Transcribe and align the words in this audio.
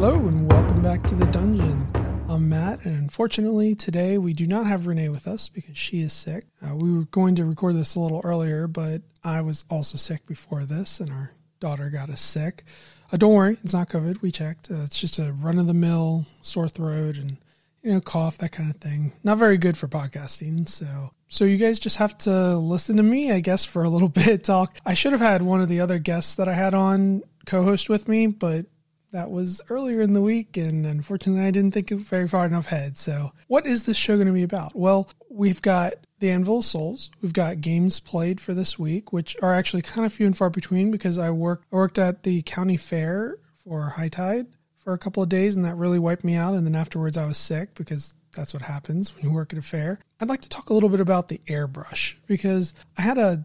Hello 0.00 0.16
and 0.16 0.50
welcome 0.50 0.80
back 0.80 1.02
to 1.02 1.14
the 1.14 1.26
dungeon. 1.26 1.86
I'm 2.26 2.48
Matt, 2.48 2.86
and 2.86 2.96
unfortunately 2.96 3.74
today 3.74 4.16
we 4.16 4.32
do 4.32 4.46
not 4.46 4.66
have 4.66 4.86
Renee 4.86 5.10
with 5.10 5.28
us 5.28 5.50
because 5.50 5.76
she 5.76 6.00
is 6.00 6.14
sick. 6.14 6.44
Uh, 6.66 6.74
we 6.74 6.90
were 6.90 7.04
going 7.04 7.34
to 7.34 7.44
record 7.44 7.76
this 7.76 7.96
a 7.96 8.00
little 8.00 8.22
earlier, 8.24 8.66
but 8.66 9.02
I 9.22 9.42
was 9.42 9.66
also 9.68 9.98
sick 9.98 10.24
before 10.24 10.64
this, 10.64 11.00
and 11.00 11.10
our 11.10 11.32
daughter 11.60 11.90
got 11.90 12.08
us 12.08 12.22
sick. 12.22 12.64
Uh, 13.12 13.18
don't 13.18 13.34
worry, 13.34 13.58
it's 13.62 13.74
not 13.74 13.90
COVID. 13.90 14.22
We 14.22 14.30
checked. 14.30 14.70
Uh, 14.70 14.84
it's 14.84 14.98
just 14.98 15.18
a 15.18 15.34
run 15.34 15.58
of 15.58 15.66
the 15.66 15.74
mill 15.74 16.24
sore 16.40 16.70
throat 16.70 17.18
and 17.18 17.36
you 17.82 17.92
know 17.92 18.00
cough, 18.00 18.38
that 18.38 18.52
kind 18.52 18.70
of 18.70 18.76
thing. 18.76 19.12
Not 19.22 19.36
very 19.36 19.58
good 19.58 19.76
for 19.76 19.86
podcasting. 19.86 20.66
So 20.66 21.10
so 21.28 21.44
you 21.44 21.58
guys 21.58 21.78
just 21.78 21.98
have 21.98 22.16
to 22.20 22.56
listen 22.56 22.96
to 22.96 23.02
me, 23.02 23.32
I 23.32 23.40
guess, 23.40 23.66
for 23.66 23.84
a 23.84 23.90
little 23.90 24.08
bit. 24.24 24.44
Talk. 24.44 24.78
I 24.86 24.94
should 24.94 25.12
have 25.12 25.20
had 25.20 25.42
one 25.42 25.60
of 25.60 25.68
the 25.68 25.82
other 25.82 25.98
guests 25.98 26.36
that 26.36 26.48
I 26.48 26.54
had 26.54 26.72
on 26.72 27.22
co-host 27.44 27.90
with 27.90 28.08
me, 28.08 28.28
but 28.28 28.64
that 29.12 29.30
was 29.30 29.60
earlier 29.68 30.00
in 30.00 30.12
the 30.12 30.20
week, 30.20 30.56
and 30.56 30.86
unfortunately, 30.86 31.44
I 31.44 31.50
didn't 31.50 31.72
think 31.72 31.90
very 31.90 32.28
far 32.28 32.46
enough 32.46 32.66
ahead. 32.66 32.96
So, 32.96 33.32
what 33.48 33.66
is 33.66 33.84
this 33.84 33.96
show 33.96 34.16
going 34.16 34.26
to 34.26 34.32
be 34.32 34.42
about? 34.42 34.74
Well, 34.74 35.08
we've 35.28 35.62
got 35.62 35.94
the 36.20 36.30
Anvil 36.30 36.62
Souls. 36.62 37.10
We've 37.20 37.32
got 37.32 37.60
games 37.60 38.00
played 38.00 38.40
for 38.40 38.54
this 38.54 38.78
week, 38.78 39.12
which 39.12 39.36
are 39.42 39.54
actually 39.54 39.82
kind 39.82 40.06
of 40.06 40.12
few 40.12 40.26
and 40.26 40.36
far 40.36 40.50
between 40.50 40.90
because 40.90 41.18
I 41.18 41.30
worked 41.30 41.66
I 41.72 41.76
worked 41.76 41.98
at 41.98 42.22
the 42.22 42.42
county 42.42 42.76
fair 42.76 43.38
for 43.64 43.90
High 43.90 44.08
Tide 44.08 44.46
for 44.78 44.92
a 44.92 44.98
couple 44.98 45.22
of 45.22 45.28
days, 45.28 45.56
and 45.56 45.64
that 45.64 45.76
really 45.76 45.98
wiped 45.98 46.24
me 46.24 46.34
out. 46.34 46.54
And 46.54 46.66
then 46.66 46.74
afterwards, 46.74 47.16
I 47.16 47.26
was 47.26 47.38
sick 47.38 47.74
because 47.74 48.14
that's 48.36 48.54
what 48.54 48.62
happens 48.62 49.14
when 49.14 49.24
you 49.24 49.32
work 49.32 49.52
at 49.52 49.58
a 49.58 49.62
fair. 49.62 49.98
I'd 50.20 50.28
like 50.28 50.42
to 50.42 50.48
talk 50.48 50.70
a 50.70 50.74
little 50.74 50.88
bit 50.88 51.00
about 51.00 51.28
the 51.28 51.40
airbrush 51.46 52.14
because 52.26 52.74
I 52.96 53.02
had 53.02 53.18
a 53.18 53.44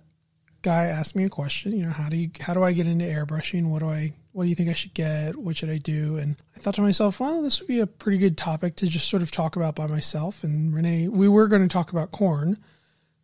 guy 0.61 0.85
ask 0.85 1.15
me 1.15 1.25
a 1.25 1.29
question. 1.29 1.77
You 1.77 1.85
know, 1.85 1.91
how 1.91 2.09
do 2.09 2.17
you 2.17 2.29
how 2.39 2.53
do 2.53 2.63
I 2.63 2.73
get 2.73 2.87
into 2.87 3.05
airbrushing? 3.05 3.69
What 3.69 3.79
do 3.79 3.89
I 3.89 4.13
what 4.35 4.43
do 4.43 4.49
you 4.49 4.55
think 4.55 4.69
I 4.69 4.73
should 4.73 4.93
get? 4.93 5.37
What 5.37 5.55
should 5.55 5.69
I 5.69 5.77
do? 5.77 6.17
And 6.17 6.35
I 6.57 6.59
thought 6.59 6.75
to 6.75 6.81
myself, 6.81 7.21
well, 7.21 7.41
this 7.41 7.61
would 7.61 7.69
be 7.69 7.79
a 7.79 7.87
pretty 7.87 8.17
good 8.17 8.37
topic 8.37 8.75
to 8.75 8.87
just 8.87 9.07
sort 9.07 9.23
of 9.23 9.31
talk 9.31 9.55
about 9.55 9.75
by 9.75 9.87
myself. 9.87 10.43
And 10.43 10.75
Renee, 10.75 11.07
we 11.07 11.29
were 11.29 11.47
going 11.47 11.61
to 11.61 11.71
talk 11.71 11.93
about 11.93 12.11
Khorne, 12.11 12.57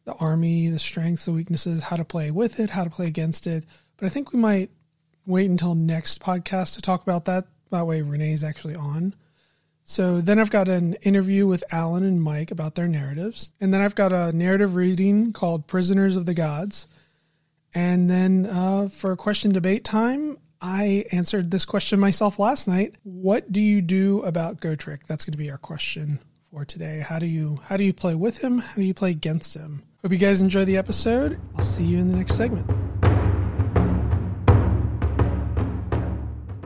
the 0.06 0.14
army, 0.14 0.70
the 0.70 0.80
strengths, 0.80 1.26
the 1.26 1.34
weaknesses, 1.34 1.84
how 1.84 1.98
to 1.98 2.06
play 2.06 2.32
with 2.32 2.62
it, 2.62 2.70
how 2.70 2.86
to 2.86 2.90
play 2.90 3.08
against 3.08 3.46
it. 3.46 3.66
But 3.98 4.06
I 4.06 4.10
think 4.10 4.32
we 4.32 4.40
might 4.40 4.72
wait 5.26 5.50
until 5.50 5.76
next 5.76 6.22
podcast 6.22 6.76
to 6.76 6.82
talk 6.82 7.04
about 7.04 7.26
that. 7.26 7.44
That 7.72 7.86
way, 7.86 8.02
Renee's 8.02 8.46
actually 8.46 8.76
on. 8.76 9.14
So 9.84 10.22
then 10.22 10.40
I've 10.40 10.50
got 10.50 10.70
an 10.70 10.94
interview 11.02 11.46
with 11.46 11.66
Alan 11.74 12.06
and 12.06 12.24
Mike 12.24 12.52
about 12.52 12.76
their 12.76 12.88
narratives. 12.88 13.52
And 13.60 13.74
then 13.74 13.82
I've 13.82 13.96
got 13.96 14.14
a 14.14 14.32
narrative 14.32 14.76
reading 14.76 15.34
called 15.34 15.68
Prisoners 15.68 16.16
of 16.16 16.26
the 16.26 16.34
Gods. 16.34 16.88
And 17.76 18.10
then 18.10 18.46
uh, 18.46 18.88
for 18.88 19.14
question 19.18 19.52
debate 19.52 19.84
time, 19.84 20.38
I 20.62 21.06
answered 21.12 21.50
this 21.50 21.66
question 21.66 22.00
myself 22.00 22.38
last 22.38 22.68
night. 22.68 22.96
What 23.04 23.52
do 23.52 23.60
you 23.60 23.82
do 23.82 24.22
about 24.22 24.62
Gotrek? 24.62 25.08
That's 25.08 25.26
going 25.26 25.32
to 25.32 25.38
be 25.38 25.50
our 25.50 25.58
question 25.58 26.20
for 26.52 26.66
today. 26.66 27.00
How 27.00 27.18
do 27.18 27.26
you 27.26 27.60
how 27.68 27.78
do 27.78 27.84
you 27.84 27.94
play 27.94 28.14
with 28.14 28.38
him? 28.38 28.60
How 28.60 28.76
do 28.76 28.84
you 28.84 28.94
play 28.94 29.10
against 29.10 29.56
him? 29.56 29.84
Hope 30.04 30.12
you 30.12 30.20
guys 30.20 30.40
enjoy 30.40 30.66
the 30.66 30.78
episode. 30.78 31.40
I'll 31.56 31.64
see 31.64 31.84
you 31.84 31.98
in 31.98 32.10
the 32.10 32.16
next 32.16 32.36
segment. 32.36 32.70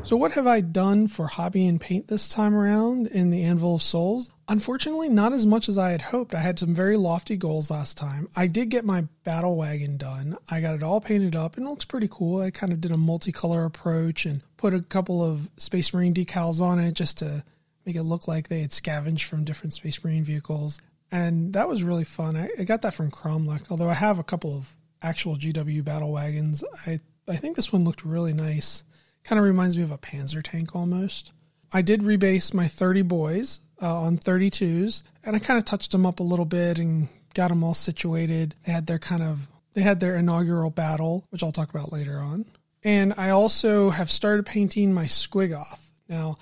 So, 0.03 0.17
what 0.17 0.33
have 0.33 0.45
I 0.45 0.61
done 0.61 1.07
for 1.07 1.25
hobby 1.25 1.65
and 1.65 1.81
paint 1.81 2.07
this 2.07 2.29
time 2.29 2.53
around 2.53 3.07
in 3.07 3.29
the 3.29 3.43
Anvil 3.43 3.75
of 3.75 3.81
Souls? 3.81 4.29
Unfortunately, 4.47 5.09
not 5.09 5.33
as 5.33 5.45
much 5.45 5.67
as 5.67 5.77
I 5.77 5.89
had 5.89 6.03
hoped. 6.03 6.35
I 6.35 6.39
had 6.39 6.59
some 6.59 6.75
very 6.75 6.97
lofty 6.97 7.35
goals 7.35 7.71
last 7.71 7.97
time. 7.97 8.29
I 8.35 8.45
did 8.45 8.69
get 8.69 8.85
my 8.85 9.07
battle 9.23 9.55
wagon 9.55 9.97
done. 9.97 10.37
I 10.49 10.61
got 10.61 10.75
it 10.75 10.83
all 10.83 11.01
painted 11.01 11.35
up 11.35 11.57
and 11.57 11.65
it 11.65 11.69
looks 11.69 11.85
pretty 11.85 12.07
cool. 12.11 12.41
I 12.41 12.51
kind 12.51 12.71
of 12.71 12.79
did 12.79 12.91
a 12.91 12.95
multicolor 12.95 13.65
approach 13.65 14.25
and 14.25 14.43
put 14.57 14.75
a 14.75 14.81
couple 14.81 15.23
of 15.23 15.49
Space 15.57 15.93
Marine 15.93 16.13
decals 16.13 16.61
on 16.61 16.79
it 16.79 16.93
just 16.93 17.17
to 17.19 17.43
make 17.87 17.95
it 17.95 18.03
look 18.03 18.27
like 18.27 18.47
they 18.47 18.61
had 18.61 18.73
scavenged 18.73 19.25
from 19.25 19.45
different 19.45 19.73
Space 19.73 20.03
Marine 20.03 20.23
vehicles. 20.23 20.79
And 21.11 21.53
that 21.53 21.67
was 21.67 21.81
really 21.83 22.03
fun. 22.03 22.35
I, 22.35 22.49
I 22.59 22.63
got 22.65 22.83
that 22.83 22.93
from 22.93 23.11
Cromlech, 23.11 23.71
although 23.71 23.89
I 23.89 23.93
have 23.95 24.19
a 24.19 24.23
couple 24.23 24.55
of 24.55 24.75
actual 25.01 25.37
GW 25.37 25.83
battle 25.83 26.11
wagons. 26.11 26.63
I, 26.85 26.99
I 27.27 27.35
think 27.37 27.55
this 27.55 27.73
one 27.73 27.83
looked 27.83 28.05
really 28.05 28.33
nice. 28.33 28.83
Kind 29.23 29.39
of 29.39 29.45
reminds 29.45 29.75
me 29.75 29.83
of 29.83 29.91
a 29.91 29.97
Panzer 29.97 30.43
tank 30.43 30.75
almost. 30.75 31.31
I 31.73 31.81
did 31.81 32.01
rebase 32.01 32.53
my 32.53 32.67
30 32.67 33.01
boys 33.01 33.59
uh, 33.81 34.01
on 34.01 34.17
32s, 34.17 35.03
and 35.23 35.35
I 35.35 35.39
kind 35.39 35.57
of 35.57 35.65
touched 35.65 35.91
them 35.91 36.05
up 36.05 36.19
a 36.19 36.23
little 36.23 36.45
bit 36.45 36.79
and 36.79 37.07
got 37.33 37.49
them 37.49 37.63
all 37.63 37.73
situated. 37.73 38.55
They 38.63 38.71
had 38.71 38.87
their 38.87 38.99
kind 38.99 39.23
of 39.23 39.47
they 39.73 39.81
had 39.81 39.99
their 39.99 40.15
inaugural 40.15 40.69
battle, 40.69 41.25
which 41.29 41.43
I'll 41.43 41.51
talk 41.51 41.69
about 41.69 41.91
later 41.91 42.17
on. 42.17 42.45
And 42.83 43.13
I 43.17 43.31
also 43.31 43.89
have 43.89 44.09
started 44.09 44.45
painting 44.45 44.93
my 44.93 45.05
Squiggoth. 45.05 45.79
Now, 46.07 46.37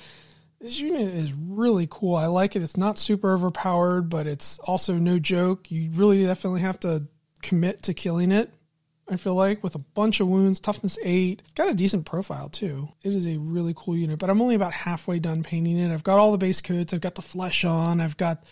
this 0.61 0.79
unit 0.79 1.13
is 1.13 1.33
really 1.33 1.87
cool. 1.89 2.15
I 2.15 2.27
like 2.27 2.55
it. 2.55 2.61
It's 2.61 2.77
not 2.77 2.97
super 2.97 3.33
overpowered, 3.33 4.03
but 4.09 4.27
it's 4.27 4.59
also 4.59 4.95
no 4.95 5.19
joke. 5.19 5.71
You 5.71 5.89
really 5.93 6.25
definitely 6.25 6.61
have 6.61 6.79
to 6.81 7.07
commit 7.41 7.83
to 7.83 7.93
killing 7.93 8.31
it. 8.31 8.49
I 9.13 9.17
feel 9.17 9.35
like 9.35 9.63
with 9.63 9.75
a 9.75 9.79
bunch 9.79 10.19
of 10.19 10.27
wounds, 10.27 10.59
toughness 10.59 10.97
eight. 11.03 11.41
It's 11.43 11.53
got 11.53 11.69
a 11.69 11.73
decent 11.73 12.05
profile 12.05 12.49
too. 12.49 12.89
It 13.03 13.13
is 13.13 13.27
a 13.27 13.37
really 13.37 13.73
cool 13.75 13.95
unit, 13.95 14.19
but 14.19 14.29
I'm 14.29 14.41
only 14.41 14.55
about 14.55 14.73
halfway 14.73 15.19
done 15.19 15.43
painting 15.43 15.77
it. 15.77 15.93
I've 15.93 16.03
got 16.03 16.19
all 16.19 16.31
the 16.31 16.37
base 16.37 16.61
coats. 16.61 16.93
I've 16.93 17.01
got 17.01 17.15
the 17.15 17.21
flesh 17.21 17.63
on. 17.63 18.01
I've 18.01 18.17
got 18.17 18.43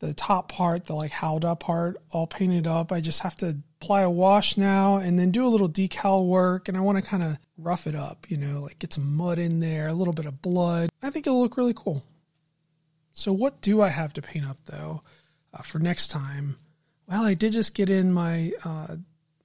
the 0.00 0.14
top 0.14 0.50
part, 0.50 0.86
the 0.86 0.94
like 0.94 1.10
howdah 1.10 1.56
part, 1.56 2.02
all 2.10 2.26
painted 2.26 2.66
up. 2.66 2.90
I 2.90 3.00
just 3.00 3.20
have 3.20 3.36
to 3.36 3.58
apply 3.80 4.02
a 4.02 4.10
wash 4.10 4.56
now 4.56 4.96
and 4.96 5.18
then 5.18 5.30
do 5.30 5.46
a 5.46 5.48
little 5.48 5.68
decal 5.68 6.26
work. 6.26 6.68
And 6.68 6.76
I 6.76 6.80
want 6.80 6.98
to 6.98 7.02
kind 7.02 7.22
of 7.22 7.38
rough 7.58 7.86
it 7.86 7.94
up, 7.94 8.30
you 8.30 8.38
know, 8.38 8.62
like 8.62 8.78
get 8.78 8.92
some 8.92 9.16
mud 9.16 9.38
in 9.38 9.60
there, 9.60 9.88
a 9.88 9.94
little 9.94 10.14
bit 10.14 10.26
of 10.26 10.42
blood. 10.42 10.88
I 11.02 11.10
think 11.10 11.26
it'll 11.26 11.40
look 11.40 11.56
really 11.56 11.74
cool. 11.74 12.02
So, 13.12 13.32
what 13.32 13.60
do 13.60 13.82
I 13.82 13.88
have 13.88 14.12
to 14.14 14.22
paint 14.22 14.46
up 14.46 14.58
though 14.64 15.02
uh, 15.52 15.62
for 15.62 15.78
next 15.78 16.08
time? 16.08 16.56
Well, 17.06 17.24
I 17.24 17.34
did 17.34 17.52
just 17.52 17.74
get 17.74 17.90
in 17.90 18.12
my 18.12 18.52
uh, 18.64 18.96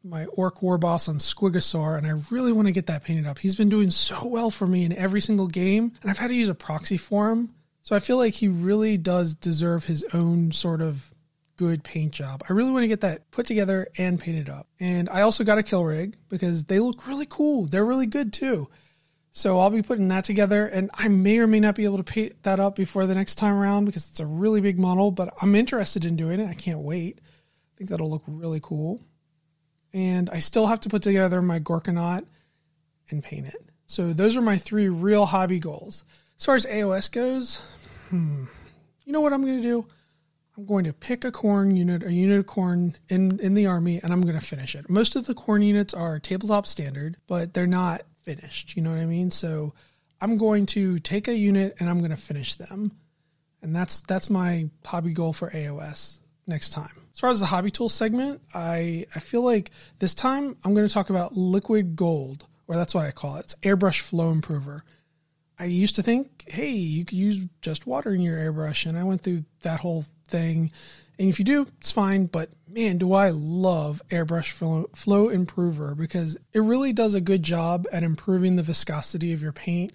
my 0.05 0.25
orc 0.27 0.61
war 0.61 0.77
boss 0.77 1.09
on 1.09 1.17
Squigosaur, 1.17 1.97
and 1.97 2.05
I 2.05 2.21
really 2.29 2.51
want 2.51 2.67
to 2.67 2.71
get 2.71 2.87
that 2.87 3.03
painted 3.03 3.25
up. 3.25 3.39
He's 3.39 3.55
been 3.55 3.69
doing 3.69 3.89
so 3.91 4.27
well 4.27 4.51
for 4.51 4.67
me 4.67 4.85
in 4.85 4.93
every 4.93 5.21
single 5.21 5.47
game, 5.47 5.93
and 6.01 6.11
I've 6.11 6.19
had 6.19 6.27
to 6.27 6.35
use 6.35 6.49
a 6.49 6.55
proxy 6.55 6.97
for 6.97 7.31
him. 7.31 7.49
So 7.81 7.95
I 7.95 7.99
feel 7.99 8.17
like 8.17 8.33
he 8.33 8.47
really 8.47 8.97
does 8.97 9.35
deserve 9.35 9.85
his 9.85 10.03
own 10.13 10.51
sort 10.51 10.81
of 10.81 11.11
good 11.57 11.83
paint 11.83 12.11
job. 12.11 12.43
I 12.49 12.53
really 12.53 12.71
want 12.71 12.83
to 12.83 12.87
get 12.87 13.01
that 13.01 13.29
put 13.31 13.45
together 13.45 13.87
and 13.97 14.19
painted 14.19 14.49
up. 14.49 14.67
And 14.79 15.09
I 15.09 15.21
also 15.21 15.43
got 15.43 15.57
a 15.57 15.63
kill 15.63 15.85
rig 15.85 16.17
because 16.29 16.65
they 16.65 16.79
look 16.79 17.07
really 17.07 17.27
cool. 17.29 17.65
They're 17.65 17.85
really 17.85 18.07
good 18.07 18.33
too. 18.33 18.67
So 19.31 19.59
I'll 19.59 19.69
be 19.69 19.81
putting 19.81 20.07
that 20.09 20.25
together 20.25 20.65
and 20.65 20.89
I 20.95 21.07
may 21.07 21.39
or 21.39 21.47
may 21.47 21.59
not 21.59 21.75
be 21.75 21.85
able 21.85 21.97
to 21.97 22.03
paint 22.03 22.41
that 22.43 22.59
up 22.59 22.75
before 22.75 23.05
the 23.05 23.15
next 23.15 23.35
time 23.35 23.55
around 23.55 23.85
because 23.85 24.09
it's 24.09 24.19
a 24.19 24.25
really 24.25 24.61
big 24.61 24.79
model, 24.79 25.11
but 25.11 25.33
I'm 25.41 25.55
interested 25.55 26.05
in 26.05 26.15
doing 26.15 26.39
it. 26.39 26.49
I 26.49 26.55
can't 26.55 26.79
wait. 26.79 27.19
I 27.21 27.77
think 27.77 27.89
that'll 27.89 28.09
look 28.09 28.23
really 28.27 28.59
cool 28.61 28.99
and 29.95 30.29
I 30.29 30.39
still 30.39 30.67
have 30.67 30.81
to 30.81 30.89
put 30.89 31.01
together 31.01 31.41
my 31.41 31.57
Gorkanaut 31.59 32.25
and 33.09 33.23
paint 33.23 33.47
it. 33.47 33.63
So 33.87 34.11
those 34.11 34.35
are 34.35 34.41
my 34.41 34.57
three 34.57 34.89
real 34.89 35.25
hobby 35.25 35.57
goals. 35.57 36.03
As 36.37 36.45
far 36.45 36.55
as 36.55 36.65
AOS 36.65 37.09
goes, 37.09 37.61
hmm, 38.09 38.43
you 39.05 39.13
know 39.13 39.21
what 39.21 39.31
I'm 39.31 39.41
going 39.41 39.55
to 39.55 39.63
do? 39.63 39.87
I'm 40.57 40.65
going 40.65 40.83
to 40.83 40.93
pick 40.93 41.23
a 41.23 41.31
Khorne 41.31 41.77
unit, 41.77 42.03
a 42.03 42.11
unit 42.11 42.39
of 42.39 42.45
Khorne 42.45 42.95
in, 43.07 43.39
in 43.39 43.53
the 43.53 43.67
army, 43.67 44.01
and 44.03 44.11
I'm 44.11 44.21
going 44.21 44.37
to 44.37 44.45
finish 44.45 44.75
it. 44.75 44.89
Most 44.89 45.15
of 45.15 45.27
the 45.27 45.35
Khorne 45.35 45.65
units 45.65 45.93
are 45.93 46.19
tabletop 46.19 46.67
standard, 46.67 47.15
but 47.25 47.53
they're 47.53 47.65
not 47.65 48.03
finished. 48.23 48.75
You 48.75 48.81
know 48.81 48.91
what 48.91 48.99
I 48.99 49.05
mean? 49.05 49.31
So 49.31 49.73
I'm 50.19 50.37
going 50.37 50.65
to 50.67 50.99
take 50.99 51.29
a 51.29 51.35
unit 51.35 51.77
and 51.79 51.89
I'm 51.89 51.99
going 51.99 52.11
to 52.11 52.17
finish 52.17 52.55
them. 52.55 52.91
And 53.61 53.73
that's 53.73 54.01
that's 54.01 54.29
my 54.29 54.69
hobby 54.83 55.13
goal 55.13 55.31
for 55.31 55.49
AOS 55.51 56.19
next 56.47 56.71
time. 56.71 57.01
As 57.13 57.19
far 57.19 57.29
as 57.29 57.39
the 57.39 57.45
hobby 57.45 57.71
tool 57.71 57.89
segment, 57.89 58.41
I, 58.53 59.05
I 59.15 59.19
feel 59.19 59.41
like 59.41 59.71
this 59.99 60.13
time 60.13 60.57
I'm 60.63 60.73
going 60.73 60.87
to 60.87 60.93
talk 60.93 61.09
about 61.09 61.33
liquid 61.33 61.95
gold, 61.95 62.45
or 62.67 62.75
that's 62.75 62.93
what 62.93 63.05
I 63.05 63.11
call 63.11 63.37
it. 63.37 63.45
It's 63.45 63.55
airbrush 63.55 64.01
flow 64.01 64.31
improver. 64.31 64.83
I 65.57 65.65
used 65.65 65.95
to 65.95 66.03
think, 66.03 66.45
hey, 66.47 66.71
you 66.71 67.05
could 67.05 67.17
use 67.17 67.45
just 67.61 67.87
water 67.87 68.13
in 68.13 68.21
your 68.21 68.37
airbrush, 68.37 68.85
and 68.85 68.97
I 68.97 69.03
went 69.03 69.21
through 69.21 69.45
that 69.61 69.79
whole 69.79 70.05
thing. 70.27 70.71
And 71.17 71.29
if 71.29 71.39
you 71.39 71.45
do, 71.45 71.67
it's 71.79 71.91
fine. 71.91 72.25
But 72.25 72.49
man, 72.67 72.97
do 72.97 73.13
I 73.13 73.29
love 73.29 74.01
Airbrush 74.09 74.51
Flow, 74.51 74.89
flow 74.93 75.29
Improver 75.29 75.95
because 75.95 76.37
it 76.53 76.59
really 76.59 76.91
does 76.91 77.13
a 77.13 77.21
good 77.21 77.41
job 77.41 77.87
at 77.91 78.03
improving 78.03 78.57
the 78.57 78.63
viscosity 78.63 79.31
of 79.31 79.41
your 79.41 79.53
paint, 79.53 79.93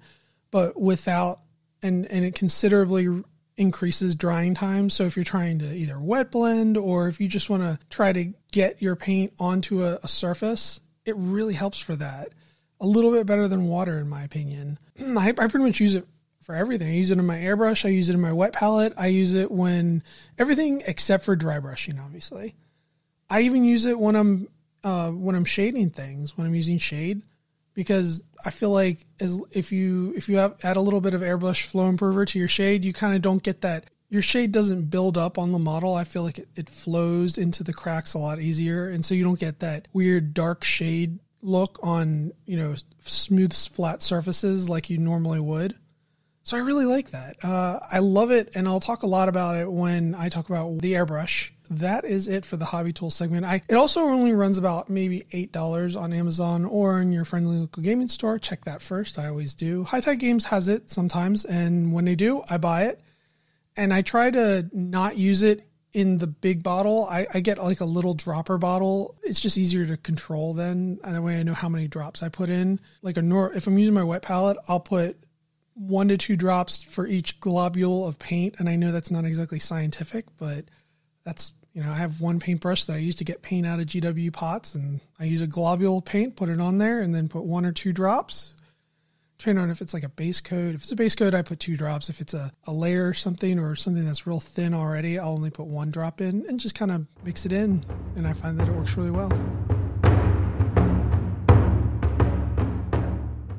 but 0.51 0.81
without 0.81 1.41
and 1.83 2.07
and 2.07 2.25
it 2.25 2.35
considerably 2.35 3.23
increases 3.61 4.15
drying 4.15 4.55
time. 4.55 4.89
So 4.89 5.05
if 5.05 5.17
you're 5.17 5.25
trying 5.25 5.59
to 5.59 5.77
either 5.77 6.01
wet 6.01 6.31
blend 6.31 6.79
or 6.79 7.09
if 7.09 7.21
you 7.21 7.29
just 7.29 7.51
want 7.51 7.63
to 7.63 7.79
try 7.91 8.11
to 8.11 8.33
get 8.53 8.81
your 8.81 8.97
paint 8.97 9.35
onto 9.39 9.85
a, 9.85 10.01
a, 10.03 10.09
surface, 10.09 10.81
it 11.05 11.15
really 11.17 11.53
helps 11.53 11.79
for 11.79 11.95
that. 11.97 12.31
A 12.81 12.87
little 12.87 13.13
bit 13.13 13.27
better 13.27 13.47
than 13.47 13.67
water, 13.67 13.99
in 13.99 14.09
my 14.09 14.23
opinion. 14.23 14.79
I, 14.99 15.29
I 15.29 15.33
pretty 15.33 15.59
much 15.59 15.79
use 15.79 15.95
it 15.95 16.07
for 16.41 16.55
everything. 16.55 16.89
I 16.89 16.95
use 16.95 17.11
it 17.11 17.19
in 17.19 17.27
my 17.27 17.37
airbrush. 17.37 17.85
I 17.85 17.91
use 17.91 18.09
it 18.09 18.15
in 18.15 18.21
my 18.21 18.33
wet 18.33 18.55
palette. 18.55 18.95
I 18.97 19.09
use 19.09 19.35
it 19.35 19.51
when 19.51 20.03
everything 20.39 20.83
except 20.87 21.25
for 21.25 21.37
dry 21.37 21.61
brushing, 21.61 22.01
obviously. 22.01 22.55
I 23.29 23.43
even 23.43 23.63
use 23.63 23.85
it 23.85 23.99
when 23.99 24.17
I'm 24.17 24.49
uh, 24.83 25.11
when 25.11 25.37
I'm 25.37 25.45
shading 25.45 25.91
things. 25.91 26.39
When 26.39 26.47
I'm 26.47 26.55
using 26.55 26.79
shade, 26.79 27.21
because 27.75 28.23
I 28.45 28.51
feel 28.51 28.71
like 28.71 29.07
as 29.21 29.41
if 29.53 29.73
you 29.73 30.13
if 30.17 30.29
you 30.29 30.37
have 30.37 30.57
add 30.63 30.77
a 30.77 30.81
little 30.81 31.01
bit 31.01 31.15
of 31.15 31.21
airbrush 31.21 31.65
flow 31.65 31.89
improver 31.89 32.25
to 32.25 32.39
your 32.39 32.49
shade, 32.49 32.85
you 32.85 32.93
kind 32.93 33.15
of 33.15 33.23
don't 33.23 33.43
get 33.43 33.61
that 33.63 33.91
your 34.11 34.23
shade 34.23 34.51
doesn't 34.51 34.91
build 34.91 35.17
up 35.17 35.39
on 35.39 35.53
the 35.53 35.59
model. 35.59 35.95
I 35.95 36.05
feel 36.05 36.25
like 36.25 36.39
it, 36.39 36.49
it 36.57 36.69
flows 36.69 37.39
into 37.39 37.63
the 37.63 37.73
cracks 37.73 38.13
a 38.13 38.19
lot 38.19 38.41
easier, 38.41 38.89
and 38.89 39.05
so 39.05 39.15
you 39.15 39.25
don't 39.25 39.39
get 39.39 39.61
that 39.61 39.87
weird 39.93 40.35
dark 40.35 40.65
shade 40.65 41.21
look 41.43 41.79
on 41.83 42.33
you 42.45 42.57
know 42.59 42.75
smooth 43.01 43.55
flat 43.55 44.03
surfaces 44.03 44.69
like 44.69 44.91
you 44.91 44.99
normally 44.99 45.41
would. 45.41 45.77
So 46.43 46.57
I 46.57 46.61
really 46.61 46.87
like 46.87 47.13
that. 47.13 47.37
Uh, 47.43 47.79
I 47.93 48.01
love 48.01 48.33
it, 48.33 48.51
and 48.57 48.67
I'll 48.67 48.81
talk 48.81 49.05
a 49.05 49.07
lot 49.07 49.29
about 49.29 49.57
it 49.57 49.71
when 49.71 50.15
I 50.15 50.29
talk 50.29 50.51
about 50.51 50.81
the 50.81 50.95
airbrush. 50.95 51.51
That 51.71 52.05
is 52.05 52.27
it 52.27 52.45
for 52.45 52.57
the 52.57 52.65
hobby 52.65 52.93
tool 52.93 53.11
segment. 53.11 53.47
I 53.47 53.63
it 53.69 53.77
also 53.77 54.01
only 54.01 54.33
runs 54.33 54.59
about 54.59 54.91
maybe 54.91 55.25
eight 55.33 55.53
dollars 55.53 55.95
on 55.95 56.13
Amazon 56.13 56.65
or 56.65 57.01
in 57.01 57.13
your 57.13 57.25
friendly 57.25 57.57
local 57.59 57.83
gaming 57.83 58.09
store. 58.09 58.39
Check 58.41 58.65
that 58.65 58.83
first. 58.83 59.19
I 59.19 59.29
always 59.29 59.55
do. 59.55 59.85
High 59.85 60.01
Tide 60.01 60.19
Games 60.19 60.47
has 60.47 60.67
it 60.67 60.91
sometimes, 60.91 61.45
and 61.45 61.93
when 61.93 62.05
they 62.05 62.17
do, 62.17 62.43
I 62.51 62.57
buy 62.57 62.87
it 62.87 63.01
and 63.77 63.95
I 63.95 64.03
try 64.03 64.31
to 64.31 64.69
not 64.73 65.17
use 65.17 65.43
it 65.43 65.67
in 65.93 66.19
the 66.19 66.27
big 66.27 66.63
bottle. 66.63 67.07
I, 67.11 67.27
I 67.33 67.41
get 67.41 67.59
like 67.59 67.81
a 67.81 67.85
little 67.85 68.15
dropper 68.15 68.59
bottle. 68.59 69.17
It's 69.23 69.41
just 69.41 69.59
easier 69.59 69.87
to 69.87 69.97
control 69.97 70.55
then. 70.55 70.99
And 71.03 71.15
that 71.15 71.23
way 71.23 71.39
I 71.39 71.43
know 71.43 71.55
how 71.55 71.69
many 71.69 71.89
drops 71.89 72.23
I 72.23 72.29
put 72.29 72.51
in. 72.51 72.81
Like 73.03 73.17
a 73.17 73.23
nor 73.23 73.53
if 73.53 73.67
I'm 73.67 73.79
using 73.79 73.95
my 73.95 74.05
wet 74.05 74.23
palette, 74.23 74.57
I'll 74.69 74.81
put 74.81 75.17
one 75.75 76.09
to 76.09 76.19
two 76.19 76.37
drops 76.37 76.83
for 76.83 77.07
each 77.07 77.41
globule 77.41 78.07
of 78.07 78.19
paint. 78.19 78.57
And 78.59 78.69
I 78.69 78.77
know 78.77 78.93
that's 78.93 79.11
not 79.11 79.25
exactly 79.25 79.59
scientific, 79.59 80.27
but 80.37 80.67
that's 81.25 81.55
you 81.73 81.83
know, 81.83 81.91
I 81.91 81.95
have 81.95 82.21
one 82.21 82.41
paintbrush 82.41 82.85
that 82.85 82.97
I 82.97 82.99
use 82.99 83.15
to 83.17 83.25
get 83.25 83.43
paint 83.43 83.67
out 83.67 83.81
of 83.81 83.87
GW 83.87 84.33
pots 84.33 84.75
and 84.75 85.01
I 85.19 85.25
use 85.25 85.41
a 85.41 85.47
globule 85.47 86.05
paint, 86.05 86.37
put 86.37 86.49
it 86.49 86.61
on 86.61 86.79
there 86.79 87.01
and 87.01 87.15
then 87.15 87.29
put 87.29 87.45
one 87.45 87.65
or 87.65 87.73
two 87.73 87.93
drops 87.93 88.55
depending 89.41 89.65
on 89.65 89.71
if 89.71 89.81
it's 89.81 89.95
like 89.95 90.03
a 90.03 90.09
base 90.11 90.39
coat. 90.43 90.75
If 90.75 90.83
it's 90.83 90.93
a 90.93 90.97
base 90.97 91.15
coat, 91.15 91.33
I 91.33 91.41
put 91.41 91.61
two 91.61 91.75
drops. 91.75 92.11
If 92.11 92.21
it's 92.21 92.35
a, 92.35 92.53
a 92.67 92.73
layer 92.73 93.09
or 93.09 93.15
something 93.15 93.59
or 93.59 93.75
something 93.75 94.05
that's 94.05 94.27
real 94.27 94.39
thin 94.39 94.75
already, 94.75 95.19
I'll 95.19 95.31
only 95.31 95.49
put 95.49 95.67
one 95.67 95.91
drop 95.91 96.21
in 96.21 96.45
and 96.47 96.61
just 96.61 96.75
kind 96.75 96.91
of 96.91 97.07
mix 97.25 97.47
it 97.47 97.53
in. 97.53 97.83
And 98.17 98.29
I 98.29 98.35
find 98.35 98.61
that 98.61 98.69
it 98.69 98.75
works 98.75 98.99
really 98.99 99.11
well. 99.11 99.31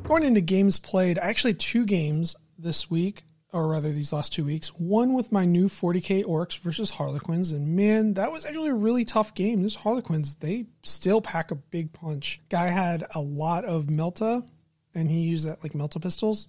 Going 0.03 0.23
into 0.23 0.41
games 0.41 0.77
played, 0.77 1.17
actually 1.17 1.55
two 1.55 1.85
games 1.87 2.35
this 2.59 2.91
week, 2.91 3.23
or 3.53 3.67
rather 3.67 3.91
these 3.91 4.13
last 4.13 4.33
two 4.33 4.45
weeks. 4.45 4.69
One 4.69 5.13
with 5.13 5.31
my 5.31 5.45
new 5.45 5.67
40k 5.67 6.23
orcs 6.23 6.57
versus 6.59 6.91
Harlequins, 6.91 7.51
and 7.51 7.75
man, 7.75 8.13
that 8.13 8.31
was 8.31 8.45
actually 8.45 8.69
a 8.69 8.75
really 8.75 9.05
tough 9.05 9.33
game. 9.33 9.61
Those 9.61 9.75
Harlequins, 9.75 10.35
they 10.35 10.67
still 10.83 11.21
pack 11.21 11.51
a 11.51 11.55
big 11.55 11.93
punch. 11.93 12.41
Guy 12.49 12.67
had 12.67 13.05
a 13.13 13.19
lot 13.19 13.65
of 13.65 13.85
Melta 13.85 14.47
and 14.95 15.09
he 15.09 15.21
used 15.21 15.47
that 15.47 15.63
like 15.63 15.73
melta 15.73 16.01
pistols. 16.01 16.47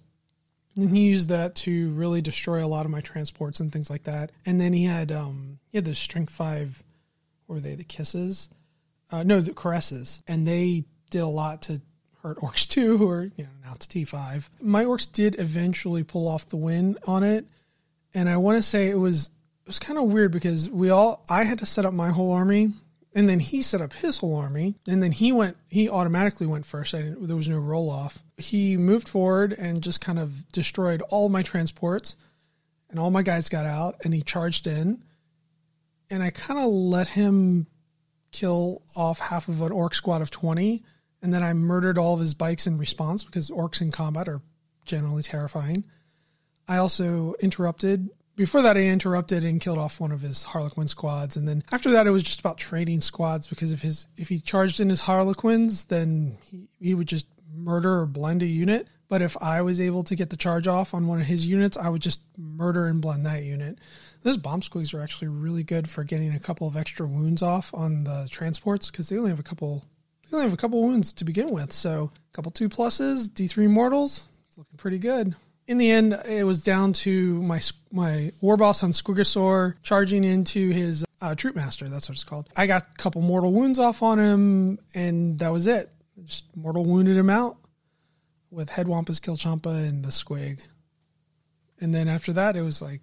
And 0.75 0.89
he 0.89 1.03
used 1.03 1.29
that 1.29 1.55
to 1.57 1.91
really 1.91 2.21
destroy 2.21 2.65
a 2.65 2.67
lot 2.67 2.85
of 2.85 2.91
my 2.91 3.01
transports 3.01 3.59
and 3.59 3.71
things 3.71 3.91
like 3.91 4.03
that. 4.03 4.31
And 4.45 4.59
then 4.59 4.73
he 4.73 4.85
had 4.85 5.11
um 5.11 5.59
he 5.69 5.77
had 5.77 5.85
the 5.85 5.95
strength 5.95 6.33
five, 6.33 6.83
were 7.47 7.59
they 7.59 7.75
the 7.75 7.83
kisses? 7.83 8.49
Uh, 9.11 9.21
no, 9.23 9.39
the 9.39 9.53
caresses, 9.53 10.23
and 10.27 10.47
they 10.47 10.85
did 11.11 11.21
a 11.21 11.27
lot 11.27 11.61
to 11.63 11.81
hurt 12.23 12.37
orcs 12.39 12.67
too, 12.67 12.97
who 12.97 13.09
are 13.09 13.23
you 13.23 13.43
know 13.43 13.49
now 13.63 13.73
it's 13.75 13.85
T 13.85 14.05
five. 14.05 14.49
My 14.61 14.85
orcs 14.85 15.11
did 15.11 15.39
eventually 15.39 16.03
pull 16.03 16.27
off 16.27 16.49
the 16.49 16.57
win 16.57 16.97
on 17.05 17.23
it, 17.23 17.45
and 18.13 18.27
I 18.27 18.37
want 18.37 18.57
to 18.57 18.63
say 18.63 18.89
it 18.89 18.97
was 18.97 19.27
it 19.65 19.67
was 19.67 19.79
kind 19.79 19.99
of 19.99 20.05
weird 20.05 20.31
because 20.31 20.69
we 20.69 20.89
all 20.89 21.23
I 21.29 21.43
had 21.43 21.59
to 21.59 21.65
set 21.65 21.85
up 21.85 21.93
my 21.93 22.09
whole 22.09 22.31
army 22.31 22.73
and 23.15 23.29
then 23.29 23.39
he 23.39 23.61
set 23.61 23.81
up 23.81 23.93
his 23.93 24.17
whole 24.17 24.35
army, 24.35 24.75
and 24.87 25.01
then 25.01 25.11
he 25.11 25.31
went. 25.31 25.57
He 25.67 25.89
automatically 25.89 26.47
went 26.47 26.65
first. 26.65 26.93
there 26.93 27.35
was 27.35 27.47
no 27.47 27.59
roll 27.59 27.89
off. 27.89 28.23
He 28.37 28.77
moved 28.77 29.07
forward 29.07 29.53
and 29.53 29.81
just 29.81 30.01
kind 30.01 30.17
of 30.17 30.49
destroyed 30.51 31.01
all 31.09 31.29
my 31.29 31.43
transports, 31.43 32.15
and 32.89 32.99
all 32.99 33.11
my 33.11 33.21
guys 33.21 33.49
got 33.49 33.65
out, 33.65 33.95
and 34.03 34.13
he 34.13 34.21
charged 34.21 34.65
in, 34.67 35.03
and 36.09 36.23
I 36.23 36.31
kind 36.31 36.59
of 36.59 36.65
let 36.67 37.09
him 37.09 37.67
kill 38.31 38.81
off 38.95 39.19
half 39.19 39.47
of 39.47 39.61
an 39.61 39.71
orc 39.71 39.93
squad 39.93 40.21
of 40.21 40.31
twenty, 40.31 40.83
and 41.23 41.33
then 41.33 41.41
I 41.41 41.53
murdered 41.53 41.97
all 41.97 42.13
of 42.13 42.19
his 42.19 42.35
bikes 42.35 42.67
in 42.67 42.77
response 42.77 43.23
because 43.23 43.49
orcs 43.49 43.81
in 43.81 43.91
combat 43.91 44.29
are 44.29 44.41
generally 44.85 45.23
terrifying. 45.23 45.85
I 46.67 46.77
also 46.77 47.33
interrupted 47.41 48.09
before 48.35 48.63
that, 48.63 48.77
I 48.77 48.81
interrupted 48.81 49.43
and 49.43 49.61
killed 49.61 49.77
off 49.77 49.99
one 49.99 50.11
of 50.11 50.21
his 50.21 50.43
Harlequin 50.43 50.87
squads, 50.87 51.37
and 51.37 51.47
then 51.47 51.63
after 51.71 51.91
that, 51.91 52.07
it 52.07 52.11
was 52.11 52.23
just 52.23 52.39
about 52.39 52.57
trading 52.57 53.01
squads 53.01 53.47
because 53.47 53.71
if 53.71 53.81
his 53.81 54.07
if 54.17 54.29
he 54.29 54.39
charged 54.39 54.79
in 54.79 54.89
his 54.89 55.01
Harlequins, 55.01 55.85
then 55.85 56.37
he, 56.49 56.67
he 56.79 56.95
would 56.95 57.07
just 57.07 57.27
murder 57.55 58.01
or 58.01 58.05
blend 58.05 58.41
a 58.41 58.47
unit. 58.47 58.87
But 59.07 59.21
if 59.21 59.37
I 59.39 59.61
was 59.61 59.79
able 59.79 60.03
to 60.05 60.15
get 60.15 60.31
the 60.31 60.37
charge 60.37 60.67
off 60.67 60.95
on 60.95 61.05
one 61.05 61.21
of 61.21 61.27
his 61.27 61.45
units, 61.45 61.77
I 61.77 61.89
would 61.89 62.01
just 62.01 62.21
murder 62.35 62.87
and 62.87 62.99
blend 62.99 63.27
that 63.27 63.43
unit. 63.43 63.77
Those 64.23 64.37
bomb 64.37 64.61
squigs 64.61 64.93
are 64.95 65.01
actually 65.01 65.27
really 65.27 65.63
good 65.63 65.87
for 65.87 66.03
getting 66.03 66.33
a 66.33 66.39
couple 66.39 66.67
of 66.67 66.75
extra 66.75 67.05
wounds 67.05 67.43
off 67.43 67.71
on 67.75 68.05
the 68.05 68.27
transports 68.31 68.89
because 68.89 69.09
they 69.09 69.17
only 69.17 69.29
have 69.29 69.39
a 69.39 69.43
couple. 69.43 69.85
Only 70.33 70.45
have 70.45 70.53
a 70.53 70.57
couple 70.57 70.81
wounds 70.81 71.13
to 71.13 71.25
begin 71.25 71.51
with, 71.51 71.71
so 71.71 72.11
a 72.15 72.35
couple 72.35 72.51
two 72.51 72.69
pluses, 72.69 73.33
D 73.33 73.47
three 73.47 73.67
mortals. 73.67 74.27
It's 74.47 74.57
looking 74.57 74.77
pretty 74.77 74.99
good 74.99 75.35
in 75.67 75.77
the 75.77 75.91
end, 75.91 76.13
it 76.25 76.45
was 76.45 76.63
down 76.63 76.93
to 76.93 77.41
my 77.41 77.61
my 77.91 78.31
war 78.41 78.57
boss 78.57 78.83
on 78.83 78.91
Squigosaur 78.91 79.75
charging 79.81 80.23
into 80.23 80.69
his 80.69 81.05
uh, 81.21 81.35
Troupe 81.35 81.55
Master. 81.55 81.87
That's 81.87 82.09
what 82.09 82.15
it's 82.15 82.23
called. 82.23 82.49
I 82.57 82.67
got 82.67 82.83
a 82.83 82.97
couple 82.97 83.21
mortal 83.21 83.53
wounds 83.53 83.79
off 83.79 84.03
on 84.03 84.19
him, 84.19 84.79
and 84.93 85.39
that 85.39 85.49
was 85.49 85.67
it. 85.67 85.89
Just 86.25 86.45
mortal 86.55 86.85
wounded 86.85 87.15
him 87.15 87.29
out 87.29 87.57
with 88.51 88.69
Headwoppa's, 88.69 89.19
Killchoppa, 89.19 89.87
and 89.87 90.03
the 90.03 90.09
Squig. 90.09 90.59
And 91.79 91.93
then 91.93 92.07
after 92.07 92.33
that, 92.33 92.55
it 92.55 92.61
was 92.61 92.81
like, 92.81 93.01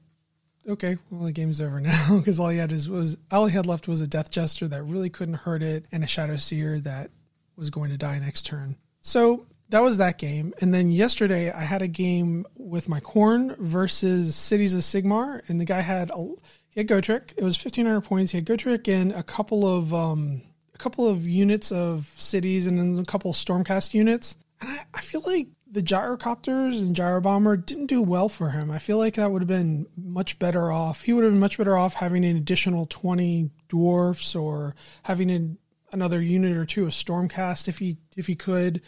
okay, 0.69 0.99
well 1.11 1.25
the 1.25 1.33
game's 1.33 1.61
over 1.63 1.81
now 1.81 2.19
because 2.19 2.39
all 2.39 2.51
he 2.51 2.59
had 2.59 2.73
is 2.73 2.91
was 2.91 3.17
all 3.31 3.47
he 3.47 3.57
had 3.57 3.67
left 3.67 3.89
was 3.89 4.01
a 4.01 4.07
Death 4.07 4.31
Jester 4.31 4.69
that 4.69 4.83
really 4.83 5.11
couldn't 5.11 5.35
hurt 5.35 5.63
it, 5.63 5.87
and 5.93 6.05
a 6.05 6.07
Shadow 6.07 6.37
Seer 6.37 6.79
that 6.81 7.11
was 7.61 7.71
going 7.71 7.91
to 7.91 7.97
die 7.97 8.19
next 8.19 8.47
turn. 8.47 8.77
So 9.01 9.47
that 9.69 9.83
was 9.83 9.99
that 9.99 10.19
game. 10.19 10.53
And 10.61 10.75
then 10.75 10.91
yesterday 10.91 11.53
I 11.53 11.61
had 11.61 11.81
a 11.81 11.87
game 11.87 12.45
with 12.57 12.89
my 12.89 12.99
Khorne 12.99 13.57
versus 13.59 14.35
Cities 14.35 14.75
of 14.75 14.81
Sigmar, 14.81 15.49
and 15.49 15.61
the 15.61 15.65
guy 15.65 15.81
had 15.81 16.11
a, 16.11 16.35
he 16.71 16.81
had 16.81 16.89
Gotrek. 16.89 17.35
It 17.37 17.45
was 17.45 17.57
fifteen 17.57 17.87
hundred 17.87 18.01
points. 18.01 18.33
He 18.33 18.39
had 18.39 18.47
Gotrek 18.47 18.89
and 18.89 19.13
a 19.13 19.23
couple 19.23 19.69
of 19.69 19.95
um, 19.95 20.43
a 20.75 20.79
couple 20.79 21.07
of 21.07 21.29
units 21.29 21.71
of 21.71 22.13
cities 22.17 22.67
and 22.67 22.81
then 22.81 22.99
a 22.99 23.05
couple 23.05 23.31
of 23.31 23.37
Stormcast 23.37 23.95
units. 23.95 24.37
And 24.61 24.71
I, 24.71 24.81
I 24.95 25.01
feel 25.03 25.23
like 25.25 25.49
the 25.73 25.83
gyrocopters 25.83 26.77
and 26.77 26.97
gyrobomber 26.97 27.65
didn't 27.65 27.87
do 27.87 28.03
well 28.03 28.29
for 28.29 28.51
him. 28.51 28.73
I 28.73 28.79
feel 28.79 28.99
like 28.99 29.15
that 29.15 29.31
would 29.31 29.43
have 29.43 29.49
been 29.49 29.87
much 29.97 30.37
better 30.41 30.73
off. 30.73 31.03
He 31.03 31.13
would 31.13 31.23
have 31.23 31.33
been 31.33 31.41
much 31.41 31.59
better 31.59 31.79
off 31.79 31.95
having 31.95 32.25
an 32.25 32.37
additional 32.37 32.87
twenty 32.87 33.51
dwarfs 33.69 34.35
or 34.35 34.75
having 35.05 35.31
an, 35.31 35.59
another 35.93 36.23
unit 36.23 36.57
or 36.57 36.65
two 36.65 36.85
of 36.85 36.91
Stormcast 36.91 37.69
if 37.69 37.79
he 37.79 37.99
if 38.17 38.27
he 38.27 38.35
could 38.35 38.83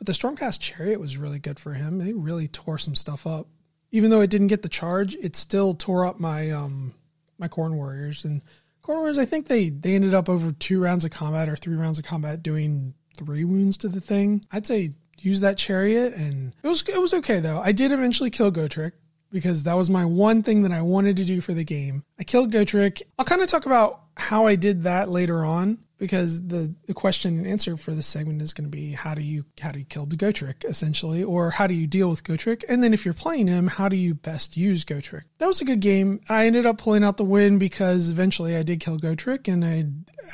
but 0.00 0.06
the 0.06 0.14
Stormcast 0.14 0.60
Chariot 0.60 0.98
was 0.98 1.18
really 1.18 1.38
good 1.38 1.60
for 1.60 1.74
him. 1.74 1.98
They 1.98 2.14
really 2.14 2.48
tore 2.48 2.78
some 2.78 2.94
stuff 2.94 3.26
up. 3.26 3.48
Even 3.92 4.08
though 4.08 4.22
it 4.22 4.30
didn't 4.30 4.46
get 4.46 4.62
the 4.62 4.68
charge, 4.70 5.14
it 5.16 5.36
still 5.36 5.74
tore 5.74 6.06
up 6.06 6.18
my 6.18 6.50
um 6.50 6.94
my 7.36 7.48
Khorne 7.48 7.74
Warriors. 7.74 8.24
And 8.24 8.42
Khorne 8.82 8.96
Warriors, 8.96 9.18
I 9.18 9.26
think 9.26 9.46
they 9.46 9.68
they 9.68 9.94
ended 9.94 10.14
up 10.14 10.30
over 10.30 10.52
two 10.52 10.80
rounds 10.80 11.04
of 11.04 11.10
combat 11.10 11.50
or 11.50 11.56
three 11.56 11.76
rounds 11.76 11.98
of 11.98 12.06
combat 12.06 12.42
doing 12.42 12.94
three 13.18 13.44
wounds 13.44 13.76
to 13.76 13.88
the 13.88 14.00
thing. 14.00 14.42
I'd 14.50 14.66
say 14.66 14.94
use 15.18 15.40
that 15.40 15.58
chariot 15.58 16.14
and 16.14 16.54
it 16.62 16.68
was 16.68 16.82
it 16.88 16.98
was 16.98 17.12
okay 17.12 17.40
though. 17.40 17.60
I 17.60 17.72
did 17.72 17.92
eventually 17.92 18.30
kill 18.30 18.50
Gotrek 18.50 18.92
because 19.30 19.64
that 19.64 19.76
was 19.76 19.90
my 19.90 20.06
one 20.06 20.42
thing 20.42 20.62
that 20.62 20.72
I 20.72 20.80
wanted 20.80 21.18
to 21.18 21.26
do 21.26 21.42
for 21.42 21.52
the 21.52 21.62
game. 21.62 22.04
I 22.18 22.24
killed 22.24 22.50
Gotrek. 22.50 23.02
I'll 23.18 23.26
kind 23.26 23.42
of 23.42 23.50
talk 23.50 23.66
about 23.66 24.00
how 24.16 24.46
I 24.46 24.56
did 24.56 24.84
that 24.84 25.10
later 25.10 25.44
on 25.44 25.80
because 26.00 26.44
the, 26.46 26.74
the 26.86 26.94
question 26.94 27.38
and 27.38 27.46
answer 27.46 27.76
for 27.76 27.92
this 27.92 28.06
segment 28.06 28.40
is 28.40 28.54
going 28.54 28.68
to 28.68 28.76
be 28.76 28.92
how 28.92 29.14
do 29.14 29.20
you 29.20 29.44
how 29.60 29.70
do 29.70 29.78
you 29.78 29.84
kill 29.84 30.06
the 30.06 30.16
Gotrek 30.16 30.64
essentially, 30.64 31.22
or 31.22 31.50
how 31.50 31.66
do 31.66 31.74
you 31.74 31.86
deal 31.86 32.10
with 32.10 32.24
Gotrek, 32.24 32.64
and 32.68 32.82
then 32.82 32.92
if 32.92 33.04
you're 33.04 33.14
playing 33.14 33.46
him, 33.46 33.68
how 33.68 33.88
do 33.88 33.96
you 33.96 34.14
best 34.14 34.56
use 34.56 34.84
Gotrek? 34.84 35.24
That 35.38 35.46
was 35.46 35.60
a 35.60 35.64
good 35.64 35.80
game. 35.80 36.20
I 36.28 36.46
ended 36.46 36.66
up 36.66 36.78
pulling 36.78 37.04
out 37.04 37.18
the 37.18 37.24
win 37.24 37.58
because 37.58 38.08
eventually 38.08 38.56
I 38.56 38.62
did 38.62 38.80
kill 38.80 38.98
Gotrek, 38.98 39.46
and 39.46 39.64
I 39.64 39.84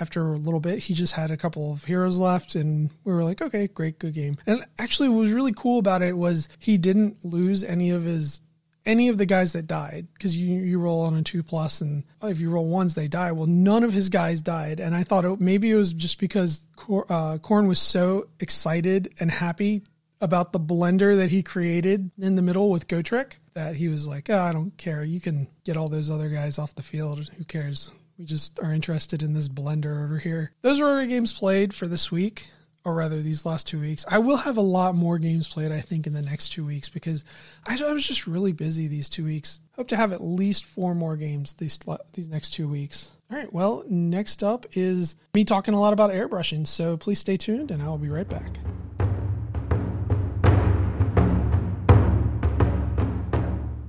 after 0.01 0.33
a 0.33 0.39
little 0.39 0.61
bit 0.61 0.79
he 0.79 0.95
just 0.95 1.15
had 1.15 1.31
a 1.31 1.37
couple 1.37 1.73
of 1.73 1.85
heroes 1.85 2.19
left, 2.19 2.55
and 2.55 2.91
we 3.05 3.13
were 3.13 3.25
like, 3.25 3.43
okay, 3.43 3.67
great, 3.67 3.99
good 3.99 4.15
game. 4.15 4.37
And 4.47 4.65
actually, 4.79 5.09
what 5.09 5.19
was 5.19 5.33
really 5.33 5.53
cool 5.53 5.81
about 5.81 6.03
it 6.03 6.17
was 6.17 6.49
he 6.61 6.79
didn't 6.79 7.25
lose 7.25 7.65
any 7.65 7.91
of 7.91 8.05
his 8.05 8.41
any 8.87 9.09
of 9.09 9.19
the 9.19 9.27
guys 9.27 9.53
that 9.53 9.67
died 9.67 10.07
because 10.15 10.37
you 10.37 10.61
you 10.61 10.79
roll 10.79 11.01
on 11.01 11.15
a 11.15 11.23
two 11.23 11.43
plus 11.43 11.81
and 11.81 12.05
if 12.23 12.41
you 12.41 12.49
roll 12.49 12.67
ones 12.67 12.95
they 12.95 13.09
die. 13.09 13.33
Well 13.33 13.47
none 13.47 13.85
of 13.85 13.93
his 13.93 14.09
guys 14.09 14.41
died. 14.41 14.81
And 14.81 14.95
i 14.95 15.03
thought 15.03 15.25
it, 15.25 15.41
maybe 15.41 15.71
it 15.71 15.75
was 15.75 15.93
just 15.93 16.19
because 16.19 16.63
uh, 16.89 17.39
Khorne 17.39 17.69
was 17.69 17.81
so 17.81 18.29
excited 18.41 19.13
and 19.21 19.31
happy 19.31 19.83
about 20.21 20.53
the 20.53 20.61
blender 20.61 21.17
that 21.17 21.31
he 21.31 21.43
created 21.43 22.11
in 22.19 22.37
the 22.37 22.43
middle 22.43 22.71
with 22.71 22.89
Gotrek 22.89 23.33
that 23.53 23.77
he 23.77 23.89
was 23.89 24.07
like 24.07 24.31
oh, 24.31 24.39
i 24.39 24.53
don't 24.53 24.77
care. 24.77 25.05
You 25.05 25.21
can 25.21 25.49
get 25.65 25.77
all 25.77 25.89
those 25.89 26.11
other 26.11 26.29
guys 26.29 26.59
off 26.59 26.75
the 26.75 26.83
field. 26.83 27.29
Who 27.37 27.45
cares? 27.45 27.91
We 28.19 28.25
just 28.25 28.59
are 28.61 28.73
interested 28.73 29.23
in 29.23 29.35
this 29.35 29.49
blender 29.49 30.03
over 30.05 30.17
here. 30.17 30.53
Those 30.63 30.81
were 30.81 30.87
our 30.87 31.05
games 31.05 31.35
played 31.35 31.75
for 31.75 31.87
this 31.87 32.11
week 32.11 32.47
or 32.87 32.95
rather 32.95 33.21
these 33.21 33.45
last 33.45 33.67
two 33.67 33.81
weeks. 33.81 34.07
I 34.09 34.19
will 34.19 34.37
have 34.37 34.57
a 34.57 34.63
lot 34.63 34.95
more 34.95 35.19
games 35.19 35.49
played, 35.49 35.73
I 35.73 35.81
think, 35.81 36.07
in 36.07 36.13
the 36.13 36.23
next 36.23 36.53
two 36.53 36.65
weeks 36.65 36.89
because 36.89 37.25
I, 37.67 37.77
I 37.85 37.93
was 37.93 38.07
just 38.07 38.29
really 38.29 38.53
busy 38.53 38.87
these 38.87 39.09
two 39.09 39.25
weeks. 39.25 39.61
Hope 39.73 39.89
to 39.89 39.97
have 39.97 40.13
at 40.13 40.21
least 40.21 40.65
four 40.65 40.95
more 40.95 41.17
games 41.17 41.55
these 41.55 41.81
these 42.15 42.29
next 42.29 42.51
two 42.51 42.69
weeks. 42.69 43.11
All 43.29 43.37
right, 43.37 43.53
well, 43.53 43.83
next 43.89 44.45
up 44.45 44.67
is 44.75 45.17
me 45.35 45.45
talking 45.45 45.75
a 45.75 45.81
lot 45.81 45.93
about 45.95 46.13
airbrushing, 46.13 46.65
so 46.65 46.97
please 46.97 47.19
stay 47.19 47.37
tuned 47.37 47.73
and 47.73 47.83
I 47.83 47.89
will 47.89 47.99
be 47.99 48.09
right 48.09 48.29
back. 48.29 48.57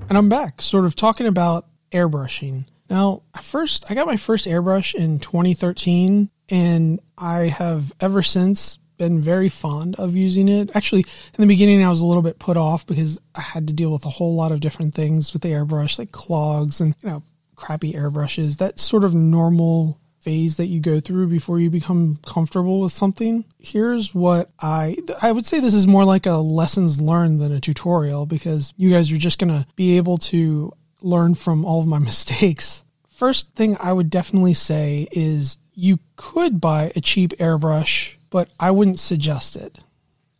And 0.09 0.17
I'm 0.17 0.27
back, 0.27 0.59
sort 0.59 0.85
of 0.85 0.95
talking 0.95 1.27
about 1.27 1.67
airbrushing. 1.91 2.65
Now, 2.89 3.21
first, 3.43 3.91
I 3.91 3.93
got 3.93 4.07
my 4.07 4.17
first 4.17 4.47
airbrush 4.47 4.95
in 4.95 5.19
2013, 5.19 6.31
and 6.49 6.99
I 7.15 7.41
have 7.41 7.93
ever 7.99 8.23
since 8.23 8.79
been 8.97 9.21
very 9.21 9.49
fond 9.49 9.95
of 9.95 10.15
using 10.15 10.49
it. 10.49 10.71
Actually, 10.75 11.01
in 11.01 11.41
the 11.41 11.47
beginning, 11.47 11.83
I 11.83 11.89
was 11.89 12.01
a 12.01 12.05
little 12.05 12.21
bit 12.21 12.39
put 12.39 12.57
off 12.57 12.85
because 12.85 13.21
I 13.35 13.41
had 13.41 13.67
to 13.67 13.73
deal 13.73 13.91
with 13.91 14.05
a 14.05 14.09
whole 14.09 14.35
lot 14.35 14.51
of 14.51 14.59
different 14.59 14.93
things 14.93 15.33
with 15.33 15.41
the 15.41 15.49
airbrush, 15.49 15.99
like 15.99 16.11
clogs 16.11 16.81
and, 16.81 16.95
you 17.01 17.09
know, 17.09 17.23
crappy 17.55 17.93
airbrushes. 17.93 18.57
That 18.57 18.79
sort 18.79 19.03
of 19.03 19.13
normal 19.13 19.99
phase 20.27 20.57
that 20.57 20.67
you 20.67 20.81
go 20.81 20.99
through 20.99 21.27
before 21.27 21.57
you 21.57 21.69
become 21.69 22.19
comfortable 22.25 22.81
with 22.81 22.91
something. 22.91 23.45
Here's 23.59 24.13
what 24.13 24.51
I 24.59 24.97
I 25.21 25.31
would 25.31 25.45
say 25.45 25.61
this 25.61 25.73
is 25.73 25.87
more 25.87 26.03
like 26.03 26.25
a 26.25 26.33
lessons 26.33 26.99
learned 26.99 27.39
than 27.39 27.53
a 27.53 27.61
tutorial 27.61 28.25
because 28.25 28.73
you 28.75 28.91
guys 28.91 29.09
are 29.09 29.17
just 29.17 29.39
going 29.39 29.53
to 29.53 29.65
be 29.77 29.95
able 29.95 30.17
to 30.17 30.73
learn 31.01 31.33
from 31.33 31.63
all 31.63 31.79
of 31.79 31.87
my 31.87 31.99
mistakes. 32.11 32.83
First 33.09 33.53
thing 33.53 33.77
I 33.79 33.93
would 33.93 34.09
definitely 34.09 34.53
say 34.53 35.07
is 35.11 35.57
you 35.73 35.97
could 36.17 36.59
buy 36.59 36.91
a 36.93 36.99
cheap 36.99 37.31
airbrush 37.37 38.16
but 38.29 38.49
I 38.59 38.71
wouldn't 38.71 38.99
suggest 38.99 39.55
it. 39.55 39.77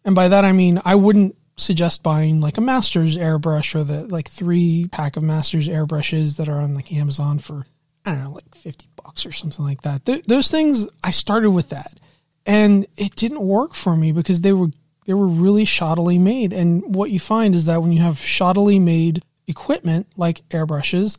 And 0.06 0.15
by 0.15 0.27
that 0.27 0.46
I 0.46 0.51
mean 0.51 0.82
I 0.86 0.96
wouldn't 0.96 1.36
suggest 1.58 2.03
buying 2.03 2.39
like 2.39 2.58
a 2.58 2.62
Masters 2.62 3.17
airbrush 3.17 3.74
or 3.74 3.84
the 3.84 4.08
like 4.08 4.29
three 4.29 4.88
pack 4.91 5.17
of 5.17 5.24
Masters 5.24 5.67
airbrushes 5.67 6.38
that 6.38 6.48
are 6.48 6.60
on 6.62 6.75
like 6.75 6.94
Amazon 6.94 7.39
for 7.39 7.65
I 8.06 8.12
don't 8.12 8.24
know 8.24 8.32
like 8.32 8.56
50 8.56 8.88
bucks 9.03 9.25
or 9.25 9.32
something 9.32 9.65
like 9.65 9.82
that. 9.82 10.06
Th- 10.06 10.24
those 10.25 10.50
things 10.50 10.88
I 11.03 11.12
started 11.12 11.51
with 11.51 11.70
that 11.70 11.94
and 12.46 12.86
it 12.96 13.15
didn't 13.15 13.41
work 13.41 13.74
for 13.74 13.96
me 13.96 14.12
because 14.12 14.41
they 14.41 14.53
were 14.53 14.70
they 15.06 15.13
were 15.13 15.27
really 15.27 15.65
shoddily 15.65 16.20
made 16.20 16.53
and 16.53 16.96
what 16.96 17.10
you 17.10 17.20
find 17.20 17.56
is 17.56 17.65
that 17.65 17.82
when 17.82 17.91
you 17.91 18.01
have 18.01 18.15
shoddily 18.15 18.79
made 18.79 19.24
equipment 19.48 20.08
like 20.15 20.48
airbrushes 20.50 21.17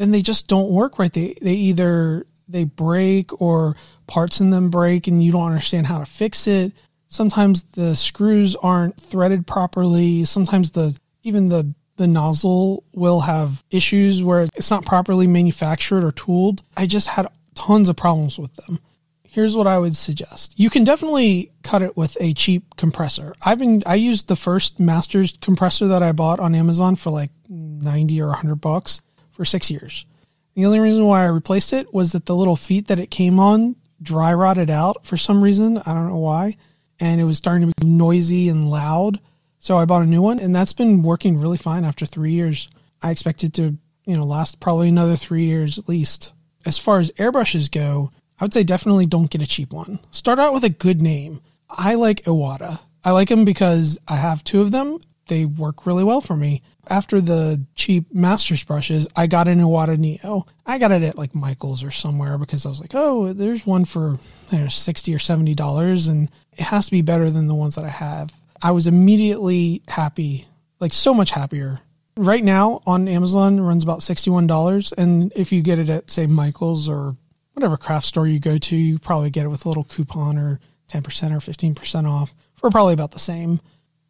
then 0.00 0.12
they 0.12 0.22
just 0.22 0.48
don't 0.48 0.70
work 0.70 0.98
right. 0.98 1.12
They 1.12 1.34
they 1.42 1.52
either 1.52 2.26
they 2.50 2.64
break 2.64 3.40
or 3.40 3.76
parts 4.06 4.40
in 4.40 4.50
them 4.50 4.70
break 4.70 5.06
and 5.06 5.22
you 5.22 5.32
don't 5.32 5.46
understand 5.46 5.86
how 5.86 5.98
to 5.98 6.06
fix 6.06 6.46
it. 6.46 6.72
Sometimes 7.08 7.62
the 7.62 7.96
screws 7.96 8.56
aren't 8.56 9.00
threaded 9.00 9.46
properly. 9.46 10.24
Sometimes 10.24 10.72
the 10.72 10.96
even 11.22 11.48
the 11.48 11.74
the 11.96 12.06
nozzle 12.06 12.82
will 12.94 13.20
have 13.20 13.62
issues 13.70 14.22
where 14.22 14.46
it's 14.56 14.70
not 14.70 14.86
properly 14.86 15.26
manufactured 15.26 16.02
or 16.02 16.12
tooled. 16.12 16.62
I 16.74 16.86
just 16.86 17.08
had 17.08 17.26
tons 17.54 17.90
of 17.90 17.96
problems 17.96 18.38
with 18.38 18.54
them. 18.56 18.78
Here's 19.22 19.54
what 19.54 19.66
I 19.66 19.78
would 19.78 19.94
suggest. 19.94 20.58
You 20.58 20.70
can 20.70 20.82
definitely 20.82 21.52
cut 21.62 21.82
it 21.82 21.96
with 21.96 22.16
a 22.18 22.32
cheap 22.32 22.74
compressor. 22.76 23.34
I've 23.44 23.58
been 23.58 23.82
I 23.86 23.96
used 23.96 24.28
the 24.28 24.36
first 24.36 24.80
Masters 24.80 25.36
compressor 25.40 25.88
that 25.88 26.02
I 26.02 26.12
bought 26.12 26.40
on 26.40 26.54
Amazon 26.54 26.96
for 26.96 27.10
like 27.10 27.30
90 27.48 28.20
or 28.22 28.28
100 28.28 28.56
bucks 28.56 29.02
for 29.30 29.44
6 29.44 29.70
years. 29.70 30.06
The 30.54 30.66
only 30.66 30.80
reason 30.80 31.06
why 31.06 31.22
I 31.22 31.28
replaced 31.28 31.72
it 31.72 31.92
was 31.94 32.12
that 32.12 32.26
the 32.26 32.36
little 32.36 32.56
feet 32.56 32.88
that 32.88 33.00
it 33.00 33.10
came 33.10 33.38
on 33.38 33.76
dry 34.02 34.32
rotted 34.32 34.70
out 34.70 35.06
for 35.06 35.16
some 35.16 35.42
reason. 35.42 35.78
I 35.78 35.92
don't 35.92 36.08
know 36.08 36.16
why. 36.16 36.56
And 36.98 37.20
it 37.20 37.24
was 37.24 37.36
starting 37.36 37.68
to 37.68 37.74
be 37.80 37.86
noisy 37.86 38.48
and 38.48 38.70
loud. 38.70 39.20
So 39.58 39.76
I 39.76 39.84
bought 39.84 40.02
a 40.02 40.06
new 40.06 40.22
one 40.22 40.38
and 40.38 40.54
that's 40.54 40.72
been 40.72 41.02
working 41.02 41.38
really 41.38 41.58
fine 41.58 41.84
after 41.84 42.06
three 42.06 42.32
years. 42.32 42.68
I 43.02 43.10
expect 43.10 43.44
it 43.44 43.52
to, 43.54 43.76
you 44.06 44.16
know, 44.16 44.24
last 44.24 44.60
probably 44.60 44.88
another 44.88 45.16
three 45.16 45.44
years 45.44 45.78
at 45.78 45.88
least. 45.88 46.32
As 46.66 46.78
far 46.78 46.98
as 46.98 47.12
airbrushes 47.12 47.70
go, 47.70 48.10
I 48.38 48.44
would 48.44 48.52
say 48.52 48.64
definitely 48.64 49.06
don't 49.06 49.30
get 49.30 49.42
a 49.42 49.46
cheap 49.46 49.72
one. 49.72 49.98
Start 50.10 50.38
out 50.38 50.54
with 50.54 50.64
a 50.64 50.70
good 50.70 51.00
name. 51.00 51.40
I 51.68 51.94
like 51.94 52.22
Iwata. 52.24 52.80
I 53.04 53.12
like 53.12 53.28
them 53.28 53.44
because 53.44 53.98
I 54.08 54.16
have 54.16 54.44
two 54.44 54.60
of 54.60 54.70
them. 54.70 54.98
They 55.30 55.46
work 55.46 55.86
really 55.86 56.04
well 56.04 56.20
for 56.20 56.36
me 56.36 56.62
after 56.90 57.20
the 57.20 57.64
cheap 57.74 58.12
Masters 58.12 58.64
brushes, 58.64 59.08
I 59.16 59.28
got 59.28 59.48
an 59.48 59.60
Iwata 59.60 59.96
Neo. 59.96 60.46
I 60.66 60.78
got 60.78 60.92
it 60.92 61.02
at 61.02 61.16
like 61.16 61.34
Michael's 61.34 61.84
or 61.84 61.90
somewhere 61.90 62.36
because 62.36 62.66
I 62.66 62.68
was 62.68 62.80
like, 62.80 62.94
oh, 62.94 63.32
there's 63.32 63.64
one 63.64 63.84
for 63.84 64.18
you 64.50 64.58
know, 64.58 64.68
60 64.68 65.14
or 65.14 65.18
$70 65.18 66.08
and 66.08 66.28
it 66.52 66.64
has 66.64 66.86
to 66.86 66.90
be 66.90 67.02
better 67.02 67.30
than 67.30 67.46
the 67.46 67.54
ones 67.54 67.76
that 67.76 67.84
I 67.84 67.90
have. 67.90 68.32
I 68.62 68.72
was 68.72 68.86
immediately 68.86 69.82
happy, 69.88 70.46
like 70.80 70.92
so 70.92 71.14
much 71.14 71.30
happier. 71.30 71.80
Right 72.16 72.44
now 72.44 72.82
on 72.86 73.08
Amazon 73.08 73.60
runs 73.60 73.84
about 73.84 74.00
$61. 74.00 74.92
And 74.98 75.32
if 75.36 75.52
you 75.52 75.62
get 75.62 75.78
it 75.78 75.88
at 75.88 76.10
say 76.10 76.26
Michael's 76.26 76.88
or 76.88 77.16
whatever 77.52 77.76
craft 77.76 78.06
store 78.06 78.26
you 78.26 78.40
go 78.40 78.58
to, 78.58 78.76
you 78.76 78.98
probably 78.98 79.30
get 79.30 79.44
it 79.44 79.48
with 79.48 79.64
a 79.64 79.68
little 79.68 79.84
coupon 79.84 80.38
or 80.38 80.60
10% 80.90 81.04
or 81.32 81.38
15% 81.38 82.10
off 82.10 82.34
for 82.56 82.68
probably 82.68 82.94
about 82.94 83.12
the 83.12 83.18
same. 83.18 83.60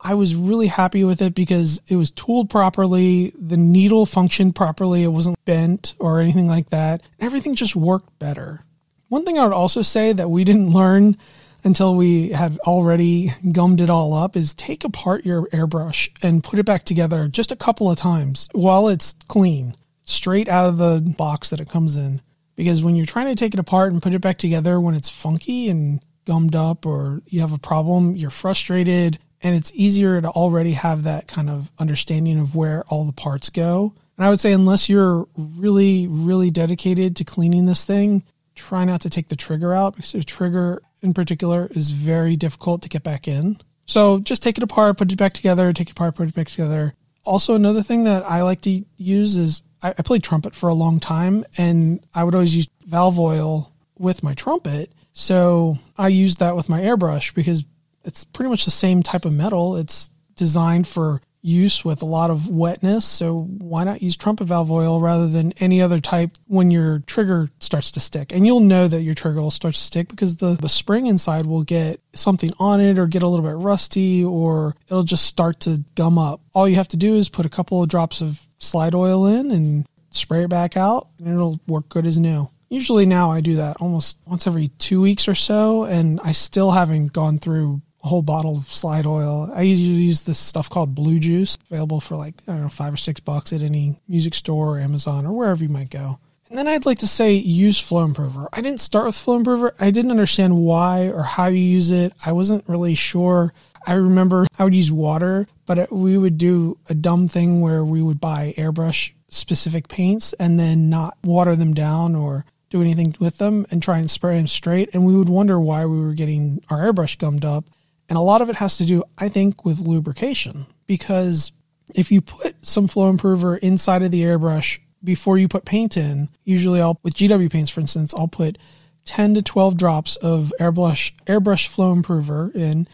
I 0.02 0.14
was 0.14 0.34
really 0.34 0.68
happy 0.68 1.04
with 1.04 1.20
it 1.20 1.34
because 1.34 1.82
it 1.88 1.96
was 1.96 2.10
tooled 2.10 2.48
properly. 2.48 3.34
The 3.38 3.56
needle 3.56 4.06
functioned 4.06 4.54
properly. 4.54 5.02
It 5.02 5.08
wasn't 5.08 5.42
bent 5.44 5.94
or 5.98 6.20
anything 6.20 6.48
like 6.48 6.70
that. 6.70 7.02
Everything 7.18 7.54
just 7.54 7.76
worked 7.76 8.18
better. 8.18 8.64
One 9.08 9.24
thing 9.24 9.38
I 9.38 9.44
would 9.44 9.52
also 9.52 9.82
say 9.82 10.12
that 10.12 10.30
we 10.30 10.44
didn't 10.44 10.72
learn 10.72 11.16
until 11.64 11.94
we 11.94 12.30
had 12.30 12.58
already 12.60 13.30
gummed 13.52 13.80
it 13.80 13.90
all 13.90 14.14
up 14.14 14.36
is 14.36 14.54
take 14.54 14.84
apart 14.84 15.26
your 15.26 15.46
airbrush 15.48 16.08
and 16.22 16.42
put 16.42 16.58
it 16.58 16.64
back 16.64 16.84
together 16.84 17.28
just 17.28 17.52
a 17.52 17.56
couple 17.56 17.90
of 17.90 17.98
times 17.98 18.48
while 18.52 18.88
it's 18.88 19.14
clean, 19.28 19.74
straight 20.04 20.48
out 20.48 20.66
of 20.66 20.78
the 20.78 21.00
box 21.18 21.50
that 21.50 21.60
it 21.60 21.68
comes 21.68 21.96
in. 21.96 22.22
Because 22.56 22.82
when 22.82 22.94
you're 22.94 23.04
trying 23.04 23.26
to 23.26 23.34
take 23.34 23.52
it 23.52 23.60
apart 23.60 23.92
and 23.92 24.02
put 24.02 24.14
it 24.14 24.20
back 24.20 24.38
together 24.38 24.80
when 24.80 24.94
it's 24.94 25.08
funky 25.08 25.68
and 25.68 26.00
gummed 26.24 26.54
up 26.54 26.86
or 26.86 27.20
you 27.26 27.40
have 27.40 27.52
a 27.52 27.58
problem, 27.58 28.16
you're 28.16 28.30
frustrated 28.30 29.18
and 29.42 29.54
it's 29.54 29.72
easier 29.74 30.20
to 30.20 30.28
already 30.28 30.72
have 30.72 31.04
that 31.04 31.26
kind 31.26 31.48
of 31.48 31.70
understanding 31.78 32.38
of 32.38 32.54
where 32.54 32.84
all 32.88 33.04
the 33.04 33.12
parts 33.12 33.50
go. 33.50 33.94
And 34.16 34.26
I 34.26 34.30
would 34.30 34.40
say, 34.40 34.52
unless 34.52 34.88
you're 34.88 35.26
really, 35.36 36.06
really 36.06 36.50
dedicated 36.50 37.16
to 37.16 37.24
cleaning 37.24 37.66
this 37.66 37.84
thing, 37.84 38.22
try 38.54 38.84
not 38.84 39.00
to 39.02 39.10
take 39.10 39.28
the 39.28 39.36
trigger 39.36 39.72
out 39.72 39.96
because 39.96 40.12
the 40.12 40.22
trigger 40.22 40.82
in 41.02 41.14
particular 41.14 41.68
is 41.70 41.90
very 41.90 42.36
difficult 42.36 42.82
to 42.82 42.88
get 42.88 43.02
back 43.02 43.26
in. 43.26 43.58
So 43.86 44.18
just 44.20 44.42
take 44.42 44.58
it 44.58 44.62
apart, 44.62 44.98
put 44.98 45.10
it 45.10 45.16
back 45.16 45.32
together, 45.32 45.72
take 45.72 45.88
it 45.88 45.92
apart, 45.92 46.14
put 46.14 46.28
it 46.28 46.34
back 46.34 46.48
together. 46.48 46.94
Also, 47.24 47.54
another 47.54 47.82
thing 47.82 48.04
that 48.04 48.24
I 48.24 48.42
like 48.42 48.60
to 48.62 48.84
use 48.96 49.36
is 49.36 49.62
I, 49.82 49.90
I 49.90 50.02
played 50.02 50.22
trumpet 50.22 50.54
for 50.54 50.68
a 50.68 50.74
long 50.74 51.00
time 51.00 51.44
and 51.56 52.00
I 52.14 52.24
would 52.24 52.34
always 52.34 52.54
use 52.54 52.68
valve 52.86 53.18
oil 53.18 53.72
with 53.98 54.22
my 54.22 54.34
trumpet. 54.34 54.92
So 55.12 55.78
I 55.98 56.08
used 56.08 56.38
that 56.38 56.56
with 56.56 56.68
my 56.68 56.80
airbrush 56.80 57.34
because 57.34 57.64
it's 58.04 58.24
pretty 58.24 58.50
much 58.50 58.64
the 58.64 58.70
same 58.70 59.02
type 59.02 59.24
of 59.24 59.32
metal. 59.32 59.76
It's 59.76 60.10
designed 60.36 60.88
for 60.88 61.20
use 61.42 61.84
with 61.84 62.02
a 62.02 62.06
lot 62.06 62.30
of 62.30 62.48
wetness. 62.48 63.04
So 63.04 63.42
why 63.42 63.84
not 63.84 64.02
use 64.02 64.16
trumpet 64.16 64.44
valve 64.44 64.70
oil 64.70 65.00
rather 65.00 65.28
than 65.28 65.52
any 65.58 65.80
other 65.80 66.00
type 66.00 66.32
when 66.46 66.70
your 66.70 67.00
trigger 67.00 67.50
starts 67.60 67.92
to 67.92 68.00
stick? 68.00 68.32
And 68.32 68.46
you'll 68.46 68.60
know 68.60 68.88
that 68.88 69.02
your 69.02 69.14
trigger 69.14 69.40
will 69.40 69.50
start 69.50 69.74
to 69.74 69.80
stick 69.80 70.08
because 70.08 70.36
the, 70.36 70.56
the 70.60 70.68
spring 70.68 71.06
inside 71.06 71.46
will 71.46 71.62
get 71.62 72.00
something 72.12 72.52
on 72.58 72.80
it 72.80 72.98
or 72.98 73.06
get 73.06 73.22
a 73.22 73.28
little 73.28 73.46
bit 73.46 73.56
rusty 73.56 74.24
or 74.24 74.76
it'll 74.86 75.02
just 75.02 75.26
start 75.26 75.60
to 75.60 75.82
gum 75.94 76.18
up. 76.18 76.40
All 76.54 76.68
you 76.68 76.76
have 76.76 76.88
to 76.88 76.96
do 76.96 77.14
is 77.14 77.28
put 77.28 77.46
a 77.46 77.50
couple 77.50 77.82
of 77.82 77.88
drops 77.88 78.20
of 78.20 78.40
slide 78.58 78.94
oil 78.94 79.26
in 79.26 79.50
and 79.50 79.86
spray 80.10 80.44
it 80.44 80.50
back 80.50 80.76
out 80.76 81.08
and 81.18 81.28
it'll 81.28 81.60
work 81.66 81.88
good 81.88 82.06
as 82.06 82.18
new. 82.18 82.50
Usually 82.68 83.06
now 83.06 83.30
I 83.30 83.40
do 83.40 83.56
that 83.56 83.78
almost 83.80 84.18
once 84.26 84.46
every 84.46 84.68
two 84.68 85.00
weeks 85.00 85.26
or 85.26 85.34
so 85.34 85.84
and 85.84 86.20
I 86.22 86.32
still 86.32 86.70
haven't 86.70 87.12
gone 87.12 87.38
through 87.38 87.80
a 88.02 88.08
whole 88.08 88.22
bottle 88.22 88.56
of 88.56 88.68
slide 88.68 89.06
oil. 89.06 89.50
I 89.54 89.62
usually 89.62 90.02
use 90.02 90.22
this 90.22 90.38
stuff 90.38 90.70
called 90.70 90.94
Blue 90.94 91.18
Juice, 91.18 91.58
available 91.70 92.00
for 92.00 92.16
like, 92.16 92.34
I 92.48 92.52
don't 92.52 92.62
know, 92.62 92.68
five 92.68 92.94
or 92.94 92.98
six 92.98 93.20
bucks 93.20 93.52
at 93.52 93.62
any 93.62 94.00
music 94.08 94.34
store 94.34 94.76
or 94.76 94.80
Amazon 94.80 95.26
or 95.26 95.32
wherever 95.32 95.62
you 95.62 95.68
might 95.68 95.90
go. 95.90 96.18
And 96.48 96.58
then 96.58 96.66
I'd 96.66 96.86
like 96.86 96.98
to 96.98 97.06
say 97.06 97.34
use 97.34 97.78
Flow 97.78 98.04
Improver. 98.04 98.48
I 98.52 98.60
didn't 98.60 98.80
start 98.80 99.06
with 99.06 99.14
Flow 99.16 99.36
Improver. 99.36 99.72
I 99.78 99.92
didn't 99.92 100.10
understand 100.10 100.56
why 100.56 101.08
or 101.08 101.22
how 101.22 101.46
you 101.46 101.58
use 101.58 101.92
it. 101.92 102.12
I 102.26 102.32
wasn't 102.32 102.68
really 102.68 102.96
sure. 102.96 103.52
I 103.86 103.94
remember 103.94 104.46
I 104.58 104.64
would 104.64 104.74
use 104.74 104.90
water, 104.90 105.46
but 105.66 105.92
we 105.92 106.18
would 106.18 106.38
do 106.38 106.76
a 106.88 106.94
dumb 106.94 107.28
thing 107.28 107.60
where 107.60 107.84
we 107.84 108.02
would 108.02 108.20
buy 108.20 108.54
airbrush 108.58 109.12
specific 109.28 109.86
paints 109.86 110.32
and 110.34 110.58
then 110.58 110.90
not 110.90 111.16
water 111.22 111.54
them 111.54 111.72
down 111.72 112.16
or 112.16 112.44
do 112.68 112.80
anything 112.80 113.14
with 113.20 113.38
them 113.38 113.64
and 113.70 113.80
try 113.80 113.98
and 113.98 114.10
spray 114.10 114.36
them 114.36 114.48
straight. 114.48 114.90
And 114.92 115.06
we 115.06 115.14
would 115.14 115.28
wonder 115.28 115.60
why 115.60 115.86
we 115.86 116.00
were 116.00 116.14
getting 116.14 116.64
our 116.68 116.78
airbrush 116.78 117.16
gummed 117.16 117.44
up. 117.44 117.66
And 118.10 118.18
a 118.18 118.22
lot 118.22 118.42
of 118.42 118.50
it 118.50 118.56
has 118.56 118.76
to 118.78 118.84
do, 118.84 119.04
I 119.16 119.28
think, 119.28 119.64
with 119.64 119.78
lubrication 119.78 120.66
because 120.86 121.52
if 121.94 122.10
you 122.10 122.20
put 122.20 122.66
some 122.66 122.88
flow 122.88 123.08
improver 123.08 123.56
inside 123.56 124.02
of 124.02 124.10
the 124.10 124.22
airbrush 124.22 124.80
before 125.02 125.38
you 125.38 125.48
put 125.48 125.64
paint 125.64 125.96
in, 125.96 126.28
usually 126.44 126.80
I'll, 126.80 126.98
with 127.02 127.14
GW 127.14 127.50
paints, 127.50 127.70
for 127.70 127.80
instance, 127.80 128.12
I'll 128.12 128.28
put 128.28 128.58
10 129.04 129.34
to 129.34 129.42
12 129.42 129.76
drops 129.76 130.16
of 130.16 130.52
airbrush 130.60 131.12
airbrush 131.24 131.68
flow 131.68 131.92
improver 131.92 132.50
in 132.54 132.86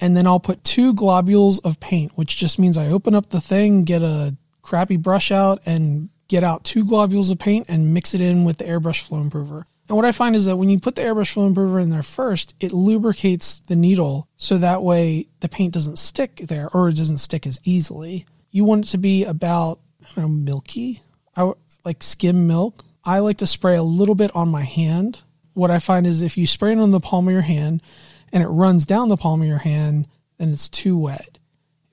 and 0.00 0.16
then 0.16 0.26
I'll 0.26 0.38
put 0.38 0.62
two 0.62 0.94
globules 0.94 1.58
of 1.60 1.80
paint, 1.80 2.12
which 2.14 2.36
just 2.36 2.58
means 2.58 2.76
I 2.76 2.88
open 2.88 3.14
up 3.14 3.30
the 3.30 3.40
thing, 3.40 3.84
get 3.84 4.02
a 4.02 4.36
crappy 4.62 4.96
brush 4.96 5.32
out 5.32 5.60
and 5.66 6.10
get 6.28 6.44
out 6.44 6.62
two 6.62 6.84
globules 6.84 7.30
of 7.30 7.38
paint 7.38 7.66
and 7.68 7.92
mix 7.92 8.14
it 8.14 8.20
in 8.20 8.44
with 8.44 8.58
the 8.58 8.64
airbrush 8.64 9.00
flow 9.00 9.20
improver. 9.20 9.66
And 9.88 9.96
what 9.96 10.04
I 10.04 10.12
find 10.12 10.36
is 10.36 10.44
that 10.44 10.56
when 10.56 10.68
you 10.68 10.78
put 10.78 10.96
the 10.96 11.02
airbrush 11.02 11.32
flow 11.32 11.46
improver 11.46 11.80
in 11.80 11.88
there 11.88 12.02
first, 12.02 12.54
it 12.60 12.72
lubricates 12.72 13.60
the 13.60 13.76
needle 13.76 14.28
so 14.36 14.58
that 14.58 14.82
way 14.82 15.28
the 15.40 15.48
paint 15.48 15.72
doesn't 15.72 15.98
stick 15.98 16.36
there 16.36 16.68
or 16.74 16.88
it 16.88 16.96
doesn't 16.96 17.18
stick 17.18 17.46
as 17.46 17.58
easily. 17.64 18.26
You 18.50 18.64
want 18.64 18.86
it 18.86 18.90
to 18.90 18.98
be 18.98 19.24
about 19.24 19.80
I 20.16 20.20
know, 20.20 20.28
milky, 20.28 21.00
like 21.84 22.02
skim 22.02 22.46
milk. 22.46 22.84
I 23.04 23.20
like 23.20 23.38
to 23.38 23.46
spray 23.46 23.76
a 23.76 23.82
little 23.82 24.14
bit 24.14 24.34
on 24.34 24.48
my 24.48 24.62
hand. 24.62 25.22
What 25.54 25.70
I 25.70 25.78
find 25.78 26.06
is 26.06 26.22
if 26.22 26.36
you 26.36 26.46
spray 26.46 26.72
it 26.72 26.78
on 26.78 26.90
the 26.90 27.00
palm 27.00 27.26
of 27.26 27.32
your 27.32 27.42
hand 27.42 27.82
and 28.32 28.42
it 28.42 28.48
runs 28.48 28.84
down 28.84 29.08
the 29.08 29.16
palm 29.16 29.40
of 29.40 29.48
your 29.48 29.58
hand, 29.58 30.06
then 30.36 30.50
it's 30.50 30.68
too 30.68 30.98
wet. 30.98 31.38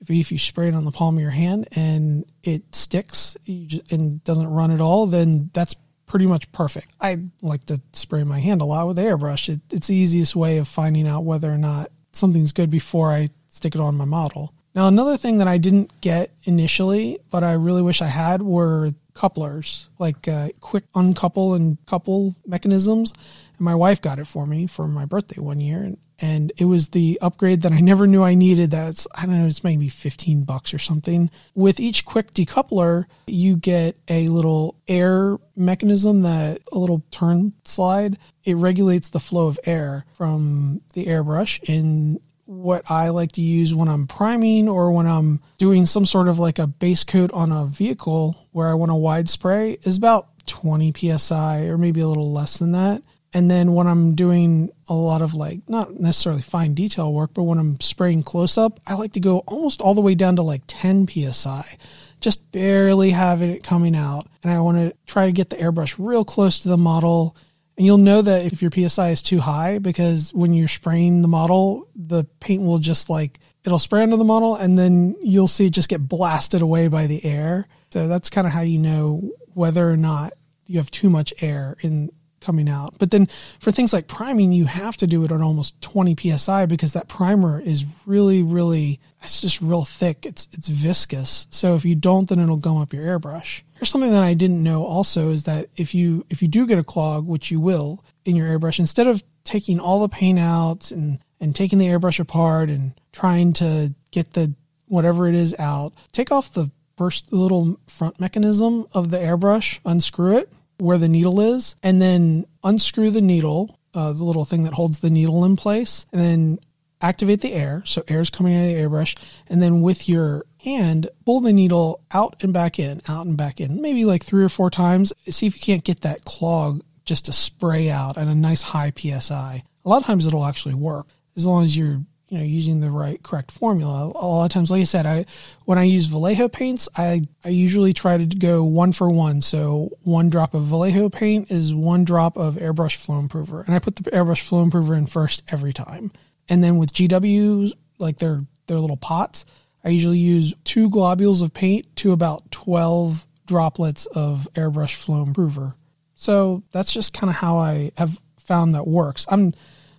If 0.06 0.30
you 0.30 0.38
spray 0.38 0.68
it 0.68 0.74
on 0.74 0.84
the 0.84 0.92
palm 0.92 1.16
of 1.16 1.22
your 1.22 1.30
hand 1.30 1.68
and 1.72 2.26
it 2.44 2.74
sticks 2.74 3.36
and 3.46 4.22
doesn't 4.22 4.46
run 4.46 4.70
at 4.70 4.80
all, 4.80 5.06
then 5.06 5.50
that's 5.52 5.74
pretty 6.06 6.26
much 6.26 6.50
perfect. 6.52 6.88
I 7.00 7.18
like 7.42 7.66
to 7.66 7.80
spray 7.92 8.24
my 8.24 8.40
hand 8.40 8.60
a 8.60 8.64
lot 8.64 8.86
with 8.86 8.98
airbrush. 8.98 9.48
It, 9.48 9.60
it's 9.70 9.88
the 9.88 9.96
easiest 9.96 10.36
way 10.36 10.58
of 10.58 10.68
finding 10.68 11.06
out 11.06 11.24
whether 11.24 11.52
or 11.52 11.58
not 11.58 11.90
something's 12.12 12.52
good 12.52 12.70
before 12.70 13.12
I 13.12 13.28
stick 13.48 13.74
it 13.74 13.80
on 13.80 13.96
my 13.96 14.04
model. 14.04 14.52
Now, 14.74 14.88
another 14.88 15.16
thing 15.16 15.38
that 15.38 15.48
I 15.48 15.56
didn't 15.58 16.00
get 16.00 16.30
initially, 16.44 17.18
but 17.30 17.42
I 17.42 17.52
really 17.52 17.82
wish 17.82 18.02
I 18.02 18.08
had, 18.08 18.42
were 18.42 18.92
couplers, 19.14 19.88
like 19.98 20.28
uh, 20.28 20.50
quick 20.60 20.84
uncouple 20.94 21.54
and 21.54 21.78
couple 21.86 22.34
mechanisms. 22.46 23.14
And 23.56 23.64
my 23.64 23.74
wife 23.74 24.02
got 24.02 24.18
it 24.18 24.26
for 24.26 24.46
me 24.46 24.66
for 24.66 24.86
my 24.86 25.06
birthday 25.06 25.40
one 25.40 25.60
year. 25.60 25.82
And, 25.82 25.98
and 26.20 26.52
it 26.56 26.64
was 26.64 26.88
the 26.88 27.18
upgrade 27.20 27.62
that 27.62 27.72
I 27.72 27.80
never 27.80 28.06
knew 28.06 28.22
I 28.22 28.34
needed. 28.34 28.70
That's, 28.70 29.06
I 29.14 29.26
don't 29.26 29.38
know, 29.38 29.46
it's 29.46 29.64
maybe 29.64 29.88
15 29.88 30.44
bucks 30.44 30.72
or 30.72 30.78
something. 30.78 31.30
With 31.54 31.80
each 31.80 32.04
quick 32.04 32.32
decoupler, 32.32 33.04
you 33.26 33.56
get 33.56 33.96
a 34.08 34.28
little 34.28 34.76
air 34.88 35.36
mechanism 35.54 36.22
that 36.22 36.62
a 36.72 36.78
little 36.78 37.02
turn 37.10 37.52
slide. 37.64 38.18
It 38.44 38.56
regulates 38.56 39.10
the 39.10 39.20
flow 39.20 39.48
of 39.48 39.60
air 39.64 40.06
from 40.14 40.80
the 40.94 41.06
airbrush 41.06 41.62
in 41.68 42.20
what 42.46 42.88
I 42.90 43.08
like 43.08 43.32
to 43.32 43.42
use 43.42 43.74
when 43.74 43.88
I'm 43.88 44.06
priming 44.06 44.68
or 44.68 44.92
when 44.92 45.06
I'm 45.06 45.40
doing 45.58 45.84
some 45.84 46.06
sort 46.06 46.28
of 46.28 46.38
like 46.38 46.58
a 46.58 46.66
base 46.66 47.04
coat 47.04 47.32
on 47.32 47.50
a 47.52 47.66
vehicle 47.66 48.36
where 48.52 48.68
I 48.68 48.74
want 48.74 48.92
a 48.92 48.96
wide 48.96 49.28
spray 49.28 49.78
is 49.82 49.96
about 49.98 50.28
20 50.46 50.92
psi 51.18 51.64
or 51.66 51.76
maybe 51.76 52.00
a 52.00 52.08
little 52.08 52.32
less 52.32 52.58
than 52.58 52.72
that. 52.72 53.02
And 53.36 53.50
then 53.50 53.74
when 53.74 53.86
I'm 53.86 54.14
doing 54.14 54.70
a 54.88 54.94
lot 54.94 55.20
of 55.20 55.34
like, 55.34 55.60
not 55.68 56.00
necessarily 56.00 56.40
fine 56.40 56.72
detail 56.72 57.12
work, 57.12 57.34
but 57.34 57.42
when 57.42 57.58
I'm 57.58 57.78
spraying 57.80 58.22
close 58.22 58.56
up, 58.56 58.80
I 58.86 58.94
like 58.94 59.12
to 59.12 59.20
go 59.20 59.40
almost 59.40 59.82
all 59.82 59.92
the 59.92 60.00
way 60.00 60.14
down 60.14 60.36
to 60.36 60.42
like 60.42 60.62
10 60.68 61.06
psi, 61.06 61.76
just 62.22 62.50
barely 62.50 63.10
having 63.10 63.50
it 63.50 63.62
coming 63.62 63.94
out. 63.94 64.26
And 64.42 64.50
I 64.50 64.60
want 64.60 64.78
to 64.78 64.96
try 65.04 65.26
to 65.26 65.32
get 65.32 65.50
the 65.50 65.56
airbrush 65.56 65.96
real 65.98 66.24
close 66.24 66.60
to 66.60 66.70
the 66.70 66.78
model 66.78 67.36
and 67.76 67.84
you'll 67.84 67.98
know 67.98 68.22
that 68.22 68.46
if 68.46 68.62
your 68.62 68.70
PSI 68.70 69.10
is 69.10 69.20
too 69.20 69.40
high 69.40 69.80
because 69.80 70.32
when 70.32 70.54
you're 70.54 70.66
spraying 70.66 71.20
the 71.20 71.28
model, 71.28 71.90
the 71.94 72.24
paint 72.40 72.62
will 72.62 72.78
just 72.78 73.10
like, 73.10 73.38
it'll 73.66 73.78
spray 73.78 74.02
onto 74.02 74.16
the 74.16 74.24
model 74.24 74.56
and 74.56 74.78
then 74.78 75.14
you'll 75.20 75.46
see 75.46 75.66
it 75.66 75.74
just 75.74 75.90
get 75.90 76.08
blasted 76.08 76.62
away 76.62 76.88
by 76.88 77.06
the 77.06 77.22
air. 77.22 77.68
So 77.90 78.08
that's 78.08 78.30
kind 78.30 78.46
of 78.46 78.54
how 78.54 78.62
you 78.62 78.78
know 78.78 79.30
whether 79.52 79.90
or 79.90 79.98
not 79.98 80.32
you 80.66 80.78
have 80.78 80.90
too 80.90 81.10
much 81.10 81.34
air 81.42 81.76
in 81.82 82.10
coming 82.40 82.68
out. 82.68 82.94
But 82.98 83.10
then 83.10 83.28
for 83.60 83.70
things 83.70 83.92
like 83.92 84.08
priming, 84.08 84.52
you 84.52 84.66
have 84.66 84.96
to 84.98 85.06
do 85.06 85.24
it 85.24 85.32
at 85.32 85.40
almost 85.40 85.80
20 85.82 86.16
psi 86.36 86.66
because 86.66 86.92
that 86.92 87.08
primer 87.08 87.60
is 87.60 87.84
really, 88.04 88.42
really, 88.42 89.00
it's 89.22 89.40
just 89.40 89.60
real 89.60 89.84
thick. 89.84 90.24
It's 90.26 90.48
it's 90.52 90.68
viscous. 90.68 91.46
So 91.50 91.74
if 91.74 91.84
you 91.84 91.94
don't, 91.94 92.28
then 92.28 92.38
it'll 92.38 92.56
gum 92.56 92.76
up 92.76 92.92
your 92.92 93.04
airbrush. 93.04 93.62
Here's 93.74 93.90
something 93.90 94.12
that 94.12 94.22
I 94.22 94.34
didn't 94.34 94.62
know 94.62 94.84
also 94.84 95.30
is 95.30 95.44
that 95.44 95.68
if 95.76 95.94
you 95.94 96.24
if 96.30 96.42
you 96.42 96.48
do 96.48 96.66
get 96.66 96.78
a 96.78 96.84
clog, 96.84 97.26
which 97.26 97.50
you 97.50 97.60
will 97.60 98.04
in 98.24 98.36
your 98.36 98.46
airbrush, 98.46 98.78
instead 98.78 99.06
of 99.06 99.22
taking 99.44 99.80
all 99.80 100.00
the 100.00 100.08
paint 100.08 100.38
out 100.38 100.90
and 100.90 101.18
and 101.40 101.54
taking 101.54 101.78
the 101.78 101.86
airbrush 101.86 102.18
apart 102.20 102.70
and 102.70 102.92
trying 103.12 103.52
to 103.54 103.94
get 104.10 104.32
the 104.32 104.54
whatever 104.86 105.26
it 105.26 105.34
is 105.34 105.54
out, 105.58 105.92
take 106.12 106.30
off 106.30 106.52
the 106.52 106.70
first 106.96 107.32
little 107.32 107.78
front 107.86 108.18
mechanism 108.18 108.86
of 108.92 109.10
the 109.10 109.18
airbrush, 109.18 109.78
unscrew 109.84 110.36
it, 110.36 110.50
where 110.78 110.98
the 110.98 111.08
needle 111.08 111.40
is 111.40 111.76
and 111.82 112.00
then 112.00 112.46
unscrew 112.64 113.10
the 113.10 113.22
needle, 113.22 113.78
uh, 113.94 114.12
the 114.12 114.24
little 114.24 114.44
thing 114.44 114.64
that 114.64 114.74
holds 114.74 115.00
the 115.00 115.10
needle 115.10 115.44
in 115.44 115.56
place, 115.56 116.06
and 116.12 116.20
then 116.20 116.58
activate 117.00 117.40
the 117.40 117.52
air. 117.52 117.82
So 117.84 118.02
air 118.08 118.20
is 118.20 118.30
coming 118.30 118.56
out 118.56 118.60
of 118.60 118.66
the 118.66 118.74
airbrush. 118.74 119.16
And 119.48 119.62
then 119.62 119.82
with 119.82 120.08
your 120.08 120.44
hand, 120.62 121.08
pull 121.24 121.40
the 121.40 121.52
needle 121.52 122.00
out 122.10 122.42
and 122.42 122.52
back 122.52 122.78
in, 122.78 123.00
out 123.08 123.26
and 123.26 123.36
back 123.36 123.60
in, 123.60 123.80
maybe 123.80 124.04
like 124.04 124.24
three 124.24 124.44
or 124.44 124.48
four 124.48 124.70
times. 124.70 125.12
See 125.28 125.46
if 125.46 125.54
you 125.54 125.60
can't 125.60 125.84
get 125.84 126.00
that 126.02 126.24
clog 126.24 126.82
just 127.04 127.26
to 127.26 127.32
spray 127.32 127.88
out 127.90 128.18
at 128.18 128.26
a 128.26 128.34
nice 128.34 128.62
high 128.62 128.92
PSI. 128.96 129.62
A 129.84 129.88
lot 129.88 129.98
of 129.98 130.06
times 130.06 130.26
it'll 130.26 130.44
actually 130.44 130.74
work 130.74 131.06
as 131.36 131.46
long 131.46 131.64
as 131.64 131.76
you're 131.76 132.00
you 132.28 132.38
know 132.38 132.44
using 132.44 132.80
the 132.80 132.90
right 132.90 133.22
correct 133.22 133.50
formula. 133.50 134.06
A 134.06 134.26
lot 134.26 134.44
of 134.46 134.50
times 134.50 134.70
like 134.70 134.80
i 134.80 134.84
said 134.84 135.06
i 135.06 135.24
when 135.64 135.78
i 135.78 135.84
use 135.84 136.06
vallejo 136.06 136.48
paints 136.48 136.88
i 136.96 137.22
i 137.44 137.48
usually 137.48 137.92
try 137.92 138.16
to 138.16 138.26
go 138.26 138.64
one 138.64 138.92
for 138.92 139.08
one. 139.08 139.40
So 139.40 139.90
one 140.02 140.30
drop 140.30 140.54
of 140.54 140.64
vallejo 140.64 141.08
paint 141.08 141.50
is 141.50 141.74
one 141.74 142.04
drop 142.04 142.36
of 142.36 142.56
airbrush 142.56 142.96
flow 142.96 143.18
improver 143.18 143.62
and 143.62 143.74
i 143.74 143.78
put 143.78 143.96
the 143.96 144.10
airbrush 144.10 144.42
flow 144.42 144.62
improver 144.62 144.94
in 144.94 145.06
first 145.06 145.42
every 145.52 145.72
time. 145.72 146.12
And 146.48 146.62
then 146.62 146.76
with 146.78 146.92
gw 146.92 147.72
like 147.98 148.18
their 148.18 148.44
their 148.66 148.78
little 148.78 148.96
pots 148.96 149.46
i 149.84 149.90
usually 149.90 150.18
use 150.18 150.54
two 150.64 150.90
globules 150.90 151.42
of 151.42 151.54
paint 151.54 151.94
to 151.96 152.12
about 152.12 152.50
12 152.50 153.26
droplets 153.46 154.06
of 154.06 154.48
airbrush 154.54 154.94
flow 154.94 155.22
improver. 155.22 155.74
So 156.14 156.62
that's 156.72 156.92
just 156.92 157.12
kind 157.12 157.30
of 157.30 157.36
how 157.36 157.58
i 157.58 157.92
have 157.96 158.18
found 158.46 158.74
that 158.74 158.86
works. 158.86 159.26
I'm 159.28 159.54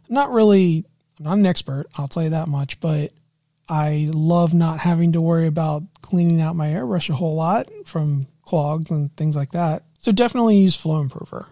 not 0.09 0.31
really 0.31 0.85
I'm 1.19 1.25
not 1.25 1.37
an 1.37 1.45
expert, 1.45 1.87
I'll 1.95 2.07
tell 2.07 2.23
you 2.23 2.29
that 2.31 2.47
much, 2.47 2.79
but 2.79 3.11
I 3.69 4.09
love 4.13 4.53
not 4.53 4.79
having 4.79 5.13
to 5.13 5.21
worry 5.21 5.47
about 5.47 5.83
cleaning 6.01 6.41
out 6.41 6.55
my 6.55 6.67
airbrush 6.67 7.09
a 7.09 7.13
whole 7.13 7.35
lot 7.35 7.67
from 7.85 8.27
clogs 8.43 8.89
and 8.89 9.15
things 9.17 9.35
like 9.35 9.51
that. 9.51 9.83
So 9.99 10.11
definitely 10.11 10.57
use 10.57 10.75
Flow 10.75 11.01
Improver. 11.01 11.47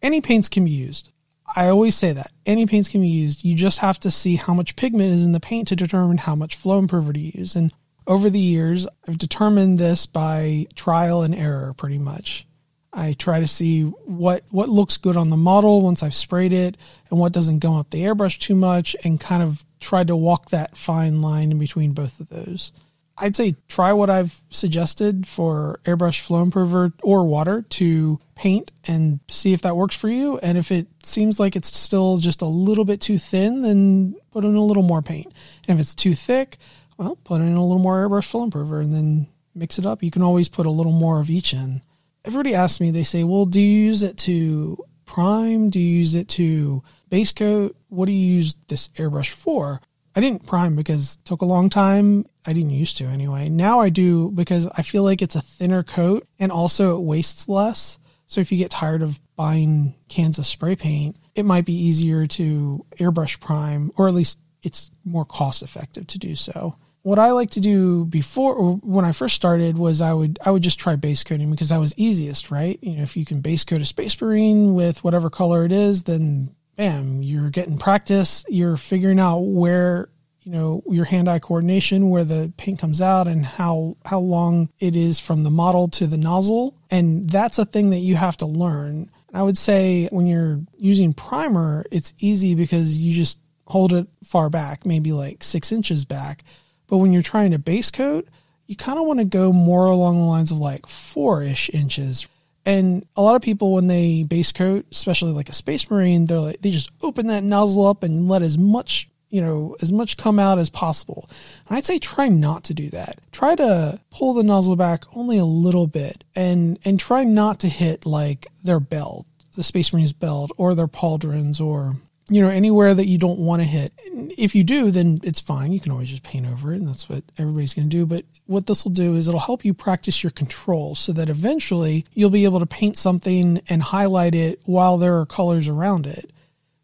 Any 0.00 0.20
paints 0.20 0.48
can 0.48 0.64
be 0.64 0.70
used. 0.70 1.10
I 1.54 1.68
always 1.68 1.96
say 1.96 2.12
that. 2.12 2.30
Any 2.46 2.64
paints 2.66 2.88
can 2.88 3.00
be 3.00 3.08
used. 3.08 3.44
You 3.44 3.56
just 3.56 3.80
have 3.80 3.98
to 4.00 4.10
see 4.10 4.36
how 4.36 4.54
much 4.54 4.76
pigment 4.76 5.12
is 5.12 5.24
in 5.24 5.32
the 5.32 5.40
paint 5.40 5.68
to 5.68 5.76
determine 5.76 6.18
how 6.18 6.34
much 6.34 6.56
Flow 6.56 6.78
Improver 6.78 7.12
to 7.12 7.20
use. 7.20 7.56
And 7.56 7.74
over 8.06 8.30
the 8.30 8.38
years, 8.38 8.86
I've 9.06 9.18
determined 9.18 9.78
this 9.78 10.06
by 10.06 10.66
trial 10.74 11.22
and 11.22 11.34
error 11.34 11.74
pretty 11.74 11.98
much. 11.98 12.46
I 12.92 13.12
try 13.12 13.40
to 13.40 13.46
see 13.46 13.82
what 13.82 14.42
what 14.50 14.68
looks 14.68 14.96
good 14.96 15.16
on 15.16 15.30
the 15.30 15.36
model 15.36 15.82
once 15.82 16.02
I've 16.02 16.14
sprayed 16.14 16.52
it 16.52 16.76
and 17.08 17.18
what 17.18 17.32
doesn't 17.32 17.60
gum 17.60 17.74
up 17.74 17.90
the 17.90 18.02
airbrush 18.02 18.38
too 18.38 18.56
much 18.56 18.96
and 19.04 19.20
kind 19.20 19.42
of 19.42 19.64
try 19.78 20.04
to 20.04 20.16
walk 20.16 20.50
that 20.50 20.76
fine 20.76 21.22
line 21.22 21.52
in 21.52 21.58
between 21.58 21.92
both 21.92 22.18
of 22.20 22.28
those. 22.28 22.72
I'd 23.16 23.36
say 23.36 23.54
try 23.68 23.92
what 23.92 24.10
I've 24.10 24.40
suggested 24.48 25.26
for 25.26 25.78
airbrush 25.84 26.20
flow 26.20 26.42
improver 26.42 26.92
or 27.02 27.26
water 27.26 27.62
to 27.62 28.18
paint 28.34 28.72
and 28.86 29.20
see 29.28 29.52
if 29.52 29.62
that 29.62 29.76
works 29.76 29.94
for 29.94 30.08
you. 30.08 30.38
And 30.38 30.56
if 30.56 30.72
it 30.72 30.86
seems 31.02 31.38
like 31.38 31.54
it's 31.54 31.76
still 31.76 32.16
just 32.16 32.40
a 32.40 32.46
little 32.46 32.86
bit 32.86 33.00
too 33.00 33.18
thin, 33.18 33.60
then 33.60 34.16
put 34.32 34.44
in 34.44 34.54
a 34.54 34.64
little 34.64 34.82
more 34.82 35.02
paint. 35.02 35.32
And 35.68 35.78
if 35.78 35.82
it's 35.82 35.94
too 35.94 36.14
thick, 36.14 36.56
well, 36.96 37.16
put 37.24 37.42
in 37.42 37.54
a 37.54 37.62
little 37.62 37.82
more 37.82 38.08
airbrush 38.08 38.26
flow 38.26 38.42
improver 38.42 38.80
and 38.80 38.92
then 38.92 39.26
mix 39.54 39.78
it 39.78 39.84
up. 39.84 40.02
You 40.02 40.10
can 40.10 40.22
always 40.22 40.48
put 40.48 40.64
a 40.64 40.70
little 40.70 40.92
more 40.92 41.20
of 41.20 41.28
each 41.28 41.52
in 41.52 41.82
everybody 42.24 42.54
asks 42.54 42.80
me, 42.80 42.90
they 42.90 43.02
say, 43.02 43.24
well, 43.24 43.44
do 43.44 43.60
you 43.60 43.86
use 43.86 44.02
it 44.02 44.16
to 44.18 44.82
prime? 45.04 45.70
Do 45.70 45.80
you 45.80 45.98
use 45.98 46.14
it 46.14 46.28
to 46.30 46.82
base 47.08 47.32
coat? 47.32 47.76
What 47.88 48.06
do 48.06 48.12
you 48.12 48.34
use 48.36 48.56
this 48.68 48.88
airbrush 48.88 49.30
for? 49.30 49.80
I 50.14 50.20
didn't 50.20 50.46
prime 50.46 50.76
because 50.76 51.16
it 51.16 51.24
took 51.24 51.42
a 51.42 51.46
long 51.46 51.70
time. 51.70 52.26
I 52.46 52.52
didn't 52.52 52.70
used 52.70 52.96
to 52.98 53.04
anyway. 53.04 53.48
Now 53.48 53.80
I 53.80 53.90
do 53.90 54.30
because 54.30 54.68
I 54.76 54.82
feel 54.82 55.04
like 55.04 55.22
it's 55.22 55.36
a 55.36 55.40
thinner 55.40 55.82
coat 55.82 56.26
and 56.38 56.50
also 56.50 56.98
it 56.98 57.02
wastes 57.02 57.48
less. 57.48 57.98
So 58.26 58.40
if 58.40 58.52
you 58.52 58.58
get 58.58 58.70
tired 58.70 59.02
of 59.02 59.20
buying 59.36 59.94
cans 60.08 60.38
of 60.38 60.46
spray 60.46 60.76
paint, 60.76 61.16
it 61.34 61.44
might 61.44 61.64
be 61.64 61.74
easier 61.74 62.26
to 62.26 62.84
airbrush 62.96 63.40
prime, 63.40 63.92
or 63.96 64.08
at 64.08 64.14
least 64.14 64.38
it's 64.62 64.90
more 65.04 65.24
cost 65.24 65.62
effective 65.62 66.06
to 66.08 66.18
do 66.18 66.34
so 66.34 66.76
what 67.02 67.18
I 67.18 67.32
like 67.32 67.50
to 67.50 67.60
do 67.60 68.04
before 68.04 68.74
when 68.76 69.04
I 69.04 69.12
first 69.12 69.34
started 69.34 69.78
was 69.78 70.00
I 70.00 70.12
would 70.12 70.38
I 70.44 70.50
would 70.50 70.62
just 70.62 70.78
try 70.78 70.96
base 70.96 71.24
coating 71.24 71.50
because 71.50 71.70
that 71.70 71.80
was 71.80 71.94
easiest, 71.96 72.50
right? 72.50 72.78
You 72.82 72.96
know, 72.96 73.02
if 73.02 73.16
you 73.16 73.24
can 73.24 73.40
base 73.40 73.64
coat 73.64 73.80
a 73.80 73.84
space 73.84 74.20
marine 74.20 74.74
with 74.74 75.02
whatever 75.02 75.30
color 75.30 75.64
it 75.64 75.72
is, 75.72 76.02
then 76.04 76.54
bam, 76.76 77.22
you're 77.22 77.50
getting 77.50 77.78
practice. 77.78 78.44
You're 78.48 78.76
figuring 78.76 79.20
out 79.20 79.38
where 79.38 80.08
you 80.42 80.52
know 80.52 80.82
your 80.88 81.04
hand-eye 81.06 81.38
coordination, 81.38 82.10
where 82.10 82.24
the 82.24 82.52
paint 82.56 82.78
comes 82.78 83.00
out, 83.00 83.28
and 83.28 83.46
how 83.46 83.96
how 84.04 84.20
long 84.20 84.68
it 84.78 84.94
is 84.94 85.18
from 85.18 85.42
the 85.42 85.50
model 85.50 85.88
to 85.88 86.06
the 86.06 86.18
nozzle, 86.18 86.74
and 86.90 87.30
that's 87.30 87.58
a 87.58 87.64
thing 87.64 87.90
that 87.90 87.98
you 87.98 88.16
have 88.16 88.36
to 88.38 88.46
learn. 88.46 89.10
And 89.28 89.36
I 89.36 89.42
would 89.42 89.58
say 89.58 90.08
when 90.10 90.26
you're 90.26 90.60
using 90.76 91.14
primer, 91.14 91.86
it's 91.90 92.12
easy 92.18 92.54
because 92.54 92.98
you 92.98 93.14
just 93.14 93.38
hold 93.66 93.92
it 93.92 94.08
far 94.24 94.50
back, 94.50 94.84
maybe 94.84 95.12
like 95.12 95.42
six 95.44 95.72
inches 95.72 96.04
back. 96.04 96.44
But 96.90 96.98
when 96.98 97.12
you're 97.12 97.22
trying 97.22 97.52
to 97.52 97.58
base 97.58 97.92
coat, 97.92 98.28
you 98.66 98.74
kind 98.74 98.98
of 98.98 99.06
want 99.06 99.20
to 99.20 99.24
go 99.24 99.52
more 99.52 99.86
along 99.86 100.18
the 100.18 100.26
lines 100.26 100.50
of 100.50 100.58
like 100.58 100.86
four 100.86 101.40
ish 101.40 101.70
inches. 101.70 102.26
And 102.66 103.06
a 103.16 103.22
lot 103.22 103.36
of 103.36 103.42
people, 103.42 103.72
when 103.72 103.86
they 103.86 104.24
base 104.24 104.52
coat, 104.52 104.84
especially 104.90 105.30
like 105.30 105.48
a 105.48 105.54
space 105.54 105.88
marine, 105.88 106.26
they're 106.26 106.40
like, 106.40 106.60
they 106.60 106.72
just 106.72 106.90
open 107.00 107.28
that 107.28 107.44
nozzle 107.44 107.86
up 107.86 108.02
and 108.02 108.28
let 108.28 108.42
as 108.42 108.58
much, 108.58 109.08
you 109.30 109.40
know, 109.40 109.76
as 109.80 109.92
much 109.92 110.16
come 110.16 110.40
out 110.40 110.58
as 110.58 110.68
possible. 110.68 111.30
And 111.68 111.78
I'd 111.78 111.86
say 111.86 112.00
try 112.00 112.26
not 112.26 112.64
to 112.64 112.74
do 112.74 112.90
that. 112.90 113.20
Try 113.30 113.54
to 113.54 114.00
pull 114.10 114.34
the 114.34 114.42
nozzle 114.42 114.76
back 114.76 115.04
only 115.16 115.38
a 115.38 115.44
little 115.44 115.86
bit 115.86 116.24
and, 116.34 116.78
and 116.84 116.98
try 116.98 117.22
not 117.22 117.60
to 117.60 117.68
hit 117.68 118.04
like 118.04 118.48
their 118.64 118.80
belt, 118.80 119.26
the 119.56 119.62
space 119.62 119.92
marine's 119.92 120.12
belt 120.12 120.50
or 120.56 120.74
their 120.74 120.88
pauldrons 120.88 121.60
or 121.60 121.96
you 122.30 122.40
know, 122.40 122.48
anywhere 122.48 122.94
that 122.94 123.06
you 123.06 123.18
don't 123.18 123.40
want 123.40 123.60
to 123.60 123.66
hit. 123.66 123.92
If 124.38 124.54
you 124.54 124.62
do, 124.62 124.90
then 124.92 125.18
it's 125.24 125.40
fine. 125.40 125.72
You 125.72 125.80
can 125.80 125.90
always 125.90 126.08
just 126.08 126.22
paint 126.22 126.46
over 126.46 126.72
it, 126.72 126.76
and 126.76 126.88
that's 126.88 127.08
what 127.08 127.24
everybody's 127.36 127.74
going 127.74 127.90
to 127.90 127.96
do. 127.96 128.06
But 128.06 128.24
what 128.46 128.66
this 128.66 128.84
will 128.84 128.92
do 128.92 129.16
is 129.16 129.26
it'll 129.26 129.40
help 129.40 129.64
you 129.64 129.74
practice 129.74 130.22
your 130.22 130.30
control 130.30 130.94
so 130.94 131.12
that 131.12 131.28
eventually 131.28 132.06
you'll 132.14 132.30
be 132.30 132.44
able 132.44 132.60
to 132.60 132.66
paint 132.66 132.96
something 132.96 133.60
and 133.68 133.82
highlight 133.82 134.36
it 134.36 134.60
while 134.64 134.96
there 134.96 135.18
are 135.18 135.26
colors 135.26 135.68
around 135.68 136.06
it 136.06 136.30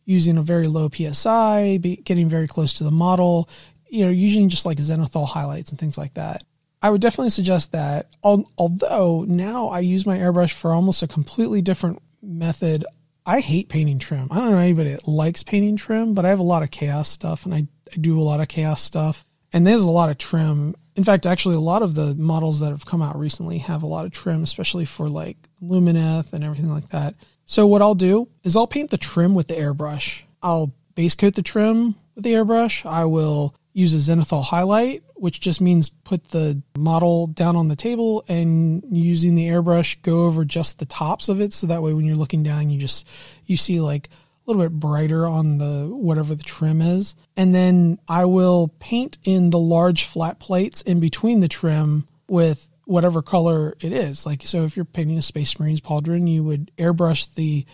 using 0.04 0.36
a 0.36 0.42
very 0.42 0.66
low 0.66 0.88
PSI, 0.88 1.78
getting 1.78 2.28
very 2.28 2.48
close 2.48 2.72
to 2.74 2.84
the 2.84 2.90
model, 2.90 3.48
you 3.88 4.04
know, 4.04 4.10
using 4.10 4.48
just 4.48 4.66
like 4.66 4.78
zenithal 4.78 5.28
highlights 5.28 5.70
and 5.70 5.78
things 5.78 5.96
like 5.96 6.14
that. 6.14 6.42
I 6.82 6.90
would 6.90 7.00
definitely 7.00 7.30
suggest 7.30 7.72
that, 7.72 8.08
although 8.22 9.24
now 9.26 9.68
I 9.68 9.80
use 9.80 10.06
my 10.06 10.18
airbrush 10.18 10.52
for 10.52 10.72
almost 10.72 11.02
a 11.02 11.08
completely 11.08 11.62
different 11.62 12.02
method 12.22 12.84
I 13.26 13.40
hate 13.40 13.68
painting 13.68 13.98
trim. 13.98 14.28
I 14.30 14.36
don't 14.36 14.52
know 14.52 14.58
anybody 14.58 14.90
that 14.90 15.08
likes 15.08 15.42
painting 15.42 15.76
trim, 15.76 16.14
but 16.14 16.24
I 16.24 16.28
have 16.28 16.38
a 16.38 16.44
lot 16.44 16.62
of 16.62 16.70
chaos 16.70 17.08
stuff 17.08 17.44
and 17.44 17.52
I, 17.52 17.66
I 17.92 17.96
do 18.00 18.18
a 18.18 18.22
lot 18.22 18.40
of 18.40 18.46
chaos 18.46 18.80
stuff. 18.80 19.24
And 19.52 19.66
there's 19.66 19.82
a 19.82 19.90
lot 19.90 20.10
of 20.10 20.18
trim. 20.18 20.76
In 20.94 21.04
fact, 21.04 21.26
actually, 21.26 21.56
a 21.56 21.60
lot 21.60 21.82
of 21.82 21.94
the 21.94 22.14
models 22.14 22.60
that 22.60 22.70
have 22.70 22.86
come 22.86 23.02
out 23.02 23.18
recently 23.18 23.58
have 23.58 23.82
a 23.82 23.86
lot 23.86 24.06
of 24.06 24.12
trim, 24.12 24.42
especially 24.42 24.84
for 24.84 25.08
like 25.08 25.36
Lumineth 25.62 26.32
and 26.32 26.44
everything 26.44 26.68
like 26.68 26.88
that. 26.90 27.14
So, 27.46 27.66
what 27.66 27.82
I'll 27.82 27.94
do 27.94 28.28
is 28.44 28.56
I'll 28.56 28.66
paint 28.66 28.90
the 28.90 28.98
trim 28.98 29.34
with 29.34 29.48
the 29.48 29.54
airbrush. 29.54 30.22
I'll 30.42 30.74
base 30.94 31.14
coat 31.14 31.34
the 31.34 31.42
trim 31.42 31.94
with 32.14 32.24
the 32.24 32.32
airbrush. 32.32 32.84
I 32.84 33.04
will 33.04 33.54
use 33.76 33.92
a 33.92 33.98
zenithal 33.98 34.42
highlight, 34.42 35.02
which 35.16 35.38
just 35.38 35.60
means 35.60 35.90
put 35.90 36.28
the 36.28 36.62
model 36.78 37.26
down 37.26 37.56
on 37.56 37.68
the 37.68 37.76
table 37.76 38.24
and 38.26 38.82
using 38.90 39.34
the 39.34 39.46
airbrush 39.48 40.00
go 40.00 40.24
over 40.24 40.46
just 40.46 40.78
the 40.78 40.86
tops 40.86 41.28
of 41.28 41.42
it. 41.42 41.52
So 41.52 41.66
that 41.66 41.82
way 41.82 41.92
when 41.92 42.06
you're 42.06 42.16
looking 42.16 42.42
down, 42.42 42.70
you 42.70 42.80
just, 42.80 43.06
you 43.44 43.58
see 43.58 43.82
like 43.82 44.08
a 44.08 44.10
little 44.50 44.62
bit 44.62 44.80
brighter 44.80 45.26
on 45.26 45.58
the, 45.58 45.88
whatever 45.90 46.34
the 46.34 46.42
trim 46.42 46.80
is. 46.80 47.16
And 47.36 47.54
then 47.54 47.98
I 48.08 48.24
will 48.24 48.68
paint 48.78 49.18
in 49.24 49.50
the 49.50 49.58
large 49.58 50.04
flat 50.04 50.38
plates 50.38 50.80
in 50.80 50.98
between 50.98 51.40
the 51.40 51.48
trim 51.48 52.08
with 52.30 52.70
whatever 52.86 53.20
color 53.20 53.76
it 53.82 53.92
is. 53.92 54.24
Like, 54.24 54.40
so 54.40 54.64
if 54.64 54.74
you're 54.74 54.86
painting 54.86 55.18
a 55.18 55.22
Space 55.22 55.60
Marines 55.60 55.82
pauldron, 55.82 56.26
you 56.26 56.42
would 56.44 56.70
airbrush 56.78 57.34
the 57.34 57.66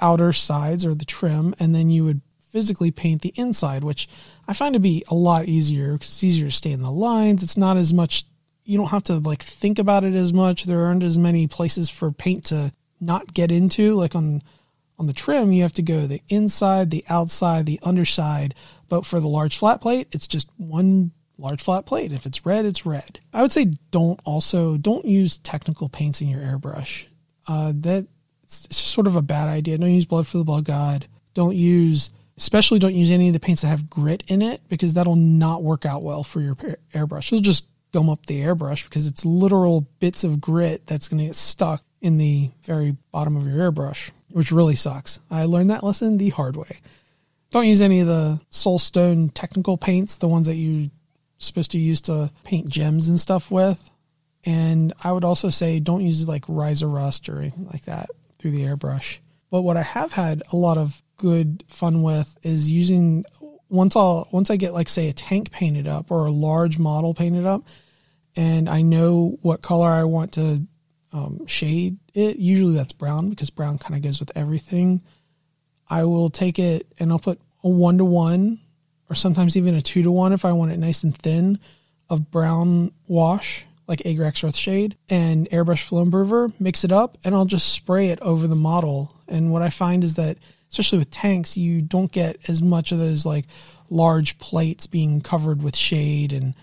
outer 0.00 0.32
sides 0.32 0.86
or 0.86 0.94
the 0.94 1.04
trim, 1.04 1.54
and 1.60 1.74
then 1.74 1.90
you 1.90 2.06
would 2.06 2.22
physically 2.52 2.90
paint 2.90 3.22
the 3.22 3.32
inside, 3.34 3.82
which 3.82 4.08
I 4.46 4.52
find 4.52 4.74
to 4.74 4.80
be 4.80 5.04
a 5.08 5.14
lot 5.14 5.46
easier 5.46 5.94
because 5.94 6.08
it's 6.08 6.24
easier 6.24 6.46
to 6.46 6.52
stay 6.52 6.70
in 6.70 6.82
the 6.82 6.90
lines. 6.90 7.42
It's 7.42 7.56
not 7.56 7.78
as 7.78 7.92
much, 7.92 8.24
you 8.64 8.76
don't 8.78 8.90
have 8.90 9.04
to 9.04 9.14
like 9.14 9.42
think 9.42 9.78
about 9.78 10.04
it 10.04 10.14
as 10.14 10.32
much. 10.32 10.64
There 10.64 10.84
aren't 10.84 11.02
as 11.02 11.18
many 11.18 11.46
places 11.46 11.88
for 11.88 12.12
paint 12.12 12.44
to 12.46 12.72
not 13.00 13.32
get 13.32 13.50
into. 13.50 13.94
Like 13.94 14.14
on, 14.14 14.42
on 14.98 15.06
the 15.06 15.12
trim, 15.14 15.52
you 15.52 15.62
have 15.62 15.72
to 15.74 15.82
go 15.82 16.02
the 16.02 16.22
inside, 16.28 16.90
the 16.90 17.04
outside, 17.08 17.66
the 17.66 17.80
underside. 17.82 18.54
But 18.88 19.06
for 19.06 19.18
the 19.18 19.28
large 19.28 19.56
flat 19.56 19.80
plate, 19.80 20.08
it's 20.12 20.28
just 20.28 20.48
one 20.58 21.12
large 21.38 21.62
flat 21.62 21.86
plate. 21.86 22.12
If 22.12 22.26
it's 22.26 22.44
red, 22.44 22.66
it's 22.66 22.84
red. 22.84 23.18
I 23.32 23.40
would 23.42 23.52
say 23.52 23.72
don't 23.90 24.20
also, 24.24 24.76
don't 24.76 25.06
use 25.06 25.38
technical 25.38 25.88
paints 25.88 26.20
in 26.20 26.28
your 26.28 26.40
airbrush. 26.40 27.06
Uh, 27.48 27.72
that 27.76 28.06
it's, 28.44 28.66
it's 28.66 28.76
sort 28.76 29.06
of 29.06 29.16
a 29.16 29.22
bad 29.22 29.48
idea. 29.48 29.78
Don't 29.78 29.90
use 29.90 30.06
blood 30.06 30.26
for 30.26 30.36
the 30.36 30.44
blood 30.44 30.66
god. 30.66 31.06
Don't 31.34 31.56
use 31.56 32.10
Especially 32.42 32.80
don't 32.80 32.96
use 32.96 33.12
any 33.12 33.28
of 33.28 33.34
the 33.34 33.38
paints 33.38 33.62
that 33.62 33.68
have 33.68 33.88
grit 33.88 34.24
in 34.26 34.42
it 34.42 34.60
because 34.68 34.94
that'll 34.94 35.14
not 35.14 35.62
work 35.62 35.86
out 35.86 36.02
well 36.02 36.24
for 36.24 36.40
your 36.40 36.56
airbrush. 36.92 37.28
It'll 37.28 37.38
just 37.38 37.66
gum 37.92 38.10
up 38.10 38.26
the 38.26 38.40
airbrush 38.40 38.82
because 38.82 39.06
it's 39.06 39.24
literal 39.24 39.86
bits 40.00 40.24
of 40.24 40.40
grit 40.40 40.84
that's 40.84 41.06
going 41.06 41.18
to 41.18 41.26
get 41.26 41.36
stuck 41.36 41.84
in 42.00 42.18
the 42.18 42.50
very 42.64 42.96
bottom 43.12 43.36
of 43.36 43.46
your 43.46 43.70
airbrush, 43.70 44.10
which 44.32 44.50
really 44.50 44.74
sucks. 44.74 45.20
I 45.30 45.44
learned 45.44 45.70
that 45.70 45.84
lesson 45.84 46.18
the 46.18 46.30
hard 46.30 46.56
way. 46.56 46.80
Don't 47.52 47.68
use 47.68 47.80
any 47.80 48.00
of 48.00 48.08
the 48.08 48.40
soulstone 48.50 49.30
technical 49.32 49.76
paints, 49.76 50.16
the 50.16 50.26
ones 50.26 50.48
that 50.48 50.56
you're 50.56 50.90
supposed 51.38 51.70
to 51.70 51.78
use 51.78 52.00
to 52.02 52.32
paint 52.42 52.66
gems 52.66 53.08
and 53.08 53.20
stuff 53.20 53.52
with. 53.52 53.88
And 54.44 54.92
I 55.04 55.12
would 55.12 55.24
also 55.24 55.48
say 55.48 55.78
don't 55.78 56.04
use 56.04 56.26
like 56.26 56.46
Ryza-Rust 56.46 57.28
or 57.28 57.38
anything 57.38 57.68
like 57.68 57.84
that 57.84 58.10
through 58.40 58.50
the 58.50 58.64
airbrush. 58.64 59.20
But 59.52 59.62
what 59.62 59.76
I 59.76 59.82
have 59.82 60.12
had 60.12 60.42
a 60.52 60.56
lot 60.56 60.76
of 60.76 61.00
good 61.22 61.62
fun 61.68 62.02
with 62.02 62.36
is 62.42 62.68
using 62.68 63.24
once 63.68 63.94
I'll 63.94 64.28
once 64.32 64.50
I 64.50 64.56
get 64.56 64.74
like 64.74 64.88
say 64.88 65.08
a 65.08 65.12
tank 65.12 65.52
painted 65.52 65.86
up 65.86 66.10
or 66.10 66.26
a 66.26 66.32
large 66.32 66.80
model 66.80 67.14
painted 67.14 67.46
up, 67.46 67.62
and 68.34 68.68
I 68.68 68.82
know 68.82 69.38
what 69.40 69.62
color 69.62 69.88
I 69.88 70.02
want 70.02 70.32
to 70.32 70.66
um, 71.12 71.46
shade 71.46 71.98
it. 72.12 72.38
Usually 72.38 72.74
that's 72.74 72.92
brown 72.92 73.30
because 73.30 73.50
brown 73.50 73.78
kind 73.78 73.94
of 73.94 74.02
goes 74.02 74.18
with 74.18 74.32
everything. 74.34 75.00
I 75.88 76.04
will 76.04 76.28
take 76.28 76.58
it 76.58 76.88
and 76.98 77.12
I'll 77.12 77.20
put 77.20 77.40
a 77.62 77.68
one 77.68 77.98
to 77.98 78.04
one, 78.04 78.58
or 79.08 79.14
sometimes 79.14 79.56
even 79.56 79.76
a 79.76 79.80
two 79.80 80.02
to 80.02 80.10
one 80.10 80.32
if 80.32 80.44
I 80.44 80.52
want 80.52 80.72
it 80.72 80.78
nice 80.78 81.04
and 81.04 81.16
thin, 81.16 81.60
of 82.10 82.32
brown 82.32 82.90
wash 83.06 83.64
like 83.86 84.00
Agrax 84.00 84.42
Earthshade 84.42 84.94
and 85.08 85.48
Airbrush 85.50 85.84
Flow 85.84 86.02
Improver. 86.02 86.50
Mix 86.58 86.82
it 86.82 86.90
up 86.90 87.16
and 87.24 87.32
I'll 87.32 87.44
just 87.44 87.68
spray 87.68 88.08
it 88.08 88.18
over 88.20 88.48
the 88.48 88.56
model. 88.56 89.14
And 89.28 89.52
what 89.52 89.62
I 89.62 89.70
find 89.70 90.02
is 90.02 90.16
that 90.16 90.38
especially 90.72 90.98
with 90.98 91.10
tanks, 91.10 91.56
you 91.56 91.82
don't 91.82 92.10
get 92.10 92.48
as 92.48 92.62
much 92.62 92.92
of 92.92 92.98
those 92.98 93.26
like 93.26 93.44
large 93.90 94.38
plates 94.38 94.86
being 94.86 95.20
covered 95.20 95.62
with 95.62 95.76
shade 95.76 96.32
and 96.32 96.54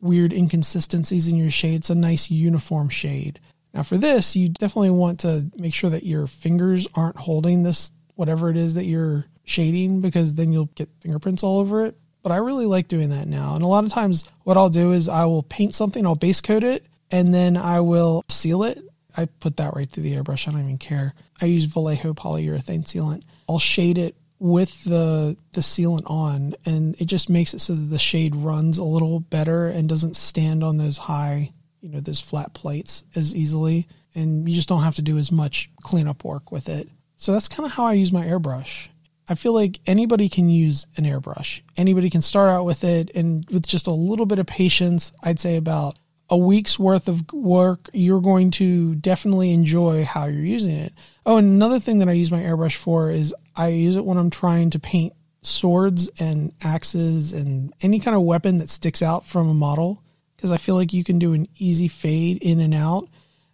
weird 0.00 0.32
inconsistencies 0.32 1.28
in 1.28 1.36
your 1.36 1.50
shade. 1.50 1.74
It's 1.74 1.90
a 1.90 1.96
nice 1.96 2.30
uniform 2.30 2.88
shade. 2.88 3.40
Now 3.72 3.82
for 3.82 3.96
this, 3.96 4.36
you 4.36 4.50
definitely 4.50 4.90
want 4.90 5.20
to 5.20 5.50
make 5.56 5.74
sure 5.74 5.90
that 5.90 6.04
your 6.04 6.28
fingers 6.28 6.86
aren't 6.94 7.16
holding 7.16 7.64
this, 7.64 7.90
whatever 8.14 8.50
it 8.50 8.56
is 8.56 8.74
that 8.74 8.84
you're 8.84 9.26
shading, 9.44 10.00
because 10.00 10.34
then 10.34 10.52
you'll 10.52 10.70
get 10.76 10.88
fingerprints 11.00 11.42
all 11.42 11.58
over 11.58 11.84
it. 11.84 11.98
But 12.22 12.30
I 12.30 12.36
really 12.36 12.66
like 12.66 12.86
doing 12.86 13.10
that 13.10 13.26
now. 13.26 13.56
And 13.56 13.64
a 13.64 13.66
lot 13.66 13.84
of 13.84 13.90
times 13.90 14.24
what 14.44 14.56
I'll 14.56 14.70
do 14.70 14.92
is 14.92 15.08
I 15.08 15.24
will 15.24 15.42
paint 15.42 15.74
something, 15.74 16.06
I'll 16.06 16.14
base 16.14 16.40
coat 16.40 16.62
it, 16.62 16.86
and 17.10 17.34
then 17.34 17.56
I 17.56 17.80
will 17.80 18.24
seal 18.28 18.62
it 18.62 18.78
I 19.16 19.26
put 19.26 19.56
that 19.58 19.74
right 19.74 19.88
through 19.88 20.02
the 20.02 20.14
airbrush. 20.14 20.48
I 20.48 20.52
don't 20.52 20.62
even 20.62 20.78
care. 20.78 21.14
I 21.40 21.46
use 21.46 21.64
Vallejo 21.64 22.14
polyurethane 22.14 22.84
sealant. 22.84 23.22
I'll 23.48 23.58
shade 23.58 23.98
it 23.98 24.16
with 24.40 24.84
the 24.84 25.36
the 25.52 25.60
sealant 25.60 26.10
on 26.10 26.54
and 26.66 27.00
it 27.00 27.06
just 27.06 27.30
makes 27.30 27.54
it 27.54 27.60
so 27.60 27.72
that 27.72 27.86
the 27.86 27.98
shade 27.98 28.34
runs 28.34 28.78
a 28.78 28.84
little 28.84 29.20
better 29.20 29.68
and 29.68 29.88
doesn't 29.88 30.16
stand 30.16 30.62
on 30.64 30.76
those 30.76 30.98
high, 30.98 31.52
you 31.80 31.88
know, 31.88 32.00
those 32.00 32.20
flat 32.20 32.52
plates 32.52 33.04
as 33.14 33.34
easily 33.34 33.86
and 34.14 34.48
you 34.48 34.54
just 34.54 34.68
don't 34.68 34.82
have 34.82 34.96
to 34.96 35.02
do 35.02 35.18
as 35.18 35.32
much 35.32 35.70
cleanup 35.82 36.24
work 36.24 36.52
with 36.52 36.68
it. 36.68 36.88
So 37.16 37.32
that's 37.32 37.48
kind 37.48 37.64
of 37.64 37.72
how 37.72 37.84
I 37.84 37.94
use 37.94 38.12
my 38.12 38.26
airbrush. 38.26 38.88
I 39.28 39.34
feel 39.34 39.54
like 39.54 39.80
anybody 39.86 40.28
can 40.28 40.50
use 40.50 40.86
an 40.96 41.04
airbrush. 41.04 41.62
Anybody 41.76 42.10
can 42.10 42.20
start 42.20 42.50
out 42.50 42.64
with 42.64 42.84
it 42.84 43.10
and 43.14 43.48
with 43.50 43.66
just 43.66 43.86
a 43.86 43.92
little 43.94 44.26
bit 44.26 44.38
of 44.38 44.46
patience, 44.46 45.12
I'd 45.22 45.40
say 45.40 45.56
about 45.56 45.96
a 46.30 46.36
week's 46.36 46.78
worth 46.78 47.08
of 47.08 47.30
work, 47.32 47.90
you're 47.92 48.20
going 48.20 48.50
to 48.52 48.94
definitely 48.94 49.52
enjoy 49.52 50.04
how 50.04 50.26
you're 50.26 50.44
using 50.44 50.76
it. 50.76 50.92
Oh, 51.26 51.36
and 51.36 51.46
another 51.46 51.80
thing 51.80 51.98
that 51.98 52.08
I 52.08 52.12
use 52.12 52.30
my 52.30 52.40
airbrush 52.40 52.76
for 52.76 53.10
is 53.10 53.34
I 53.56 53.68
use 53.68 53.96
it 53.96 54.04
when 54.04 54.18
I'm 54.18 54.30
trying 54.30 54.70
to 54.70 54.78
paint 54.78 55.12
swords 55.42 56.10
and 56.18 56.52
axes 56.62 57.32
and 57.34 57.74
any 57.82 58.00
kind 58.00 58.16
of 58.16 58.22
weapon 58.22 58.58
that 58.58 58.70
sticks 58.70 59.02
out 59.02 59.26
from 59.26 59.48
a 59.48 59.54
model 59.54 60.02
because 60.36 60.50
I 60.50 60.56
feel 60.56 60.74
like 60.74 60.92
you 60.92 61.04
can 61.04 61.18
do 61.18 61.34
an 61.34 61.48
easy 61.58 61.88
fade 61.88 62.38
in 62.42 62.60
and 62.60 62.74
out. 62.74 63.08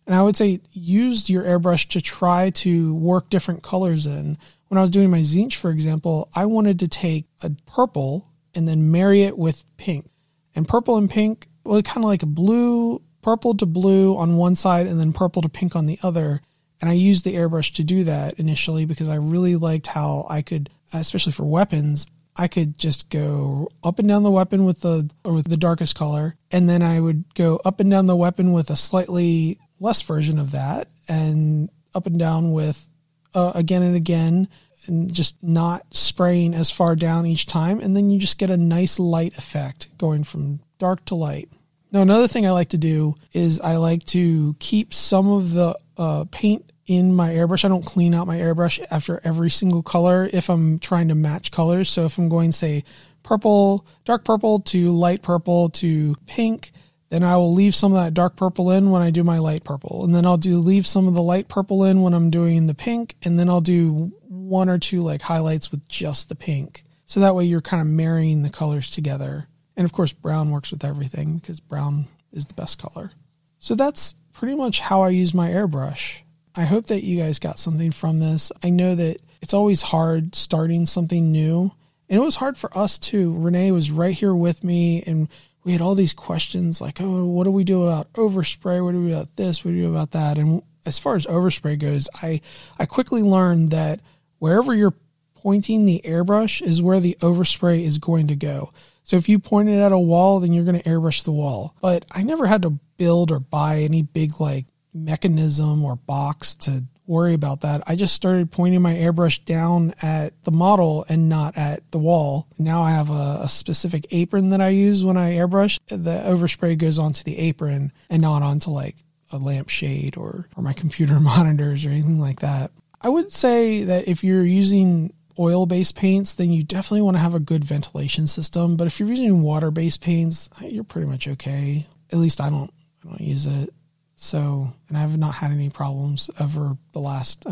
And 0.06 0.14
I 0.14 0.22
would 0.22 0.36
say 0.36 0.60
use 0.72 1.28
your 1.28 1.44
airbrush 1.44 1.88
to 1.90 2.00
try 2.00 2.50
to 2.50 2.94
work 2.94 3.30
different 3.30 3.62
colors 3.62 4.06
in. 4.06 4.38
When 4.68 4.78
I 4.78 4.80
was 4.80 4.90
doing 4.90 5.10
my 5.10 5.20
Tzeentch, 5.20 5.56
for 5.56 5.70
example, 5.70 6.28
I 6.34 6.46
wanted 6.46 6.78
to 6.80 6.88
take 6.88 7.26
a 7.42 7.50
purple 7.66 8.28
and 8.54 8.68
then 8.68 8.90
marry 8.90 9.22
it 9.22 9.36
with 9.36 9.64
pink. 9.76 10.08
And 10.54 10.66
purple 10.66 10.96
and 10.96 11.08
pink 11.08 11.48
well, 11.70 11.80
kind 11.82 11.98
of 11.98 12.08
like 12.08 12.24
a 12.24 12.26
blue, 12.26 13.00
purple 13.22 13.56
to 13.56 13.64
blue 13.64 14.16
on 14.16 14.36
one 14.36 14.56
side 14.56 14.88
and 14.88 14.98
then 14.98 15.12
purple 15.12 15.40
to 15.40 15.48
pink 15.48 15.76
on 15.76 15.86
the 15.86 16.00
other. 16.02 16.40
And 16.80 16.90
I 16.90 16.94
used 16.94 17.24
the 17.24 17.36
airbrush 17.36 17.74
to 17.74 17.84
do 17.84 18.02
that 18.02 18.40
initially 18.40 18.86
because 18.86 19.08
I 19.08 19.14
really 19.14 19.54
liked 19.54 19.86
how 19.86 20.26
I 20.28 20.42
could, 20.42 20.68
especially 20.92 21.30
for 21.30 21.44
weapons, 21.44 22.08
I 22.36 22.48
could 22.48 22.76
just 22.76 23.08
go 23.08 23.68
up 23.84 24.00
and 24.00 24.08
down 24.08 24.24
the 24.24 24.32
weapon 24.32 24.64
with 24.64 24.80
the 24.80 25.08
or 25.24 25.32
with 25.32 25.48
the 25.48 25.56
darkest 25.56 25.94
color, 25.94 26.34
and 26.50 26.68
then 26.68 26.82
I 26.82 26.98
would 26.98 27.34
go 27.34 27.60
up 27.64 27.78
and 27.78 27.88
down 27.88 28.06
the 28.06 28.16
weapon 28.16 28.52
with 28.52 28.70
a 28.70 28.76
slightly 28.76 29.56
less 29.78 30.02
version 30.02 30.40
of 30.40 30.50
that, 30.52 30.88
and 31.08 31.70
up 31.94 32.06
and 32.06 32.18
down 32.18 32.50
with 32.50 32.88
uh, 33.32 33.52
again 33.54 33.82
and 33.82 33.94
again 33.94 34.48
and 34.86 35.12
just 35.12 35.40
not 35.40 35.84
spraying 35.94 36.54
as 36.54 36.70
far 36.70 36.96
down 36.96 37.26
each 37.26 37.46
time. 37.46 37.78
And 37.78 37.96
then 37.96 38.10
you 38.10 38.18
just 38.18 38.38
get 38.38 38.50
a 38.50 38.56
nice 38.56 38.98
light 38.98 39.38
effect 39.38 39.96
going 39.98 40.24
from 40.24 40.60
dark 40.78 41.04
to 41.04 41.14
light. 41.14 41.48
Now, 41.92 42.02
another 42.02 42.28
thing 42.28 42.46
I 42.46 42.52
like 42.52 42.68
to 42.70 42.78
do 42.78 43.16
is 43.32 43.60
I 43.60 43.76
like 43.76 44.04
to 44.06 44.54
keep 44.60 44.94
some 44.94 45.28
of 45.28 45.52
the 45.52 45.76
uh, 45.96 46.24
paint 46.30 46.70
in 46.86 47.14
my 47.14 47.30
airbrush. 47.30 47.64
I 47.64 47.68
don't 47.68 47.84
clean 47.84 48.14
out 48.14 48.26
my 48.26 48.38
airbrush 48.38 48.84
after 48.90 49.20
every 49.24 49.50
single 49.50 49.82
color 49.82 50.28
if 50.32 50.48
I'm 50.48 50.78
trying 50.78 51.08
to 51.08 51.14
match 51.14 51.50
colors. 51.50 51.88
So 51.88 52.04
if 52.04 52.18
I'm 52.18 52.28
going, 52.28 52.52
say, 52.52 52.84
purple, 53.22 53.86
dark 54.04 54.24
purple 54.24 54.60
to 54.60 54.90
light 54.92 55.22
purple 55.22 55.70
to 55.70 56.14
pink, 56.26 56.72
then 57.10 57.24
I 57.24 57.36
will 57.36 57.52
leave 57.52 57.74
some 57.74 57.92
of 57.92 58.02
that 58.02 58.14
dark 58.14 58.36
purple 58.36 58.70
in 58.70 58.90
when 58.90 59.02
I 59.02 59.10
do 59.10 59.24
my 59.24 59.38
light 59.38 59.64
purple. 59.64 60.04
And 60.04 60.14
then 60.14 60.24
I'll 60.24 60.36
do 60.36 60.58
leave 60.58 60.86
some 60.86 61.08
of 61.08 61.14
the 61.14 61.22
light 61.22 61.48
purple 61.48 61.84
in 61.84 62.02
when 62.02 62.14
I'm 62.14 62.30
doing 62.30 62.66
the 62.66 62.74
pink. 62.74 63.16
And 63.24 63.38
then 63.38 63.48
I'll 63.48 63.60
do 63.60 64.12
one 64.28 64.68
or 64.68 64.78
two 64.78 65.00
like 65.02 65.22
highlights 65.22 65.72
with 65.72 65.88
just 65.88 66.28
the 66.28 66.36
pink. 66.36 66.84
So 67.06 67.20
that 67.20 67.34
way 67.34 67.44
you're 67.44 67.60
kind 67.60 67.80
of 67.80 67.88
marrying 67.88 68.42
the 68.42 68.50
colors 68.50 68.90
together. 68.90 69.48
And 69.80 69.86
of 69.86 69.94
course, 69.94 70.12
brown 70.12 70.50
works 70.50 70.72
with 70.72 70.84
everything 70.84 71.38
because 71.38 71.58
brown 71.58 72.04
is 72.34 72.44
the 72.44 72.52
best 72.52 72.78
color. 72.78 73.12
So 73.60 73.74
that's 73.74 74.14
pretty 74.34 74.54
much 74.54 74.78
how 74.78 75.00
I 75.00 75.08
use 75.08 75.32
my 75.32 75.48
airbrush. 75.48 76.18
I 76.54 76.64
hope 76.64 76.88
that 76.88 77.02
you 77.02 77.18
guys 77.18 77.38
got 77.38 77.58
something 77.58 77.90
from 77.90 78.20
this. 78.20 78.52
I 78.62 78.68
know 78.68 78.94
that 78.94 79.22
it's 79.40 79.54
always 79.54 79.80
hard 79.80 80.34
starting 80.34 80.84
something 80.84 81.32
new. 81.32 81.72
And 82.10 82.18
it 82.18 82.22
was 82.22 82.36
hard 82.36 82.58
for 82.58 82.76
us 82.76 82.98
too. 82.98 83.34
Renee 83.38 83.72
was 83.72 83.90
right 83.90 84.14
here 84.14 84.34
with 84.34 84.62
me 84.62 85.02
and 85.06 85.28
we 85.64 85.72
had 85.72 85.80
all 85.80 85.94
these 85.94 86.12
questions 86.12 86.82
like, 86.82 87.00
oh, 87.00 87.24
what 87.24 87.44
do 87.44 87.50
we 87.50 87.64
do 87.64 87.84
about 87.84 88.12
overspray? 88.12 88.84
What 88.84 88.92
do 88.92 89.00
we 89.00 89.08
do 89.08 89.14
about 89.14 89.36
this? 89.36 89.64
What 89.64 89.70
do 89.70 89.78
we 89.78 89.82
do 89.84 89.90
about 89.90 90.10
that? 90.10 90.36
And 90.36 90.60
as 90.84 90.98
far 90.98 91.16
as 91.16 91.24
overspray 91.24 91.78
goes, 91.78 92.06
I, 92.22 92.42
I 92.78 92.84
quickly 92.84 93.22
learned 93.22 93.70
that 93.70 94.00
wherever 94.40 94.74
you're 94.74 94.92
pointing 95.36 95.86
the 95.86 96.02
airbrush 96.04 96.60
is 96.60 96.82
where 96.82 97.00
the 97.00 97.16
overspray 97.20 97.82
is 97.82 97.96
going 97.96 98.26
to 98.26 98.36
go. 98.36 98.74
So 99.04 99.16
if 99.16 99.28
you 99.28 99.38
point 99.38 99.68
it 99.68 99.78
at 99.78 99.92
a 99.92 99.98
wall, 99.98 100.40
then 100.40 100.52
you're 100.52 100.64
going 100.64 100.80
to 100.80 100.88
airbrush 100.88 101.24
the 101.24 101.32
wall. 101.32 101.74
But 101.80 102.04
I 102.10 102.22
never 102.22 102.46
had 102.46 102.62
to 102.62 102.78
build 102.96 103.30
or 103.30 103.40
buy 103.40 103.78
any 103.78 104.02
big 104.02 104.40
like 104.40 104.66
mechanism 104.92 105.84
or 105.84 105.96
box 105.96 106.54
to 106.54 106.84
worry 107.06 107.34
about 107.34 107.62
that. 107.62 107.82
I 107.88 107.96
just 107.96 108.14
started 108.14 108.52
pointing 108.52 108.82
my 108.82 108.94
airbrush 108.94 109.44
down 109.44 109.94
at 110.00 110.44
the 110.44 110.52
model 110.52 111.04
and 111.08 111.28
not 111.28 111.56
at 111.56 111.90
the 111.90 111.98
wall. 111.98 112.46
Now 112.56 112.82
I 112.82 112.90
have 112.90 113.10
a, 113.10 113.40
a, 113.42 113.48
specific 113.48 114.06
apron 114.12 114.50
that 114.50 114.60
I 114.60 114.68
use 114.68 115.04
when 115.04 115.16
I 115.16 115.34
airbrush. 115.34 115.80
The 115.88 116.22
overspray 116.24 116.78
goes 116.78 117.00
onto 117.00 117.24
the 117.24 117.36
apron 117.36 117.92
and 118.08 118.22
not 118.22 118.42
onto 118.42 118.70
like 118.70 118.94
a 119.32 119.38
lampshade 119.38 120.16
or, 120.16 120.48
or 120.56 120.62
my 120.62 120.72
computer 120.72 121.18
monitors 121.20 121.84
or 121.84 121.90
anything 121.90 122.20
like 122.20 122.40
that. 122.40 122.70
I 123.00 123.08
would 123.08 123.32
say 123.32 123.84
that 123.84 124.06
if 124.06 124.22
you're 124.22 124.46
using 124.46 125.12
oil 125.40 125.66
based 125.66 125.96
paints, 125.96 126.34
then 126.34 126.50
you 126.50 126.62
definitely 126.62 127.02
want 127.02 127.16
to 127.16 127.20
have 127.20 127.34
a 127.34 127.40
good 127.40 127.64
ventilation 127.64 128.26
system. 128.26 128.76
But 128.76 128.86
if 128.86 129.00
you're 129.00 129.08
using 129.08 129.42
water 129.42 129.70
based 129.70 130.02
paints, 130.02 130.50
you're 130.60 130.84
pretty 130.84 131.08
much 131.08 131.26
okay. 131.26 131.86
At 132.12 132.18
least 132.18 132.40
I 132.40 132.50
don't 132.50 132.72
I 133.04 133.08
don't 133.08 133.20
use 133.20 133.46
it. 133.46 133.70
So, 134.16 134.70
and 134.88 134.98
I 134.98 135.00
have 135.00 135.16
not 135.16 135.34
had 135.34 135.50
any 135.50 135.70
problems 135.70 136.30
over 136.38 136.76
the 136.92 136.98
last 136.98 137.46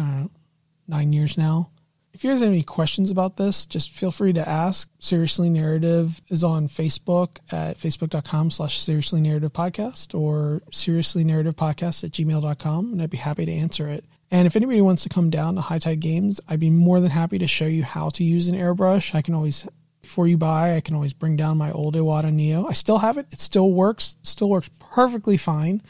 nine 0.87 1.12
years 1.12 1.38
now. 1.38 1.70
If 2.12 2.24
you 2.24 2.31
guys 2.31 2.40
have 2.40 2.48
any 2.48 2.62
questions 2.62 3.11
about 3.11 3.37
this, 3.37 3.64
just 3.64 3.90
feel 3.90 4.11
free 4.11 4.33
to 4.33 4.46
ask. 4.46 4.90
Seriously 4.98 5.48
Narrative 5.48 6.20
is 6.29 6.42
on 6.42 6.68
Facebook 6.68 7.38
at 7.53 7.79
facebook.com 7.79 8.51
slash 8.51 8.79
seriously 8.79 9.20
narrative 9.20 9.53
podcast 9.53 10.18
or 10.18 10.61
seriously 10.72 11.22
narrative 11.22 11.55
podcast 11.55 12.03
at 12.05 12.11
gmail.com, 12.11 12.92
and 12.92 13.01
I'd 13.01 13.11
be 13.11 13.18
happy 13.18 13.46
to 13.46 13.53
answer 13.53 13.88
it. 13.88 14.05
And 14.30 14.46
if 14.46 14.56
anybody 14.56 14.80
wants 14.80 15.04
to 15.04 15.08
come 15.08 15.30
down 15.30 15.54
to 15.54 15.60
High 15.60 15.78
Tide 15.78 16.00
Games, 16.00 16.40
I'd 16.48 16.60
be 16.60 16.70
more 16.70 17.00
than 17.00 17.10
happy 17.10 17.38
to 17.38 17.46
show 17.46 17.66
you 17.66 17.82
how 17.82 18.10
to 18.10 18.24
use 18.24 18.48
an 18.48 18.54
airbrush. 18.54 19.14
I 19.14 19.22
can 19.22 19.34
always, 19.34 19.66
before 20.02 20.26
you 20.26 20.36
buy, 20.36 20.74
I 20.74 20.80
can 20.80 20.94
always 20.94 21.14
bring 21.14 21.36
down 21.36 21.56
my 21.56 21.72
old 21.72 21.94
Iwata 21.94 22.32
Neo. 22.32 22.66
I 22.66 22.74
still 22.74 22.98
have 22.98 23.16
it. 23.16 23.26
It 23.30 23.40
still 23.40 23.72
works, 23.72 24.16
still 24.22 24.50
works 24.50 24.70
perfectly 24.78 25.36
fine 25.36 25.82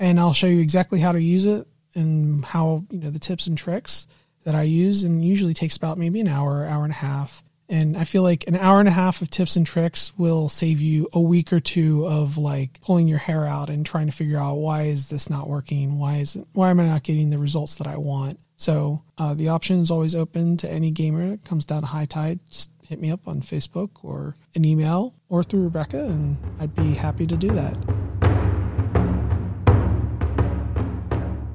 and 0.00 0.18
I'll 0.18 0.32
show 0.32 0.46
you 0.46 0.60
exactly 0.60 0.98
how 0.98 1.12
to 1.12 1.22
use 1.22 1.46
it 1.46 1.68
and 1.94 2.44
how, 2.44 2.84
you 2.90 2.98
know, 2.98 3.10
the 3.10 3.18
tips 3.18 3.46
and 3.46 3.56
tricks 3.56 4.08
that 4.44 4.54
I 4.54 4.62
use 4.62 5.04
and 5.04 5.22
usually 5.22 5.54
takes 5.54 5.76
about 5.76 5.98
maybe 5.98 6.20
an 6.20 6.28
hour, 6.28 6.64
hour 6.64 6.82
and 6.82 6.92
a 6.92 6.96
half. 6.96 7.44
And 7.70 7.96
I 7.96 8.02
feel 8.02 8.24
like 8.24 8.48
an 8.48 8.56
hour 8.56 8.80
and 8.80 8.88
a 8.88 8.92
half 8.92 9.22
of 9.22 9.30
tips 9.30 9.54
and 9.54 9.64
tricks 9.64 10.12
will 10.18 10.48
save 10.48 10.80
you 10.80 11.08
a 11.12 11.20
week 11.20 11.52
or 11.52 11.60
two 11.60 12.04
of 12.04 12.36
like 12.36 12.80
pulling 12.80 13.06
your 13.06 13.18
hair 13.18 13.46
out 13.46 13.70
and 13.70 13.86
trying 13.86 14.06
to 14.06 14.12
figure 14.12 14.38
out 14.38 14.56
why 14.56 14.82
is 14.82 15.08
this 15.08 15.30
not 15.30 15.48
working? 15.48 15.96
Why 15.96 16.16
is 16.16 16.34
it, 16.34 16.48
why 16.52 16.70
am 16.70 16.80
I 16.80 16.86
not 16.86 17.04
getting 17.04 17.30
the 17.30 17.38
results 17.38 17.76
that 17.76 17.86
I 17.86 17.96
want? 17.96 18.40
So 18.56 19.04
uh, 19.18 19.34
the 19.34 19.50
option 19.50 19.78
is 19.78 19.90
always 19.92 20.16
open 20.16 20.56
to 20.58 20.70
any 20.70 20.90
gamer 20.90 21.30
that 21.30 21.44
comes 21.44 21.64
down 21.64 21.82
to 21.82 21.86
high 21.86 22.06
tide. 22.06 22.40
Just 22.50 22.70
hit 22.82 23.00
me 23.00 23.12
up 23.12 23.28
on 23.28 23.40
Facebook 23.40 23.90
or 24.02 24.36
an 24.56 24.64
email 24.64 25.14
or 25.28 25.44
through 25.44 25.62
Rebecca, 25.62 26.04
and 26.04 26.36
I'd 26.58 26.74
be 26.74 26.92
happy 26.92 27.26
to 27.28 27.36
do 27.36 27.50
that. 27.50 27.76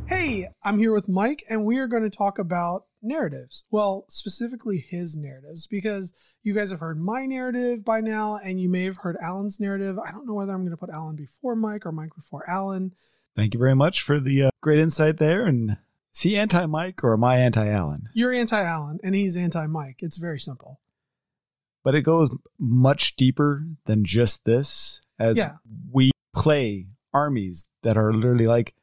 Hey, 0.07 0.47
I'm 0.63 0.77
here 0.77 0.93
with 0.93 1.09
Mike, 1.09 1.43
and 1.49 1.65
we 1.65 1.77
are 1.79 1.87
going 1.87 2.03
to 2.03 2.09
talk 2.09 2.39
about 2.39 2.85
narratives. 3.05 3.63
Well, 3.71 4.05
specifically 4.09 4.77
his 4.77 5.15
narratives, 5.15 5.67
because 5.67 6.13
you 6.43 6.53
guys 6.53 6.71
have 6.71 6.79
heard 6.79 6.99
my 6.99 7.25
narrative 7.25 7.85
by 7.85 8.01
now, 8.01 8.39
and 8.43 8.59
you 8.59 8.69
may 8.69 8.83
have 8.83 8.97
heard 8.97 9.17
Alan's 9.21 9.59
narrative. 9.59 9.97
I 9.99 10.11
don't 10.11 10.27
know 10.27 10.33
whether 10.33 10.53
I'm 10.53 10.61
going 10.61 10.71
to 10.71 10.77
put 10.77 10.89
Alan 10.89 11.15
before 11.15 11.55
Mike 11.55 11.85
or 11.85 11.91
Mike 11.91 12.15
before 12.15 12.49
Alan. 12.49 12.93
Thank 13.35 13.53
you 13.53 13.59
very 13.59 13.75
much 13.75 14.01
for 14.01 14.19
the 14.19 14.43
uh, 14.43 14.49
great 14.61 14.79
insight 14.79 15.17
there. 15.17 15.45
And 15.45 15.77
is 16.13 16.21
he 16.21 16.37
anti 16.37 16.65
Mike 16.65 17.03
or 17.03 17.13
am 17.13 17.23
I 17.23 17.37
anti 17.37 17.67
Alan? 17.67 18.09
You're 18.13 18.33
anti 18.33 18.61
Alan, 18.61 18.99
and 19.03 19.15
he's 19.15 19.37
anti 19.37 19.67
Mike. 19.67 19.97
It's 19.99 20.17
very 20.17 20.39
simple. 20.39 20.79
But 21.83 21.95
it 21.95 22.01
goes 22.01 22.29
much 22.57 23.15
deeper 23.15 23.65
than 23.85 24.05
just 24.05 24.45
this, 24.45 25.01
as 25.19 25.37
yeah. 25.37 25.53
we 25.91 26.11
play 26.33 26.87
armies 27.13 27.69
that 27.83 27.97
are 27.97 28.11
literally 28.11 28.47
like 28.47 28.73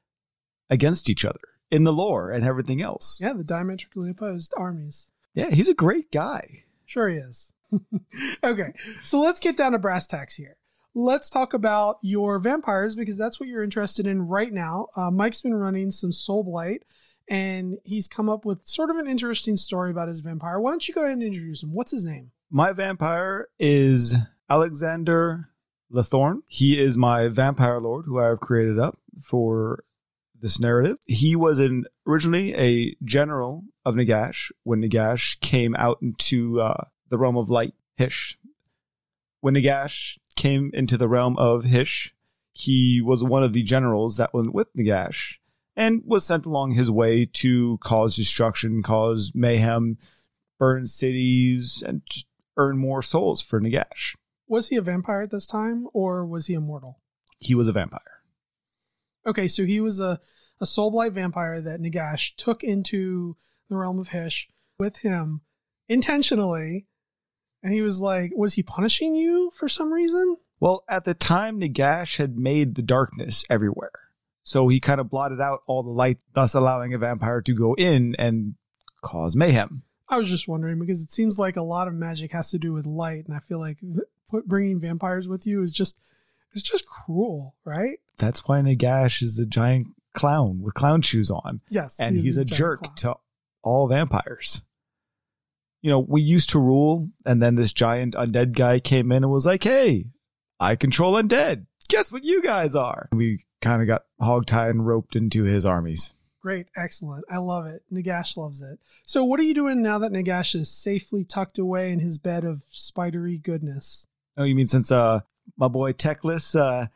against 0.70 1.10
each 1.10 1.24
other 1.24 1.40
in 1.72 1.84
the 1.84 1.92
lore 1.92 2.30
and 2.30 2.44
everything 2.44 2.82
else. 2.82 3.18
Yeah, 3.20 3.32
the 3.32 3.42
diametrically 3.42 4.10
opposed 4.10 4.52
armies. 4.56 5.10
Yeah, 5.34 5.50
he's 5.50 5.70
a 5.70 5.74
great 5.74 6.12
guy. 6.12 6.64
Sure 6.84 7.08
he 7.08 7.16
is. 7.16 7.54
okay, 8.44 8.74
so 9.02 9.18
let's 9.18 9.40
get 9.40 9.56
down 9.56 9.72
to 9.72 9.78
brass 9.78 10.06
tacks 10.06 10.36
here. 10.36 10.58
Let's 10.94 11.30
talk 11.30 11.54
about 11.54 11.96
your 12.02 12.38
vampires 12.38 12.94
because 12.94 13.16
that's 13.16 13.40
what 13.40 13.48
you're 13.48 13.64
interested 13.64 14.06
in 14.06 14.28
right 14.28 14.52
now. 14.52 14.88
Uh, 14.94 15.10
Mike's 15.10 15.40
been 15.40 15.54
running 15.54 15.90
some 15.90 16.12
Soul 16.12 16.44
Blight 16.44 16.84
and 17.28 17.78
he's 17.82 18.08
come 18.08 18.28
up 18.28 18.44
with 18.44 18.66
sort 18.66 18.90
of 18.90 18.96
an 18.96 19.08
interesting 19.08 19.56
story 19.56 19.90
about 19.90 20.08
his 20.08 20.20
vampire. 20.20 20.60
Why 20.60 20.70
don't 20.70 20.86
you 20.86 20.92
go 20.92 21.02
ahead 21.02 21.14
and 21.14 21.22
introduce 21.22 21.62
him? 21.62 21.72
What's 21.72 21.92
his 21.92 22.04
name? 22.04 22.32
My 22.50 22.72
vampire 22.72 23.48
is 23.58 24.14
Alexander 24.50 25.48
Lethorn. 25.90 26.42
He 26.46 26.78
is 26.78 26.98
my 26.98 27.28
vampire 27.28 27.80
lord 27.80 28.04
who 28.04 28.20
I 28.20 28.26
have 28.26 28.40
created 28.40 28.78
up 28.78 28.98
for 29.22 29.84
this 30.42 30.60
narrative. 30.60 30.98
He 31.06 31.34
was 31.34 31.58
an 31.58 31.84
originally 32.06 32.54
a 32.54 32.96
general 33.04 33.64
of 33.86 33.94
Nagash 33.94 34.50
when 34.64 34.82
Nagash 34.82 35.40
came 35.40 35.74
out 35.76 35.98
into 36.02 36.60
uh, 36.60 36.84
the 37.08 37.16
realm 37.16 37.36
of 37.36 37.48
light, 37.48 37.74
Hysh. 37.96 38.36
When 39.40 39.54
Nagash 39.54 40.18
came 40.36 40.70
into 40.74 40.96
the 40.96 41.08
realm 41.08 41.38
of 41.38 41.64
Hysh, 41.64 42.14
he 42.52 43.00
was 43.00 43.24
one 43.24 43.42
of 43.42 43.52
the 43.52 43.62
generals 43.62 44.18
that 44.18 44.34
went 44.34 44.52
with 44.52 44.68
Nagash 44.76 45.38
and 45.76 46.02
was 46.04 46.26
sent 46.26 46.44
along 46.44 46.72
his 46.72 46.90
way 46.90 47.24
to 47.24 47.78
cause 47.78 48.16
destruction, 48.16 48.82
cause 48.82 49.32
mayhem, 49.34 49.96
burn 50.58 50.86
cities, 50.86 51.82
and 51.86 52.02
earn 52.56 52.76
more 52.76 53.02
souls 53.02 53.40
for 53.40 53.60
Nagash. 53.60 54.16
Was 54.46 54.68
he 54.68 54.76
a 54.76 54.82
vampire 54.82 55.22
at 55.22 55.30
this 55.30 55.46
time, 55.46 55.86
or 55.94 56.26
was 56.26 56.46
he 56.46 56.54
immortal? 56.54 57.00
He 57.38 57.54
was 57.54 57.68
a 57.68 57.72
vampire. 57.72 58.21
Okay, 59.26 59.48
so 59.48 59.64
he 59.64 59.80
was 59.80 60.00
a, 60.00 60.20
a 60.60 60.66
soul 60.66 60.90
blight 60.90 61.12
vampire 61.12 61.60
that 61.60 61.80
Nagash 61.80 62.34
took 62.36 62.64
into 62.64 63.36
the 63.68 63.76
realm 63.76 63.98
of 63.98 64.08
Hysh 64.08 64.48
with 64.78 65.02
him 65.02 65.42
intentionally. 65.88 66.86
And 67.62 67.72
he 67.72 67.82
was 67.82 68.00
like, 68.00 68.32
was 68.34 68.54
he 68.54 68.62
punishing 68.62 69.14
you 69.14 69.50
for 69.54 69.68
some 69.68 69.92
reason? 69.92 70.36
Well, 70.58 70.84
at 70.88 71.04
the 71.04 71.14
time, 71.14 71.60
Nagash 71.60 72.18
had 72.18 72.36
made 72.36 72.74
the 72.74 72.82
darkness 72.82 73.44
everywhere. 73.48 73.92
So 74.42 74.66
he 74.68 74.80
kind 74.80 75.00
of 75.00 75.10
blotted 75.10 75.40
out 75.40 75.62
all 75.66 75.82
the 75.82 75.90
light, 75.90 76.18
thus 76.32 76.54
allowing 76.54 76.92
a 76.94 76.98
vampire 76.98 77.40
to 77.42 77.54
go 77.54 77.74
in 77.74 78.16
and 78.18 78.54
cause 79.02 79.36
mayhem. 79.36 79.82
I 80.08 80.18
was 80.18 80.28
just 80.28 80.48
wondering 80.48 80.78
because 80.78 81.02
it 81.02 81.10
seems 81.10 81.38
like 81.38 81.56
a 81.56 81.62
lot 81.62 81.88
of 81.88 81.94
magic 81.94 82.32
has 82.32 82.50
to 82.50 82.58
do 82.58 82.72
with 82.72 82.84
light, 82.84 83.26
and 83.26 83.36
I 83.36 83.38
feel 83.38 83.60
like 83.60 83.78
bringing 84.44 84.80
vampires 84.80 85.28
with 85.28 85.46
you 85.46 85.62
is 85.62 85.72
just 85.72 85.98
it's 86.52 86.62
just 86.62 86.86
cruel, 86.86 87.54
right? 87.64 87.98
That's 88.18 88.46
why 88.46 88.60
Nagash 88.60 89.22
is 89.22 89.38
a 89.38 89.46
giant 89.46 89.88
clown 90.14 90.60
with 90.62 90.74
clown 90.74 91.02
shoes 91.02 91.30
on. 91.30 91.60
Yes. 91.70 91.98
And 91.98 92.16
he's 92.16 92.36
a, 92.36 92.42
a 92.42 92.44
jerk 92.44 92.82
clown. 92.82 92.94
to 92.96 93.16
all 93.62 93.88
vampires. 93.88 94.62
You 95.80 95.90
know, 95.90 95.98
we 95.98 96.22
used 96.22 96.50
to 96.50 96.60
rule, 96.60 97.08
and 97.26 97.42
then 97.42 97.56
this 97.56 97.72
giant 97.72 98.14
undead 98.14 98.54
guy 98.54 98.78
came 98.78 99.10
in 99.10 99.24
and 99.24 99.32
was 99.32 99.46
like, 99.46 99.64
hey, 99.64 100.10
I 100.60 100.76
control 100.76 101.14
undead. 101.14 101.66
Guess 101.88 102.12
what 102.12 102.24
you 102.24 102.40
guys 102.40 102.76
are? 102.76 103.08
We 103.12 103.44
kind 103.60 103.82
of 103.82 103.88
got 103.88 104.04
hogtied 104.20 104.70
and 104.70 104.86
roped 104.86 105.16
into 105.16 105.42
his 105.42 105.66
armies. 105.66 106.14
Great, 106.40 106.66
excellent. 106.76 107.24
I 107.30 107.38
love 107.38 107.66
it. 107.66 107.82
Nagash 107.92 108.36
loves 108.36 108.62
it. 108.62 108.80
So, 109.06 109.24
what 109.24 109.38
are 109.38 109.44
you 109.44 109.54
doing 109.54 109.80
now 109.80 109.98
that 109.98 110.12
Nagash 110.12 110.54
is 110.54 110.68
safely 110.68 111.24
tucked 111.24 111.58
away 111.58 111.92
in 111.92 112.00
his 112.00 112.18
bed 112.18 112.44
of 112.44 112.62
spidery 112.70 113.38
goodness? 113.38 114.08
Oh, 114.36 114.44
you 114.44 114.54
mean 114.54 114.66
since 114.66 114.90
uh 114.90 115.20
my 115.56 115.68
boy 115.68 115.92
Teclis 115.92 116.58
uh 116.58 116.86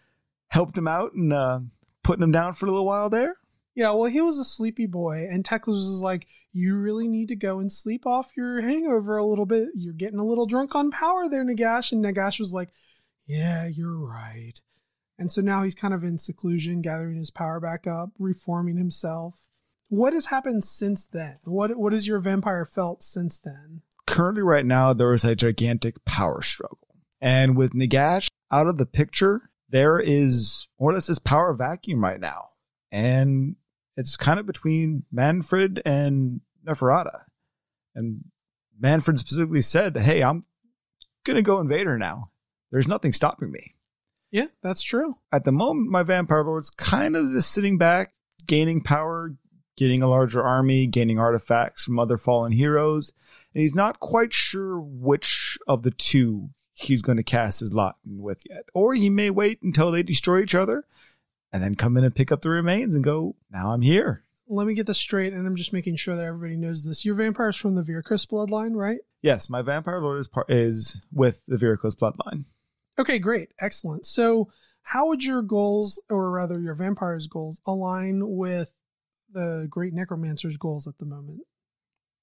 helped 0.48 0.76
him 0.76 0.88
out 0.88 1.12
and 1.12 1.32
uh 1.32 1.60
putting 2.02 2.22
him 2.22 2.32
down 2.32 2.54
for 2.54 2.66
a 2.66 2.70
little 2.70 2.86
while 2.86 3.10
there? 3.10 3.36
Yeah, 3.74 3.90
well, 3.90 4.10
he 4.10 4.22
was 4.22 4.38
a 4.38 4.44
sleepy 4.44 4.86
boy, 4.86 5.26
and 5.30 5.44
Teclis 5.44 5.74
was 5.74 6.00
like, 6.02 6.26
"You 6.52 6.76
really 6.76 7.08
need 7.08 7.28
to 7.28 7.36
go 7.36 7.58
and 7.58 7.70
sleep 7.70 8.06
off 8.06 8.34
your 8.34 8.62
hangover 8.62 9.18
a 9.18 9.24
little 9.24 9.44
bit. 9.44 9.68
You're 9.74 9.92
getting 9.92 10.18
a 10.18 10.24
little 10.24 10.46
drunk 10.46 10.74
on 10.74 10.90
power 10.90 11.28
there, 11.28 11.44
Nagash." 11.44 11.92
And 11.92 12.02
Nagash 12.02 12.40
was 12.40 12.54
like, 12.54 12.70
"Yeah, 13.26 13.66
you're 13.66 13.98
right." 13.98 14.58
And 15.18 15.30
so 15.30 15.42
now 15.42 15.62
he's 15.62 15.74
kind 15.74 15.92
of 15.92 16.04
in 16.04 16.16
seclusion, 16.16 16.80
gathering 16.80 17.16
his 17.16 17.30
power 17.30 17.60
back 17.60 17.86
up, 17.86 18.10
reforming 18.18 18.78
himself. 18.78 19.46
What 19.88 20.14
has 20.14 20.26
happened 20.26 20.64
since 20.64 21.06
then? 21.06 21.36
What 21.44 21.76
what 21.76 21.92
has 21.92 22.08
your 22.08 22.18
vampire 22.18 22.64
felt 22.64 23.02
since 23.02 23.38
then? 23.38 23.82
Currently, 24.06 24.42
right 24.42 24.64
now, 24.64 24.94
there 24.94 25.12
is 25.12 25.24
a 25.24 25.36
gigantic 25.36 26.02
power 26.06 26.40
struggle, 26.40 26.96
and 27.20 27.56
with 27.56 27.72
Nagash 27.72 28.28
out 28.50 28.66
of 28.66 28.76
the 28.76 28.86
picture, 28.86 29.50
there 29.68 29.98
is 29.98 30.68
more 30.78 30.90
or 30.90 30.94
less 30.94 31.08
this 31.08 31.18
power 31.18 31.54
vacuum 31.54 32.02
right 32.02 32.20
now, 32.20 32.50
and 32.92 33.56
it's 33.96 34.16
kind 34.16 34.38
of 34.38 34.46
between 34.46 35.04
Mannfred 35.14 35.80
and 35.84 36.40
Neferata. 36.66 37.22
And 37.94 38.24
Mannfred 38.80 39.18
specifically 39.18 39.62
said, 39.62 39.96
"Hey, 39.96 40.22
I'm 40.22 40.44
gonna 41.24 41.42
go 41.42 41.60
invade 41.60 41.86
her 41.86 41.98
now. 41.98 42.30
There's 42.70 42.88
nothing 42.88 43.12
stopping 43.12 43.50
me." 43.50 43.74
Yeah, 44.30 44.46
that's 44.62 44.82
true. 44.82 45.18
At 45.32 45.44
the 45.44 45.52
moment, 45.52 45.90
my 45.90 46.02
vampire 46.02 46.44
lord's 46.44 46.70
kind 46.70 47.16
of 47.16 47.30
just 47.30 47.50
sitting 47.50 47.78
back, 47.78 48.12
gaining 48.46 48.82
power, 48.82 49.36
getting 49.76 50.02
a 50.02 50.08
larger 50.08 50.42
army, 50.42 50.86
gaining 50.86 51.18
artifacts 51.18 51.84
from 51.84 51.98
other 51.98 52.18
fallen 52.18 52.52
heroes, 52.52 53.12
and 53.54 53.62
he's 53.62 53.74
not 53.74 54.00
quite 54.00 54.32
sure 54.32 54.80
which 54.80 55.58
of 55.66 55.82
the 55.82 55.90
two 55.90 56.50
he's 56.78 57.00
going 57.00 57.16
to 57.16 57.22
cast 57.22 57.60
his 57.60 57.72
lot 57.72 57.96
with 58.04 58.42
yet. 58.48 58.64
Or 58.74 58.92
he 58.94 59.08
may 59.08 59.30
wait 59.30 59.62
until 59.62 59.90
they 59.90 60.02
destroy 60.02 60.42
each 60.42 60.54
other 60.54 60.84
and 61.50 61.62
then 61.62 61.74
come 61.74 61.96
in 61.96 62.04
and 62.04 62.14
pick 62.14 62.30
up 62.30 62.42
the 62.42 62.50
remains 62.50 62.94
and 62.94 63.02
go, 63.02 63.34
now 63.50 63.72
I'm 63.72 63.80
here. 63.80 64.24
Let 64.46 64.66
me 64.66 64.74
get 64.74 64.86
this 64.86 64.98
straight, 64.98 65.32
and 65.32 65.46
I'm 65.46 65.56
just 65.56 65.72
making 65.72 65.96
sure 65.96 66.14
that 66.14 66.24
everybody 66.24 66.56
knows 66.56 66.84
this. 66.84 67.04
Your 67.04 67.14
vampire 67.14 67.48
is 67.48 67.56
from 67.56 67.74
the 67.74 67.82
Vyrkos 67.82 68.28
bloodline, 68.28 68.74
right? 68.74 68.98
Yes, 69.22 69.50
my 69.50 69.62
vampire 69.62 70.00
lord 70.00 70.20
is, 70.20 70.28
part, 70.28 70.50
is 70.50 71.00
with 71.10 71.42
the 71.48 71.56
Vyrkos 71.56 71.96
bloodline. 71.96 72.44
Okay, 72.98 73.18
great. 73.18 73.48
Excellent. 73.58 74.06
So, 74.06 74.52
how 74.82 75.08
would 75.08 75.24
your 75.24 75.42
goals, 75.42 76.00
or 76.10 76.30
rather 76.30 76.60
your 76.60 76.74
vampire's 76.74 77.26
goals, 77.26 77.60
align 77.66 78.20
with 78.22 78.72
the 79.32 79.66
Great 79.68 79.94
Necromancer's 79.94 80.58
goals 80.58 80.86
at 80.86 80.98
the 80.98 81.06
moment? 81.06 81.40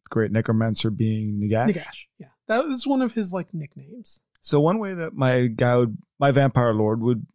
Great 0.09 0.31
Necromancer 0.31 0.91
being 0.91 1.41
Nagash. 1.43 1.73
Nagash, 1.73 2.05
yeah. 2.19 2.27
That 2.47 2.63
is 2.65 2.87
one 2.87 3.01
of 3.01 3.13
his 3.13 3.33
like 3.33 3.53
nicknames. 3.53 4.21
So 4.43 4.60
one 4.60 4.77
way 4.77 4.93
that 4.93 5.13
my 5.13 5.47
guy 5.47 5.77
would, 5.77 5.97
my 6.19 6.32
vampire 6.32 6.73
lord 6.73 7.01
would 7.01 7.25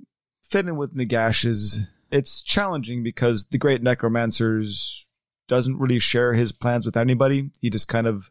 fit 0.43 0.67
in 0.67 0.77
with 0.77 0.95
Nagash 0.95 1.45
is 1.45 1.89
it's 2.11 2.43
challenging 2.43 3.03
because 3.03 3.47
the 3.47 3.59
Great 3.59 3.83
Necromancer's 3.83 5.09
doesn't 5.49 5.79
really 5.79 5.99
share 5.99 6.35
his 6.35 6.53
plans 6.53 6.85
with 6.85 6.97
anybody. 6.97 7.51
He 7.61 7.71
just 7.71 7.89
kind 7.89 8.07
of 8.07 8.31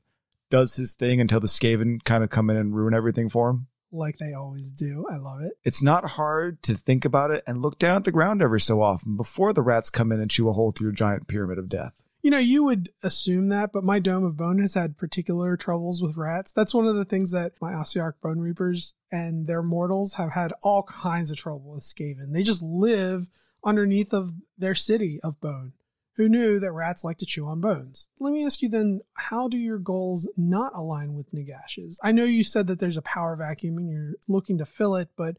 does 0.51 0.75
his 0.75 0.93
thing 0.93 1.19
until 1.19 1.39
the 1.39 1.47
Skaven 1.47 2.03
kind 2.03 2.23
of 2.23 2.29
come 2.29 2.51
in 2.51 2.55
and 2.55 2.75
ruin 2.75 2.93
everything 2.93 3.29
for 3.29 3.49
him 3.49 3.67
like 3.91 4.17
they 4.17 4.33
always 4.33 4.71
do. 4.71 5.05
I 5.09 5.17
love 5.17 5.41
it. 5.41 5.53
It's 5.63 5.81
not 5.81 6.05
hard 6.05 6.61
to 6.63 6.75
think 6.75 7.05
about 7.05 7.31
it 7.31 7.43
and 7.47 7.61
look 7.61 7.79
down 7.79 7.95
at 7.97 8.03
the 8.03 8.11
ground 8.11 8.41
every 8.41 8.61
so 8.61 8.81
often 8.81 9.17
before 9.17 9.53
the 9.53 9.61
rats 9.63 9.89
come 9.89 10.11
in 10.11 10.19
and 10.19 10.29
chew 10.29 10.49
a 10.49 10.53
hole 10.53 10.71
through 10.71 10.87
your 10.87 10.93
giant 10.93 11.27
pyramid 11.27 11.57
of 11.57 11.69
death. 11.69 12.03
You 12.27 12.31
know, 12.31 12.39
you 12.39 12.65
would 12.65 12.89
assume 13.03 13.47
that, 13.47 13.71
but 13.71 13.85
my 13.85 13.99
Dome 13.99 14.25
of 14.25 14.35
Bone 14.35 14.59
has 14.59 14.73
had 14.73 14.97
particular 14.97 15.55
troubles 15.55 16.01
with 16.01 16.17
rats. 16.17 16.51
That's 16.51 16.73
one 16.73 16.85
of 16.85 16.97
the 16.97 17.05
things 17.05 17.31
that 17.31 17.53
my 17.61 17.71
Ossiarch 17.71 18.19
Bone 18.21 18.41
Reapers 18.41 18.95
and 19.09 19.47
their 19.47 19.63
mortals 19.63 20.15
have 20.15 20.33
had 20.33 20.51
all 20.61 20.83
kinds 20.83 21.31
of 21.31 21.37
trouble 21.37 21.71
with 21.71 21.83
Skaven. 21.83 22.33
They 22.33 22.43
just 22.43 22.61
live 22.61 23.29
underneath 23.63 24.13
of 24.13 24.33
their 24.57 24.75
city 24.75 25.21
of 25.23 25.39
bone 25.39 25.71
who 26.17 26.27
knew 26.27 26.59
that 26.59 26.73
rats 26.73 27.01
like 27.01 27.19
to 27.19 27.25
chew 27.25 27.45
on 27.47 27.61
bones. 27.61 28.09
Let 28.19 28.33
me 28.33 28.45
ask 28.45 28.61
you 28.61 28.67
then, 28.67 28.99
how 29.13 29.47
do 29.47 29.57
your 29.57 29.79
goals 29.79 30.29
not 30.35 30.73
align 30.75 31.13
with 31.13 31.33
Nagash's? 31.33 31.97
I 32.03 32.11
know 32.11 32.25
you 32.25 32.43
said 32.43 32.67
that 32.67 32.81
there's 32.81 32.97
a 32.97 33.01
power 33.03 33.37
vacuum 33.37 33.77
and 33.77 33.89
you're 33.89 34.15
looking 34.27 34.57
to 34.57 34.65
fill 34.65 34.97
it, 34.97 35.07
but 35.15 35.37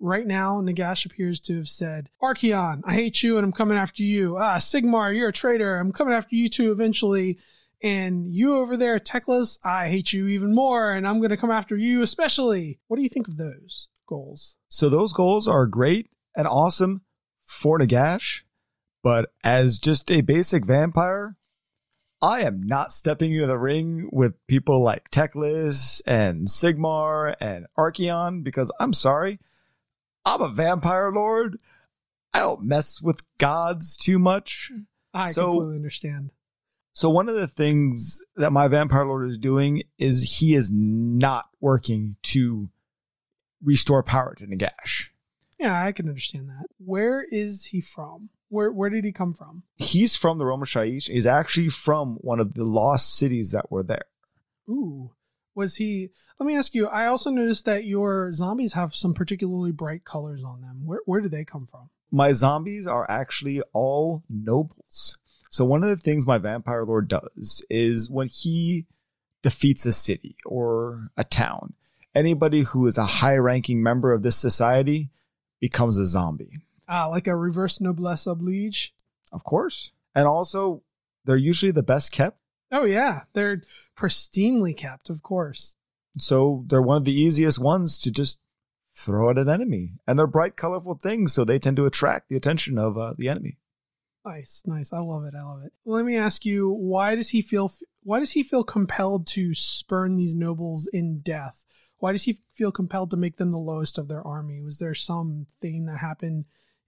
right 0.00 0.26
now 0.26 0.60
Nagash 0.60 1.06
appears 1.06 1.40
to 1.40 1.56
have 1.56 1.68
said, 1.68 2.08
Archaon, 2.22 2.82
I 2.84 2.94
hate 2.94 3.22
you 3.22 3.36
and 3.36 3.44
I'm 3.44 3.52
coming 3.52 3.78
after 3.78 4.02
you. 4.02 4.36
Ah, 4.38 4.56
Sigmar, 4.58 5.14
you're 5.14 5.28
a 5.28 5.32
traitor. 5.32 5.78
I'm 5.78 5.92
coming 5.92 6.14
after 6.14 6.34
you 6.36 6.48
too 6.48 6.72
eventually. 6.72 7.38
And 7.82 8.26
you 8.26 8.56
over 8.56 8.76
there, 8.76 8.98
Teclis, 8.98 9.58
I 9.64 9.88
hate 9.88 10.12
you 10.12 10.26
even 10.28 10.54
more 10.54 10.92
and 10.92 11.06
I'm 11.06 11.18
going 11.18 11.30
to 11.30 11.36
come 11.36 11.50
after 11.50 11.76
you 11.76 12.02
especially. 12.02 12.80
What 12.88 12.96
do 12.96 13.02
you 13.02 13.08
think 13.08 13.28
of 13.28 13.36
those 13.36 13.88
goals? 14.06 14.56
So 14.68 14.88
those 14.88 15.12
goals 15.12 15.46
are 15.46 15.66
great 15.66 16.08
and 16.36 16.46
awesome 16.46 17.02
for 17.44 17.78
Nagash 17.78 18.42
but 19.04 19.30
as 19.44 19.78
just 19.78 20.10
a 20.10 20.22
basic 20.22 20.64
vampire, 20.64 21.36
I 22.22 22.40
am 22.40 22.62
not 22.62 22.90
stepping 22.90 23.34
into 23.34 23.46
the 23.46 23.58
ring 23.58 24.08
with 24.10 24.34
people 24.46 24.82
like 24.82 25.10
Teclis 25.10 26.00
and 26.06 26.46
Sigmar 26.48 27.34
and 27.38 27.66
Archaon 27.78 28.42
because 28.42 28.72
I'm 28.80 28.94
sorry, 28.94 29.40
I'm 30.24 30.40
a 30.40 30.48
vampire 30.48 31.10
lord. 31.12 31.58
I 32.32 32.40
don't 32.40 32.62
mess 32.62 33.00
with 33.00 33.20
gods 33.38 33.96
too 33.96 34.18
much. 34.18 34.72
I 35.12 35.30
so, 35.30 35.52
completely 35.52 35.76
understand. 35.76 36.30
So 36.92 37.10
one 37.10 37.28
of 37.28 37.34
the 37.34 37.48
things 37.48 38.20
that 38.36 38.52
my 38.52 38.68
vampire 38.68 39.04
lord 39.04 39.28
is 39.28 39.38
doing 39.38 39.82
is 39.98 40.38
he 40.38 40.54
is 40.54 40.70
not 40.72 41.46
working 41.60 42.16
to 42.22 42.70
restore 43.62 44.02
power 44.02 44.34
to 44.36 44.46
Nagash. 44.46 45.10
Yeah, 45.58 45.84
I 45.84 45.92
can 45.92 46.08
understand 46.08 46.48
that. 46.48 46.66
Where 46.78 47.24
is 47.30 47.66
he 47.66 47.80
from? 47.80 48.30
Where 48.48 48.70
where 48.70 48.90
did 48.90 49.04
he 49.04 49.12
come 49.12 49.32
from? 49.32 49.62
He's 49.76 50.16
from 50.16 50.38
the 50.38 50.44
Roma 50.44 50.66
Shyish. 50.66 51.08
He's 51.08 51.26
actually 51.26 51.68
from 51.68 52.16
one 52.16 52.40
of 52.40 52.54
the 52.54 52.64
lost 52.64 53.16
cities 53.16 53.52
that 53.52 53.70
were 53.70 53.82
there. 53.82 54.06
Ooh. 54.68 55.12
Was 55.54 55.76
he 55.76 56.10
let 56.38 56.46
me 56.46 56.56
ask 56.56 56.74
you, 56.74 56.88
I 56.88 57.06
also 57.06 57.30
noticed 57.30 57.64
that 57.66 57.84
your 57.84 58.32
zombies 58.32 58.72
have 58.72 58.94
some 58.94 59.14
particularly 59.14 59.72
bright 59.72 60.04
colors 60.04 60.42
on 60.44 60.60
them. 60.60 60.82
Where 60.84 61.00
where 61.06 61.20
did 61.20 61.30
they 61.30 61.44
come 61.44 61.66
from? 61.70 61.90
My 62.10 62.32
zombies 62.32 62.86
are 62.86 63.08
actually 63.10 63.62
all 63.72 64.22
nobles. 64.28 65.18
So 65.50 65.64
one 65.64 65.82
of 65.82 65.88
the 65.88 65.96
things 65.96 66.26
my 66.26 66.38
vampire 66.38 66.84
lord 66.84 67.08
does 67.08 67.64
is 67.70 68.10
when 68.10 68.28
he 68.28 68.86
defeats 69.42 69.86
a 69.86 69.92
city 69.92 70.36
or 70.44 71.08
a 71.16 71.24
town, 71.24 71.74
anybody 72.14 72.62
who 72.62 72.86
is 72.86 72.98
a 72.98 73.04
high 73.04 73.36
ranking 73.36 73.82
member 73.82 74.12
of 74.12 74.22
this 74.22 74.36
society 74.36 75.10
becomes 75.60 75.98
a 75.98 76.06
zombie. 76.06 76.50
Ah, 76.88 77.06
like 77.06 77.26
a 77.26 77.36
reverse 77.36 77.80
noblesse 77.80 78.26
oblige. 78.26 78.94
Of 79.32 79.44
course. 79.44 79.92
And 80.14 80.26
also, 80.26 80.82
they're 81.24 81.36
usually 81.36 81.72
the 81.72 81.82
best 81.82 82.12
kept. 82.12 82.38
Oh, 82.74 82.84
yeah. 82.84 83.20
They're 83.34 83.62
pristinely 83.96 84.76
kept, 84.76 85.08
of 85.08 85.22
course. 85.22 85.76
So 86.18 86.64
they're 86.66 86.82
one 86.82 86.96
of 86.96 87.04
the 87.04 87.18
easiest 87.18 87.58
ones 87.58 87.98
to 88.00 88.10
just 88.10 88.40
throw 88.92 89.30
at 89.30 89.38
an 89.38 89.48
enemy. 89.48 89.92
And 90.06 90.18
they're 90.18 90.26
bright, 90.26 90.56
colorful 90.56 90.98
things, 91.00 91.32
so 91.32 91.44
they 91.44 91.60
tend 91.60 91.76
to 91.76 91.86
attract 91.86 92.28
the 92.28 92.36
attention 92.36 92.76
of 92.76 92.98
uh, 92.98 93.14
the 93.16 93.28
enemy. 93.28 93.58
Nice, 94.26 94.62
nice. 94.66 94.92
I 94.92 94.98
love 94.98 95.24
it. 95.24 95.34
I 95.38 95.42
love 95.42 95.62
it. 95.64 95.72
Let 95.84 96.04
me 96.04 96.16
ask 96.16 96.44
you, 96.44 96.70
why 96.70 97.14
does 97.14 97.30
he 97.30 97.42
feel 97.42 97.70
why 98.02 98.18
does 98.18 98.32
he 98.32 98.42
feel 98.42 98.64
compelled 98.64 99.26
to 99.28 99.54
spurn 99.54 100.16
these 100.16 100.34
nobles 100.34 100.88
in 100.92 101.20
death? 101.20 101.66
Why 101.98 102.12
does 102.12 102.24
he 102.24 102.38
feel 102.50 102.72
compelled 102.72 103.10
to 103.10 103.16
make 103.16 103.36
them 103.36 103.52
the 103.52 103.58
lowest 103.58 103.98
of 103.98 104.08
their 104.08 104.26
army? 104.26 104.62
Was 104.62 104.78
there 104.78 104.94
something 104.94 105.86
that 105.86 105.98
happened 105.98 106.46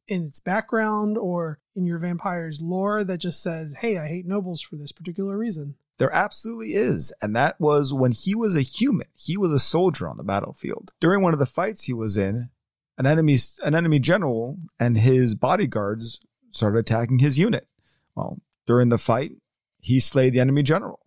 in 0.08 0.26
its 0.26 0.40
background 0.40 1.18
or 1.18 1.60
in 1.74 1.86
your 1.86 1.98
vampire's 1.98 2.60
lore 2.60 3.04
that 3.04 3.18
just 3.18 3.42
says, 3.42 3.74
hey, 3.80 3.98
I 3.98 4.06
hate 4.06 4.26
nobles 4.26 4.60
for 4.62 4.76
this 4.76 4.92
particular 4.92 5.36
reason? 5.36 5.76
There 5.98 6.12
absolutely 6.14 6.74
is. 6.74 7.12
And 7.22 7.34
that 7.34 7.60
was 7.60 7.92
when 7.92 8.12
he 8.12 8.34
was 8.34 8.54
a 8.54 8.62
human. 8.62 9.08
He 9.16 9.36
was 9.36 9.50
a 9.50 9.58
soldier 9.58 10.08
on 10.08 10.16
the 10.16 10.24
battlefield. 10.24 10.92
During 11.00 11.22
one 11.22 11.32
of 11.32 11.38
the 11.38 11.46
fights 11.46 11.84
he 11.84 11.92
was 11.92 12.16
in, 12.16 12.50
an 12.98 13.06
enemy 13.06 13.38
an 13.62 13.74
enemy 13.74 13.98
general 13.98 14.58
and 14.80 14.98
his 14.98 15.34
bodyguards 15.34 16.20
started 16.50 16.78
attacking 16.78 17.18
his 17.18 17.38
unit. 17.38 17.66
Well, 18.14 18.40
during 18.66 18.88
the 18.88 18.98
fight, 18.98 19.32
he 19.80 20.00
slayed 20.00 20.32
the 20.32 20.40
enemy 20.40 20.62
general. 20.62 21.00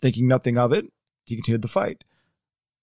Thinking 0.00 0.26
nothing 0.26 0.58
of 0.58 0.72
it, 0.72 0.86
he 1.24 1.36
continued 1.36 1.62
the 1.62 1.68
fight. 1.68 2.04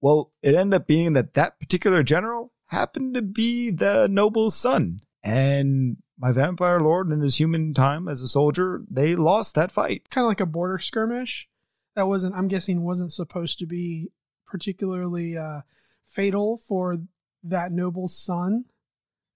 Well, 0.02 0.32
it 0.42 0.56
ended 0.56 0.82
up 0.82 0.88
being 0.88 1.14
that 1.14 1.34
that 1.34 1.60
particular 1.60 2.04
general 2.04 2.54
happened 2.68 3.16
to 3.16 3.22
be 3.22 3.70
the 3.72 4.08
noble's 4.10 4.56
son. 4.56 5.02
And 5.24 5.98
my 6.18 6.32
vampire 6.32 6.80
lord 6.80 7.12
in 7.12 7.22
his 7.22 7.40
human 7.40 7.74
time 7.74 8.08
as 8.08 8.22
a 8.22 8.28
soldier, 8.28 8.84
they 8.90 9.16
lost 9.16 9.56
that 9.56 9.72
fight. 9.72 10.10
Kind 10.10 10.26
of 10.26 10.30
like 10.30 10.42
a 10.42 10.46
border 10.46 10.78
skirmish. 10.78 11.48
That 11.96 12.08
wasn't, 12.08 12.36
I'm 12.36 12.48
guessing, 12.48 12.84
wasn't 12.84 13.12
supposed 13.12 13.60
to 13.60 13.66
be 13.66 14.10
particularly 14.46 15.38
uh, 15.38 15.62
fatal 16.06 16.58
for 16.58 16.98
that 17.44 17.72
noble's 17.72 18.18
son. 18.18 18.66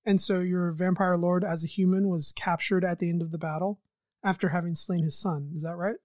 And 0.05 0.19
so 0.19 0.39
your 0.39 0.71
vampire 0.71 1.15
lord 1.15 1.43
as 1.43 1.63
a 1.63 1.67
human 1.67 2.09
was 2.09 2.33
captured 2.35 2.83
at 2.83 2.99
the 2.99 3.09
end 3.09 3.21
of 3.21 3.31
the 3.31 3.37
battle 3.37 3.79
after 4.23 4.49
having 4.49 4.75
slain 4.75 5.03
his 5.03 5.17
son. 5.17 5.51
Is 5.55 5.63
that 5.63 5.77
right? 5.77 5.95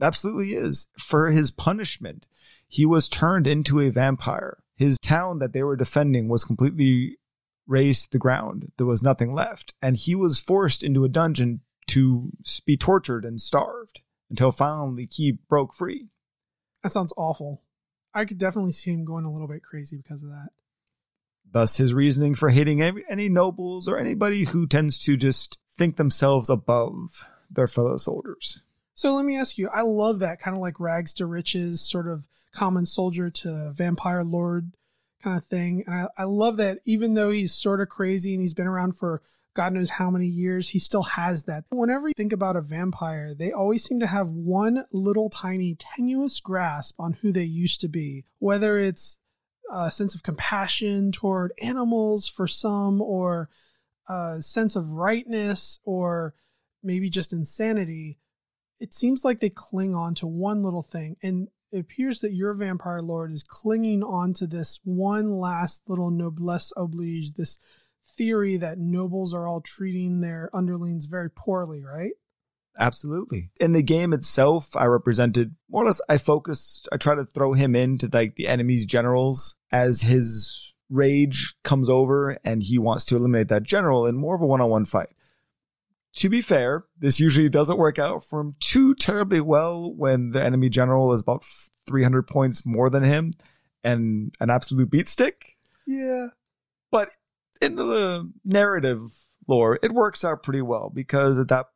Absolutely 0.00 0.54
is. 0.54 0.88
For 0.98 1.30
his 1.30 1.50
punishment, 1.50 2.26
he 2.66 2.86
was 2.86 3.08
turned 3.08 3.46
into 3.46 3.80
a 3.80 3.90
vampire. 3.90 4.58
His 4.76 4.98
town 4.98 5.38
that 5.40 5.52
they 5.52 5.62
were 5.62 5.76
defending 5.76 6.28
was 6.28 6.44
completely 6.44 7.18
razed 7.68 8.04
to 8.04 8.10
the 8.10 8.18
ground. 8.18 8.72
There 8.76 8.86
was 8.86 9.02
nothing 9.02 9.32
left. 9.32 9.74
And 9.80 9.96
he 9.96 10.14
was 10.14 10.40
forced 10.40 10.82
into 10.82 11.04
a 11.04 11.08
dungeon 11.08 11.60
to 11.88 12.32
be 12.66 12.76
tortured 12.76 13.24
and 13.24 13.40
starved 13.40 14.00
until 14.30 14.50
finally 14.50 15.08
he 15.10 15.38
broke 15.48 15.74
free. 15.74 16.08
That 16.82 16.90
sounds 16.90 17.12
awful. 17.16 17.62
I 18.14 18.24
could 18.24 18.38
definitely 18.38 18.72
see 18.72 18.90
him 18.92 19.04
going 19.04 19.24
a 19.24 19.32
little 19.32 19.48
bit 19.48 19.62
crazy 19.62 19.96
because 19.96 20.22
of 20.22 20.30
that. 20.30 20.48
Thus, 21.50 21.76
his 21.76 21.94
reasoning 21.94 22.34
for 22.34 22.50
hating 22.50 22.82
any, 22.82 23.02
any 23.08 23.28
nobles 23.28 23.88
or 23.88 23.98
anybody 23.98 24.44
who 24.44 24.66
tends 24.66 24.98
to 25.04 25.16
just 25.16 25.58
think 25.72 25.96
themselves 25.96 26.50
above 26.50 27.26
their 27.50 27.66
fellow 27.66 27.96
soldiers. 27.96 28.62
So 28.92 29.14
let 29.14 29.24
me 29.24 29.38
ask 29.38 29.56
you, 29.56 29.68
I 29.72 29.82
love 29.82 30.18
that 30.18 30.40
kind 30.40 30.56
of 30.56 30.60
like 30.60 30.80
rags 30.80 31.14
to 31.14 31.26
riches, 31.26 31.80
sort 31.80 32.08
of 32.08 32.28
common 32.52 32.84
soldier 32.84 33.30
to 33.30 33.72
vampire 33.74 34.24
lord 34.24 34.72
kind 35.22 35.36
of 35.36 35.44
thing. 35.44 35.84
And 35.86 35.94
I, 35.94 36.22
I 36.22 36.24
love 36.24 36.56
that 36.58 36.78
even 36.84 37.14
though 37.14 37.30
he's 37.30 37.52
sort 37.52 37.80
of 37.80 37.88
crazy 37.88 38.34
and 38.34 38.42
he's 38.42 38.54
been 38.54 38.66
around 38.66 38.96
for 38.96 39.22
God 39.54 39.72
knows 39.72 39.90
how 39.90 40.10
many 40.10 40.26
years, 40.26 40.68
he 40.68 40.78
still 40.78 41.02
has 41.02 41.44
that. 41.44 41.64
Whenever 41.70 42.08
you 42.08 42.14
think 42.16 42.32
about 42.32 42.56
a 42.56 42.60
vampire, 42.60 43.34
they 43.34 43.50
always 43.50 43.82
seem 43.82 43.98
to 44.00 44.06
have 44.06 44.30
one 44.30 44.84
little 44.92 45.30
tiny 45.30 45.74
tenuous 45.74 46.38
grasp 46.38 46.94
on 47.00 47.14
who 47.14 47.32
they 47.32 47.42
used 47.42 47.80
to 47.80 47.88
be, 47.88 48.24
whether 48.38 48.78
it's 48.78 49.18
a 49.72 49.90
sense 49.90 50.14
of 50.14 50.22
compassion 50.22 51.10
toward 51.10 51.52
animals 51.60 52.28
for 52.28 52.46
some, 52.46 53.02
or 53.02 53.48
a 54.08 54.40
sense 54.40 54.76
of 54.76 54.92
rightness, 54.92 55.80
or 55.84 56.34
maybe 56.82 57.10
just 57.10 57.32
insanity 57.32 58.18
it 58.80 58.94
seems 58.94 59.24
like 59.24 59.40
they 59.40 59.50
cling 59.50 59.94
on 59.94 60.14
to 60.14 60.26
one 60.26 60.62
little 60.62 60.82
thing 60.82 61.16
and 61.22 61.48
it 61.72 61.80
appears 61.80 62.20
that 62.20 62.32
your 62.32 62.54
vampire 62.54 63.02
lord 63.02 63.30
is 63.30 63.42
clinging 63.42 64.02
on 64.02 64.32
to 64.32 64.46
this 64.46 64.80
one 64.84 65.30
last 65.30 65.88
little 65.88 66.10
noblesse 66.10 66.72
oblige 66.76 67.34
this 67.34 67.58
theory 68.16 68.56
that 68.56 68.78
nobles 68.78 69.34
are 69.34 69.46
all 69.46 69.60
treating 69.60 70.20
their 70.20 70.50
underlings 70.52 71.06
very 71.06 71.30
poorly 71.30 71.82
right? 71.82 72.12
Absolutely. 72.80 73.50
In 73.60 73.72
the 73.72 73.82
game 73.82 74.12
itself 74.12 74.76
i 74.76 74.86
represented 74.86 75.54
more 75.68 75.82
or 75.82 75.86
less 75.86 76.00
i 76.08 76.16
focused 76.16 76.88
i 76.92 76.96
try 76.96 77.14
to 77.14 77.24
throw 77.24 77.52
him 77.52 77.74
into 77.76 78.08
like 78.12 78.36
the 78.36 78.48
enemy's 78.48 78.86
generals 78.86 79.56
as 79.70 80.02
his 80.02 80.74
rage 80.88 81.54
comes 81.64 81.90
over 81.90 82.38
and 82.44 82.62
he 82.62 82.78
wants 82.78 83.04
to 83.04 83.16
eliminate 83.16 83.48
that 83.48 83.62
general 83.62 84.06
in 84.06 84.16
more 84.16 84.34
of 84.34 84.40
a 84.40 84.46
one-on-one 84.46 84.84
fight 84.84 85.10
to 86.16 86.28
be 86.28 86.40
fair, 86.40 86.84
this 86.98 87.20
usually 87.20 87.48
doesn't 87.48 87.78
work 87.78 87.98
out 87.98 88.24
for 88.24 88.40
him 88.40 88.56
too 88.60 88.94
terribly 88.94 89.40
well 89.40 89.92
when 89.94 90.30
the 90.30 90.42
enemy 90.42 90.68
general 90.68 91.12
is 91.12 91.20
about 91.20 91.44
300 91.88 92.26
points 92.26 92.66
more 92.66 92.90
than 92.90 93.02
him 93.02 93.32
and 93.84 94.34
an 94.40 94.50
absolute 94.50 94.90
beat 94.90 95.08
stick. 95.08 95.56
Yeah. 95.86 96.28
But 96.90 97.10
in 97.60 97.76
the 97.76 98.30
narrative 98.44 99.00
lore, 99.46 99.78
it 99.82 99.92
works 99.92 100.24
out 100.24 100.42
pretty 100.42 100.62
well 100.62 100.90
because 100.92 101.38
at 101.38 101.48
that 101.48 101.66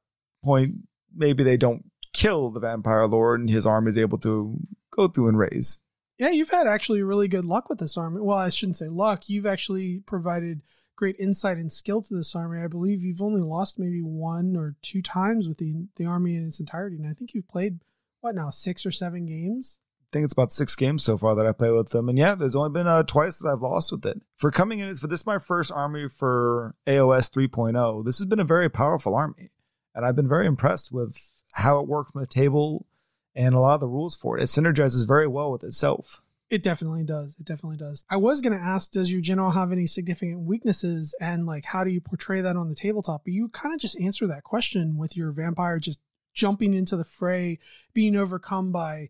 point, 0.45 0.74
maybe 1.14 1.45
they 1.45 1.57
don't 1.57 1.85
kill 2.12 2.51
the 2.51 2.61
vampire 2.61 3.07
lord 3.07 3.41
and 3.41 3.49
his 3.49 3.66
arm 3.66 3.87
is 3.87 3.97
able 3.97 4.18
to 4.18 4.59
go 4.91 5.09
through 5.09 5.28
and 5.28 5.39
raise. 5.39 5.80
Yeah, 6.18 6.30
you've 6.30 6.51
had 6.51 6.66
actually 6.66 7.03
really 7.03 7.28
good 7.28 7.45
luck 7.45 7.68
with 7.68 7.78
this 7.78 7.97
army. 7.97 8.20
Well, 8.20 8.39
I 8.39 8.51
shouldn't 8.51 8.76
say 8.76 8.89
luck. 8.89 9.28
You've 9.28 9.47
actually 9.47 10.01
provided 10.01 10.62
great 10.97 11.16
insight 11.18 11.57
and 11.57 11.70
skill 11.70 12.03
to 12.03 12.14
this 12.14 12.34
army. 12.34 12.61
I 12.61 12.66
believe 12.66 13.03
you've 13.03 13.22
only 13.22 13.40
lost 13.40 13.78
maybe 13.78 14.01
one 14.01 14.57
or 14.57 14.76
two 14.82 15.03
times 15.03 15.49
with 15.49 15.59
the 15.59 15.86
the 15.97 16.07
army 16.07 16.36
in 16.36 16.47
its 16.47 16.61
entirety, 16.61 16.97
and 16.97 17.07
I 17.07 17.14
think 17.14 17.34
you've 17.34 17.49
played 17.49 17.80
what 18.20 18.34
now 18.34 18.51
six 18.51 18.86
or 18.86 18.90
seven 18.90 19.26
games. 19.26 19.80
I 20.01 20.12
think 20.12 20.24
it's 20.24 20.32
about 20.32 20.53
six 20.53 20.76
games 20.76 21.03
so 21.03 21.16
far 21.16 21.34
that 21.34 21.47
I 21.47 21.53
play 21.53 21.70
with 21.70 21.90
them, 21.90 22.09
and 22.09 22.18
yeah, 22.18 22.34
there's 22.34 22.57
only 22.57 22.70
been 22.70 22.86
uh, 22.86 23.03
twice 23.03 23.38
that 23.38 23.49
I've 23.49 23.62
lost 23.62 23.93
with 23.93 24.05
it. 24.05 24.20
For 24.36 24.51
coming 24.51 24.80
in, 24.80 24.95
for 24.95 25.07
this 25.07 25.26
my 25.26 25.38
first 25.38 25.72
army 25.72 26.09
for 26.09 26.74
AOS 26.86 27.30
3.0. 27.30 28.05
This 28.05 28.18
has 28.18 28.26
been 28.26 28.40
a 28.40 28.45
very 28.45 28.68
powerful 28.68 29.14
army, 29.14 29.51
and 29.95 30.05
I've 30.05 30.16
been 30.16 30.28
very 30.28 30.47
impressed 30.47 30.93
with 30.93 31.18
how 31.55 31.80
it 31.80 31.88
works 31.88 32.12
on 32.14 32.20
the 32.20 32.26
table 32.26 32.86
and 33.34 33.55
a 33.55 33.61
lot 33.61 33.74
of 33.74 33.80
the 33.80 33.88
rules 33.88 34.14
for 34.14 34.38
it. 34.38 34.43
It 34.43 34.47
synergizes 34.47 35.07
very 35.07 35.26
well 35.26 35.51
with 35.51 35.64
itself. 35.64 36.22
It 36.53 36.63
definitely 36.63 37.03
does. 37.03 37.35
It 37.41 37.47
definitely 37.47 37.79
does. 37.79 38.05
I 38.11 38.19
was 38.19 38.43
going 38.43 38.53
to 38.53 38.63
ask, 38.63 38.91
does 38.91 39.11
your 39.11 39.23
general 39.23 39.53
have 39.53 39.73
any 39.73 39.87
significant 39.87 40.41
weaknesses 40.41 41.15
and 41.19 41.47
like 41.47 41.65
how 41.65 41.83
do 41.83 41.89
you 41.89 42.03
portray 42.03 42.43
that 42.43 42.57
on 42.57 42.69
the 42.69 42.75
tabletop? 42.75 43.23
But 43.25 43.33
you 43.33 43.49
kind 43.49 43.75
of 43.75 43.81
just 43.81 43.99
answer 43.99 44.27
that 44.27 44.43
question 44.43 44.99
with 44.99 45.17
your 45.17 45.33
vampire 45.33 45.79
just 45.79 45.99
jumping 46.35 46.75
into 46.75 46.95
the 46.95 47.05
fray, 47.05 47.59
being 47.95 48.17
overcome 48.17 48.71
by 48.71 49.09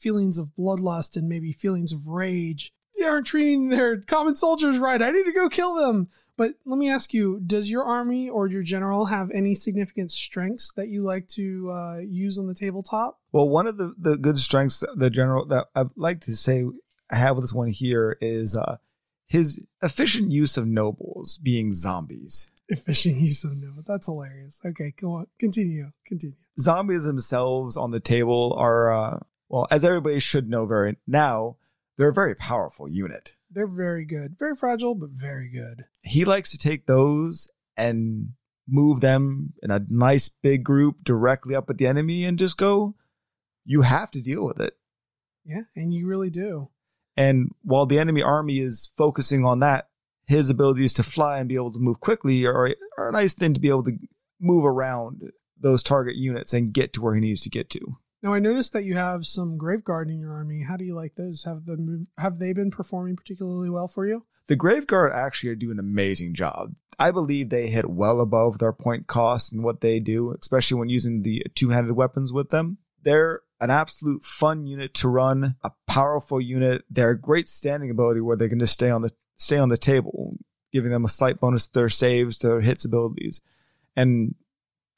feelings 0.00 0.38
of 0.38 0.50
bloodlust 0.58 1.16
and 1.16 1.28
maybe 1.28 1.52
feelings 1.52 1.92
of 1.92 2.08
rage. 2.08 2.72
They 2.98 3.04
aren't 3.04 3.28
treating 3.28 3.68
their 3.68 4.00
common 4.00 4.34
soldiers 4.34 4.76
right. 4.76 5.00
I 5.00 5.12
need 5.12 5.26
to 5.26 5.32
go 5.32 5.48
kill 5.48 5.76
them. 5.76 6.08
But 6.42 6.54
let 6.64 6.76
me 6.76 6.90
ask 6.90 7.14
you, 7.14 7.38
does 7.38 7.70
your 7.70 7.84
army 7.84 8.28
or 8.28 8.48
your 8.48 8.64
general 8.64 9.04
have 9.04 9.30
any 9.30 9.54
significant 9.54 10.10
strengths 10.10 10.72
that 10.72 10.88
you 10.88 11.00
like 11.00 11.28
to 11.28 11.70
uh, 11.70 11.98
use 11.98 12.36
on 12.36 12.48
the 12.48 12.54
tabletop? 12.54 13.20
Well, 13.30 13.48
one 13.48 13.68
of 13.68 13.76
the, 13.76 13.94
the 13.96 14.16
good 14.16 14.40
strengths 14.40 14.82
the 14.96 15.08
general 15.08 15.46
that 15.46 15.68
I'd 15.76 15.90
like 15.94 16.18
to 16.22 16.34
say 16.34 16.64
I 17.12 17.14
have 17.14 17.36
with 17.36 17.44
this 17.44 17.52
one 17.52 17.68
here 17.68 18.18
is 18.20 18.56
uh, 18.56 18.78
his 19.24 19.64
efficient 19.84 20.32
use 20.32 20.56
of 20.56 20.66
nobles 20.66 21.38
being 21.38 21.70
zombies. 21.70 22.50
Efficient 22.68 23.18
use 23.18 23.44
of 23.44 23.56
nobles. 23.56 23.84
That's 23.84 24.06
hilarious. 24.06 24.60
Okay, 24.66 24.94
go 25.00 25.12
on. 25.12 25.28
Continue. 25.38 25.92
Continue. 26.04 26.34
Zombies 26.58 27.04
themselves 27.04 27.76
on 27.76 27.92
the 27.92 28.00
table 28.00 28.52
are, 28.58 28.92
uh, 28.92 29.20
well, 29.48 29.68
as 29.70 29.84
everybody 29.84 30.18
should 30.18 30.50
know 30.50 30.66
very 30.66 30.96
now, 31.06 31.56
they're 31.96 32.08
a 32.08 32.12
very 32.12 32.34
powerful 32.34 32.88
unit. 32.88 33.36
They're 33.52 33.66
very 33.66 34.04
good. 34.04 34.36
Very 34.38 34.56
fragile, 34.56 34.94
but 34.94 35.10
very 35.10 35.50
good. 35.50 35.84
He 36.02 36.24
likes 36.24 36.50
to 36.52 36.58
take 36.58 36.86
those 36.86 37.50
and 37.76 38.30
move 38.68 39.00
them 39.00 39.52
in 39.62 39.70
a 39.70 39.84
nice 39.88 40.28
big 40.28 40.64
group 40.64 41.04
directly 41.04 41.54
up 41.54 41.68
at 41.68 41.78
the 41.78 41.86
enemy 41.86 42.24
and 42.24 42.38
just 42.38 42.56
go, 42.56 42.94
you 43.64 43.82
have 43.82 44.10
to 44.12 44.20
deal 44.22 44.44
with 44.44 44.60
it. 44.60 44.76
Yeah, 45.44 45.62
and 45.74 45.92
you 45.92 46.06
really 46.06 46.30
do. 46.30 46.70
And 47.16 47.50
while 47.62 47.86
the 47.86 47.98
enemy 47.98 48.22
army 48.22 48.60
is 48.60 48.92
focusing 48.96 49.44
on 49.44 49.60
that, 49.60 49.88
his 50.26 50.50
abilities 50.50 50.92
to 50.94 51.02
fly 51.02 51.38
and 51.38 51.48
be 51.48 51.56
able 51.56 51.72
to 51.72 51.78
move 51.78 52.00
quickly 52.00 52.46
are, 52.46 52.74
are 52.96 53.08
a 53.08 53.12
nice 53.12 53.34
thing 53.34 53.54
to 53.54 53.60
be 53.60 53.68
able 53.68 53.84
to 53.84 53.98
move 54.40 54.64
around 54.64 55.30
those 55.58 55.82
target 55.82 56.16
units 56.16 56.52
and 56.52 56.72
get 56.72 56.92
to 56.92 57.02
where 57.02 57.14
he 57.14 57.20
needs 57.20 57.40
to 57.42 57.50
get 57.50 57.68
to. 57.70 57.98
Now 58.22 58.34
I 58.34 58.38
noticed 58.38 58.72
that 58.72 58.84
you 58.84 58.94
have 58.94 59.26
some 59.26 59.58
Graveguard 59.58 60.08
in 60.08 60.20
your 60.20 60.32
army. 60.32 60.62
How 60.62 60.76
do 60.76 60.84
you 60.84 60.94
like 60.94 61.16
those? 61.16 61.44
Have 61.44 61.66
them 61.66 62.06
have 62.18 62.38
they 62.38 62.52
been 62.52 62.70
performing 62.70 63.16
particularly 63.16 63.68
well 63.68 63.88
for 63.88 64.06
you? 64.06 64.24
The 64.46 64.56
Graveguard 64.56 65.12
actually 65.12 65.56
do 65.56 65.70
an 65.70 65.78
amazing 65.78 66.34
job. 66.34 66.74
I 66.98 67.10
believe 67.10 67.48
they 67.48 67.68
hit 67.68 67.88
well 67.88 68.20
above 68.20 68.58
their 68.58 68.72
point 68.72 69.06
cost 69.06 69.52
and 69.52 69.64
what 69.64 69.80
they 69.80 69.98
do, 69.98 70.36
especially 70.40 70.78
when 70.78 70.88
using 70.88 71.22
the 71.22 71.44
two-handed 71.54 71.94
weapons 71.94 72.32
with 72.32 72.50
them. 72.50 72.78
They're 73.02 73.40
an 73.60 73.70
absolute 73.70 74.24
fun 74.24 74.66
unit 74.66 74.94
to 74.94 75.08
run, 75.08 75.56
a 75.62 75.72
powerful 75.86 76.40
unit. 76.40 76.84
They're 76.90 77.10
a 77.10 77.20
great 77.20 77.48
standing 77.48 77.90
ability 77.90 78.20
where 78.20 78.36
they 78.36 78.48
can 78.48 78.58
just 78.58 78.74
stay 78.74 78.90
on 78.90 79.02
the 79.02 79.12
stay 79.36 79.58
on 79.58 79.68
the 79.68 79.76
table, 79.76 80.36
giving 80.72 80.92
them 80.92 81.04
a 81.04 81.08
slight 81.08 81.40
bonus 81.40 81.66
to 81.66 81.72
their 81.72 81.88
saves, 81.88 82.36
to 82.38 82.48
their 82.48 82.60
hits 82.60 82.84
abilities. 82.84 83.40
And 83.96 84.34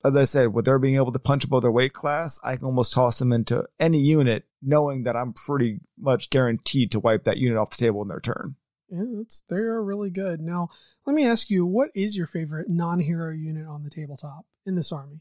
as 0.05 0.17
I 0.17 0.25
said, 0.25 0.53
with 0.53 0.67
their 0.67 0.79
being 0.79 0.97
able 0.97 1.13
to 1.13 1.19
punch 1.19 1.45
above 1.45 1.63
their 1.63 1.73
weight 1.73 1.95
class, 1.95 2.39
I 2.45 2.57
can 2.57 2.67
almost 2.67 2.93
toss 2.93 3.19
them 3.19 3.33
into 3.33 3.67
any 3.81 3.99
unit, 3.99 4.45
knowing 4.61 5.05
that 5.05 5.17
I'm 5.17 5.33
pretty 5.33 5.81
much 5.99 6.31
guaranteed 6.31 6.93
to 6.93 7.01
wipe 7.01 7.25
that 7.25 7.39
unit 7.39 7.57
off 7.57 7.71
the 7.71 7.77
table 7.77 8.03
in 8.03 8.09
their 8.09 8.21
turn. 8.21 8.57
Yeah, 8.91 9.05
that's 9.17 9.43
they're 9.49 9.83
really 9.83 10.11
good. 10.11 10.41
Now, 10.41 10.69
let 11.07 11.15
me 11.15 11.27
ask 11.27 11.49
you, 11.51 11.65
what 11.65 11.91
is 11.95 12.17
your 12.17 12.27
favorite 12.27 12.69
non-hero 12.69 13.33
unit 13.33 13.67
on 13.67 13.83
the 13.83 13.91
tabletop 13.91 14.45
in 14.67 14.75
this 14.75 14.93
army? 14.93 15.21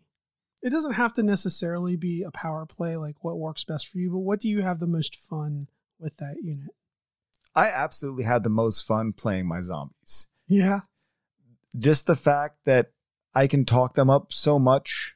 It 0.62 0.72
doesn't 0.72 0.94
have 0.94 1.14
to 1.14 1.24
necessarily 1.24 1.98
be 1.98 2.24
a 2.24 2.32
power 2.32 2.66
play, 2.66 2.96
like 2.98 3.24
what 3.24 3.38
works 3.38 3.64
best 3.64 3.88
for 3.88 3.98
you, 3.98 4.12
but 4.12 4.20
what 4.20 4.40
do 4.40 4.50
you 4.50 4.62
have 4.62 4.80
the 4.80 4.88
most 4.88 5.16
fun 5.16 5.68
with 6.00 6.18
that 6.18 6.38
unit? 6.42 6.72
I 7.56 7.68
absolutely 7.68 8.24
had 8.24 8.44
the 8.44 8.50
most 8.50 8.88
fun 8.88 9.14
playing 9.14 9.48
my 9.48 9.62
zombies. 9.62 10.28
Yeah. 10.48 10.82
Just 11.78 12.08
the 12.08 12.16
fact 12.16 12.60
that 12.66 12.93
I 13.36 13.48
can 13.48 13.66
talk 13.66 13.96
them 13.96 14.10
up 14.10 14.32
so 14.32 14.60
much 14.60 15.16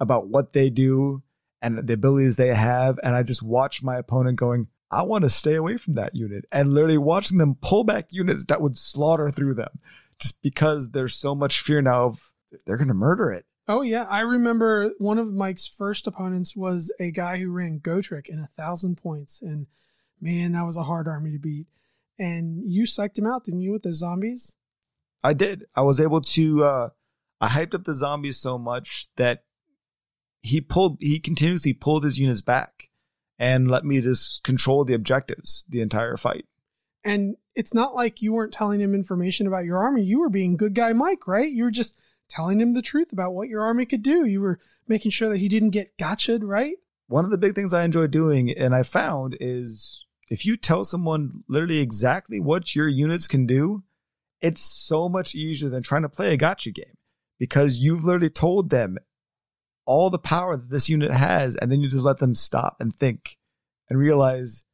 about 0.00 0.28
what 0.28 0.52
they 0.52 0.70
do 0.70 1.22
and 1.60 1.86
the 1.86 1.94
abilities 1.94 2.36
they 2.36 2.54
have. 2.54 2.98
And 3.02 3.14
I 3.14 3.22
just 3.22 3.42
watch 3.42 3.82
my 3.82 3.96
opponent 3.96 4.38
going, 4.38 4.68
I 4.90 5.02
want 5.02 5.24
to 5.24 5.30
stay 5.30 5.54
away 5.54 5.76
from 5.76 5.94
that 5.94 6.14
unit 6.14 6.46
and 6.50 6.72
literally 6.72 6.98
watching 6.98 7.38
them 7.38 7.56
pull 7.60 7.84
back 7.84 8.06
units 8.10 8.46
that 8.46 8.62
would 8.62 8.76
slaughter 8.76 9.30
through 9.30 9.54
them 9.54 9.80
just 10.18 10.40
because 10.42 10.90
there's 10.90 11.14
so 11.14 11.34
much 11.34 11.60
fear 11.60 11.82
now 11.82 12.06
of 12.06 12.32
they're 12.66 12.78
going 12.78 12.88
to 12.88 12.94
murder 12.94 13.30
it. 13.30 13.44
Oh 13.70 13.82
yeah, 13.82 14.06
I 14.08 14.20
remember 14.20 14.92
one 14.98 15.18
of 15.18 15.32
Mike's 15.32 15.68
first 15.68 16.06
opponents 16.06 16.56
was 16.56 16.90
a 16.98 17.10
guy 17.10 17.36
who 17.36 17.50
ran 17.50 17.80
Gotrek 17.80 18.26
in 18.26 18.38
a 18.38 18.46
thousand 18.46 18.96
points, 18.96 19.42
and 19.42 19.66
man, 20.22 20.52
that 20.52 20.64
was 20.64 20.78
a 20.78 20.84
hard 20.84 21.06
army 21.06 21.32
to 21.32 21.38
beat. 21.38 21.66
And 22.18 22.62
you 22.64 22.84
psyched 22.84 23.18
him 23.18 23.26
out, 23.26 23.44
didn't 23.44 23.60
you, 23.60 23.72
with 23.72 23.82
those 23.82 23.98
zombies? 23.98 24.56
I 25.22 25.34
did. 25.34 25.66
I 25.76 25.82
was 25.82 26.00
able 26.00 26.22
to 26.22 26.64
uh, 26.64 26.88
I 27.40 27.48
hyped 27.48 27.74
up 27.74 27.84
the 27.84 27.94
zombies 27.94 28.38
so 28.38 28.58
much 28.58 29.08
that 29.16 29.44
he 30.40 30.60
pulled 30.60 30.98
he 31.00 31.20
continuously 31.20 31.72
pulled 31.72 32.04
his 32.04 32.18
units 32.18 32.40
back 32.40 32.88
and 33.38 33.68
let 33.70 33.84
me 33.84 34.00
just 34.00 34.42
control 34.44 34.84
the 34.84 34.94
objectives 34.94 35.64
the 35.68 35.80
entire 35.80 36.16
fight. 36.16 36.46
And 37.04 37.36
it's 37.54 37.74
not 37.74 37.94
like 37.94 38.22
you 38.22 38.32
weren't 38.32 38.52
telling 38.52 38.80
him 38.80 38.94
information 38.94 39.46
about 39.46 39.64
your 39.64 39.78
army. 39.78 40.02
You 40.02 40.20
were 40.20 40.28
being 40.28 40.56
good 40.56 40.74
guy 40.74 40.92
Mike, 40.92 41.26
right? 41.26 41.50
You 41.50 41.64
were 41.64 41.70
just 41.70 42.00
telling 42.28 42.60
him 42.60 42.74
the 42.74 42.82
truth 42.82 43.12
about 43.12 43.34
what 43.34 43.48
your 43.48 43.62
army 43.62 43.86
could 43.86 44.02
do. 44.02 44.24
You 44.24 44.40
were 44.40 44.58
making 44.86 45.12
sure 45.12 45.28
that 45.28 45.38
he 45.38 45.48
didn't 45.48 45.70
get 45.70 45.96
gotcha'd, 45.98 46.44
right? 46.44 46.76
One 47.06 47.24
of 47.24 47.30
the 47.30 47.38
big 47.38 47.54
things 47.54 47.72
I 47.72 47.84
enjoy 47.84 48.08
doing 48.08 48.50
and 48.50 48.74
I 48.74 48.82
found 48.82 49.36
is 49.40 50.04
if 50.28 50.44
you 50.44 50.56
tell 50.56 50.84
someone 50.84 51.44
literally 51.48 51.78
exactly 51.78 52.38
what 52.38 52.76
your 52.76 52.86
units 52.86 53.26
can 53.26 53.46
do, 53.46 53.84
it's 54.42 54.60
so 54.60 55.08
much 55.08 55.34
easier 55.34 55.70
than 55.70 55.82
trying 55.82 56.02
to 56.02 56.08
play 56.08 56.34
a 56.34 56.36
gotcha 56.36 56.70
game 56.70 56.97
because 57.38 57.80
you've 57.80 58.04
literally 58.04 58.30
told 58.30 58.70
them 58.70 58.98
all 59.84 60.10
the 60.10 60.18
power 60.18 60.56
that 60.56 60.70
this 60.70 60.88
unit 60.88 61.12
has, 61.12 61.56
and 61.56 61.72
then 61.72 61.80
you 61.80 61.88
just 61.88 62.04
let 62.04 62.18
them 62.18 62.34
stop 62.34 62.76
and 62.80 62.94
think 62.94 63.38
and 63.88 63.98
realize 63.98 64.64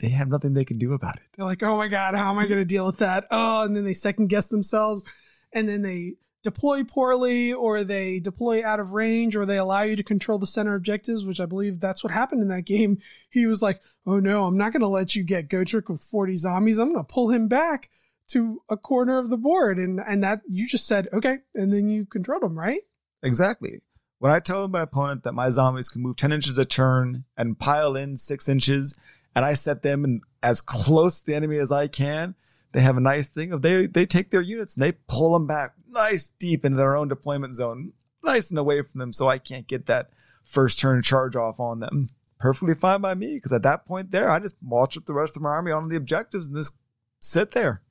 they 0.00 0.08
have 0.08 0.28
nothing 0.28 0.54
they 0.54 0.64
can 0.64 0.78
do 0.78 0.92
about 0.92 1.16
it. 1.16 1.22
They're 1.36 1.46
like, 1.46 1.62
oh 1.62 1.76
my 1.76 1.88
God, 1.88 2.14
how 2.14 2.30
am 2.30 2.38
I 2.38 2.46
going 2.46 2.60
to 2.60 2.64
deal 2.64 2.86
with 2.86 2.98
that? 2.98 3.26
Oh, 3.30 3.62
and 3.62 3.76
then 3.76 3.84
they 3.84 3.94
second 3.94 4.28
guess 4.28 4.46
themselves 4.46 5.04
and 5.52 5.68
then 5.68 5.82
they 5.82 6.14
deploy 6.42 6.82
poorly 6.82 7.52
or 7.52 7.84
they 7.84 8.18
deploy 8.18 8.64
out 8.64 8.80
of 8.80 8.94
range 8.94 9.36
or 9.36 9.46
they 9.46 9.58
allow 9.58 9.82
you 9.82 9.94
to 9.94 10.02
control 10.02 10.38
the 10.38 10.46
center 10.46 10.74
objectives, 10.74 11.24
which 11.24 11.40
I 11.40 11.46
believe 11.46 11.78
that's 11.78 12.02
what 12.02 12.12
happened 12.12 12.42
in 12.42 12.48
that 12.48 12.66
game. 12.66 12.98
He 13.30 13.46
was 13.46 13.62
like, 13.62 13.80
oh 14.06 14.18
no, 14.18 14.46
I'm 14.46 14.58
not 14.58 14.72
going 14.72 14.80
to 14.80 14.88
let 14.88 15.14
you 15.14 15.22
get 15.22 15.48
Gotrek 15.48 15.88
with 15.88 16.02
40 16.02 16.36
zombies. 16.36 16.78
I'm 16.78 16.92
going 16.92 17.04
to 17.04 17.12
pull 17.12 17.30
him 17.30 17.46
back 17.46 17.90
to 18.32 18.62
a 18.68 18.76
corner 18.76 19.18
of 19.18 19.30
the 19.30 19.36
board. 19.36 19.78
And, 19.78 20.00
and 20.00 20.22
that 20.22 20.42
you 20.46 20.66
just 20.68 20.86
said, 20.86 21.08
okay. 21.12 21.38
And 21.54 21.72
then 21.72 21.88
you 21.88 22.06
controlled 22.06 22.42
them 22.42 22.58
right? 22.58 22.80
Exactly. 23.22 23.80
When 24.18 24.32
I 24.32 24.38
tell 24.38 24.68
my 24.68 24.82
opponent 24.82 25.24
that 25.24 25.32
my 25.32 25.50
zombies 25.50 25.88
can 25.88 26.02
move 26.02 26.16
10 26.16 26.32
inches 26.32 26.58
a 26.58 26.64
turn 26.64 27.24
and 27.36 27.58
pile 27.58 27.96
in 27.96 28.16
six 28.16 28.48
inches, 28.48 28.98
and 29.34 29.44
I 29.44 29.54
set 29.54 29.82
them 29.82 30.04
in 30.04 30.20
as 30.42 30.60
close 30.60 31.20
to 31.20 31.26
the 31.26 31.34
enemy 31.34 31.58
as 31.58 31.72
I 31.72 31.88
can, 31.88 32.34
they 32.72 32.80
have 32.80 32.96
a 32.96 33.00
nice 33.00 33.28
thing 33.28 33.52
of 33.52 33.62
they, 33.62 33.86
they 33.86 34.06
take 34.06 34.30
their 34.30 34.40
units 34.40 34.76
and 34.76 34.82
they 34.84 34.92
pull 35.08 35.32
them 35.32 35.46
back 35.46 35.74
nice 35.88 36.30
deep 36.30 36.64
into 36.64 36.76
their 36.76 36.96
own 36.96 37.08
deployment 37.08 37.54
zone, 37.54 37.92
nice 38.24 38.50
and 38.50 38.58
away 38.58 38.82
from 38.82 38.98
them 38.98 39.12
so 39.12 39.28
I 39.28 39.38
can't 39.38 39.66
get 39.66 39.86
that 39.86 40.10
first 40.44 40.78
turn 40.78 41.02
charge 41.02 41.36
off 41.36 41.60
on 41.60 41.80
them. 41.80 42.08
Perfectly 42.38 42.74
fine 42.74 43.00
by 43.00 43.14
me 43.14 43.34
because 43.34 43.52
at 43.52 43.62
that 43.62 43.86
point 43.86 44.10
there, 44.10 44.30
I 44.30 44.40
just 44.40 44.56
march 44.62 44.96
up 44.96 45.06
the 45.06 45.12
rest 45.12 45.36
of 45.36 45.42
my 45.42 45.50
army 45.50 45.70
on 45.70 45.88
the 45.88 45.96
objectives 45.96 46.48
and 46.48 46.56
just 46.56 46.74
sit 47.20 47.52
there. 47.52 47.81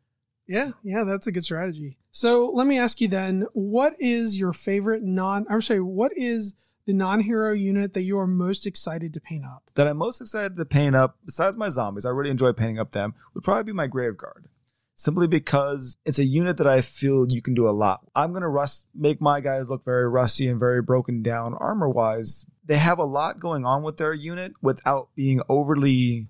Yeah, 0.51 0.71
yeah, 0.83 1.05
that's 1.05 1.27
a 1.27 1.31
good 1.31 1.45
strategy. 1.45 1.97
So 2.11 2.51
let 2.53 2.67
me 2.67 2.77
ask 2.77 2.99
you 2.99 3.07
then, 3.07 3.45
what 3.53 3.95
is 3.99 4.37
your 4.37 4.51
favorite 4.51 5.01
non? 5.01 5.45
I'm 5.49 5.61
sorry, 5.61 5.79
what 5.79 6.11
is 6.17 6.55
the 6.85 6.91
non-hero 6.91 7.53
unit 7.53 7.93
that 7.93 8.01
you 8.01 8.19
are 8.19 8.27
most 8.27 8.67
excited 8.67 9.13
to 9.13 9.21
paint 9.21 9.45
up? 9.45 9.63
That 9.75 9.87
I'm 9.87 9.95
most 9.95 10.19
excited 10.19 10.57
to 10.57 10.65
paint 10.65 10.93
up, 10.93 11.17
besides 11.25 11.55
my 11.55 11.69
zombies, 11.69 12.05
I 12.05 12.09
really 12.09 12.31
enjoy 12.31 12.51
painting 12.51 12.79
up 12.79 12.91
them, 12.91 13.13
would 13.33 13.45
probably 13.45 13.63
be 13.63 13.71
my 13.71 13.87
Grave 13.87 14.17
Guard 14.17 14.49
simply 14.95 15.25
because 15.25 15.95
it's 16.05 16.19
a 16.19 16.25
unit 16.25 16.57
that 16.57 16.67
I 16.67 16.81
feel 16.81 17.31
you 17.31 17.41
can 17.41 17.53
do 17.53 17.67
a 17.67 17.71
lot. 17.71 18.01
I'm 18.13 18.33
to 18.33 18.47
rust, 18.47 18.87
make 18.93 19.21
my 19.21 19.39
guys 19.39 19.69
look 19.69 19.85
very 19.85 20.09
rusty 20.09 20.49
and 20.49 20.59
very 20.59 20.81
broken 20.81 21.23
down 21.23 21.53
armor 21.53 21.87
wise. 21.87 22.45
They 22.65 22.77
have 22.77 22.99
a 22.99 23.05
lot 23.05 23.39
going 23.39 23.65
on 23.65 23.83
with 23.83 23.95
their 23.95 24.13
unit 24.13 24.51
without 24.61 25.07
being 25.15 25.41
overly 25.47 26.27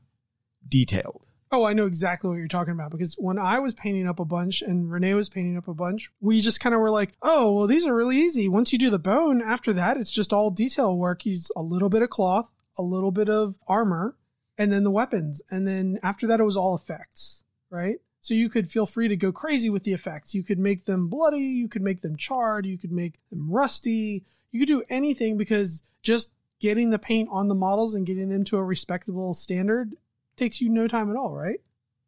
detailed. 0.69 1.25
Oh, 1.53 1.65
I 1.65 1.73
know 1.73 1.85
exactly 1.85 2.29
what 2.29 2.37
you're 2.37 2.47
talking 2.47 2.73
about 2.73 2.91
because 2.91 3.15
when 3.15 3.37
I 3.37 3.59
was 3.59 3.75
painting 3.75 4.07
up 4.07 4.21
a 4.21 4.25
bunch 4.25 4.61
and 4.61 4.89
Renee 4.89 5.15
was 5.15 5.27
painting 5.27 5.57
up 5.57 5.67
a 5.67 5.73
bunch, 5.73 6.09
we 6.21 6.39
just 6.39 6.61
kind 6.61 6.73
of 6.73 6.79
were 6.79 6.89
like, 6.89 7.11
oh, 7.21 7.51
well, 7.51 7.67
these 7.67 7.85
are 7.85 7.93
really 7.93 8.17
easy. 8.17 8.47
Once 8.47 8.71
you 8.71 8.79
do 8.79 8.89
the 8.89 8.97
bone, 8.97 9.41
after 9.41 9.73
that, 9.73 9.97
it's 9.97 10.11
just 10.11 10.31
all 10.31 10.49
detail 10.49 10.97
work. 10.97 11.23
He's 11.23 11.51
a 11.57 11.61
little 11.61 11.89
bit 11.89 12.03
of 12.03 12.09
cloth, 12.09 12.53
a 12.77 12.81
little 12.81 13.11
bit 13.11 13.27
of 13.27 13.59
armor, 13.67 14.15
and 14.57 14.71
then 14.71 14.85
the 14.85 14.91
weapons. 14.91 15.41
And 15.51 15.67
then 15.67 15.99
after 16.01 16.25
that, 16.27 16.39
it 16.39 16.45
was 16.45 16.55
all 16.55 16.73
effects, 16.73 17.43
right? 17.69 17.97
So 18.21 18.33
you 18.33 18.49
could 18.49 18.69
feel 18.69 18.85
free 18.85 19.09
to 19.09 19.17
go 19.17 19.33
crazy 19.33 19.69
with 19.69 19.83
the 19.83 19.93
effects. 19.93 20.33
You 20.33 20.43
could 20.43 20.59
make 20.59 20.85
them 20.85 21.09
bloody, 21.09 21.39
you 21.39 21.67
could 21.67 21.81
make 21.81 22.01
them 22.01 22.15
charred, 22.15 22.65
you 22.65 22.77
could 22.77 22.93
make 22.93 23.19
them 23.29 23.51
rusty. 23.51 24.23
You 24.51 24.59
could 24.59 24.69
do 24.69 24.83
anything 24.89 25.37
because 25.37 25.83
just 26.01 26.31
getting 26.61 26.91
the 26.91 26.99
paint 26.99 27.27
on 27.29 27.49
the 27.49 27.55
models 27.55 27.93
and 27.93 28.05
getting 28.05 28.29
them 28.29 28.45
to 28.45 28.57
a 28.57 28.63
respectable 28.63 29.33
standard 29.33 29.95
takes 30.41 30.59
you 30.59 30.69
no 30.69 30.87
time 30.87 31.11
at 31.11 31.15
all, 31.15 31.35
right? 31.35 31.59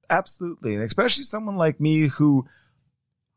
Absolutely. 0.09 0.73
And 0.73 0.84
especially 0.84 1.23
someone 1.23 1.55
like 1.55 1.79
me 1.79 2.07
who 2.07 2.45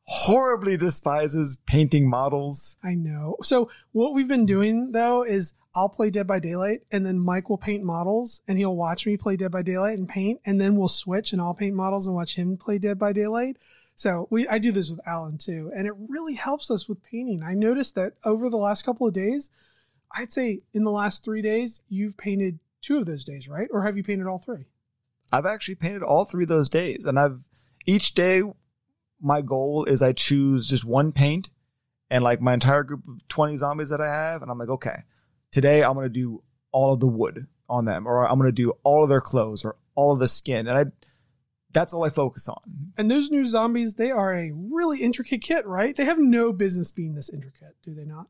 horribly 0.05 0.77
despises 0.77 1.59
painting 1.67 2.09
models. 2.09 2.79
I 2.83 2.95
know. 2.95 3.37
So 3.43 3.69
what 3.93 4.15
we've 4.15 4.29
been 4.29 4.47
doing 4.47 4.93
though 4.93 5.25
is 5.25 5.53
I'll 5.75 5.91
play 5.91 6.11
Dead 6.11 6.27
by 6.27 6.39
Daylight 6.39 6.81
and 6.91 7.05
then 7.05 7.19
Mike 7.19 7.51
will 7.51 7.59
paint 7.59 7.85
models 7.85 8.41
and 8.49 8.57
he'll 8.57 8.77
watch 8.77 9.07
me 9.07 9.17
play 9.17 9.37
Dead 9.37 9.51
by 9.51 9.63
Daylight 9.63 9.99
and 9.99 10.09
paint 10.09 10.41
and 10.47 10.61
then 10.61 10.77
we'll 10.77 10.89
switch 10.89 11.33
and 11.33 11.43
I'll 11.43 11.55
paint 11.55 11.75
models 11.75 12.07
and 12.07 12.17
watch 12.17 12.37
him 12.37 12.57
play 12.57 12.79
Dead 12.79 12.99
by 12.99 13.13
Daylight. 13.13 13.59
So 13.97 14.29
we 14.31 14.49
I 14.49 14.59
do 14.59 14.73
this 14.73 14.89
with 14.89 15.07
Alan 15.07 15.37
too 15.37 15.71
and 15.75 15.87
it 15.87 15.95
really 16.09 16.35
helps 16.35 16.71
us 16.71 16.89
with 16.89 17.03
painting. 17.03 17.43
I 17.43 17.55
noticed 17.55 17.97
that 17.97 18.15
over 18.25 18.49
the 18.49 18.57
last 18.57 18.85
couple 18.85 19.07
of 19.07 19.13
days, 19.13 19.51
I'd 20.17 20.33
say 20.33 20.61
in 20.73 20.85
the 20.85 20.91
last 20.91 21.25
3 21.25 21.43
days 21.43 21.83
you've 21.89 22.17
painted 22.17 22.61
two 22.81 22.97
of 22.99 23.07
those 23.07 23.25
days, 23.25 23.49
right? 23.49 23.69
Or 23.73 23.83
have 23.83 23.97
you 23.97 24.05
painted 24.05 24.27
all 24.27 24.39
three? 24.39 24.67
I've 25.33 25.47
actually 25.47 25.75
painted 25.77 26.03
all 26.03 26.25
three 26.25 26.45
of 26.45 26.49
those 26.49 26.69
days 26.69 27.05
and 27.05 27.19
I've 27.19 27.41
each 27.87 28.15
day 28.15 28.43
my 29.21 29.41
goal 29.41 29.85
is 29.85 30.03
I 30.03 30.13
choose 30.13 30.69
just 30.69 30.85
one 30.85 31.13
paint 31.13 31.51
and 32.11 32.23
like 32.23 32.41
my 32.41 32.55
entire 32.55 32.83
group 32.83 33.03
of 33.09 33.27
20 33.29 33.57
zombies 33.57 33.89
that 33.89 34.01
I 34.01 34.07
have. 34.07 34.43
And 34.43 34.51
I'm 34.51 34.59
like, 34.59 34.69
okay, 34.69 35.03
today 35.51 35.83
I'm 35.83 35.95
going 35.95 36.07
to 36.07 36.11
do 36.11 36.43
all 36.73 36.93
of 36.93 37.01
the 37.01 37.07
wood 37.07 37.47
on 37.69 37.85
them, 37.85 38.07
or 38.07 38.29
I'm 38.29 38.39
going 38.39 38.49
to 38.49 38.53
do 38.53 38.75
all 38.85 39.03
of 39.03 39.09
their 39.09 39.21
clothes 39.21 39.65
or 39.65 39.77
all 39.95 40.13
of 40.13 40.21
the 40.21 40.29
skin. 40.29 40.69
And 40.69 40.79
I, 40.79 40.85
that's 41.73 41.93
all 41.93 42.05
I 42.05 42.11
focus 42.11 42.49
on. 42.49 42.93
And 42.97 43.11
those 43.11 43.31
new 43.31 43.47
zombies, 43.47 43.95
they 43.95 44.11
are 44.11 44.33
a 44.33 44.53
really 44.53 45.03
intricate 45.03 45.43
kit, 45.43 45.67
right? 45.67 45.97
They 45.97 46.05
have 46.05 46.19
no 46.19 46.53
business 46.53 46.93
being 46.93 47.15
this 47.15 47.29
intricate, 47.29 47.75
do 47.83 47.93
they 47.93 48.05
not? 48.05 48.29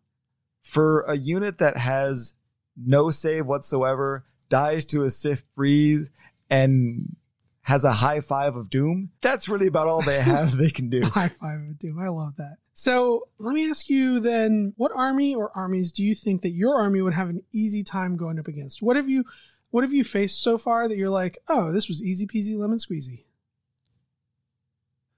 For 0.63 1.03
a 1.03 1.17
unit 1.17 1.59
that 1.59 1.77
has 1.77 2.35
no 2.77 3.11
save 3.11 3.47
whatsoever, 3.47 4.25
dies 4.49 4.85
to 4.87 5.05
a 5.05 5.11
Sif 5.11 5.45
breeze, 5.55 6.11
and 6.51 7.17
has 7.63 7.85
a 7.85 7.93
high 7.93 8.21
five 8.21 8.55
of 8.55 8.71
doom. 8.71 9.11
That's 9.21 9.49
really 9.49 9.67
about 9.67 9.89
all 9.89 10.01
they 10.01 10.21
have 10.21 10.57
they 10.57 10.71
can 10.71 10.89
do. 10.89 11.03
high 11.05 11.29
five 11.29 11.61
of 11.61 11.79
doom. 11.79 11.99
I 11.99 12.09
love 12.09 12.37
that. 12.37 12.59
So 12.75 13.29
let 13.39 13.55
me 13.55 13.69
ask 13.69 13.89
you 13.89 14.21
then, 14.21 14.75
what 14.77 14.93
army 14.95 15.35
or 15.35 15.51
armies 15.57 15.93
do 15.93 16.05
you 16.05 16.15
think 16.15 16.43
that 16.43 16.53
your 16.53 16.79
army 16.79 17.03
would 17.03 17.15
have 17.15 17.29
an 17.29 17.43
easy 17.53 17.83
time 17.83 18.17
going 18.17 18.39
up 18.39 18.49
against? 18.49 18.83
What 18.83 18.97
have 18.97 19.09
you 19.09 19.25
what 19.71 19.83
have 19.83 19.93
you 19.93 20.05
faced 20.05 20.43
so 20.43 20.59
far 20.59 20.89
that 20.89 20.97
you're 20.97 21.11
like, 21.11 21.39
oh, 21.49 21.73
this 21.73 21.89
was 21.89 22.03
easy 22.03 22.27
peasy 22.27 22.57
lemon 22.57 22.79
squeezy? 22.79 23.25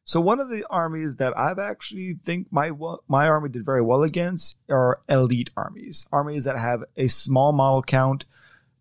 So 0.05 0.21
one 0.23 0.41
of 0.41 0.49
the 0.49 0.65
armies 0.71 1.17
that 1.17 1.37
I've 1.37 1.59
actually 1.59 2.15
think 2.15 2.47
my 2.51 2.71
my 3.09 3.29
army 3.29 3.51
did 3.51 3.65
very 3.67 3.83
well 3.83 4.03
against 4.03 4.57
are 4.71 5.03
elite 5.07 5.51
armies, 5.55 6.07
armies 6.11 6.45
that 6.45 6.57
have 6.57 6.83
a 6.97 7.09
small 7.09 7.53
model 7.53 7.83
count, 7.83 8.25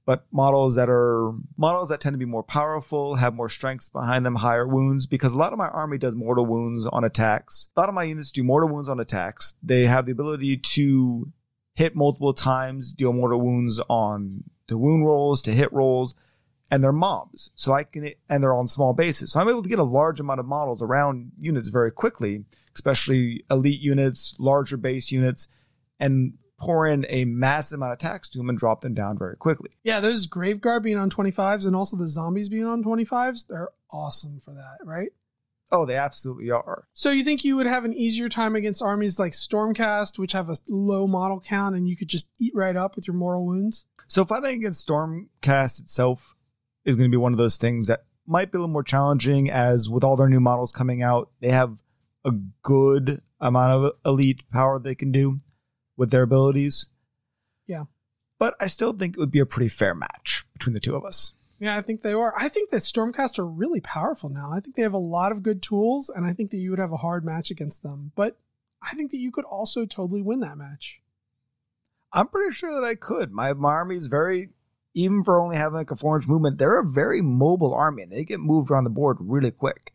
but 0.08 0.26
models 0.32 0.78
that 0.78 0.88
are 0.90 1.34
models 1.58 1.90
that 1.90 2.00
tend 2.00 2.14
to 2.14 2.18
be 2.18 2.24
more 2.24 2.42
powerful, 2.42 3.16
have 3.16 3.34
more 3.34 3.50
strengths 3.50 3.90
behind 3.90 4.26
them, 4.26 4.36
higher 4.36 4.66
wounds, 4.66 5.06
because 5.06 5.34
a 5.34 5.38
lot 5.38 5.52
of 5.52 5.60
my 5.60 5.68
army 5.68 5.98
does 5.98 6.16
mortal 6.16 6.46
wounds 6.46 6.88
on 6.88 7.04
attacks. 7.04 7.68
A 7.76 7.80
lot 7.82 7.90
of 7.90 7.96
my 7.96 8.04
units 8.04 8.32
do 8.32 8.42
mortal 8.42 8.70
wounds 8.70 8.88
on 8.88 9.02
attacks. 9.02 9.56
They 9.62 9.86
have 9.86 10.06
the 10.06 10.14
ability 10.14 10.60
to 10.60 11.30
hit 11.74 11.94
multiple 11.94 12.34
times, 12.34 12.94
deal 12.94 13.12
mortal 13.12 13.42
wounds 13.42 13.82
on 13.90 14.46
the 14.68 14.78
wound 14.78 15.06
rolls, 15.06 15.42
to 15.42 15.52
hit 15.52 15.74
rolls, 15.74 16.16
and 16.72 16.82
they're 16.82 16.94
mobs. 16.94 17.52
So 17.56 17.74
I 17.74 17.84
can, 17.84 18.10
and 18.30 18.42
they're 18.42 18.54
on 18.54 18.70
small 18.70 18.94
bases. 18.94 19.34
So 19.34 19.42
I'm 19.42 19.50
able 19.50 19.62
to 19.62 19.70
get 19.70 19.78
a 19.78 19.84
large 19.84 20.22
amount 20.22 20.40
of 20.40 20.46
models 20.46 20.82
around 20.82 21.34
units 21.38 21.68
very 21.68 21.92
quickly, 21.92 22.46
especially 22.74 23.44
elite 23.52 23.82
units, 23.82 24.38
larger 24.40 24.78
base 24.78 25.12
units, 25.12 25.50
and 26.00 26.36
pour 26.60 26.88
in 26.88 27.06
a 27.10 27.26
massive 27.26 27.78
amount 27.78 27.94
of 27.94 28.00
tax 28.00 28.30
to 28.30 28.38
them 28.38 28.50
and 28.50 28.58
drop 28.58 28.82
them 28.82 28.94
down 28.94 29.18
very 29.18 29.36
quickly. 29.36 29.70
Yeah, 29.84 30.00
those 30.00 30.28
Graveguard 30.28 30.84
being 30.84 30.98
on 30.98 31.10
25s 31.10 31.66
and 31.66 31.76
also 31.76 31.98
the 31.98 32.08
zombies 32.08 32.50
being 32.50 32.66
on 32.66 32.84
25s, 32.84 33.48
they're 33.48 33.70
awesome 33.92 34.40
for 34.40 34.52
that, 34.52 34.78
right? 34.84 35.10
Oh, 35.70 35.86
they 35.86 35.96
absolutely 35.96 36.50
are. 36.50 36.88
So 36.94 37.12
you 37.12 37.24
think 37.24 37.44
you 37.44 37.58
would 37.58 37.66
have 37.66 37.84
an 37.84 37.94
easier 37.94 38.30
time 38.30 38.56
against 38.56 38.82
armies 38.82 39.20
like 39.20 39.34
Stormcast, 39.34 40.18
which 40.18 40.32
have 40.32 40.50
a 40.50 40.56
low 40.68 41.08
model 41.08 41.42
count, 41.42 41.76
and 41.76 41.90
you 41.90 41.98
could 41.98 42.08
just 42.08 42.28
eat 42.40 42.54
right 42.56 42.76
up 42.76 42.96
with 42.96 43.08
your 43.08 43.16
mortal 43.16 43.46
wounds? 43.46 43.86
So 44.08 44.24
fighting 44.24 44.60
against 44.60 44.88
Stormcast 44.88 45.82
itself 45.82 46.36
is 46.86 46.96
going 46.96 47.10
to 47.10 47.14
be 47.14 47.22
one 47.22 47.34
of 47.34 47.38
those 47.38 47.58
things 47.58 47.88
that 47.88 48.06
might 48.26 48.52
be 48.52 48.58
a 48.58 48.62
little 48.62 48.72
more 48.72 48.84
challenging, 48.84 49.50
as 49.50 49.90
with 49.90 50.04
all 50.04 50.16
their 50.16 50.30
new 50.30 50.40
models 50.40 50.72
coming 50.72 51.04
out, 51.04 51.32
they 51.42 51.52
have 51.52 51.76
a 52.24 52.32
good 52.62 53.22
amount 53.40 53.86
of 53.86 53.92
elite 54.06 54.42
power 54.52 54.80
they 54.80 54.96
can 54.96 55.12
do 55.12 55.38
with 55.98 56.12
their 56.12 56.24
abilities. 56.24 56.88
Yeah. 57.66 57.84
But 58.40 58.56
I 58.60 58.68
still 58.68 58.94
think 58.94 59.16
it 59.16 59.20
would 59.20 59.32
be 59.32 59.40
a 59.40 59.46
pretty 59.46 59.68
fair 59.68 59.96
match 59.96 60.46
between 60.54 60.74
the 60.74 60.80
two 60.80 60.96
of 60.96 61.04
us. 61.04 61.34
Yeah, 61.60 61.76
I 61.76 61.82
think 61.82 62.02
they 62.02 62.14
are. 62.14 62.34
I 62.38 62.50
think 62.50 62.70
that 62.70 62.82
Stormcast 62.82 63.40
are 63.40 63.48
really 63.48 63.82
powerful 63.82 64.30
now. 64.30 64.52
I 64.54 64.60
think 64.60 64.76
they 64.76 64.84
have 64.84 64.94
a 64.94 65.00
lot 65.00 65.32
of 65.32 65.42
good 65.42 65.64
tools, 65.64 66.08
and 66.08 66.24
I 66.26 66.34
think 66.34 66.52
that 66.52 66.58
you 66.58 66.70
would 66.70 66.80
have 66.80 66.92
a 66.92 66.98
hard 66.98 67.26
match 67.26 67.50
against 67.50 67.82
them. 67.82 68.12
But 68.16 68.38
I 68.84 68.94
think 68.94 69.10
that 69.10 69.18
you 69.18 69.32
could 69.32 69.46
also 69.46 69.86
totally 69.86 70.22
win 70.22 70.40
that 70.42 70.58
match. 70.58 71.02
I'm 72.14 72.28
pretty 72.28 72.54
sure 72.54 72.74
that 72.74 72.84
I 72.84 72.94
could. 72.94 73.32
My, 73.32 73.54
my 73.54 73.72
army 73.72 73.96
is 73.96 74.08
very, 74.08 74.50
even 74.94 75.24
for 75.24 75.42
only 75.42 75.58
having 75.58 75.78
like 75.78 75.92
a 75.92 75.96
four 75.96 76.18
inch 76.18 76.28
movement, 76.28 76.60
they're 76.60 76.80
a 76.80 76.88
very 76.88 77.22
mobile 77.22 77.74
army 77.74 78.04
and 78.04 78.12
they 78.12 78.24
get 78.24 78.40
moved 78.40 78.70
around 78.70 78.84
the 78.84 78.90
board 78.92 79.18
really 79.20 79.52
quick. 79.52 79.94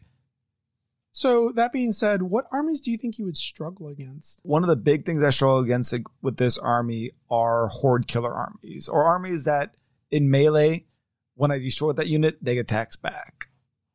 So 1.12 1.52
that 1.52 1.72
being 1.72 1.92
said, 1.92 2.22
what 2.22 2.46
armies 2.50 2.80
do 2.80 2.90
you 2.90 2.96
think 2.96 3.18
you 3.18 3.26
would 3.26 3.36
struggle 3.36 3.88
against? 3.88 4.40
One 4.44 4.62
of 4.62 4.68
the 4.68 4.76
big 4.76 5.04
things 5.04 5.22
I 5.22 5.30
struggle 5.30 5.60
against 5.60 5.94
with 6.22 6.38
this 6.38 6.56
army 6.56 7.12
are 7.30 7.68
horde 7.68 8.08
killer 8.08 8.32
armies 8.32 8.88
or 8.88 9.04
armies 9.04 9.44
that 9.44 9.74
in 10.10 10.30
melee, 10.30 10.86
when 11.34 11.50
I 11.50 11.58
destroy 11.58 11.92
that 11.92 12.06
unit, 12.06 12.38
they 12.42 12.54
get 12.54 12.62
attacks 12.62 12.96
back. 12.96 13.48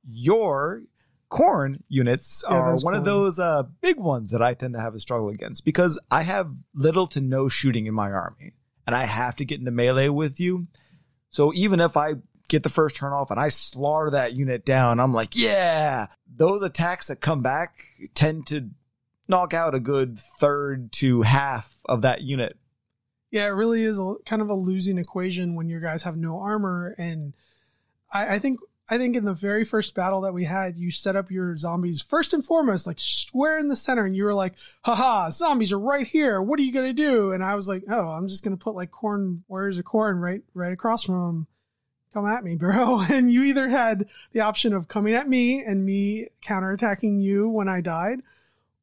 Your 0.07 0.83
Khorne 1.29 1.81
units 1.89 2.43
Yeah, 2.47 2.55
are 2.55 2.77
one 2.77 2.93
of 2.93 3.03
those 3.03 3.39
uh, 3.39 3.63
big 3.81 3.97
ones 3.97 4.29
that 4.29 4.41
I 4.41 4.53
tend 4.53 4.75
to 4.75 4.79
have 4.79 4.95
a 4.95 4.99
struggle 4.99 5.29
against 5.29 5.65
because 5.65 5.99
I 6.09 6.21
have 6.21 6.51
little 6.73 7.07
to 7.07 7.19
no 7.19 7.49
shooting 7.49 7.87
in 7.87 7.93
my 7.93 8.11
army 8.11 8.53
and 8.85 8.95
I 8.95 9.05
have 9.05 9.35
to 9.37 9.45
get 9.45 9.59
into 9.59 9.71
melee 9.71 10.09
with 10.09 10.39
you. 10.39 10.67
So 11.29 11.51
even 11.53 11.79
if 11.79 11.97
I 11.97 12.13
get 12.47 12.63
the 12.63 12.69
first 12.69 12.95
turn 12.95 13.13
off 13.13 13.31
and 13.31 13.39
I 13.39 13.49
slaughter 13.49 14.11
that 14.11 14.33
unit 14.33 14.65
down, 14.65 14.99
I'm 14.99 15.13
like, 15.13 15.35
yeah, 15.35 16.07
those 16.33 16.61
attacks 16.61 17.07
that 17.07 17.21
come 17.21 17.41
back 17.41 17.83
tend 18.13 18.47
to 18.47 18.69
knock 19.27 19.53
out 19.53 19.75
a 19.75 19.79
good 19.79 20.19
third 20.39 20.91
to 20.93 21.21
half 21.21 21.81
of 21.85 22.01
that 22.03 22.21
unit. 22.21 22.57
Yeah, 23.31 23.45
it 23.45 23.51
really 23.51 23.83
is 23.83 23.99
a, 23.99 24.15
kind 24.25 24.41
of 24.41 24.49
a 24.49 24.53
losing 24.53 24.97
equation 24.97 25.55
when 25.55 25.67
your 25.69 25.81
guys 25.81 26.03
have 26.03 26.15
no 26.15 26.39
armor. 26.39 26.95
And 26.97 27.35
I, 28.11 28.35
I 28.35 28.39
think 28.39 28.59
I 28.89 28.97
think 28.97 29.17
in 29.17 29.25
the 29.25 29.33
very 29.33 29.65
first 29.65 29.95
battle 29.95 30.21
that 30.21 30.33
we 30.33 30.45
had, 30.45 30.77
you 30.77 30.91
set 30.91 31.17
up 31.17 31.29
your 31.29 31.57
zombies 31.57 32.01
first 32.01 32.33
and 32.33 32.45
foremost, 32.45 32.87
like 32.87 33.01
square 33.01 33.57
in 33.57 33.67
the 33.67 33.75
center, 33.75 34.05
and 34.05 34.15
you 34.15 34.23
were 34.23 34.33
like, 34.33 34.53
haha, 34.83 35.29
zombies 35.29 35.73
are 35.73 35.79
right 35.79 36.07
here. 36.07 36.41
What 36.41 36.57
are 36.57 36.63
you 36.63 36.71
gonna 36.71 36.93
do? 36.93 37.33
And 37.33 37.43
I 37.43 37.55
was 37.55 37.67
like, 37.67 37.83
oh, 37.89 38.09
I'm 38.09 38.27
just 38.27 38.45
gonna 38.45 38.55
put 38.55 38.75
like 38.75 38.91
Khorne 38.91 39.41
warriors 39.49 39.77
of 39.77 39.85
Khorne 39.85 40.21
right 40.21 40.41
right 40.53 40.71
across 40.71 41.03
from 41.03 41.25
them. 41.25 41.47
Come 42.13 42.25
at 42.25 42.43
me, 42.43 42.55
bro. 42.55 43.01
And 43.09 43.31
you 43.31 43.43
either 43.43 43.69
had 43.69 44.07
the 44.31 44.41
option 44.41 44.73
of 44.73 44.87
coming 44.87 45.13
at 45.13 45.27
me 45.27 45.63
and 45.63 45.85
me 45.85 46.29
counterattacking 46.41 47.21
you 47.21 47.49
when 47.49 47.67
I 47.67 47.81
died, 47.81 48.21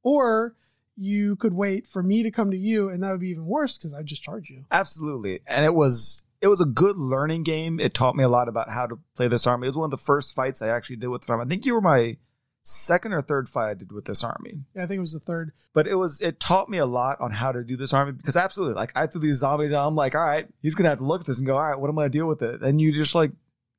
or 0.02 0.54
you 0.96 1.36
could 1.36 1.54
wait 1.54 1.86
for 1.86 2.02
me 2.02 2.22
to 2.22 2.30
come 2.30 2.50
to 2.50 2.56
you, 2.56 2.88
and 2.88 3.02
that 3.02 3.10
would 3.10 3.20
be 3.20 3.30
even 3.30 3.46
worse 3.46 3.76
because 3.76 3.94
I'd 3.94 4.06
just 4.06 4.22
charge 4.22 4.50
you. 4.50 4.64
Absolutely. 4.70 5.40
And 5.46 5.64
it 5.64 5.74
was 5.74 6.22
it 6.40 6.48
was 6.48 6.60
a 6.60 6.66
good 6.66 6.98
learning 6.98 7.42
game. 7.42 7.80
It 7.80 7.94
taught 7.94 8.14
me 8.14 8.22
a 8.22 8.28
lot 8.28 8.48
about 8.48 8.68
how 8.70 8.86
to 8.86 8.98
play 9.16 9.28
this 9.28 9.46
army. 9.46 9.66
It 9.66 9.70
was 9.70 9.78
one 9.78 9.86
of 9.86 9.90
the 9.90 9.96
first 9.96 10.34
fights 10.34 10.60
I 10.60 10.68
actually 10.68 10.96
did 10.96 11.08
with 11.08 11.22
the 11.22 11.32
army. 11.32 11.44
I 11.44 11.48
think 11.48 11.64
you 11.64 11.74
were 11.74 11.80
my 11.80 12.18
second 12.66 13.12
or 13.12 13.20
third 13.22 13.48
fight 13.48 13.70
I 13.70 13.74
did 13.74 13.92
with 13.92 14.06
this 14.06 14.24
army. 14.24 14.62
Yeah, 14.74 14.82
I 14.82 14.86
think 14.86 14.96
it 14.96 15.00
was 15.02 15.12
the 15.12 15.20
third. 15.20 15.52
But 15.74 15.86
it 15.86 15.94
was 15.94 16.20
it 16.20 16.40
taught 16.40 16.68
me 16.68 16.78
a 16.78 16.86
lot 16.86 17.20
on 17.20 17.30
how 17.30 17.52
to 17.52 17.62
do 17.62 17.76
this 17.76 17.92
army 17.92 18.12
because 18.12 18.36
absolutely 18.36 18.74
like 18.74 18.90
I 18.96 19.06
threw 19.06 19.20
these 19.20 19.36
zombies 19.38 19.72
out. 19.72 19.86
I'm 19.86 19.94
like, 19.94 20.14
all 20.14 20.22
right, 20.26 20.48
he's 20.62 20.74
gonna 20.74 20.88
have 20.88 20.98
to 20.98 21.04
look 21.04 21.20
at 21.20 21.26
this 21.26 21.38
and 21.38 21.46
go, 21.46 21.54
all 21.56 21.62
right, 21.62 21.78
what 21.78 21.88
am 21.88 21.98
I 21.98 22.02
gonna 22.02 22.10
deal 22.10 22.26
with 22.26 22.42
it? 22.42 22.62
And 22.62 22.80
you 22.80 22.90
just 22.90 23.14
like 23.14 23.32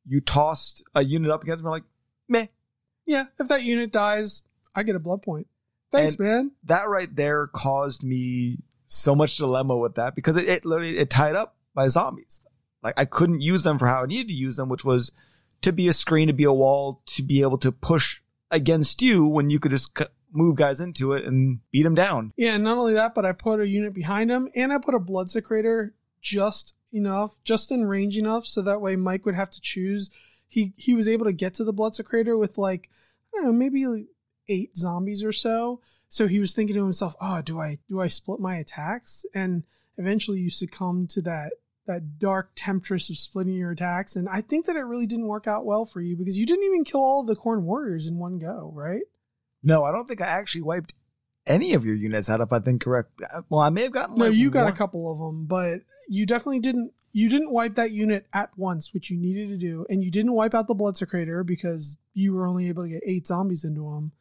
you 0.07 0.21
tossed 0.21 0.83
a 0.93 1.03
unit 1.03 1.31
up 1.31 1.43
against 1.43 1.63
me 1.63 1.69
like, 1.69 1.83
meh. 2.29 2.45
Yeah, 3.07 3.25
if 3.39 3.47
that 3.49 3.63
unit 3.63 3.91
dies, 3.91 4.43
I 4.75 4.83
get 4.83 4.95
a 4.95 4.99
blood 4.99 5.21
point. 5.23 5.47
Thanks, 5.91 6.15
And- 6.15 6.25
man. 6.27 6.51
That 6.63 6.87
right 6.87 7.13
there 7.13 7.47
caused 7.47 8.03
me 8.03 8.59
so 8.87 9.15
much 9.15 9.37
dilemma 9.37 9.75
with 9.75 9.95
that 9.95 10.13
because 10.15 10.37
it, 10.37 10.47
it 10.47 10.63
literally 10.65 10.97
it 10.99 11.09
tied 11.09 11.35
up 11.35 11.55
my 11.75 11.87
zombies. 11.87 12.41
Like 12.83 12.99
I 12.99 13.05
couldn't 13.05 13.41
use 13.41 13.63
them 13.63 13.79
for 13.79 13.87
how 13.87 14.03
I 14.03 14.05
needed 14.05 14.27
to 14.27 14.33
use 14.33 14.57
them, 14.57 14.69
which 14.69 14.85
was 14.85 15.11
to 15.61 15.71
be 15.73 15.87
a 15.87 15.93
screen, 15.93 16.27
to 16.27 16.33
be 16.33 16.43
a 16.43 16.53
wall, 16.53 17.01
to 17.07 17.23
be 17.23 17.41
able 17.41 17.57
to 17.59 17.71
push 17.71 18.21
against 18.51 19.01
you 19.01 19.25
when 19.25 19.49
you 19.49 19.59
could 19.59 19.71
just 19.71 19.99
move 20.31 20.55
guys 20.55 20.79
into 20.79 21.13
it 21.13 21.25
and 21.25 21.59
beat 21.71 21.83
them 21.83 21.95
down. 21.95 22.33
Yeah, 22.37 22.55
and 22.55 22.63
not 22.63 22.77
only 22.77 22.93
that, 22.93 23.15
but 23.15 23.25
I 23.25 23.31
put 23.31 23.59
a 23.59 23.67
unit 23.67 23.93
behind 23.93 24.29
him, 24.29 24.49
and 24.55 24.71
I 24.71 24.77
put 24.77 24.95
a 24.95 24.99
Bloodsecrator 24.99 25.91
just 26.21 26.73
enough, 26.91 27.37
just 27.43 27.71
in 27.71 27.85
range 27.85 28.17
enough, 28.17 28.45
so 28.45 28.61
that 28.61 28.81
way 28.81 28.95
Mike 28.95 29.25
would 29.25 29.35
have 29.35 29.49
to 29.51 29.61
choose. 29.61 30.09
He 30.47 30.73
he 30.77 30.93
was 30.93 31.07
able 31.07 31.25
to 31.25 31.33
get 31.33 31.53
to 31.55 31.63
the 31.63 31.73
Bloodsecrator 31.73 32.37
with 32.37 32.57
like 32.57 32.89
I 33.33 33.37
don't 33.37 33.45
know, 33.45 33.53
maybe 33.53 34.07
eight 34.47 34.75
zombies 34.77 35.23
or 35.23 35.31
so. 35.31 35.81
So 36.07 36.27
he 36.27 36.39
was 36.39 36.53
thinking 36.53 36.75
to 36.75 36.83
himself, 36.83 37.15
"Oh, 37.19 37.41
do 37.41 37.59
I 37.59 37.79
do 37.89 37.99
I 37.99 38.07
split 38.07 38.39
my 38.39 38.57
attacks?" 38.57 39.25
And 39.33 39.63
eventually, 39.97 40.39
you 40.39 40.49
succumb 40.49 41.07
to 41.07 41.21
that 41.23 41.53
that 41.87 42.17
dark 42.19 42.51
temptress 42.55 43.09
of 43.09 43.17
splitting 43.17 43.53
your 43.53 43.71
attacks. 43.71 44.15
And 44.15 44.27
I 44.29 44.41
think 44.41 44.65
that 44.65 44.75
it 44.75 44.81
really 44.81 45.05
didn't 45.05 45.27
work 45.27 45.47
out 45.47 45.65
well 45.65 45.85
for 45.85 46.01
you 46.01 46.15
because 46.17 46.37
you 46.37 46.45
didn't 46.45 46.65
even 46.65 46.83
kill 46.83 47.01
all 47.01 47.23
the 47.23 47.35
Khorne 47.35 47.61
warriors 47.61 48.07
in 48.07 48.17
one 48.17 48.39
go, 48.39 48.71
right? 48.73 49.03
No, 49.63 49.83
I 49.83 49.91
don't 49.91 50.07
think 50.07 50.21
I 50.21 50.25
actually 50.27 50.63
wiped 50.63 50.93
any 51.45 51.73
of 51.73 51.85
your 51.85 51.95
units 51.95 52.29
out 52.29 52.41
if 52.41 52.51
I 52.51 52.59
think 52.59 52.81
correct. 52.83 53.21
Uh, 53.21 53.41
well, 53.49 53.61
I 53.61 53.69
may 53.69 53.83
have 53.83 53.91
gotten 53.91 54.15
No, 54.17 54.25
like 54.25 54.35
you 54.35 54.49
got 54.49 54.63
one- 54.63 54.73
a 54.73 54.75
couple 54.75 55.11
of 55.11 55.19
them, 55.19 55.45
but 55.45 55.81
you 56.07 56.25
definitely 56.25 56.59
didn't. 56.59 56.91
You 57.11 57.29
didn't 57.29 57.51
wipe 57.53 57.75
that 57.75 57.91
unit 57.91 58.27
at 58.33 58.49
once, 58.57 58.93
which 58.93 59.09
you 59.09 59.17
needed 59.17 59.47
to 59.49 59.57
do, 59.57 59.85
and 59.89 60.03
you 60.03 60.11
didn't 60.11 60.33
wipe 60.33 60.53
out 60.53 60.67
the 60.67 60.75
Bloodsecrator 60.75 61.45
because 61.45 61.97
you 62.13 62.33
were 62.33 62.45
only 62.45 62.67
able 62.67 62.83
to 62.83 62.89
get 62.89 63.03
eight 63.05 63.25
zombies 63.25 63.63
into 63.63 63.89
them. 63.89 64.11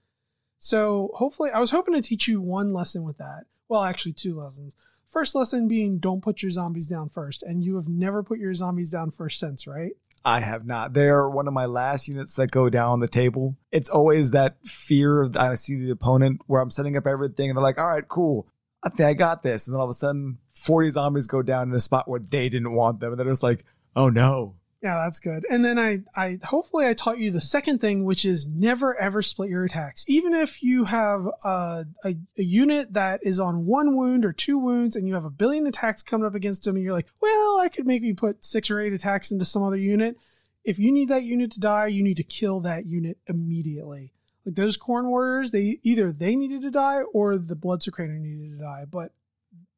So 0.58 1.10
hopefully, 1.14 1.50
I 1.50 1.58
was 1.60 1.72
hoping 1.72 1.94
to 1.94 2.00
teach 2.02 2.28
you 2.28 2.40
one 2.40 2.72
lesson 2.72 3.02
with 3.02 3.18
that. 3.18 3.44
Well, 3.68 3.82
actually, 3.82 4.12
two 4.12 4.34
lessons. 4.34 4.76
First 5.06 5.34
lesson 5.34 5.68
being 5.68 5.98
don't 5.98 6.22
put 6.22 6.42
your 6.42 6.50
zombies 6.50 6.88
down 6.88 7.08
first, 7.08 7.42
and 7.42 7.62
you 7.62 7.76
have 7.76 7.88
never 7.88 8.22
put 8.22 8.38
your 8.38 8.54
zombies 8.54 8.90
down 8.90 9.10
first 9.10 9.38
since, 9.38 9.66
right? 9.66 9.92
I 10.24 10.40
have 10.40 10.66
not. 10.66 10.94
They're 10.94 11.28
one 11.28 11.46
of 11.46 11.52
my 11.52 11.66
last 11.66 12.08
units 12.08 12.34
that 12.36 12.50
go 12.50 12.70
down 12.70 13.00
the 13.00 13.08
table. 13.08 13.56
It's 13.70 13.90
always 13.90 14.30
that 14.30 14.56
fear 14.64 15.22
of 15.22 15.36
I 15.36 15.54
see 15.56 15.76
the 15.76 15.90
opponent 15.90 16.40
where 16.46 16.62
I'm 16.62 16.70
setting 16.70 16.96
up 16.96 17.06
everything 17.06 17.50
and 17.50 17.56
they're 17.56 17.62
like, 17.62 17.78
all 17.78 17.86
right, 17.86 18.08
cool. 18.08 18.48
I 18.82 18.88
think 18.88 19.08
I 19.08 19.14
got 19.14 19.42
this. 19.42 19.66
And 19.66 19.74
then 19.74 19.80
all 19.80 19.84
of 19.84 19.90
a 19.90 19.94
sudden, 19.94 20.38
40 20.48 20.90
zombies 20.90 21.26
go 21.26 21.42
down 21.42 21.68
in 21.68 21.74
a 21.74 21.80
spot 21.80 22.08
where 22.08 22.20
they 22.20 22.48
didn't 22.48 22.72
want 22.72 23.00
them. 23.00 23.12
And 23.12 23.18
they're 23.18 23.26
just 23.26 23.42
like, 23.42 23.64
oh 23.94 24.08
no. 24.08 24.56
Yeah, 24.84 24.96
that's 24.96 25.18
good. 25.18 25.46
And 25.48 25.64
then 25.64 25.78
I, 25.78 26.00
I 26.14 26.38
hopefully 26.44 26.86
I 26.86 26.92
taught 26.92 27.16
you 27.16 27.30
the 27.30 27.40
second 27.40 27.80
thing, 27.80 28.04
which 28.04 28.26
is 28.26 28.46
never 28.46 28.94
ever 28.94 29.22
split 29.22 29.48
your 29.48 29.64
attacks. 29.64 30.04
Even 30.08 30.34
if 30.34 30.62
you 30.62 30.84
have 30.84 31.26
a, 31.42 31.86
a, 32.04 32.14
a 32.36 32.42
unit 32.42 32.92
that 32.92 33.20
is 33.22 33.40
on 33.40 33.64
one 33.64 33.96
wound 33.96 34.26
or 34.26 34.34
two 34.34 34.58
wounds, 34.58 34.94
and 34.94 35.08
you 35.08 35.14
have 35.14 35.24
a 35.24 35.30
billion 35.30 35.66
attacks 35.66 36.02
coming 36.02 36.26
up 36.26 36.34
against 36.34 36.64
them, 36.64 36.76
and 36.76 36.84
you're 36.84 36.92
like, 36.92 37.08
well, 37.22 37.60
I 37.60 37.70
could 37.70 37.86
maybe 37.86 38.12
put 38.12 38.44
six 38.44 38.70
or 38.70 38.78
eight 38.78 38.92
attacks 38.92 39.30
into 39.30 39.46
some 39.46 39.62
other 39.62 39.78
unit. 39.78 40.18
If 40.64 40.78
you 40.78 40.92
need 40.92 41.08
that 41.08 41.24
unit 41.24 41.52
to 41.52 41.60
die, 41.60 41.86
you 41.86 42.02
need 42.02 42.18
to 42.18 42.22
kill 42.22 42.60
that 42.60 42.84
unit 42.84 43.16
immediately. 43.26 44.12
Like 44.44 44.54
those 44.54 44.76
Khorne 44.76 45.06
warriors, 45.06 45.50
they 45.50 45.78
either 45.82 46.12
they 46.12 46.36
needed 46.36 46.60
to 46.60 46.70
die 46.70 47.04
or 47.14 47.38
the 47.38 47.56
Bloodsecrator 47.56 48.20
needed 48.20 48.58
to 48.58 48.62
die. 48.62 48.84
But 48.90 49.12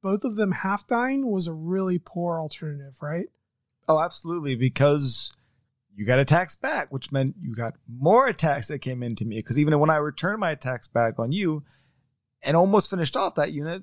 both 0.03 0.25
of 0.25 0.35
them 0.35 0.51
half 0.51 0.85
dying 0.89 1.31
was 1.31 1.47
a 1.47 1.53
really 1.53 2.01
poor 2.01 2.41
alternative, 2.41 2.97
right? 3.01 3.29
Oh, 3.89 4.01
absolutely. 4.01 4.55
Because 4.55 5.33
you 5.95 6.05
got 6.05 6.19
attacks 6.19 6.55
back, 6.57 6.93
which 6.93 7.13
meant 7.13 7.37
you 7.41 7.55
got 7.55 7.75
more 7.89 8.27
attacks 8.27 8.69
that 8.69 8.81
came 8.81 9.03
into 9.03 9.25
me. 9.25 9.37
Because 9.37 9.59
even 9.59 9.79
when 9.79 9.91
I 9.91 9.97
returned 9.97 10.41
my 10.41 10.51
attacks 10.51 10.89
back 10.89 11.19
on 11.19 11.33
you 11.33 11.63
and 12.43 12.57
almost 12.57 12.91
finished 12.91 13.17
off 13.17 13.37
that 13.37 13.53
unit, 13.53 13.83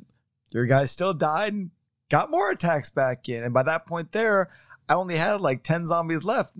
your 0.51 0.65
guys 0.65 0.91
still 0.91 1.13
died 1.13 1.53
and 1.53 1.71
got 2.09 2.29
more 2.29 2.51
attacks 2.51 2.89
back 2.91 3.27
in. 3.27 3.43
And 3.43 3.53
by 3.53 3.63
that 3.63 3.87
point 3.87 4.11
there, 4.11 4.49
I 4.87 4.93
only 4.93 5.17
had 5.17 5.41
like 5.41 5.63
10 5.63 5.87
zombies 5.87 6.23
left. 6.23 6.53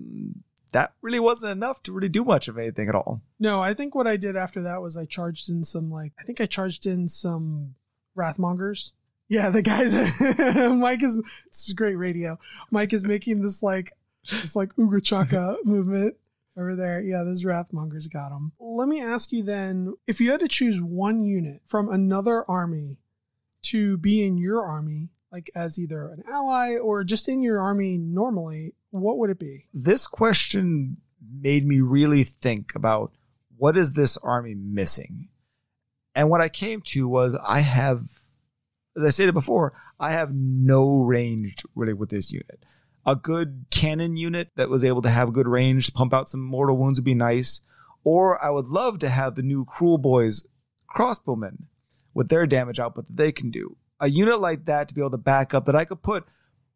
That 0.72 0.92
really 1.02 1.20
wasn't 1.20 1.52
enough 1.52 1.82
to 1.84 1.92
really 1.92 2.08
do 2.08 2.24
much 2.24 2.48
of 2.48 2.58
anything 2.58 2.88
at 2.88 2.96
all. 2.96 3.22
No, 3.38 3.60
I 3.60 3.74
think 3.74 3.94
what 3.94 4.08
I 4.08 4.16
did 4.16 4.34
after 4.34 4.62
that 4.62 4.82
was 4.82 4.96
I 4.96 5.04
charged 5.04 5.48
in 5.48 5.62
some 5.62 5.88
like 5.88 6.12
I 6.18 6.24
think 6.24 6.40
I 6.40 6.46
charged 6.46 6.84
in 6.86 7.06
some 7.06 7.76
Wrathmongers. 8.18 8.92
Yeah, 9.28 9.50
the 9.50 9.62
guys 9.62 9.94
Mike 10.74 11.02
is 11.02 11.20
this 11.20 11.68
is 11.68 11.74
great 11.74 11.96
radio. 11.96 12.38
Mike 12.70 12.92
is 12.92 13.04
making 13.04 13.42
this 13.42 13.62
like 13.62 13.92
this 14.30 14.54
like 14.54 14.74
Uga 14.76 15.02
Chaka 15.02 15.56
movement 15.64 16.16
over 16.56 16.74
there. 16.76 17.00
Yeah, 17.00 17.22
those 17.24 17.44
Wrathmongers 17.44 18.10
got 18.12 18.32
him. 18.32 18.52
Let 18.58 18.88
me 18.88 19.00
ask 19.00 19.32
you 19.32 19.42
then, 19.42 19.94
if 20.06 20.20
you 20.20 20.30
had 20.30 20.40
to 20.40 20.48
choose 20.48 20.80
one 20.80 21.24
unit 21.24 21.62
from 21.66 21.88
another 21.88 22.48
army 22.48 22.98
to 23.62 23.96
be 23.96 24.24
in 24.24 24.38
your 24.38 24.62
army, 24.62 25.08
like 25.32 25.50
as 25.54 25.78
either 25.78 26.08
an 26.08 26.22
ally 26.30 26.76
or 26.76 27.02
just 27.02 27.28
in 27.28 27.42
your 27.42 27.60
army 27.60 27.98
normally, 27.98 28.74
what 28.90 29.18
would 29.18 29.30
it 29.30 29.38
be? 29.38 29.66
This 29.74 30.06
question 30.06 30.98
made 31.40 31.66
me 31.66 31.80
really 31.80 32.24
think 32.24 32.74
about 32.74 33.12
what 33.56 33.76
is 33.76 33.94
this 33.94 34.16
army 34.18 34.54
missing? 34.54 35.28
And 36.14 36.30
what 36.30 36.40
I 36.40 36.48
came 36.48 36.80
to 36.82 37.08
was 37.08 37.34
I 37.34 37.60
have, 37.60 38.02
as 38.96 39.04
I 39.04 39.10
stated 39.10 39.32
before, 39.32 39.72
I 39.98 40.12
have 40.12 40.34
no 40.34 41.02
range 41.02 41.56
really 41.74 41.94
with 41.94 42.10
this 42.10 42.32
unit. 42.32 42.64
A 43.06 43.16
good 43.16 43.66
cannon 43.70 44.16
unit 44.16 44.50
that 44.56 44.70
was 44.70 44.84
able 44.84 45.02
to 45.02 45.10
have 45.10 45.32
good 45.32 45.48
range, 45.48 45.92
pump 45.92 46.14
out 46.14 46.28
some 46.28 46.40
mortal 46.40 46.76
wounds 46.76 46.98
would 46.98 47.04
be 47.04 47.14
nice. 47.14 47.60
Or 48.02 48.42
I 48.42 48.50
would 48.50 48.66
love 48.66 48.98
to 49.00 49.08
have 49.08 49.34
the 49.34 49.42
new 49.42 49.64
Kruleboyz 49.64 50.44
crossbowmen 50.94 51.64
with 52.14 52.28
their 52.28 52.46
damage 52.46 52.78
output 52.78 53.08
that 53.08 53.16
they 53.16 53.32
can 53.32 53.50
do. 53.50 53.76
A 54.00 54.08
unit 54.08 54.38
like 54.40 54.64
that 54.66 54.88
to 54.88 54.94
be 54.94 55.00
able 55.00 55.10
to 55.10 55.18
back 55.18 55.54
up 55.54 55.64
that 55.66 55.76
I 55.76 55.84
could 55.84 56.02
put 56.02 56.24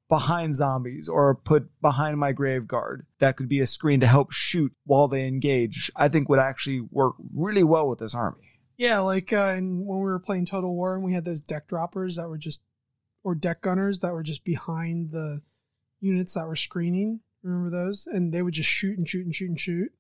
behind 0.09 0.55
zombies 0.55 1.09
or 1.09 1.35
put 1.35 1.69
behind 1.81 2.19
my 2.19 2.33
grave 2.33 2.66
guard 2.66 3.07
that 3.19 3.37
could 3.37 3.49
be 3.49 3.61
a 3.61 3.66
screen 3.66 4.01
to 4.01 4.07
help 4.07 4.33
shoot 4.33 4.73
while 4.85 5.09
they 5.09 5.27
engage, 5.27 5.91
I 5.95 6.09
think 6.09 6.29
would 6.29 6.39
actually 6.39 6.81
work 6.81 7.14
really 7.35 7.62
well 7.62 7.89
with 7.89 7.99
this 7.99 8.14
army. 8.14 8.57
Yeah, 8.79 9.01
like 9.01 9.33
uh, 9.33 9.55
in, 9.59 9.85
when 9.85 9.99
we 9.99 10.05
were 10.05 10.20
playing 10.20 10.47
Total 10.47 10.72
War 10.72 10.95
and 10.95 11.03
we 11.03 11.12
had 11.12 11.24
those 11.24 11.41
deck 11.41 11.66
droppers 11.66 12.16
that 12.16 12.29
were 12.29 12.39
just 12.39 12.61
or 13.24 13.35
deck 13.35 13.61
gunners 13.61 13.99
that 14.01 14.14
were 14.14 14.22
just 14.22 14.45
behind 14.45 15.11
the 15.11 15.43
units 16.01 16.35
that 16.35 16.47
were 16.47 16.57
screening. 16.57 17.20
Remember 17.43 17.70
those? 17.70 18.07
And 18.07 18.33
they 18.33 18.41
would 18.41 18.55
just 18.55 18.70
shoot 18.70 18.97
and 18.97 19.09
shoot 19.09 19.26
and 19.26 19.35
shoot 19.35 19.49
and 19.49 19.61
shoot. 19.61 19.93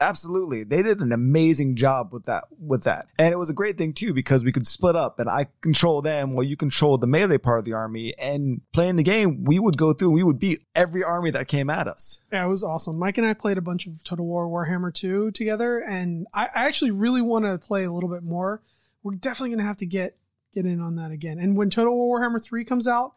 Absolutely. 0.00 0.64
They 0.64 0.82
did 0.82 1.00
an 1.00 1.12
amazing 1.12 1.76
job 1.76 2.12
with 2.12 2.24
that 2.24 2.44
with 2.58 2.84
that. 2.84 3.06
And 3.18 3.32
it 3.32 3.38
was 3.38 3.48
a 3.48 3.54
great 3.54 3.78
thing 3.78 3.92
too 3.92 4.12
because 4.12 4.44
we 4.44 4.52
could 4.52 4.66
split 4.66 4.94
up 4.94 5.18
and 5.18 5.28
I 5.28 5.48
control 5.60 6.02
them 6.02 6.34
while 6.34 6.44
you 6.44 6.56
control 6.56 6.98
the 6.98 7.06
melee 7.06 7.38
part 7.38 7.60
of 7.60 7.64
the 7.64 7.72
army 7.72 8.14
and 8.18 8.60
playing 8.72 8.96
the 8.96 9.02
game 9.02 9.44
we 9.44 9.58
would 9.58 9.76
go 9.76 9.92
through 9.92 10.08
and 10.08 10.14
we 10.14 10.22
would 10.22 10.38
beat 10.38 10.62
every 10.74 11.02
army 11.02 11.30
that 11.30 11.48
came 11.48 11.70
at 11.70 11.88
us. 11.88 12.20
Yeah, 12.30 12.44
it 12.44 12.48
was 12.48 12.62
awesome. 12.62 12.98
Mike 12.98 13.18
and 13.18 13.26
I 13.26 13.32
played 13.32 13.58
a 13.58 13.62
bunch 13.62 13.86
of 13.86 14.04
Total 14.04 14.24
War 14.24 14.48
Warhammer 14.48 14.92
2 14.92 15.30
together 15.30 15.78
and 15.78 16.26
I, 16.34 16.48
I 16.54 16.66
actually 16.66 16.90
really 16.90 17.22
want 17.22 17.44
to 17.44 17.58
play 17.58 17.84
a 17.84 17.92
little 17.92 18.10
bit 18.10 18.22
more. 18.22 18.62
We're 19.02 19.14
definitely 19.14 19.50
going 19.50 19.60
to 19.60 19.66
have 19.66 19.78
to 19.78 19.86
get 19.86 20.16
get 20.52 20.66
in 20.66 20.80
on 20.80 20.96
that 20.96 21.10
again. 21.10 21.38
And 21.38 21.56
when 21.56 21.70
Total 21.70 21.94
War 21.94 22.20
Warhammer 22.20 22.42
3 22.42 22.64
comes 22.64 22.88
out, 22.88 23.14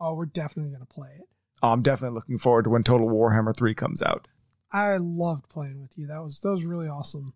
oh, 0.00 0.14
we're 0.14 0.26
definitely 0.26 0.70
going 0.70 0.86
to 0.86 0.94
play 0.94 1.08
it. 1.18 1.24
I'm 1.62 1.82
definitely 1.82 2.14
looking 2.14 2.38
forward 2.38 2.64
to 2.64 2.70
when 2.70 2.84
Total 2.84 3.08
Warhammer 3.08 3.56
3 3.56 3.74
comes 3.74 4.02
out. 4.02 4.28
I 4.72 4.96
loved 4.98 5.48
playing 5.48 5.80
with 5.80 5.96
you. 5.96 6.06
That 6.06 6.22
was 6.22 6.40
that 6.40 6.50
was 6.50 6.64
really 6.64 6.88
awesome. 6.88 7.34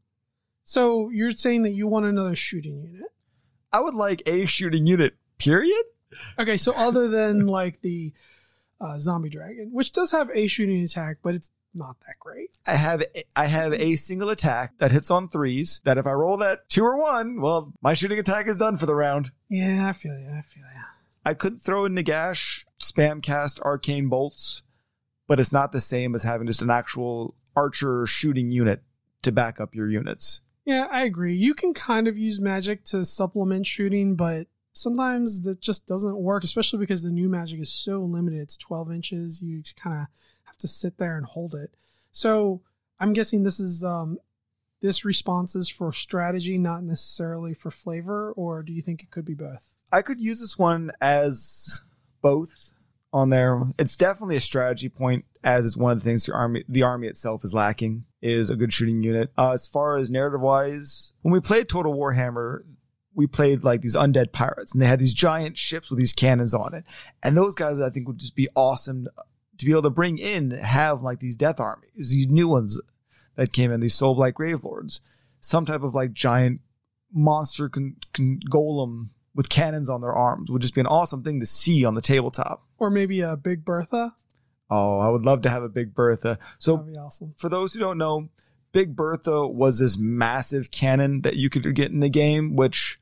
So 0.65 1.11
you're 1.11 1.31
saying 1.33 1.63
that 1.63 1.71
you 1.71 1.87
want 1.87 2.07
another 2.07 2.37
shooting 2.37 2.83
unit? 2.83 3.11
I 3.73 3.81
would 3.81 3.95
like 3.95 4.23
a 4.27 4.47
shooting 4.47 4.87
unit. 4.87 5.15
Period. 5.39 5.85
Okay, 6.39 6.57
so 6.57 6.73
other 6.77 7.09
than 7.09 7.47
like 7.59 7.81
the 7.81 8.13
uh, 8.81 8.99
zombie 8.99 9.31
dragon, 9.31 9.71
which 9.73 9.93
does 9.93 10.13
have 10.13 10.31
a 10.35 10.47
shooting 10.47 10.83
attack, 10.83 11.19
but 11.23 11.35
it's 11.35 11.51
not 11.75 11.99
that 12.01 12.19
great. 12.21 12.51
I 12.67 12.75
have 12.75 13.03
I 13.35 13.47
have 13.47 13.73
a 13.73 13.97
single 13.97 14.29
attack 14.29 14.79
that 14.79 14.91
hits 14.91 15.11
on 15.11 15.29
threes. 15.29 15.81
That 15.85 15.99
if 15.99 16.07
I 16.07 16.13
roll 16.13 16.37
that 16.39 16.69
two 16.69 16.85
or 16.85 16.99
one, 16.99 17.41
well, 17.41 17.73
my 17.81 17.95
shooting 17.95 18.19
attack 18.19 18.47
is 18.47 18.59
done 18.59 18.77
for 18.77 18.87
the 18.87 18.95
round. 18.95 19.33
Yeah, 19.49 19.89
I 19.89 19.93
feel 19.93 20.19
you. 20.19 20.29
I 20.29 20.43
feel 20.43 20.65
you. 20.65 20.83
I 21.25 21.35
could 21.35 21.63
throw 21.63 21.85
in 21.85 21.95
Nagash, 21.95 22.65
spam 22.81 23.23
cast 23.23 23.61
arcane 23.61 24.09
bolts, 24.09 24.65
but 25.33 25.41
it's 25.41 25.51
not 25.51 25.73
the 25.73 25.81
same 25.81 26.15
as 26.15 26.25
having 26.25 26.47
just 26.47 26.61
an 26.61 26.69
actual 26.69 27.35
archer 27.57 28.05
shooting 28.05 28.53
unit 28.53 28.83
to 29.23 29.33
back 29.33 29.59
up 29.61 29.75
your 29.75 29.89
units. 29.89 30.43
Yeah, 30.67 30.89
I 30.91 31.05
agree. 31.05 31.33
You 31.33 31.55
can 31.55 31.73
kind 31.73 32.07
of 32.07 32.19
use 32.19 32.39
magic 32.39 32.85
to 32.85 33.03
supplement 33.07 33.67
shooting, 33.67 34.15
but 34.15 34.47
sometimes 34.75 35.41
that 35.45 35.59
just 35.59 35.87
doesn't 35.87 36.19
work, 36.19 36.45
especially 36.45 36.81
because 36.81 37.03
the 37.03 37.11
new 37.11 37.31
magic 37.31 37.61
is 37.61 37.73
so 37.73 38.01
limited. 38.01 38.41
It's 38.41 38.59
12 38.59 38.93
inches. 38.93 39.41
You 39.41 39.63
kind 39.75 40.03
of 40.03 40.07
have 40.45 40.59
to 40.59 40.69
sit 40.69 40.99
there 40.99 41.17
and 41.17 41.25
hold 41.25 41.55
it. 41.55 41.75
So 42.11 42.61
I'm 43.01 43.15
guessing 43.15 43.43
this 43.43 43.59
is 43.59 43.83
um, 43.83 44.19
this 44.83 45.03
response 45.03 45.57
is 45.57 45.71
for 45.71 45.95
strategy, 45.95 46.59
not 46.59 46.85
necessarily 46.85 47.55
for 47.55 47.71
flavor, 47.71 48.33
or 48.33 48.63
do 48.63 48.75
you 48.75 48.83
think 48.83 49.03
it 49.03 49.11
could 49.11 49.25
be 49.25 49.33
both? 49.33 49.77
I 49.91 50.03
could 50.03 50.21
use 50.21 50.41
this 50.41 50.59
one 50.59 50.93
as 51.01 51.81
both 52.21 52.75
on 53.13 53.31
there. 53.31 53.61
It's 53.79 53.97
definitely 53.97 54.37
a 54.37 54.41
strategy 54.41 54.89
point, 54.89 55.25
as 55.45 55.67
it's 55.67 55.77
one 55.77 55.93
of 55.93 55.99
the 55.99 56.05
things 56.05 56.27
the 56.27 56.33
army 56.33 56.65
the 56.69 56.83
army 56.83 57.09
itself 57.09 57.45
is 57.45 57.55
lacking 57.55 58.05
is 58.21 58.51
a 58.51 58.57
good 58.57 58.73
shooting 58.73 59.03
unit. 59.03 59.33
Uh, 59.37 59.53
as 59.53 59.67
far 59.67 59.97
as 59.97 60.11
narrative 60.11 60.41
wise, 60.41 61.13
when 61.23 61.33
we 61.33 61.41
played 61.41 61.69
Total 61.69 61.93
Warhammer, 61.93 62.63
we 63.15 63.27
played 63.27 63.65
like 63.65 63.81
these 63.81 63.97
undead 63.97 64.33
pirates, 64.33 64.73
and 64.73 64.81
they 64.81 64.87
had 64.87 65.01
these 65.01 65.15
giant 65.15 65.59
ships 65.59 65.91
with 65.91 65.99
these 65.99 66.13
cannons 66.13 66.55
on 66.55 66.75
it, 66.75 66.85
and 67.23 67.37
those 67.37 67.55
guys 67.55 67.81
I 67.81 67.91
think 67.91 68.07
would 68.07 68.19
just 68.19 68.37
be 68.37 68.49
awesome 68.55 69.09
to 69.59 69.67
be 69.67 69.73
able 69.73 69.83
to 69.83 69.91
bring 69.91 70.19
in, 70.19 70.51
have 70.53 71.03
like 71.03 71.21
these 71.21 71.37
death 71.37 71.61
armies, 71.61 72.11
these 72.11 72.29
new 72.29 72.49
ones 72.49 72.81
that 73.37 73.53
came 73.53 73.71
in, 73.71 73.81
these 73.81 73.95
soul 73.95 74.15
grave 74.33 74.65
lords, 74.65 75.01
some 75.41 75.67
type 75.67 75.83
of 75.83 75.95
like 75.95 76.13
giant 76.13 76.61
monster 77.13 77.69
con- 77.69 77.97
con- 78.13 78.41
golem 78.51 79.11
with 79.35 79.49
cannons 79.49 79.89
on 79.89 80.01
their 80.01 80.13
arms 80.13 80.51
would 80.51 80.63
just 80.63 80.75
be 80.75 80.81
an 80.81 80.87
awesome 80.87 81.23
thing 81.23 81.41
to 81.41 81.47
see 81.47 81.85
on 81.85 81.95
the 81.95 82.03
tabletop. 82.03 82.67
Or 82.83 82.91
maybe 82.91 83.21
a 83.21 83.37
Big 83.37 83.65
Bertha. 83.65 84.17
Oh, 84.69 84.99
I 84.99 85.09
would 85.09 85.25
love 85.25 85.43
to 85.43 85.49
have 85.49 85.63
a 85.63 85.69
Big 85.69 85.95
Bertha. 85.95 86.37
So, 86.59 86.85
awesome. 86.99 87.33
for 87.37 87.49
those 87.49 87.73
who 87.73 87.79
don't 87.79 87.97
know, 87.97 88.29
Big 88.73 88.97
Bertha 88.97 89.47
was 89.47 89.79
this 89.79 89.97
massive 89.97 90.73
cannon 90.73 91.21
that 91.21 91.37
you 91.37 91.49
could 91.49 91.77
get 91.77 91.93
in 91.93 92.01
the 92.01 92.09
game, 92.09 92.57
which 92.57 92.99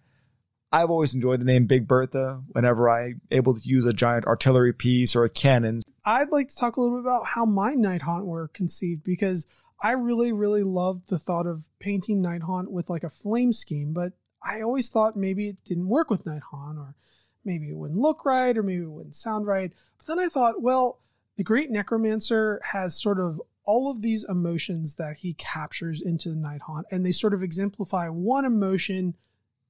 I've 0.71 0.91
always 0.91 1.15
enjoyed 1.15 1.41
the 1.41 1.47
name 1.47 1.65
Big 1.65 1.89
Bertha 1.89 2.43
whenever 2.49 2.91
I 2.91 3.15
able 3.31 3.55
to 3.55 3.67
use 3.67 3.87
a 3.87 3.95
giant 3.95 4.27
artillery 4.27 4.75
piece 4.75 5.17
or 5.17 5.25
a 5.25 5.31
cannon. 5.31 5.81
I'd 6.05 6.31
like 6.31 6.49
to 6.49 6.57
talk 6.57 6.77
a 6.77 6.81
little 6.83 6.99
bit 6.99 7.07
about 7.07 7.29
how 7.29 7.47
my 7.47 7.73
Night 7.73 8.03
Haunt 8.03 8.27
were 8.27 8.49
conceived 8.49 9.03
because 9.03 9.47
I 9.83 9.93
really, 9.93 10.31
really 10.31 10.63
loved 10.63 11.09
the 11.09 11.19
thought 11.19 11.47
of 11.47 11.69
painting 11.79 12.21
Night 12.21 12.43
Haunt 12.43 12.71
with 12.71 12.91
like 12.91 13.03
a 13.03 13.09
flame 13.09 13.55
scheme, 13.55 13.95
but 13.95 14.13
I 14.45 14.61
always 14.61 14.91
thought 14.91 15.17
maybe 15.17 15.49
it 15.49 15.57
didn't 15.65 15.89
work 15.89 16.11
with 16.11 16.27
Night 16.27 16.43
Haunt 16.51 16.77
or 16.77 16.97
maybe 17.45 17.71
it 17.71 17.77
wouldn't 17.77 18.01
look 18.01 18.25
right 18.25 18.57
or 18.57 18.63
maybe 18.63 18.83
it 18.83 18.91
wouldn't 18.91 19.15
sound 19.15 19.47
right. 19.47 19.73
But 19.99 20.07
then 20.07 20.19
I 20.19 20.29
thought, 20.29 20.63
well, 20.63 21.01
the 21.37 21.45
Great 21.45 21.71
Necromancer 21.71 22.61
has 22.65 23.01
sort 23.01 23.19
of 23.19 23.41
all 23.65 23.91
of 23.91 24.03
these 24.03 24.25
emotions 24.25 24.97
that 24.97 25.19
he 25.19 25.35
captures 25.35 26.03
into 26.03 26.31
the 26.31 26.37
Night 26.37 26.63
Haunt, 26.63 26.87
and 26.91 27.05
they 27.05 27.13
sort 27.13 27.35
of 27.35 27.43
exemplify 27.43 28.09
one 28.09 28.45
emotion 28.45 29.15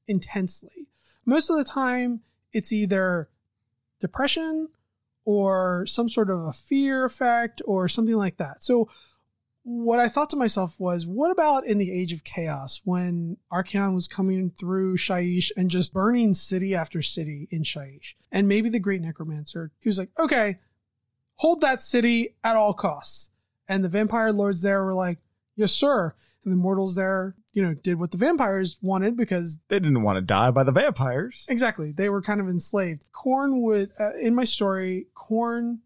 intensely. 0.06 0.88
Most 1.26 1.50
of 1.50 1.56
the 1.56 1.64
time, 1.64 2.20
it's 2.52 2.72
either 2.72 3.28
depression 4.00 4.68
or 5.24 5.84
some 5.86 6.08
sort 6.08 6.30
of 6.30 6.38
a 6.38 6.52
fear 6.52 7.04
effect 7.04 7.60
or 7.66 7.88
something 7.88 8.14
like 8.14 8.38
that. 8.38 8.64
So, 8.64 8.88
what 9.62 9.98
I 9.98 10.08
thought 10.08 10.30
to 10.30 10.36
myself 10.36 10.76
was, 10.78 11.06
what 11.06 11.30
about 11.30 11.66
in 11.66 11.78
the 11.78 11.92
age 11.92 12.12
of 12.12 12.24
chaos 12.24 12.80
when 12.84 13.36
Archaon 13.52 13.94
was 13.94 14.08
coming 14.08 14.50
through 14.58 14.96
Shyish 14.96 15.50
and 15.56 15.70
just 15.70 15.92
burning 15.92 16.32
city 16.34 16.74
after 16.74 17.02
city 17.02 17.46
in 17.50 17.62
Shyish? 17.62 18.14
And 18.32 18.48
maybe 18.48 18.68
the 18.68 18.78
Great 18.78 19.02
Necromancer, 19.02 19.70
he 19.80 19.88
was 19.88 19.98
like, 19.98 20.10
okay, 20.18 20.58
hold 21.34 21.60
that 21.60 21.82
city 21.82 22.36
at 22.42 22.56
all 22.56 22.72
costs. 22.72 23.30
And 23.68 23.84
the 23.84 23.88
vampire 23.88 24.32
lords 24.32 24.62
there 24.62 24.84
were 24.84 24.94
like, 24.94 25.18
yes, 25.56 25.72
sir. 25.72 26.14
And 26.44 26.52
the 26.52 26.56
mortals 26.56 26.96
there, 26.96 27.36
you 27.52 27.62
know, 27.62 27.74
did 27.74 27.98
what 27.98 28.12
the 28.12 28.18
vampires 28.18 28.78
wanted 28.80 29.16
because 29.16 29.58
They 29.68 29.78
didn't 29.78 30.02
want 30.02 30.16
to 30.16 30.22
die 30.22 30.50
by 30.50 30.64
the 30.64 30.72
vampires. 30.72 31.46
exactly 31.50 31.92
they 31.92 32.08
were 32.08 32.22
kind 32.22 32.40
of 32.40 32.48
enslaved. 32.48 33.04
Khorne 33.12 33.60
would, 33.60 33.90
uh, 34.00 34.14
in 34.14 34.34
my 34.34 34.44
story, 34.44 35.06
to 35.28 35.78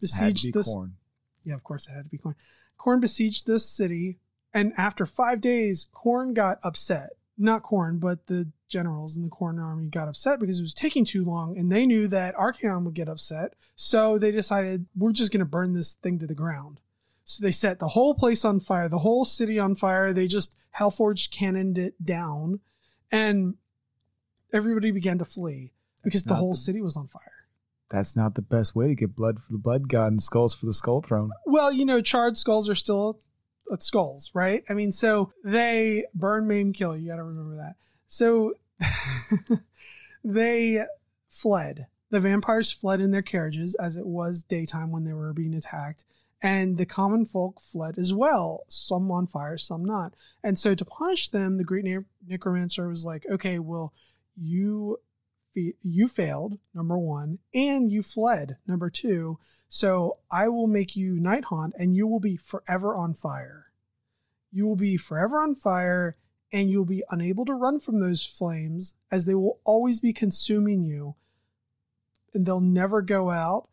besieged 0.00 0.44
be 0.44 0.50
this. 0.52 0.72
Khorne. 0.72 0.92
Yeah, 1.44 1.54
of 1.54 1.64
course 1.64 1.88
it 1.88 1.92
had 1.92 2.04
to 2.04 2.08
be 2.08 2.18
Khorne. 2.18 2.36
Khorne 2.82 3.00
besieged 3.00 3.46
this 3.46 3.64
city, 3.64 4.18
and 4.52 4.72
after 4.76 5.06
five 5.06 5.40
days, 5.40 5.86
Khorne 5.94 6.34
got 6.34 6.58
upset. 6.64 7.10
Not 7.38 7.62
Khorne, 7.62 8.00
but 8.00 8.26
the 8.26 8.50
generals 8.68 9.16
in 9.16 9.22
the 9.22 9.28
Khorne 9.28 9.62
army 9.62 9.86
got 9.86 10.08
upset 10.08 10.40
because 10.40 10.58
it 10.58 10.62
was 10.62 10.74
taking 10.74 11.04
too 11.04 11.24
long, 11.24 11.58
and 11.58 11.70
they 11.70 11.86
knew 11.86 12.08
that 12.08 12.34
Archaon 12.34 12.84
would 12.84 12.94
get 12.94 13.08
upset. 13.08 13.54
So 13.76 14.18
they 14.18 14.30
decided, 14.30 14.86
we're 14.96 15.12
just 15.12 15.32
going 15.32 15.40
to 15.40 15.46
burn 15.46 15.72
this 15.72 15.94
thing 15.94 16.18
to 16.18 16.26
the 16.26 16.34
ground. 16.34 16.80
So 17.24 17.42
they 17.42 17.52
set 17.52 17.78
the 17.78 17.88
whole 17.88 18.14
place 18.14 18.44
on 18.44 18.60
fire, 18.60 18.88
the 18.88 18.98
whole 18.98 19.24
city 19.24 19.58
on 19.58 19.74
fire. 19.74 20.12
They 20.12 20.26
just 20.26 20.56
Hellforged 20.76 21.30
cannoned 21.30 21.78
it 21.78 22.04
down, 22.04 22.60
and 23.10 23.54
everybody 24.52 24.90
began 24.90 25.18
to 25.18 25.24
flee 25.24 25.72
because 26.02 26.24
the 26.24 26.34
whole 26.34 26.52
the- 26.52 26.56
city 26.56 26.82
was 26.82 26.96
on 26.96 27.06
fire. 27.08 27.41
That's 27.92 28.16
not 28.16 28.34
the 28.34 28.42
best 28.42 28.74
way 28.74 28.88
to 28.88 28.94
get 28.94 29.14
blood 29.14 29.42
for 29.42 29.52
the 29.52 29.58
blood 29.58 29.86
god 29.88 30.12
and 30.12 30.22
skulls 30.22 30.54
for 30.54 30.64
the 30.64 30.72
skull 30.72 31.02
throne. 31.02 31.30
Well, 31.44 31.70
you 31.70 31.84
know, 31.84 32.00
charred 32.00 32.38
skulls 32.38 32.70
are 32.70 32.74
still 32.74 33.20
skulls, 33.78 34.30
right? 34.34 34.64
I 34.70 34.74
mean, 34.74 34.92
so 34.92 35.30
they 35.44 36.06
burn, 36.14 36.48
maim, 36.48 36.72
kill. 36.72 36.96
You 36.96 37.10
got 37.10 37.16
to 37.16 37.22
remember 37.22 37.56
that. 37.56 37.74
So 38.06 38.54
they 40.24 40.84
fled. 41.28 41.86
The 42.08 42.20
vampires 42.20 42.72
fled 42.72 43.02
in 43.02 43.10
their 43.10 43.22
carriages 43.22 43.74
as 43.74 43.98
it 43.98 44.06
was 44.06 44.42
daytime 44.42 44.90
when 44.90 45.04
they 45.04 45.12
were 45.12 45.34
being 45.34 45.54
attacked. 45.54 46.06
And 46.42 46.78
the 46.78 46.86
common 46.86 47.26
folk 47.26 47.60
fled 47.60 47.98
as 47.98 48.12
well, 48.12 48.64
some 48.68 49.10
on 49.12 49.26
fire, 49.26 49.58
some 49.58 49.84
not. 49.84 50.14
And 50.42 50.58
so 50.58 50.74
to 50.74 50.84
punish 50.84 51.28
them, 51.28 51.56
the 51.56 51.64
great 51.64 51.84
Ne- 51.84 52.06
necromancer 52.26 52.88
was 52.88 53.04
like, 53.04 53.26
okay, 53.30 53.58
well, 53.58 53.92
you 54.34 54.98
fe- 55.54 55.74
you 55.82 56.08
failed, 56.08 56.58
number 56.74 56.98
one, 56.98 57.38
and 57.54 57.90
you 57.90 58.02
fled, 58.02 58.56
number 58.66 58.90
two. 58.90 59.38
So 59.68 60.18
I 60.30 60.48
will 60.48 60.66
make 60.66 60.96
you 60.96 61.18
Night 61.18 61.46
Haunt, 61.46 61.74
and 61.78 61.94
you 61.94 62.06
will 62.06 62.20
be 62.20 62.36
forever 62.36 62.94
on 62.96 63.14
fire. 63.14 63.66
You 64.52 64.66
will 64.66 64.76
be 64.76 64.96
forever 64.96 65.38
on 65.38 65.54
fire, 65.54 66.16
and 66.52 66.70
you'll 66.70 66.84
be 66.84 67.02
unable 67.10 67.44
to 67.46 67.54
run 67.54 67.80
from 67.80 67.98
those 67.98 68.26
flames, 68.26 68.94
as 69.10 69.24
they 69.24 69.34
will 69.34 69.60
always 69.64 70.00
be 70.00 70.12
consuming 70.12 70.84
you, 70.84 71.14
and 72.34 72.44
they'll 72.44 72.60
never 72.60 73.00
go 73.00 73.30
out, 73.30 73.68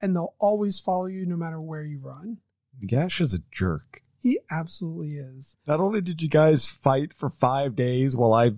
and 0.00 0.14
they'll 0.14 0.34
always 0.38 0.78
follow 0.78 1.06
you 1.06 1.26
no 1.26 1.36
matter 1.36 1.60
where 1.60 1.82
you 1.82 1.98
run. 1.98 2.38
Gash 2.86 3.20
is 3.20 3.34
a 3.34 3.42
jerk. 3.50 4.02
He 4.22 4.38
absolutely 4.50 5.14
is. 5.14 5.56
Not 5.66 5.80
only 5.80 6.00
did 6.00 6.22
you 6.22 6.28
guys 6.28 6.70
fight 6.70 7.12
for 7.12 7.30
five 7.30 7.74
days 7.74 8.16
while 8.16 8.32
I 8.32 8.52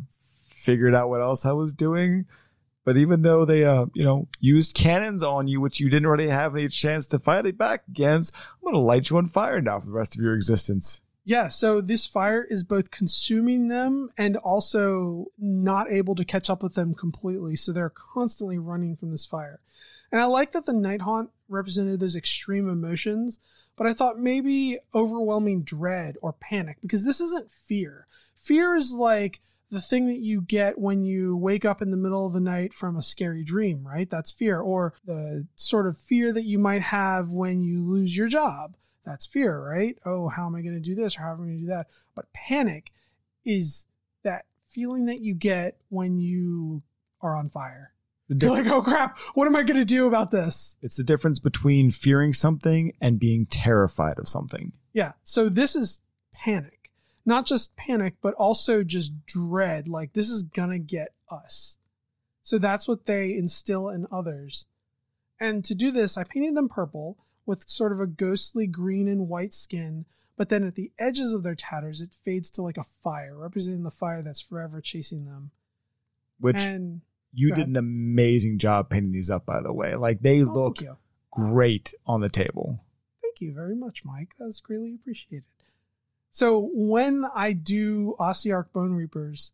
figured 0.46 0.94
out 0.94 1.08
what 1.08 1.20
else 1.20 1.46
I 1.46 1.52
was 1.52 1.72
doing, 1.72 2.26
but 2.84 2.96
even 2.96 3.22
though 3.22 3.44
they, 3.44 3.64
uh, 3.64 3.86
you 3.94 4.04
know, 4.04 4.28
used 4.40 4.74
cannons 4.74 5.22
on 5.22 5.48
you, 5.48 5.60
which 5.60 5.80
you 5.80 5.88
didn't 5.88 6.08
really 6.08 6.28
have 6.28 6.54
any 6.54 6.68
chance 6.68 7.06
to 7.08 7.18
fight 7.18 7.46
it 7.46 7.58
back 7.58 7.84
against, 7.88 8.34
I'm 8.34 8.72
gonna 8.72 8.78
light 8.78 9.10
you 9.10 9.16
on 9.18 9.26
fire 9.26 9.60
now 9.60 9.80
for 9.80 9.86
the 9.86 9.92
rest 9.92 10.16
of 10.16 10.22
your 10.22 10.34
existence. 10.34 11.02
Yeah, 11.24 11.48
so 11.48 11.80
this 11.80 12.04
fire 12.06 12.44
is 12.48 12.64
both 12.64 12.90
consuming 12.90 13.68
them 13.68 14.10
and 14.18 14.36
also 14.38 15.26
not 15.38 15.90
able 15.90 16.16
to 16.16 16.24
catch 16.24 16.50
up 16.50 16.64
with 16.64 16.74
them 16.74 16.94
completely. 16.94 17.54
So 17.54 17.70
they're 17.72 17.90
constantly 17.90 18.58
running 18.58 18.96
from 18.96 19.12
this 19.12 19.24
fire. 19.24 19.60
And 20.10 20.20
I 20.20 20.24
like 20.24 20.50
that 20.52 20.66
the 20.66 20.72
Night 20.72 21.02
Haunt 21.02 21.30
represented 21.48 22.00
those 22.00 22.16
extreme 22.16 22.68
emotions, 22.68 23.38
but 23.76 23.86
I 23.86 23.92
thought 23.92 24.18
maybe 24.18 24.78
overwhelming 24.94 25.62
dread 25.62 26.16
or 26.22 26.32
panic 26.32 26.78
because 26.82 27.04
this 27.04 27.20
isn't 27.20 27.52
fear. 27.52 28.08
Fear 28.36 28.74
is 28.74 28.92
like 28.92 29.40
the 29.72 29.80
thing 29.80 30.04
that 30.04 30.20
you 30.20 30.42
get 30.42 30.78
when 30.78 31.02
you 31.02 31.34
wake 31.34 31.64
up 31.64 31.80
in 31.80 31.90
the 31.90 31.96
middle 31.96 32.26
of 32.26 32.34
the 32.34 32.40
night 32.40 32.74
from 32.74 32.94
a 32.94 33.02
scary 33.02 33.42
dream, 33.42 33.86
right? 33.86 34.08
That's 34.08 34.30
fear. 34.30 34.60
Or 34.60 34.92
the 35.06 35.48
sort 35.54 35.86
of 35.86 35.96
fear 35.96 36.30
that 36.30 36.42
you 36.42 36.58
might 36.58 36.82
have 36.82 37.30
when 37.30 37.62
you 37.62 37.82
lose 37.82 38.14
your 38.14 38.28
job. 38.28 38.76
That's 39.06 39.24
fear, 39.24 39.58
right? 39.66 39.96
Oh, 40.04 40.28
how 40.28 40.46
am 40.46 40.54
I 40.54 40.60
going 40.60 40.74
to 40.74 40.80
do 40.80 40.94
this 40.94 41.16
or 41.16 41.22
how 41.22 41.32
am 41.32 41.40
I 41.40 41.44
going 41.44 41.56
to 41.56 41.62
do 41.62 41.68
that? 41.68 41.86
But 42.14 42.30
panic 42.34 42.92
is 43.46 43.86
that 44.24 44.44
feeling 44.68 45.06
that 45.06 45.22
you 45.22 45.34
get 45.34 45.78
when 45.88 46.18
you 46.18 46.82
are 47.22 47.34
on 47.34 47.48
fire. 47.48 47.94
You're 48.28 48.50
like, 48.50 48.66
oh 48.66 48.82
crap, 48.82 49.18
what 49.34 49.46
am 49.46 49.56
I 49.56 49.62
going 49.62 49.80
to 49.80 49.86
do 49.86 50.06
about 50.06 50.30
this? 50.30 50.76
It's 50.82 50.96
the 50.96 51.04
difference 51.04 51.38
between 51.38 51.90
fearing 51.90 52.34
something 52.34 52.92
and 53.00 53.18
being 53.18 53.46
terrified 53.46 54.18
of 54.18 54.28
something. 54.28 54.72
Yeah. 54.92 55.12
So 55.22 55.48
this 55.48 55.74
is 55.74 56.00
panic 56.34 56.81
not 57.24 57.46
just 57.46 57.76
panic, 57.76 58.14
but 58.20 58.34
also 58.34 58.82
just 58.82 59.26
dread. 59.26 59.88
Like, 59.88 60.12
this 60.12 60.28
is 60.28 60.42
gonna 60.42 60.78
get 60.78 61.14
us. 61.30 61.78
So 62.42 62.58
that's 62.58 62.88
what 62.88 63.06
they 63.06 63.36
instill 63.36 63.88
in 63.88 64.06
others. 64.10 64.66
And 65.40 65.64
to 65.64 65.74
do 65.74 65.90
this, 65.90 66.16
I 66.16 66.24
painted 66.24 66.54
them 66.54 66.68
purple 66.68 67.18
with 67.46 67.68
sort 67.68 67.92
of 67.92 68.00
a 68.00 68.06
ghostly 68.06 68.66
green 68.66 69.08
and 69.08 69.28
white 69.28 69.54
skin. 69.54 70.04
But 70.36 70.48
then 70.48 70.64
at 70.64 70.74
the 70.74 70.92
edges 70.98 71.32
of 71.32 71.42
their 71.42 71.54
tatters, 71.54 72.00
it 72.00 72.14
fades 72.24 72.50
to 72.52 72.62
like 72.62 72.78
a 72.78 72.84
fire, 72.84 73.36
representing 73.36 73.82
the 73.82 73.90
fire 73.90 74.22
that's 74.22 74.40
forever 74.40 74.80
chasing 74.80 75.24
them. 75.24 75.50
Which 76.40 76.56
and, 76.56 77.02
you 77.32 77.54
did 77.54 77.68
an 77.68 77.76
amazing 77.76 78.58
job 78.58 78.90
painting 78.90 79.12
these 79.12 79.30
up, 79.30 79.46
by 79.46 79.62
the 79.62 79.72
way. 79.72 79.94
Like 79.94 80.20
they 80.20 80.42
oh, 80.42 80.52
look 80.52 80.78
great 81.30 81.94
on 82.06 82.20
the 82.20 82.28
table. 82.28 82.80
Thank 83.22 83.40
you 83.40 83.52
very 83.52 83.76
much, 83.76 84.04
Mike. 84.04 84.34
That's 84.38 84.60
greatly 84.60 84.94
appreciated. 84.94 85.44
So 86.32 86.70
when 86.72 87.26
I 87.34 87.52
do 87.52 88.14
Ossiarch 88.18 88.72
Bone 88.72 88.94
Reapers, 88.94 89.52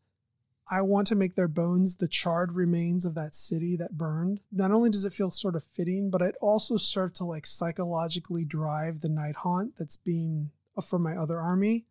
I 0.70 0.82
want 0.82 1.08
to 1.08 1.16
make 1.16 1.34
their 1.34 1.48
bones 1.48 1.96
the 1.96 2.06
charred 2.06 2.52
remains 2.52 3.04
of 3.04 3.16
that 3.16 3.34
city 3.34 3.76
that 3.78 3.98
burned. 3.98 4.38
Not 4.52 4.70
only 4.70 4.88
does 4.88 5.04
it 5.04 5.12
feel 5.12 5.32
sort 5.32 5.56
of 5.56 5.64
fitting, 5.64 6.08
but 6.08 6.22
it 6.22 6.36
also 6.40 6.76
served 6.76 7.16
to 7.16 7.24
like 7.24 7.46
psychologically 7.46 8.44
drive 8.44 9.00
the 9.00 9.08
night 9.08 9.34
haunt 9.34 9.74
that's 9.76 9.96
being 9.96 10.50
uh, 10.76 10.80
for 10.80 11.00
my 11.00 11.16
other 11.16 11.40
army. 11.40 11.86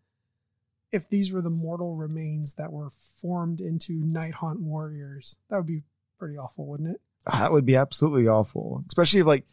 If 0.93 1.09
these 1.09 1.33
were 1.33 1.41
the 1.41 1.49
mortal 1.49 1.97
remains 1.97 2.53
that 2.53 2.71
were 2.71 2.89
formed 2.89 3.59
into 3.59 3.91
night 3.91 4.35
haunt 4.35 4.61
warriors, 4.61 5.35
that 5.49 5.57
would 5.57 5.67
be 5.67 5.83
pretty 6.17 6.37
awful, 6.37 6.65
wouldn't 6.65 6.95
it? 6.95 7.01
That 7.25 7.51
would 7.51 7.65
be 7.65 7.75
absolutely 7.75 8.29
awful. 8.29 8.85
Especially 8.87 9.19
if 9.19 9.25
like 9.25 9.43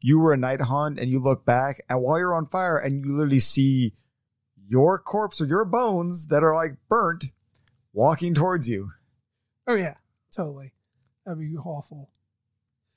you 0.00 0.18
were 0.18 0.32
a 0.32 0.36
night 0.36 0.62
haunt 0.62 0.98
and 0.98 1.08
you 1.08 1.20
look 1.20 1.44
back 1.44 1.84
and 1.88 2.02
while 2.02 2.18
you're 2.18 2.34
on 2.34 2.46
fire 2.46 2.76
and 2.76 3.04
you 3.04 3.12
literally 3.12 3.38
see 3.38 3.94
your 4.70 5.00
corpse 5.00 5.40
or 5.40 5.46
your 5.46 5.64
bones 5.64 6.28
that 6.28 6.44
are 6.44 6.54
like 6.54 6.76
burnt 6.88 7.24
walking 7.92 8.32
towards 8.32 8.70
you. 8.70 8.92
Oh 9.66 9.74
yeah, 9.74 9.94
totally. 10.30 10.72
That'd 11.26 11.40
be 11.40 11.56
awful. 11.56 12.10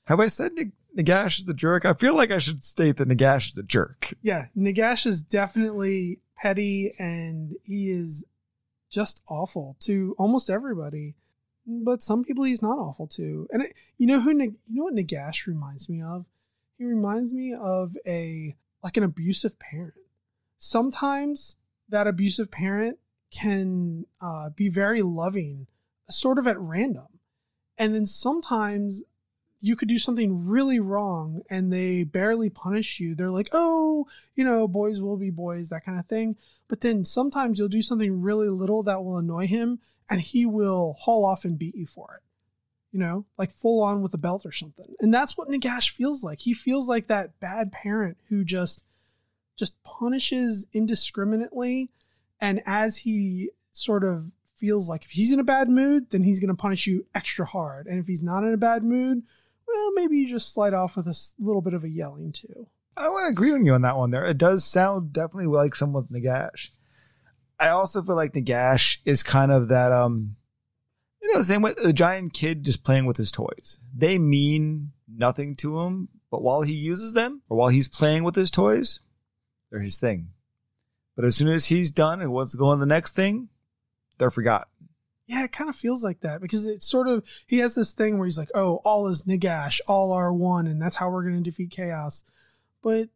Have 0.04 0.20
I 0.20 0.28
said 0.28 0.52
Nagash 0.96 1.40
is 1.40 1.48
a 1.48 1.54
jerk? 1.54 1.84
I 1.84 1.92
feel 1.94 2.14
like 2.14 2.30
I 2.30 2.38
should 2.38 2.62
state 2.62 2.96
that 2.96 3.08
Nagash 3.08 3.50
is 3.50 3.58
a 3.58 3.62
jerk. 3.64 4.14
Yeah, 4.22 4.46
Nagash 4.56 5.04
is 5.04 5.22
definitely 5.22 6.20
petty 6.36 6.92
and 6.98 7.56
he 7.64 7.90
is 7.90 8.24
just 8.88 9.20
awful 9.28 9.76
to 9.80 10.14
almost 10.16 10.48
everybody. 10.48 11.16
But 11.66 12.02
some 12.02 12.22
people 12.22 12.44
he's 12.44 12.62
not 12.62 12.78
awful 12.78 13.08
to. 13.08 13.48
And 13.50 13.62
it, 13.64 13.74
you 13.96 14.06
know 14.06 14.20
who 14.20 14.30
you 14.30 14.54
know 14.68 14.84
what 14.84 14.94
Nagash 14.94 15.48
reminds 15.48 15.88
me 15.88 16.02
of? 16.02 16.26
He 16.78 16.84
reminds 16.84 17.32
me 17.32 17.52
of 17.52 17.96
a 18.06 18.54
like 18.82 18.96
an 18.96 19.02
abusive 19.02 19.58
parent. 19.58 19.94
Sometimes 20.58 21.56
that 21.88 22.06
abusive 22.06 22.50
parent 22.50 22.98
can 23.30 24.06
uh, 24.20 24.50
be 24.50 24.68
very 24.68 25.02
loving, 25.02 25.66
sort 26.08 26.38
of 26.38 26.46
at 26.46 26.58
random. 26.58 27.06
And 27.76 27.94
then 27.94 28.06
sometimes 28.06 29.02
you 29.64 29.76
could 29.76 29.88
do 29.88 29.98
something 29.98 30.46
really 30.46 30.78
wrong 30.78 31.40
and 31.48 31.72
they 31.72 32.04
barely 32.04 32.50
punish 32.50 33.00
you. 33.00 33.14
They're 33.14 33.30
like, 33.30 33.48
oh, 33.52 34.06
you 34.34 34.44
know, 34.44 34.68
boys 34.68 35.00
will 35.00 35.16
be 35.16 35.30
boys, 35.30 35.70
that 35.70 35.84
kind 35.84 35.98
of 35.98 36.06
thing. 36.06 36.36
But 36.68 36.82
then 36.82 37.02
sometimes 37.02 37.58
you'll 37.58 37.68
do 37.68 37.80
something 37.80 38.20
really 38.20 38.50
little 38.50 38.82
that 38.82 39.02
will 39.02 39.16
annoy 39.16 39.46
him 39.46 39.80
and 40.10 40.20
he 40.20 40.44
will 40.44 40.96
haul 41.00 41.24
off 41.24 41.46
and 41.46 41.58
beat 41.58 41.74
you 41.74 41.86
for 41.86 42.08
it. 42.16 42.22
You 42.92 43.00
know, 43.00 43.24
like 43.38 43.50
full 43.50 43.82
on 43.82 44.02
with 44.02 44.14
a 44.14 44.18
belt 44.18 44.44
or 44.44 44.52
something. 44.52 44.94
And 45.00 45.12
that's 45.12 45.36
what 45.36 45.48
Nagash 45.48 45.90
feels 45.90 46.22
like. 46.22 46.40
He 46.40 46.52
feels 46.52 46.86
like 46.86 47.06
that 47.06 47.40
bad 47.40 47.72
parent 47.72 48.18
who 48.28 48.44
just 48.44 48.84
just 49.56 49.80
punishes 49.82 50.66
indiscriminately. 50.72 51.90
And 52.40 52.62
as 52.66 52.98
he 52.98 53.50
sort 53.72 54.04
of 54.04 54.30
feels 54.54 54.88
like 54.88 55.04
if 55.04 55.10
he's 55.10 55.32
in 55.32 55.40
a 55.40 55.44
bad 55.44 55.68
mood, 55.68 56.10
then 56.10 56.22
he's 56.22 56.40
going 56.40 56.48
to 56.48 56.54
punish 56.54 56.86
you 56.86 57.06
extra 57.14 57.44
hard. 57.44 57.86
And 57.86 57.98
if 57.98 58.06
he's 58.06 58.22
not 58.22 58.44
in 58.44 58.52
a 58.52 58.58
bad 58.58 58.84
mood, 58.84 59.22
well, 59.66 59.92
maybe 59.94 60.18
you 60.18 60.28
just 60.28 60.52
slide 60.52 60.74
off 60.74 60.96
with 60.96 61.06
a 61.06 61.16
little 61.38 61.62
bit 61.62 61.74
of 61.74 61.84
a 61.84 61.88
yelling 61.88 62.32
too. 62.32 62.68
I 62.96 63.06
to 63.06 63.26
agree 63.28 63.52
with 63.52 63.62
you 63.62 63.74
on 63.74 63.82
that 63.82 63.96
one 63.96 64.10
there. 64.10 64.24
It 64.24 64.38
does 64.38 64.64
sound 64.64 65.12
definitely 65.12 65.46
like 65.46 65.74
someone 65.74 66.06
with 66.08 66.22
Nagash. 66.22 66.70
I 67.58 67.68
also 67.70 68.02
feel 68.02 68.14
like 68.14 68.32
Nagash 68.32 68.98
is 69.04 69.22
kind 69.22 69.50
of 69.50 69.68
that, 69.68 69.90
um, 69.90 70.36
you 71.20 71.32
know, 71.32 71.38
the 71.38 71.44
same 71.44 71.62
way 71.62 71.72
the 71.72 71.92
giant 71.92 72.34
kid 72.34 72.64
just 72.64 72.84
playing 72.84 73.06
with 73.06 73.16
his 73.16 73.32
toys. 73.32 73.78
They 73.96 74.18
mean 74.18 74.92
nothing 75.08 75.56
to 75.56 75.80
him, 75.80 76.08
but 76.30 76.42
while 76.42 76.62
he 76.62 76.74
uses 76.74 77.14
them 77.14 77.42
or 77.48 77.56
while 77.56 77.68
he's 77.68 77.88
playing 77.88 78.22
with 78.22 78.34
his 78.34 78.50
toys, 78.50 79.00
they're 79.74 79.82
his 79.82 79.98
thing. 79.98 80.28
But 81.16 81.24
as 81.24 81.34
soon 81.34 81.48
as 81.48 81.66
he's 81.66 81.90
done 81.90 82.20
and 82.20 82.32
wants 82.32 82.52
to 82.52 82.58
go 82.58 82.68
on 82.68 82.78
the 82.78 82.86
next 82.86 83.16
thing, 83.16 83.48
they're 84.18 84.30
forgotten. 84.30 84.68
Yeah, 85.26 85.42
it 85.42 85.52
kind 85.52 85.68
of 85.68 85.74
feels 85.74 86.04
like 86.04 86.20
that 86.20 86.40
because 86.40 86.64
it's 86.64 86.86
sort 86.86 87.08
of 87.08 87.24
he 87.48 87.58
has 87.58 87.74
this 87.74 87.92
thing 87.92 88.16
where 88.16 88.26
he's 88.26 88.38
like, 88.38 88.50
"Oh, 88.54 88.80
all 88.84 89.08
is 89.08 89.24
Nagash, 89.24 89.80
all 89.88 90.12
are 90.12 90.32
one, 90.32 90.68
and 90.68 90.80
that's 90.80 90.96
how 90.96 91.10
we're 91.10 91.24
going 91.24 91.42
to 91.42 91.50
defeat 91.50 91.70
chaos." 91.70 92.22
But 92.82 93.08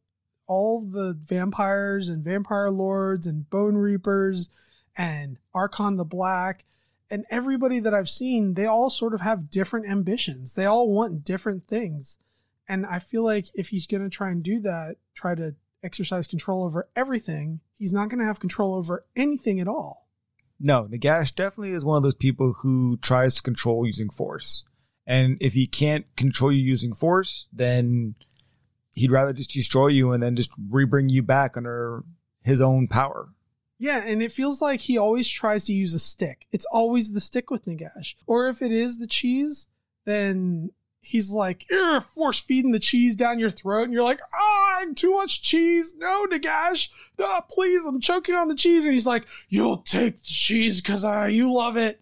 all 0.49 0.81
the 0.81 1.17
vampires 1.23 2.09
and 2.09 2.25
vampire 2.25 2.71
lords 2.71 3.27
and 3.27 3.49
bone 3.49 3.77
reapers 3.77 4.51
and 4.97 5.39
Arkhan 5.55 5.97
the 5.97 6.05
Black 6.05 6.65
and 7.11 7.25
everybody 7.31 7.79
that 7.79 7.95
I've 7.95 8.09
seen, 8.09 8.55
they 8.55 8.67
all 8.67 8.91
sort 8.91 9.15
of 9.15 9.21
have 9.21 9.51
different 9.51 9.89
ambitions. 9.89 10.55
They 10.55 10.65
all 10.65 10.91
want 10.91 11.25
different 11.25 11.69
things. 11.69 12.19
And 12.69 12.85
I 12.85 12.99
feel 12.99 13.23
like 13.23 13.47
if 13.55 13.69
he's 13.69 13.87
going 13.87 14.03
to 14.03 14.11
try 14.11 14.31
and 14.31 14.43
do 14.43 14.59
that, 14.61 14.97
try 15.15 15.37
to 15.37 15.55
exercise 15.83 16.27
control 16.27 16.65
over 16.65 16.89
everything, 16.97 17.61
he's 17.75 17.93
not 17.93 18.09
going 18.09 18.19
to 18.19 18.25
have 18.25 18.41
control 18.41 18.75
over 18.75 19.05
anything 19.17 19.61
at 19.61 19.69
all. 19.69 20.09
No, 20.61 20.85
Nagash 20.85 21.35
definitely 21.35 21.73
is 21.73 21.85
one 21.85 21.97
of 21.97 22.03
those 22.03 22.15
people 22.15 22.55
who 22.63 22.97
tries 23.01 23.37
to 23.37 23.43
control 23.43 23.87
using 23.87 24.11
force. 24.11 24.65
And 25.07 25.39
if 25.41 25.55
he 25.55 25.67
can't 25.67 26.05
control 26.17 26.53
you 26.53 26.63
using 26.63 26.95
force, 26.95 27.49
then 27.53 28.17
he'd 28.93 29.11
rather 29.11 29.33
just 29.33 29.51
destroy 29.51 29.89
you 29.89 30.13
and 30.13 30.23
then 30.23 30.37
just 30.37 30.51
rebring 30.71 31.11
you 31.11 31.23
back 31.23 31.57
under 31.57 32.05
his 32.43 32.61
own 32.61 32.89
power. 32.89 33.29
Yeah, 33.79 34.03
and 34.05 34.21
it 34.21 34.33
feels 34.33 34.61
like 34.61 34.81
he 34.81 34.99
always 34.99 35.29
tries 35.29 35.65
to 35.67 35.73
use 35.73 35.95
a 35.95 36.01
stick. 36.01 36.49
It's 36.51 36.67
always 36.73 37.13
the 37.13 37.21
stick 37.21 37.51
with 37.51 37.67
Nagash. 37.67 38.17
Or 38.27 38.49
if 38.49 38.61
it 38.61 38.73
is 38.73 38.99
the 38.99 39.07
cheese, 39.07 39.69
then 40.05 40.71
he's 41.09 41.31
like, 41.31 41.65
you're 41.71 42.01
force 42.01 42.39
feeding 42.39 42.73
the 42.73 42.79
cheese 42.79 43.17
down 43.17 43.39
your 43.39 43.51
throat. 43.51 43.85
And 43.85 43.93
you're 43.93 44.03
like, 44.03 44.21
ah, 44.35 44.81
oh, 44.83 44.93
too 44.95 45.15
much 45.15 45.43
cheese. 45.43 45.95
No, 45.97 46.27
Nagash. 46.27 46.89
No, 47.19 47.41
please, 47.49 47.85
I'm 47.87 48.01
choking 48.01 48.35
on 48.35 48.49
the 48.49 48.55
cheese. 48.55 48.85
And 48.85 48.93
he's 48.93 49.07
like, 49.07 49.27
you'll 49.49 49.79
take 49.79 50.17
the 50.17 50.23
cheese 50.23 50.83
because 50.83 51.05
uh, 51.05 51.29
you 51.31 51.53
love 51.53 51.77
it. 51.77 52.01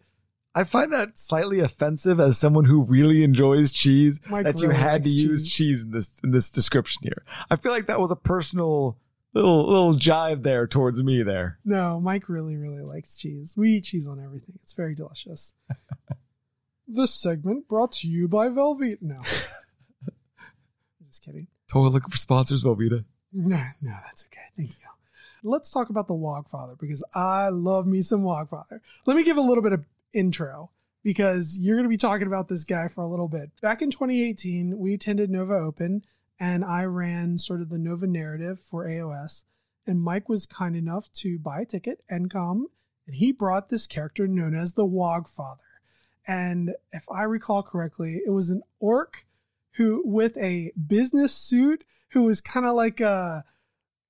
I 0.54 0.64
find 0.64 0.92
that 0.92 1.18
slightly 1.18 1.60
offensive 1.60 2.18
as 2.18 2.38
someone 2.38 2.64
who 2.64 2.82
really 2.82 3.22
enjoys 3.22 3.70
cheese 3.72 4.20
Mike 4.28 4.44
that 4.44 4.60
you 4.60 4.70
had 4.70 5.02
to 5.02 5.10
cheese. 5.10 5.22
use 5.22 5.48
cheese 5.48 5.82
in 5.84 5.90
this 5.90 6.18
in 6.24 6.30
this 6.30 6.48
description 6.48 7.02
here. 7.04 7.24
I 7.50 7.56
feel 7.56 7.72
like 7.72 7.86
that 7.88 8.00
was 8.00 8.10
a 8.10 8.16
personal 8.16 8.96
little 9.34 9.68
little 9.68 9.92
jive 9.92 10.44
there 10.44 10.66
towards 10.66 11.02
me 11.02 11.22
there. 11.22 11.58
No, 11.62 12.00
Mike 12.00 12.30
really 12.30 12.56
really 12.56 12.80
likes 12.80 13.18
cheese. 13.18 13.52
We 13.54 13.72
eat 13.72 13.84
cheese 13.84 14.08
on 14.08 14.18
everything. 14.18 14.54
It's 14.62 14.72
very 14.72 14.94
delicious. 14.94 15.52
This 16.88 17.12
segment 17.14 17.68
brought 17.68 17.92
to 17.92 18.08
you 18.08 18.28
by 18.28 18.48
Velveeta. 18.48 19.02
No. 19.02 19.20
Just 21.06 21.24
kidding. 21.24 21.46
Totally 21.68 21.92
looking 21.92 22.10
for 22.10 22.16
sponsors, 22.16 22.64
Velveeta. 22.64 23.04
No, 23.38 23.60
no, 23.82 23.92
that's 24.06 24.24
okay. 24.26 24.40
Thank 24.56 24.70
you. 24.70 24.86
Let's 25.42 25.70
talk 25.70 25.90
about 25.90 26.06
the 26.08 26.14
Wogfather 26.14 26.78
because 26.78 27.04
I 27.14 27.48
love 27.50 27.86
me 27.86 28.00
some 28.00 28.22
Wogfather. 28.22 28.80
Let 29.04 29.16
me 29.16 29.24
give 29.24 29.36
a 29.36 29.42
little 29.42 29.62
bit 29.62 29.74
of 29.74 29.84
intro 30.14 30.70
because 31.02 31.58
you're 31.58 31.76
going 31.76 31.84
to 31.84 31.90
be 31.90 31.98
talking 31.98 32.28
about 32.28 32.48
this 32.48 32.64
guy 32.64 32.88
for 32.88 33.02
a 33.02 33.06
little 33.06 33.28
bit. 33.28 33.50
Back 33.60 33.82
in 33.82 33.90
2018, 33.90 34.78
we 34.78 34.94
attended 34.94 35.28
Nova 35.28 35.52
Open 35.52 36.02
and 36.40 36.64
I 36.64 36.84
ran 36.84 37.36
sort 37.36 37.60
of 37.60 37.68
the 37.68 37.78
Nova 37.78 38.06
narrative 38.06 38.60
for 38.60 38.86
AOS. 38.86 39.44
and 39.86 40.00
Mike 40.02 40.30
was 40.30 40.46
kind 40.46 40.74
enough 40.74 41.12
to 41.14 41.38
buy 41.38 41.60
a 41.60 41.66
ticket 41.66 42.02
and 42.08 42.30
come. 42.30 42.68
And 43.06 43.16
he 43.16 43.32
brought 43.32 43.68
this 43.68 43.86
character 43.86 44.26
known 44.26 44.54
as 44.54 44.74
the 44.74 44.86
Wogfather. 44.86 45.75
And 46.26 46.74
if 46.92 47.04
I 47.10 47.22
recall 47.22 47.62
correctly, 47.62 48.20
it 48.24 48.30
was 48.30 48.50
an 48.50 48.62
orc 48.80 49.26
who 49.76 50.02
with 50.04 50.36
a 50.38 50.72
business 50.86 51.32
suit 51.32 51.84
who 52.12 52.22
was 52.22 52.40
kind 52.40 52.66
of 52.66 52.74
like 52.74 53.00
a 53.00 53.44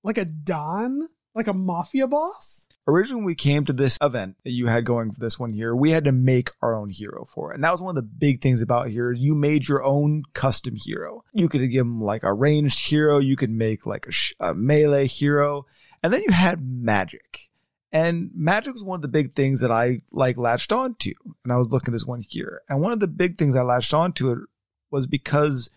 like 0.03 0.19
a 0.19 0.25
don, 0.25 1.09
like 1.35 1.49
a 1.49 1.53
mafia 1.53 2.07
boss. 2.07 2.69
Originally, 2.89 3.17
when 3.17 3.27
we 3.27 3.35
came 3.35 3.65
to 3.65 3.73
this 3.73 3.99
event 4.01 4.37
that 4.45 4.53
you 4.53 4.69
had 4.69 4.85
going 4.85 5.11
for 5.11 5.19
this 5.19 5.41
one 5.41 5.53
here, 5.53 5.75
we 5.75 5.91
had 5.91 6.05
to 6.05 6.13
make 6.13 6.51
our 6.63 6.77
own 6.77 6.89
hero 6.89 7.25
for 7.25 7.51
it. 7.51 7.57
And 7.57 7.65
that 7.65 7.73
was 7.73 7.83
one 7.83 7.91
of 7.91 7.97
the 7.97 8.09
big 8.09 8.41
things 8.41 8.63
about 8.63 8.89
here 8.89 9.11
is 9.11 9.21
you 9.21 9.35
made 9.35 9.67
your 9.67 9.83
own 9.83 10.23
custom 10.35 10.77
hero. 10.77 11.25
You 11.33 11.49
could 11.49 11.69
give 11.69 11.81
him 11.81 12.01
like 12.01 12.23
a 12.23 12.33
ranged 12.33 12.79
hero. 12.79 13.19
You 13.19 13.35
could 13.35 13.51
make 13.51 13.87
like 13.87 14.07
a, 14.07 14.13
sh- 14.13 14.35
a 14.39 14.55
melee 14.55 15.09
hero. 15.09 15.67
And 16.05 16.13
then 16.13 16.23
you 16.23 16.33
had 16.33 16.65
magic. 16.65 17.51
And 17.97 18.31
magic 18.35 18.75
was 18.75 18.85
one 18.85 18.99
of 18.99 19.03
the 19.03 19.09
big 19.09 19.33
things 19.33 19.63
that 19.63 19.71
I 19.71 20.03
like 20.13 20.37
latched 20.37 20.71
onto. 20.71 21.15
And 21.43 21.51
I 21.51 21.57
was 21.57 21.69
looking 21.69 21.89
at 21.89 21.93
this 21.93 22.05
one 22.05 22.21
here. 22.21 22.61
And 22.69 22.83
one 22.83 22.93
of 22.93 23.01
the 23.01 23.07
big 23.07 23.39
things 23.39 23.57
I 23.57 23.63
latched 23.63 23.95
onto 23.95 24.31
it 24.33 24.39
was 24.91 25.07
because 25.07 25.71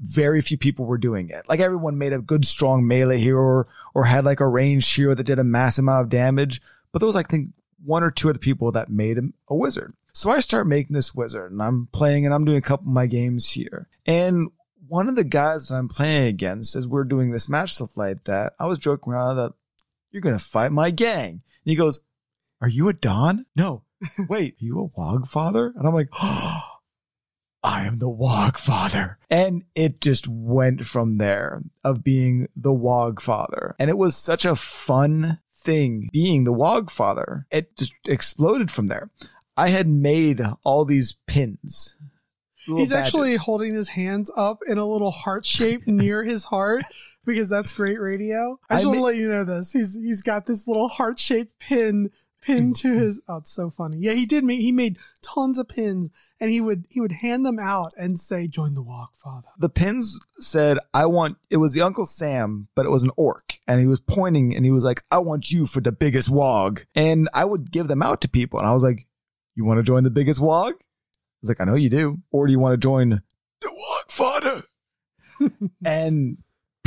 very 0.00 0.40
few 0.40 0.56
people 0.56 0.86
were 0.86 0.96
doing 0.96 1.28
it. 1.28 1.46
Like 1.46 1.60
everyone 1.60 1.98
made 1.98 2.14
a 2.14 2.18
good 2.18 2.46
strong 2.46 2.86
melee 2.86 3.18
hero 3.18 3.42
or, 3.42 3.68
or 3.94 4.04
had 4.04 4.24
like 4.24 4.40
a 4.40 4.48
ranged 4.48 4.96
hero 4.96 5.14
that 5.14 5.24
did 5.24 5.38
a 5.38 5.44
massive 5.44 5.82
amount 5.82 6.04
of 6.04 6.08
damage. 6.08 6.62
But 6.92 7.00
there 7.00 7.06
was, 7.08 7.16
I 7.16 7.24
think, 7.24 7.50
one 7.84 8.02
or 8.02 8.10
two 8.10 8.28
of 8.28 8.34
the 8.34 8.40
people 8.40 8.72
that 8.72 8.88
made 8.88 9.18
him 9.18 9.34
a 9.48 9.54
wizard. 9.54 9.92
So 10.14 10.30
I 10.30 10.40
start 10.40 10.66
making 10.66 10.94
this 10.94 11.14
wizard 11.14 11.52
and 11.52 11.60
I'm 11.60 11.88
playing 11.92 12.24
and 12.24 12.34
I'm 12.34 12.46
doing 12.46 12.56
a 12.56 12.62
couple 12.62 12.88
of 12.88 12.94
my 12.94 13.04
games 13.04 13.50
here. 13.50 13.86
And 14.06 14.48
one 14.88 15.10
of 15.10 15.16
the 15.16 15.24
guys 15.24 15.68
that 15.68 15.74
I'm 15.74 15.88
playing 15.88 16.28
against, 16.28 16.74
as 16.74 16.88
we're 16.88 17.04
doing 17.04 17.32
this 17.32 17.50
match 17.50 17.74
stuff 17.74 17.98
like 17.98 18.24
that, 18.24 18.54
I 18.58 18.64
was 18.64 18.78
joking 18.78 19.12
around 19.12 19.36
that 19.36 19.52
you're 20.10 20.22
going 20.22 20.38
to 20.38 20.44
fight 20.44 20.72
my 20.72 20.90
gang. 20.90 21.30
And 21.30 21.42
he 21.64 21.74
goes, 21.74 22.00
Are 22.60 22.68
you 22.68 22.88
a 22.88 22.92
Don? 22.92 23.46
No. 23.56 23.82
Wait, 24.28 24.54
are 24.54 24.64
you 24.64 24.78
a 24.80 25.00
Wog 25.00 25.26
father? 25.26 25.72
And 25.76 25.86
I'm 25.86 25.94
like, 25.94 26.08
oh, 26.20 26.62
I 27.62 27.86
am 27.86 27.98
the 27.98 28.08
Wog 28.08 28.58
father. 28.58 29.18
And 29.28 29.64
it 29.74 30.00
just 30.00 30.28
went 30.28 30.84
from 30.84 31.18
there 31.18 31.62
of 31.82 32.04
being 32.04 32.48
the 32.54 32.72
Wog 32.72 33.20
father. 33.20 33.74
And 33.78 33.90
it 33.90 33.98
was 33.98 34.16
such 34.16 34.44
a 34.44 34.56
fun 34.56 35.40
thing 35.52 36.08
being 36.12 36.44
the 36.44 36.52
Wog 36.52 36.90
father. 36.90 37.46
It 37.50 37.76
just 37.76 37.94
exploded 38.06 38.70
from 38.70 38.86
there. 38.86 39.10
I 39.56 39.70
had 39.70 39.88
made 39.88 40.40
all 40.62 40.84
these 40.84 41.16
pins. 41.26 41.96
He's 42.64 42.92
actually 42.92 43.36
holding 43.36 43.74
his 43.74 43.88
hands 43.88 44.30
up 44.36 44.60
in 44.66 44.78
a 44.78 44.86
little 44.86 45.10
heart 45.10 45.46
shape 45.46 45.86
near 45.86 46.22
his 46.22 46.44
heart 46.44 46.84
because 47.28 47.50
that's 47.50 47.72
great 47.72 48.00
radio. 48.00 48.58
I 48.68 48.76
just 48.76 48.86
I 48.86 48.88
want 48.88 48.98
to 48.98 49.04
let 49.04 49.16
you 49.16 49.28
know 49.28 49.44
this. 49.44 49.72
He's 49.72 49.94
he's 49.94 50.22
got 50.22 50.46
this 50.46 50.66
little 50.66 50.88
heart 50.88 51.18
shaped 51.18 51.60
pin 51.60 52.10
pinned 52.40 52.74
mm. 52.74 52.80
to 52.80 52.94
his 52.94 53.20
oh 53.28 53.38
it's 53.38 53.50
so 53.50 53.68
funny. 53.70 53.98
Yeah 53.98 54.12
he 54.12 54.24
did 54.24 54.44
make 54.44 54.60
he 54.60 54.72
made 54.72 54.98
tons 55.22 55.58
of 55.58 55.68
pins 55.68 56.08
and 56.40 56.50
he 56.50 56.60
would 56.60 56.86
he 56.88 57.00
would 57.00 57.12
hand 57.12 57.44
them 57.44 57.58
out 57.58 57.92
and 57.96 58.18
say 58.18 58.48
join 58.48 58.74
the 58.74 58.82
Wog 58.82 59.08
father. 59.14 59.48
The 59.58 59.68
pins 59.68 60.18
said 60.38 60.78
i 60.94 61.04
want 61.04 61.36
it 61.50 61.56
was 61.56 61.72
the 61.72 61.82
uncle 61.82 62.04
sam 62.04 62.68
but 62.76 62.86
it 62.86 62.90
was 62.90 63.02
an 63.02 63.10
orc 63.16 63.58
and 63.66 63.80
he 63.80 63.86
was 63.86 64.00
pointing 64.00 64.54
and 64.54 64.64
he 64.64 64.70
was 64.70 64.84
like 64.84 65.02
i 65.10 65.18
want 65.18 65.50
you 65.50 65.66
for 65.66 65.80
the 65.80 65.92
biggest 65.92 66.30
wog. 66.30 66.84
And 66.94 67.28
i 67.34 67.44
would 67.44 67.72
give 67.72 67.88
them 67.88 68.02
out 68.02 68.20
to 68.20 68.28
people 68.28 68.60
and 68.60 68.68
i 68.68 68.72
was 68.72 68.84
like 68.84 69.06
you 69.56 69.64
want 69.64 69.78
to 69.78 69.82
join 69.84 70.04
the 70.04 70.10
biggest 70.10 70.40
wog? 70.40 70.74
I 70.74 71.42
was 71.42 71.48
like 71.48 71.60
i 71.60 71.64
know 71.64 71.74
you 71.74 71.90
do. 71.90 72.18
Or 72.30 72.46
do 72.46 72.52
you 72.52 72.60
want 72.60 72.72
to 72.74 72.78
join 72.78 73.22
the 73.60 73.72
wog 73.72 74.10
father? 74.10 74.62
And 75.84 76.38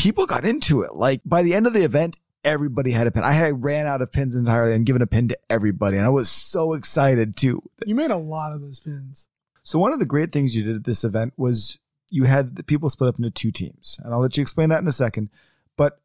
people 0.01 0.25
got 0.25 0.43
into 0.43 0.81
it 0.81 0.95
like 0.95 1.21
by 1.23 1.43
the 1.43 1.53
end 1.53 1.67
of 1.67 1.73
the 1.73 1.83
event 1.83 2.15
everybody 2.43 2.89
had 2.89 3.05
a 3.05 3.11
pin. 3.11 3.23
I 3.23 3.33
had 3.33 3.63
ran 3.63 3.85
out 3.85 4.01
of 4.01 4.11
pins 4.11 4.35
entirely 4.35 4.73
and 4.73 4.83
given 4.83 5.03
a 5.03 5.07
pin 5.07 5.27
to 5.27 5.37
everybody. 5.47 5.95
And 5.95 6.05
I 6.05 6.09
was 6.09 6.27
so 6.27 6.73
excited 6.73 7.37
too. 7.37 7.61
You 7.85 7.93
made 7.93 8.09
a 8.09 8.17
lot 8.17 8.51
of 8.51 8.61
those 8.61 8.79
pins. 8.79 9.29
So 9.61 9.77
one 9.77 9.93
of 9.93 9.99
the 9.99 10.07
great 10.07 10.31
things 10.31 10.55
you 10.55 10.63
did 10.63 10.77
at 10.77 10.83
this 10.85 11.03
event 11.03 11.33
was 11.37 11.77
you 12.09 12.23
had 12.23 12.55
the 12.55 12.63
people 12.63 12.89
split 12.89 13.09
up 13.09 13.19
into 13.19 13.29
two 13.29 13.51
teams. 13.51 13.99
And 14.03 14.11
I'll 14.11 14.21
let 14.21 14.37
you 14.37 14.41
explain 14.41 14.69
that 14.69 14.81
in 14.81 14.87
a 14.87 14.91
second. 14.91 15.29
But 15.77 15.99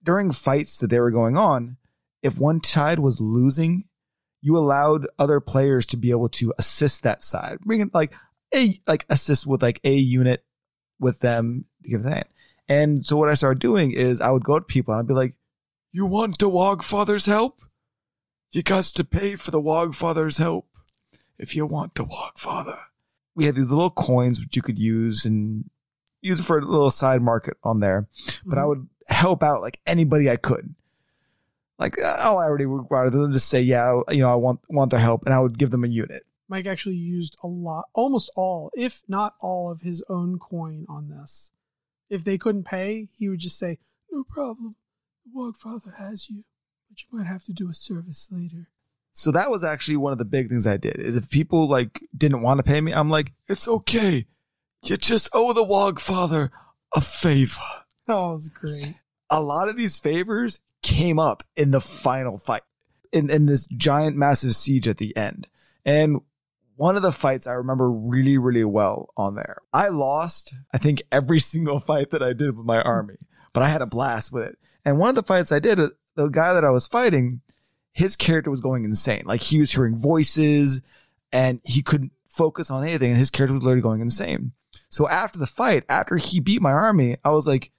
during 0.00 0.30
fights 0.30 0.78
that 0.78 0.86
they 0.86 1.00
were 1.00 1.10
going 1.10 1.36
on, 1.36 1.76
if 2.22 2.38
one 2.38 2.62
side 2.62 3.00
was 3.00 3.20
losing, 3.20 3.84
you 4.40 4.56
allowed 4.56 5.08
other 5.18 5.40
players 5.40 5.86
to 5.86 5.96
be 5.96 6.12
able 6.12 6.28
to 6.28 6.54
assist 6.56 7.02
that 7.02 7.24
side. 7.24 7.58
Bring 7.64 7.80
in 7.80 7.90
like 7.92 8.14
a 8.54 8.80
like 8.86 9.06
assist 9.08 9.44
with 9.44 9.60
like 9.60 9.80
a 9.82 9.92
unit 9.92 10.44
with 11.00 11.18
them 11.18 11.64
to 11.82 11.90
give 11.90 12.04
that. 12.04 12.28
And 12.70 13.04
so 13.04 13.16
what 13.16 13.28
I 13.28 13.34
started 13.34 13.58
doing 13.58 13.90
is 13.90 14.20
I 14.20 14.30
would 14.30 14.44
go 14.44 14.60
to 14.60 14.64
people 14.64 14.94
and 14.94 15.00
I'd 15.00 15.08
be 15.08 15.12
like, 15.12 15.34
you 15.90 16.06
want 16.06 16.38
the 16.38 16.48
Wogfather's 16.48 17.26
help? 17.26 17.62
You 18.52 18.62
got 18.62 18.84
to 18.84 19.04
pay 19.04 19.34
for 19.34 19.50
the 19.50 19.60
Wogfather's 19.60 20.38
help 20.38 20.68
if 21.36 21.56
you 21.56 21.66
want 21.66 21.96
the 21.96 22.04
Wogfather. 22.04 22.78
We 23.34 23.46
had 23.46 23.56
these 23.56 23.72
little 23.72 23.90
coins 23.90 24.38
which 24.38 24.54
you 24.54 24.62
could 24.62 24.78
use 24.78 25.24
and 25.24 25.68
use 26.22 26.38
it 26.38 26.44
for 26.44 26.58
a 26.58 26.64
little 26.64 26.92
side 26.92 27.22
market 27.22 27.56
on 27.64 27.80
there. 27.80 28.06
But 28.44 28.54
mm-hmm. 28.54 28.58
I 28.60 28.66
would 28.66 28.88
help 29.08 29.42
out 29.42 29.62
like 29.62 29.80
anybody 29.84 30.30
I 30.30 30.36
could. 30.36 30.76
Like 31.76 31.96
oh, 31.98 32.36
I 32.36 32.44
already 32.44 32.66
required 32.66 33.10
them 33.10 33.32
just 33.32 33.48
say, 33.48 33.62
yeah, 33.62 34.00
you 34.10 34.18
know, 34.18 34.30
I 34.30 34.36
want 34.36 34.60
want 34.68 34.90
their 34.90 35.00
help, 35.00 35.24
and 35.24 35.34
I 35.34 35.40
would 35.40 35.58
give 35.58 35.70
them 35.70 35.82
a 35.82 35.88
unit. 35.88 36.24
Mike 36.46 36.66
actually 36.66 36.96
used 36.96 37.36
a 37.42 37.46
lot, 37.46 37.86
almost 37.94 38.30
all, 38.36 38.70
if 38.74 39.02
not 39.08 39.34
all, 39.40 39.70
of 39.70 39.80
his 39.80 40.04
own 40.08 40.38
coin 40.38 40.84
on 40.88 41.08
this. 41.08 41.52
If 42.10 42.24
they 42.24 42.36
couldn't 42.36 42.64
pay, 42.64 43.08
he 43.16 43.28
would 43.28 43.38
just 43.38 43.58
say, 43.58 43.78
"No 44.10 44.24
problem. 44.24 44.76
The 45.24 45.30
Wogfather 45.34 45.96
has 45.96 46.28
you, 46.28 46.44
but 46.88 47.00
you 47.00 47.08
might 47.12 47.26
have 47.26 47.44
to 47.44 47.52
do 47.52 47.70
a 47.70 47.74
service 47.74 48.28
later. 48.30 48.68
So 49.12 49.30
that 49.32 49.50
was 49.50 49.64
actually 49.64 49.96
one 49.96 50.12
of 50.12 50.18
the 50.18 50.24
big 50.24 50.48
things 50.48 50.66
I 50.66 50.76
did. 50.76 50.96
Is 50.96 51.16
if 51.16 51.30
people 51.30 51.68
like 51.68 52.02
didn't 52.16 52.42
want 52.42 52.58
to 52.58 52.64
pay 52.64 52.80
me, 52.80 52.92
I'm 52.92 53.10
like, 53.10 53.32
it's 53.48 53.68
okay. 53.68 54.26
You 54.82 54.96
just 54.96 55.28
owe 55.32 55.52
the 55.52 55.64
Wogfather 55.64 56.50
a 56.94 57.00
favor. 57.00 57.60
That 58.06 58.14
was 58.14 58.48
great. 58.48 58.94
A 59.28 59.40
lot 59.42 59.68
of 59.68 59.76
these 59.76 59.98
favors 59.98 60.60
came 60.82 61.18
up 61.18 61.44
in 61.54 61.70
the 61.70 61.80
final 61.80 62.38
fight, 62.38 62.62
in 63.12 63.30
in 63.30 63.46
this 63.46 63.66
giant, 63.66 64.16
massive 64.16 64.56
siege 64.56 64.88
at 64.88 64.96
the 64.96 65.16
end, 65.16 65.46
and 65.84 66.20
one 66.80 66.96
of 66.96 67.02
the 67.02 67.12
fights 67.12 67.46
I 67.46 67.52
remember 67.52 67.92
really, 67.92 68.38
really 68.38 68.64
well 68.64 69.10
on 69.14 69.34
there. 69.34 69.58
I 69.70 69.88
lost, 69.88 70.54
I 70.72 70.78
think, 70.78 71.02
every 71.12 71.38
single 71.52 71.78
fight 71.78 72.10
that 72.10 72.22
I 72.22 72.32
did 72.32 72.56
with 72.56 72.64
my 72.64 72.80
army, 72.80 73.16
but 73.52 73.62
I 73.62 73.68
had 73.68 73.82
a 73.82 73.86
blast 73.86 74.32
with 74.32 74.44
it. 74.44 74.58
And 74.82 74.98
one 74.98 75.10
of 75.10 75.14
the 75.14 75.22
fights 75.22 75.52
I 75.52 75.58
did, 75.58 75.78
uh, 75.78 75.90
the 76.14 76.28
guy 76.28 76.54
that 76.54 76.64
I 76.64 76.70
was 76.70 76.88
fighting, 76.88 77.42
his 77.92 78.16
character 78.16 78.50
was 78.50 78.62
going 78.62 78.84
insane. 78.84 79.24
Like 79.26 79.42
he 79.42 79.58
was 79.58 79.72
hearing 79.72 79.98
voices 79.98 80.80
and 81.30 81.60
he 81.64 81.82
couldn't 81.82 82.12
focus 82.30 82.70
on 82.70 82.82
anything 82.82 83.10
and 83.10 83.18
his 83.18 83.30
character 83.30 83.52
was 83.52 83.62
literally 83.62 83.82
going 83.82 84.00
insane. 84.00 84.52
So 84.88 85.06
after 85.06 85.38
the 85.38 85.46
fight, 85.46 85.84
after 85.86 86.16
he 86.16 86.40
beat 86.40 86.62
my 86.62 86.72
army, 86.72 87.18
I 87.22 87.28
was 87.28 87.46
like, 87.46 87.72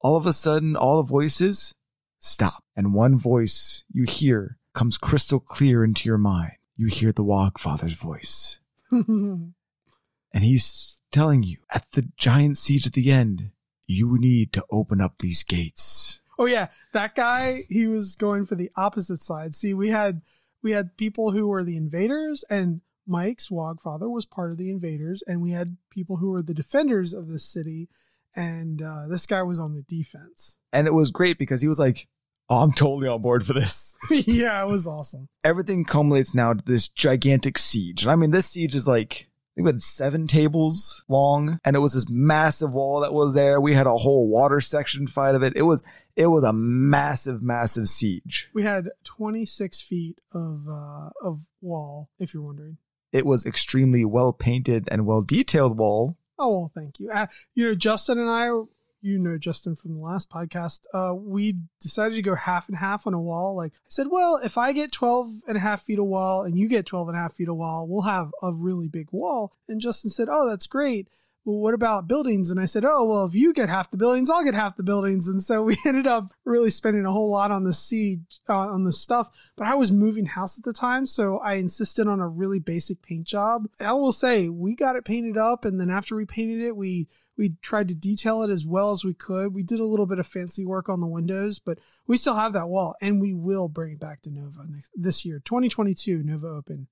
all 0.00 0.16
of 0.16 0.24
a 0.24 0.32
sudden, 0.32 0.76
all 0.76 1.02
the 1.02 1.06
voices 1.06 1.74
stop. 2.18 2.64
And 2.74 2.94
one 2.94 3.18
voice 3.18 3.84
you 3.92 4.04
hear 4.04 4.56
comes 4.72 4.96
crystal 4.96 5.40
clear 5.40 5.84
into 5.84 6.08
your 6.08 6.16
mind. 6.16 6.52
You 6.76 6.86
hear 6.86 7.12
the 7.12 7.24
Wogfather's 7.24 7.94
voice. 7.94 8.60
and 8.90 9.54
he's 10.32 11.00
telling 11.10 11.42
you 11.42 11.58
at 11.74 11.90
the 11.92 12.08
giant 12.16 12.58
siege 12.58 12.86
at 12.86 12.92
the 12.92 13.10
end, 13.10 13.50
you 13.86 14.18
need 14.18 14.52
to 14.52 14.64
open 14.70 15.00
up 15.00 15.18
these 15.18 15.42
gates. 15.42 16.22
Oh 16.38 16.44
yeah, 16.44 16.68
that 16.92 17.14
guy. 17.14 17.60
He 17.68 17.86
was 17.86 18.14
going 18.14 18.44
for 18.44 18.54
the 18.56 18.70
opposite 18.76 19.20
side. 19.20 19.54
See, 19.54 19.72
we 19.72 19.88
had 19.88 20.20
we 20.62 20.72
had 20.72 20.96
people 20.96 21.30
who 21.30 21.48
were 21.48 21.64
the 21.64 21.76
invaders, 21.76 22.44
and 22.50 22.82
Mike's 23.06 23.48
Wogfather 23.48 24.10
was 24.10 24.26
part 24.26 24.50
of 24.50 24.58
the 24.58 24.70
invaders, 24.70 25.22
and 25.26 25.40
we 25.40 25.52
had 25.52 25.76
people 25.90 26.16
who 26.16 26.30
were 26.30 26.42
the 26.42 26.54
defenders 26.54 27.12
of 27.12 27.28
the 27.28 27.38
city, 27.38 27.88
and 28.34 28.82
uh, 28.82 29.06
this 29.08 29.26
guy 29.26 29.42
was 29.42 29.58
on 29.58 29.74
the 29.74 29.82
defense. 29.82 30.58
And 30.72 30.86
it 30.86 30.94
was 30.94 31.10
great 31.10 31.38
because 31.38 31.62
he 31.62 31.68
was 31.68 31.78
like, 31.78 32.08
oh, 32.48 32.62
"I'm 32.62 32.72
totally 32.72 33.08
on 33.08 33.22
board 33.22 33.46
for 33.46 33.52
this." 33.52 33.94
yeah, 34.10 34.62
it 34.62 34.68
was 34.68 34.86
awesome. 34.86 35.28
Everything 35.44 35.84
culminates 35.84 36.34
now 36.34 36.52
to 36.52 36.64
this 36.64 36.88
gigantic 36.88 37.58
siege. 37.58 38.02
And 38.02 38.10
I 38.10 38.16
mean, 38.16 38.30
this 38.30 38.46
siege 38.46 38.74
is 38.74 38.86
like 38.86 39.28
I 39.56 39.60
think 39.60 39.66
we 39.66 39.72
had 39.72 39.82
seven 39.82 40.26
tables 40.26 41.02
long 41.08 41.60
and 41.64 41.74
it 41.74 41.78
was 41.78 41.94
this 41.94 42.10
massive 42.10 42.74
wall 42.74 43.00
that 43.00 43.14
was 43.14 43.32
there. 43.32 43.58
We 43.58 43.72
had 43.72 43.86
a 43.86 43.96
whole 43.96 44.28
water 44.28 44.60
section 44.60 45.06
fight 45.06 45.34
of 45.34 45.42
it. 45.42 45.54
It 45.56 45.62
was, 45.62 45.82
it 46.14 46.26
was 46.26 46.44
a 46.44 46.52
massive, 46.52 47.42
massive 47.42 47.88
siege. 47.88 48.50
We 48.52 48.64
had 48.64 48.90
26 49.04 49.80
feet 49.80 50.18
of, 50.34 50.66
uh, 50.68 51.08
of 51.22 51.46
wall, 51.62 52.10
if 52.18 52.34
you're 52.34 52.42
wondering. 52.42 52.76
It 53.12 53.24
was 53.24 53.46
extremely 53.46 54.04
well 54.04 54.34
painted 54.34 54.90
and 54.90 55.06
well 55.06 55.22
detailed 55.22 55.78
wall. 55.78 56.18
Oh, 56.38 56.48
well, 56.48 56.72
thank 56.74 57.00
you. 57.00 57.10
Uh, 57.10 57.28
you 57.54 57.66
know, 57.66 57.74
Justin 57.74 58.18
and 58.18 58.28
I 58.28 58.50
you 59.06 59.18
know 59.18 59.38
Justin 59.38 59.76
from 59.76 59.94
the 59.94 60.00
last 60.00 60.28
podcast, 60.28 60.80
uh, 60.92 61.14
we 61.14 61.54
decided 61.80 62.16
to 62.16 62.22
go 62.22 62.34
half 62.34 62.68
and 62.68 62.76
half 62.76 63.06
on 63.06 63.14
a 63.14 63.20
wall. 63.20 63.56
Like 63.56 63.72
I 63.72 63.88
said, 63.88 64.08
well, 64.10 64.40
if 64.42 64.58
I 64.58 64.72
get 64.72 64.92
12 64.92 65.28
and 65.46 65.56
a 65.56 65.60
half 65.60 65.82
feet 65.82 65.98
of 65.98 66.06
wall 66.06 66.42
and 66.42 66.58
you 66.58 66.68
get 66.68 66.86
12 66.86 67.08
and 67.08 67.16
a 67.16 67.20
half 67.20 67.34
feet 67.34 67.48
of 67.48 67.56
wall, 67.56 67.86
we'll 67.88 68.02
have 68.02 68.30
a 68.42 68.52
really 68.52 68.88
big 68.88 69.08
wall. 69.12 69.52
And 69.68 69.80
Justin 69.80 70.10
said, 70.10 70.28
oh, 70.30 70.48
that's 70.48 70.66
great. 70.66 71.08
Well, 71.46 71.58
what 71.58 71.74
about 71.74 72.08
buildings? 72.08 72.50
And 72.50 72.58
I 72.58 72.64
said, 72.64 72.84
oh, 72.84 73.04
well, 73.04 73.24
if 73.24 73.34
you 73.36 73.52
get 73.52 73.68
half 73.68 73.92
the 73.92 73.96
buildings, 73.96 74.28
I'll 74.28 74.44
get 74.44 74.54
half 74.54 74.76
the 74.76 74.82
buildings. 74.82 75.28
And 75.28 75.40
so 75.40 75.62
we 75.62 75.78
ended 75.86 76.08
up 76.08 76.34
really 76.44 76.70
spending 76.70 77.06
a 77.06 77.12
whole 77.12 77.30
lot 77.30 77.52
on 77.52 77.62
the 77.62 77.72
siege, 77.72 78.40
uh, 78.48 78.58
on 78.58 78.82
the 78.82 78.92
stuff. 78.92 79.30
But 79.56 79.68
I 79.68 79.76
was 79.76 79.92
moving 79.92 80.26
house 80.26 80.58
at 80.58 80.64
the 80.64 80.72
time, 80.72 81.06
so 81.06 81.38
I 81.38 81.54
insisted 81.54 82.08
on 82.08 82.18
a 82.18 82.26
really 82.26 82.58
basic 82.58 83.00
paint 83.00 83.28
job. 83.28 83.68
I 83.80 83.92
will 83.92 84.12
say 84.12 84.48
we 84.48 84.74
got 84.74 84.96
it 84.96 85.04
painted 85.04 85.38
up, 85.38 85.64
and 85.64 85.80
then 85.80 85.88
after 85.88 86.16
we 86.16 86.26
painted 86.26 86.62
it, 86.62 86.76
we 86.76 87.08
we 87.38 87.50
tried 87.60 87.88
to 87.88 87.94
detail 87.94 88.42
it 88.42 88.50
as 88.50 88.66
well 88.66 88.90
as 88.90 89.04
we 89.04 89.12
could. 89.14 89.54
We 89.54 89.62
did 89.62 89.78
a 89.78 89.84
little 89.84 90.06
bit 90.06 90.18
of 90.18 90.26
fancy 90.26 90.64
work 90.64 90.88
on 90.88 91.00
the 91.00 91.06
windows, 91.06 91.58
but 91.58 91.78
we 92.06 92.16
still 92.16 92.34
have 92.34 92.54
that 92.54 92.68
wall, 92.68 92.96
and 93.00 93.20
we 93.20 93.34
will 93.34 93.68
bring 93.68 93.92
it 93.92 94.00
back 94.00 94.22
to 94.22 94.30
Nova 94.30 94.66
next 94.68 94.90
this 94.96 95.24
year, 95.24 95.40
2022 95.44 96.24
Nova 96.24 96.48
Open. 96.48 96.88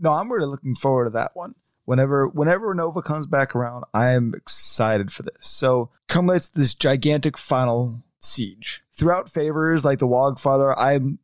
No, 0.00 0.12
I'm 0.12 0.32
really 0.32 0.46
looking 0.46 0.74
forward 0.74 1.04
to 1.04 1.10
that 1.10 1.32
one. 1.34 1.54
Whenever 1.86 2.28
whenever 2.28 2.74
Nova 2.74 3.00
comes 3.00 3.26
back 3.26 3.54
around, 3.54 3.84
I 3.94 4.10
am 4.10 4.34
excited 4.34 5.10
for 5.12 5.22
this. 5.22 5.46
So 5.46 5.90
culminates 6.08 6.48
this 6.48 6.74
gigantic 6.74 7.38
final 7.38 8.02
siege. 8.18 8.82
Throughout 8.92 9.30
favors 9.30 9.84
like 9.84 10.00
the 10.00 10.08
Wogfather, 10.08 10.74
I'm 10.76 11.20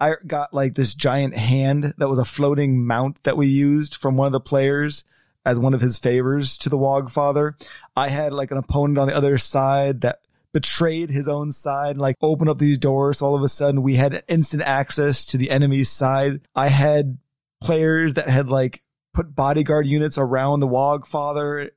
I 0.00 0.14
got 0.26 0.54
like 0.54 0.74
this 0.74 0.94
giant 0.94 1.36
hand 1.36 1.94
that 1.98 2.08
was 2.08 2.18
a 2.18 2.24
floating 2.24 2.86
mount 2.86 3.22
that 3.24 3.36
we 3.36 3.48
used 3.48 3.96
from 3.96 4.16
one 4.16 4.26
of 4.26 4.32
the 4.32 4.40
players 4.40 5.04
as 5.44 5.58
one 5.58 5.74
of 5.74 5.80
his 5.80 5.98
favors 5.98 6.56
to 6.58 6.68
the 6.68 6.78
Wogfather. 6.78 7.54
I 7.96 8.08
had 8.08 8.32
like 8.32 8.50
an 8.50 8.58
opponent 8.58 8.98
on 8.98 9.08
the 9.08 9.16
other 9.16 9.38
side 9.38 10.02
that 10.02 10.20
betrayed 10.52 11.10
his 11.10 11.28
own 11.28 11.52
side, 11.52 11.96
like 11.96 12.16
opened 12.20 12.50
up 12.50 12.58
these 12.58 12.78
doors. 12.78 13.22
All 13.22 13.34
of 13.34 13.42
a 13.42 13.48
sudden 13.48 13.82
we 13.82 13.96
had 13.96 14.22
instant 14.28 14.62
access 14.62 15.24
to 15.26 15.36
the 15.36 15.50
enemy's 15.50 15.90
side. 15.90 16.40
I 16.54 16.68
had 16.68 17.18
players 17.60 18.14
that 18.14 18.28
had 18.28 18.48
like 18.48 18.82
put 19.16 19.34
bodyguard 19.34 19.86
units 19.86 20.18
around 20.18 20.60
the 20.60 20.68
Wogfather. 20.68 21.70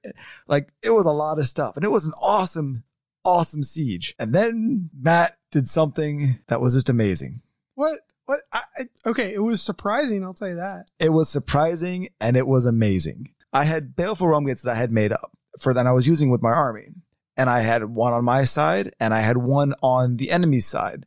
Like 0.48 0.70
it 0.84 0.90
was 0.92 1.06
a 1.06 1.12
lot 1.12 1.40
of 1.40 1.48
stuff 1.48 1.76
and 1.76 1.86
it 1.86 1.90
was 1.90 2.06
an 2.06 2.12
awesome, 2.22 2.84
awesome 3.26 3.64
siege. 3.64 4.14
And 4.20 4.36
then 4.36 4.90
Matt 5.00 5.38
did 5.52 5.70
something 5.70 6.40
that 6.48 6.60
was 6.60 6.74
just 6.74 6.90
amazing. 6.90 7.42
What? 7.76 8.02
What? 8.26 8.42
I, 8.52 8.62
I, 8.78 9.10
okay, 9.10 9.34
it 9.34 9.42
was 9.42 9.62
surprising. 9.62 10.24
I'll 10.24 10.34
tell 10.34 10.50
you 10.50 10.58
that. 10.58 10.88
It 11.00 11.14
was 11.14 11.30
surprising 11.30 12.10
and 12.20 12.36
it 12.36 12.46
was 12.46 12.66
amazing. 12.66 13.32
I 13.54 13.64
had 13.64 13.96
baleful 13.96 14.28
realm 14.28 14.46
gates 14.46 14.62
that 14.64 14.76
I 14.76 14.78
had 14.78 14.92
made 14.92 15.14
up 15.14 15.32
for 15.58 15.74
that 15.74 15.88
I 15.88 15.94
was 15.94 16.08
using 16.08 16.30
with 16.30 16.42
my 16.42 16.52
army. 16.52 16.90
And 17.38 17.50
I 17.50 17.62
had 17.62 17.86
one 17.86 18.12
on 18.12 18.26
my 18.26 18.44
side 18.44 18.94
and 19.00 19.14
I 19.14 19.22
had 19.22 19.38
one 19.38 19.74
on 19.82 20.18
the 20.18 20.30
enemy's 20.30 20.68
side. 20.68 21.06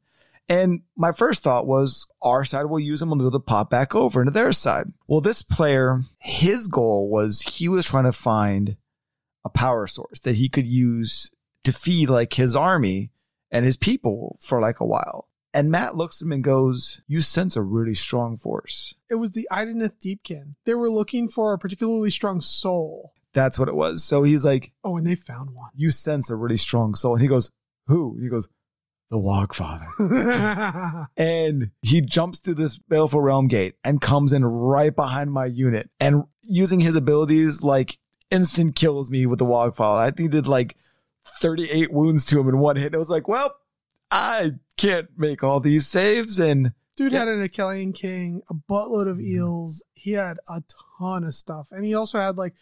And 0.48 0.82
my 0.96 1.12
first 1.12 1.42
thought 1.42 1.66
was 1.66 2.06
our 2.20 2.44
side 2.44 2.66
will 2.66 2.80
use 2.80 3.00
them 3.00 3.12
and 3.12 3.18
be 3.18 3.24
able 3.24 3.32
to 3.32 3.40
pop 3.40 3.70
back 3.70 3.94
over 3.94 4.20
into 4.20 4.32
their 4.32 4.52
side. 4.52 4.86
Well, 5.06 5.20
this 5.20 5.42
player, 5.42 6.00
his 6.20 6.68
goal 6.68 7.08
was 7.10 7.42
he 7.42 7.68
was 7.68 7.86
trying 7.86 8.04
to 8.04 8.12
find 8.12 8.76
a 9.44 9.50
power 9.50 9.86
source 9.86 10.20
that 10.20 10.36
he 10.36 10.48
could 10.48 10.66
use 10.66 11.30
to 11.64 11.72
feed 11.72 12.08
like 12.08 12.34
his 12.34 12.56
army 12.56 13.10
and 13.50 13.64
his 13.64 13.76
people 13.76 14.38
for 14.40 14.60
like 14.60 14.80
a 14.80 14.86
while. 14.86 15.28
And 15.54 15.70
Matt 15.70 15.96
looks 15.96 16.20
at 16.20 16.26
him 16.26 16.32
and 16.32 16.44
goes, 16.44 17.02
You 17.06 17.20
sense 17.20 17.56
a 17.56 17.62
really 17.62 17.94
strong 17.94 18.36
force. 18.36 18.94
It 19.10 19.16
was 19.16 19.32
the 19.32 19.46
Idoneth 19.52 19.98
Deepkin. 20.00 20.54
They 20.64 20.74
were 20.74 20.90
looking 20.90 21.28
for 21.28 21.52
a 21.52 21.58
particularly 21.58 22.10
strong 22.10 22.40
soul. 22.40 23.12
That's 23.34 23.58
what 23.58 23.68
it 23.68 23.74
was. 23.74 24.02
So 24.02 24.22
he's 24.22 24.44
like, 24.44 24.72
Oh, 24.82 24.96
and 24.96 25.06
they 25.06 25.14
found 25.14 25.50
one. 25.50 25.70
You 25.74 25.90
sense 25.90 26.30
a 26.30 26.36
really 26.36 26.56
strong 26.56 26.94
soul. 26.94 27.14
And 27.14 27.22
he 27.22 27.28
goes, 27.28 27.50
Who? 27.86 28.14
And 28.14 28.22
he 28.22 28.30
goes, 28.30 28.48
The 29.12 29.18
Wogfather. 29.18 31.06
and 31.18 31.70
he 31.82 32.00
jumps 32.00 32.40
to 32.40 32.54
this 32.54 32.78
Baleful 32.78 33.20
Realm 33.20 33.46
gate 33.46 33.74
and 33.84 34.00
comes 34.00 34.32
in 34.32 34.42
right 34.42 34.96
behind 34.96 35.30
my 35.30 35.44
unit. 35.44 35.90
And 36.00 36.24
using 36.40 36.80
his 36.80 36.96
abilities, 36.96 37.62
like 37.62 37.98
instant 38.30 38.74
kills 38.74 39.10
me 39.10 39.26
with 39.26 39.38
the 39.38 39.44
Wogfather. 39.44 39.98
I 39.98 40.06
think 40.06 40.20
he 40.20 40.28
did 40.28 40.46
like 40.46 40.78
38 41.24 41.92
wounds 41.92 42.24
to 42.24 42.40
him 42.40 42.48
in 42.48 42.56
one 42.56 42.76
hit. 42.76 42.94
It 42.94 42.96
was 42.96 43.10
like, 43.10 43.28
well, 43.28 43.54
I 44.10 44.52
can't 44.78 45.10
make 45.18 45.44
all 45.44 45.60
these 45.60 45.86
saves. 45.86 46.40
And 46.40 46.72
Dude 46.96 47.12
Yeah. 47.12 47.18
had 47.18 47.28
an 47.28 47.46
Akhelian 47.46 47.94
King, 47.94 48.40
a 48.48 48.54
buttload 48.54 49.08
of 49.08 49.18
mm-hmm. 49.18 49.26
eels. 49.26 49.84
He 49.92 50.12
had 50.12 50.38
a 50.48 50.62
ton 50.98 51.24
of 51.24 51.34
stuff. 51.34 51.68
And 51.70 51.84
he 51.84 51.92
also 51.92 52.18
had 52.18 52.38
like, 52.38 52.54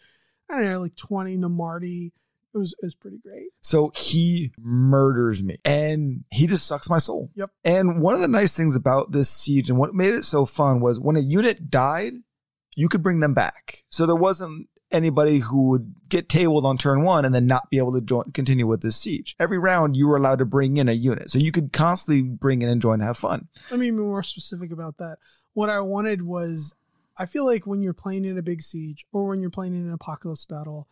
I 0.49 0.55
don't 0.55 0.69
know, 0.69 0.81
like 0.81 0.97
20 0.97 1.37
Namarti. 1.37 2.11
It 2.53 2.57
was, 2.57 2.73
it 2.81 2.85
was 2.85 2.95
pretty 2.95 3.17
great. 3.17 3.49
so 3.61 3.91
he 3.95 4.51
murders 4.59 5.41
me 5.41 5.57
and 5.63 6.25
he 6.31 6.47
just 6.47 6.67
sucks 6.67 6.89
my 6.89 6.97
soul. 6.97 7.31
Yep. 7.35 7.49
And 7.63 8.01
one 8.01 8.13
of 8.15 8.21
the 8.21 8.27
nice 8.27 8.55
things 8.55 8.75
about 8.75 9.11
this 9.11 9.29
siege 9.29 9.69
and 9.69 9.79
what 9.79 9.93
made 9.93 10.13
it 10.13 10.23
so 10.25 10.45
fun 10.45 10.81
was 10.81 10.99
when 10.99 11.15
a 11.15 11.21
unit 11.21 11.69
died, 11.69 12.13
you 12.75 12.89
could 12.89 13.03
bring 13.03 13.19
them 13.21 13.33
back. 13.33 13.83
So 13.89 14.05
there 14.05 14.15
wasn't 14.15 14.67
anybody 14.91 15.39
who 15.39 15.69
would 15.69 15.95
get 16.09 16.27
tabled 16.27 16.65
on 16.65 16.77
turn 16.77 17.03
one 17.03 17.23
and 17.23 17.33
then 17.33 17.47
not 17.47 17.69
be 17.69 17.77
able 17.77 17.93
to 17.93 18.01
join, 18.01 18.29
continue 18.31 18.67
with 18.67 18.81
this 18.81 18.97
siege. 18.97 19.35
Every 19.39 19.57
round 19.57 19.95
you 19.95 20.07
were 20.07 20.17
allowed 20.17 20.39
to 20.39 20.45
bring 20.45 20.77
in 20.77 20.89
a 20.89 20.93
unit. 20.93 21.29
So 21.29 21.39
you 21.39 21.51
could 21.53 21.71
constantly 21.71 22.21
bring 22.21 22.61
in 22.61 22.67
and 22.69 22.81
join 22.81 22.95
and 22.95 23.03
have 23.03 23.17
fun. 23.17 23.47
Let 23.69 23.79
me 23.79 23.91
be 23.91 23.97
more 23.97 24.23
specific 24.23 24.71
about 24.71 24.97
that. 24.97 25.17
What 25.53 25.69
I 25.69 25.79
wanted 25.79 26.21
was 26.23 26.75
I 27.17 27.25
feel 27.25 27.45
like 27.45 27.65
when 27.65 27.81
you're 27.81 27.93
playing 27.93 28.25
in 28.25 28.37
a 28.37 28.41
big 28.41 28.61
siege 28.61 29.05
or 29.11 29.27
when 29.27 29.41
you're 29.41 29.49
playing 29.49 29.75
in 29.75 29.85
an 29.85 29.93
apocalypse 29.93 30.45
battle, 30.45 30.87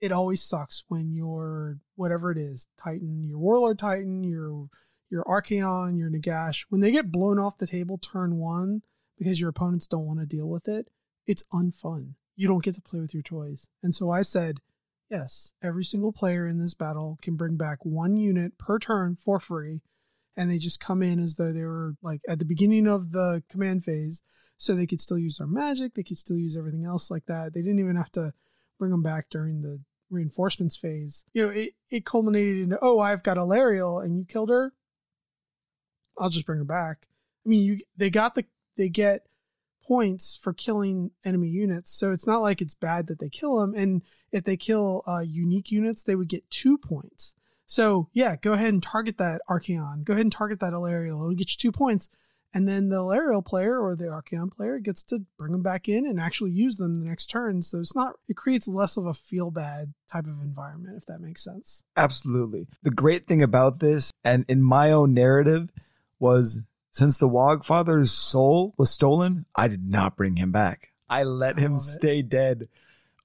it 0.00 0.12
always 0.12 0.42
sucks 0.42 0.84
when 0.88 1.14
your 1.14 1.78
whatever 1.94 2.30
it 2.30 2.38
is, 2.38 2.68
Titan, 2.82 3.26
your 3.26 3.38
Warlord 3.38 3.78
Titan, 3.78 4.24
your 4.24 4.68
your 5.10 5.24
Archaon, 5.24 5.98
your 5.98 6.10
Nagash, 6.10 6.66
when 6.68 6.80
they 6.80 6.90
get 6.90 7.12
blown 7.12 7.38
off 7.38 7.58
the 7.58 7.66
table 7.66 7.96
turn 7.98 8.36
one 8.36 8.82
because 9.16 9.40
your 9.40 9.50
opponents 9.50 9.86
don't 9.86 10.06
want 10.06 10.18
to 10.20 10.26
deal 10.26 10.48
with 10.48 10.68
it, 10.68 10.88
it's 11.26 11.44
unfun. 11.52 12.14
You 12.34 12.48
don't 12.48 12.62
get 12.62 12.74
to 12.74 12.82
play 12.82 13.00
with 13.00 13.14
your 13.14 13.22
toys. 13.22 13.70
And 13.82 13.94
so 13.94 14.10
I 14.10 14.22
said, 14.22 14.58
yes, 15.08 15.54
every 15.62 15.84
single 15.84 16.12
player 16.12 16.46
in 16.46 16.58
this 16.58 16.74
battle 16.74 17.18
can 17.22 17.36
bring 17.36 17.56
back 17.56 17.78
one 17.84 18.16
unit 18.16 18.58
per 18.58 18.78
turn 18.78 19.16
for 19.16 19.38
free 19.40 19.80
and 20.36 20.50
they 20.50 20.58
just 20.58 20.80
come 20.80 21.02
in 21.02 21.18
as 21.18 21.36
though 21.36 21.52
they 21.52 21.64
were 21.64 21.94
like 22.02 22.20
at 22.28 22.38
the 22.38 22.44
beginning 22.44 22.86
of 22.86 23.12
the 23.12 23.42
command 23.48 23.84
phase 23.84 24.22
so 24.56 24.74
they 24.74 24.86
could 24.86 25.00
still 25.00 25.18
use 25.18 25.38
their 25.38 25.46
magic 25.46 25.94
they 25.94 26.02
could 26.02 26.18
still 26.18 26.36
use 26.36 26.56
everything 26.56 26.84
else 26.84 27.10
like 27.10 27.26
that 27.26 27.54
they 27.54 27.62
didn't 27.62 27.78
even 27.78 27.96
have 27.96 28.12
to 28.12 28.32
bring 28.78 28.90
them 28.90 29.02
back 29.02 29.26
during 29.30 29.62
the 29.62 29.78
reinforcements 30.10 30.76
phase 30.76 31.24
you 31.32 31.42
know 31.42 31.50
it, 31.50 31.72
it 31.90 32.04
culminated 32.04 32.58
in, 32.58 32.78
oh 32.80 33.00
i've 33.00 33.22
got 33.22 33.36
Alarielle 33.36 34.04
and 34.04 34.16
you 34.16 34.24
killed 34.24 34.50
her 34.50 34.72
i'll 36.18 36.28
just 36.28 36.46
bring 36.46 36.58
her 36.58 36.64
back 36.64 37.08
i 37.44 37.48
mean 37.48 37.62
you 37.64 37.78
they 37.96 38.08
got 38.08 38.34
the 38.34 38.44
they 38.76 38.88
get 38.88 39.26
points 39.84 40.38
for 40.40 40.52
killing 40.52 41.10
enemy 41.24 41.48
units 41.48 41.90
so 41.90 42.12
it's 42.12 42.26
not 42.26 42.40
like 42.40 42.60
it's 42.60 42.74
bad 42.74 43.06
that 43.08 43.18
they 43.18 43.28
kill 43.28 43.60
them 43.60 43.74
and 43.74 44.02
if 44.32 44.44
they 44.44 44.56
kill 44.56 45.02
uh, 45.06 45.20
unique 45.20 45.70
units 45.70 46.02
they 46.04 46.14
would 46.14 46.28
get 46.28 46.48
two 46.50 46.78
points 46.78 47.34
so 47.66 48.08
yeah, 48.12 48.36
go 48.36 48.52
ahead 48.52 48.72
and 48.72 48.82
target 48.82 49.18
that 49.18 49.42
Archaon. 49.50 50.04
Go 50.04 50.12
ahead 50.12 50.24
and 50.24 50.32
target 50.32 50.60
that 50.60 50.72
Alarielle. 50.72 51.20
It'll 51.20 51.34
get 51.34 51.50
you 51.50 51.58
two 51.58 51.72
points. 51.72 52.08
And 52.56 52.66
then 52.66 52.88
the 52.88 52.96
Alarielle 52.96 53.44
player 53.44 53.78
or 53.78 53.94
the 53.94 54.06
Archaon 54.06 54.50
player 54.50 54.78
gets 54.78 55.02
to 55.02 55.26
bring 55.36 55.52
them 55.52 55.62
back 55.62 55.90
in 55.90 56.06
and 56.06 56.18
actually 56.18 56.52
use 56.52 56.76
them 56.76 56.94
the 56.94 57.04
next 57.04 57.26
turn. 57.26 57.60
So 57.60 57.80
it's 57.80 57.94
not 57.94 58.14
it 58.28 58.36
creates 58.38 58.66
less 58.66 58.96
of 58.96 59.04
a 59.04 59.12
feel 59.12 59.50
bad 59.50 59.92
type 60.10 60.24
of 60.24 60.40
environment, 60.40 60.96
if 60.96 61.04
that 61.04 61.20
makes 61.20 61.44
sense. 61.44 61.84
Absolutely. 61.98 62.66
The 62.82 62.90
great 62.90 63.26
thing 63.26 63.42
about 63.42 63.80
this, 63.80 64.10
and 64.24 64.46
in 64.48 64.62
my 64.62 64.90
own 64.90 65.12
narrative, 65.12 65.70
was 66.18 66.62
since 66.92 67.18
the 67.18 67.28
Wogfather's 67.28 68.10
soul 68.10 68.72
was 68.78 68.90
stolen, 68.90 69.44
I 69.54 69.68
did 69.68 69.86
not 69.86 70.16
bring 70.16 70.36
him 70.36 70.50
back. 70.50 70.92
I 71.10 71.24
let 71.24 71.58
I 71.58 71.60
him 71.60 71.72
love 71.72 71.82
it. 71.82 71.98
stay 71.98 72.22
dead 72.22 72.68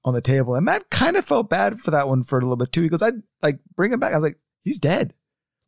on 0.04 0.12
the 0.12 0.20
table. 0.20 0.56
And 0.56 0.66
Matt 0.66 0.90
kind 0.90 1.16
of 1.16 1.24
felt 1.24 1.48
bad 1.48 1.80
for 1.80 1.90
that 1.92 2.06
one 2.06 2.22
for 2.22 2.38
a 2.38 2.42
little 2.42 2.56
bit 2.56 2.70
too. 2.70 2.82
He 2.82 2.90
goes, 2.90 3.00
I'd 3.02 3.22
like 3.42 3.60
bring 3.74 3.92
him 3.92 4.00
back. 4.00 4.12
I 4.12 4.16
was 4.16 4.24
like, 4.24 4.38
he's 4.62 4.78
dead. 4.78 5.14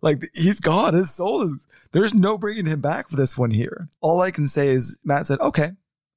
Like 0.04 0.22
he's 0.34 0.60
gone. 0.60 0.92
His 0.92 1.14
soul 1.14 1.40
is, 1.40 1.66
there's 1.92 2.12
no 2.12 2.36
bringing 2.36 2.66
him 2.66 2.82
back 2.82 3.08
for 3.08 3.16
this 3.16 3.38
one 3.38 3.52
here. 3.52 3.88
All 4.02 4.20
I 4.20 4.30
can 4.30 4.46
say 4.46 4.68
is 4.68 4.98
Matt 5.02 5.26
said, 5.26 5.40
okay, 5.40 5.72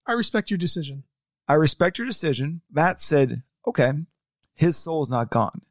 I 0.06 0.12
respect 0.12 0.52
your 0.52 0.58
decision. 0.58 1.06
I 1.48 1.54
respect 1.54 1.98
your 1.98 2.06
decision. 2.06 2.60
Matt 2.70 3.02
said, 3.02 3.44
okay, 3.66 3.94
his 4.56 4.76
soul 4.76 5.04
is 5.04 5.10
not 5.10 5.32
gone. 5.32 5.62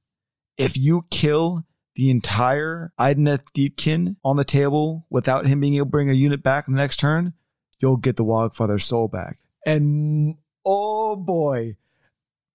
If 0.57 0.79
you 0.79 1.05
kill 1.11 1.67
the 1.95 2.09
entire 2.09 2.91
Idoneth 2.99 3.53
Deepkin 3.53 4.17
on 4.25 4.37
the 4.37 4.45
table 4.45 5.05
without 5.11 5.45
him 5.45 5.61
being 5.61 5.75
able 5.75 5.85
to 5.85 5.91
bring 5.91 6.09
a 6.09 6.15
unit 6.15 6.43
back 6.43 6.67
in 6.69 6.75
the 6.75 6.81
next 6.81 6.97
turn, 6.97 7.35
you'll 7.81 7.99
get 7.99 8.17
the 8.17 8.25
Wogfather's 8.25 8.87
soul 8.87 9.09
back. 9.09 9.41
And 9.67 10.37
oh 10.65 11.17
boy, 11.17 11.77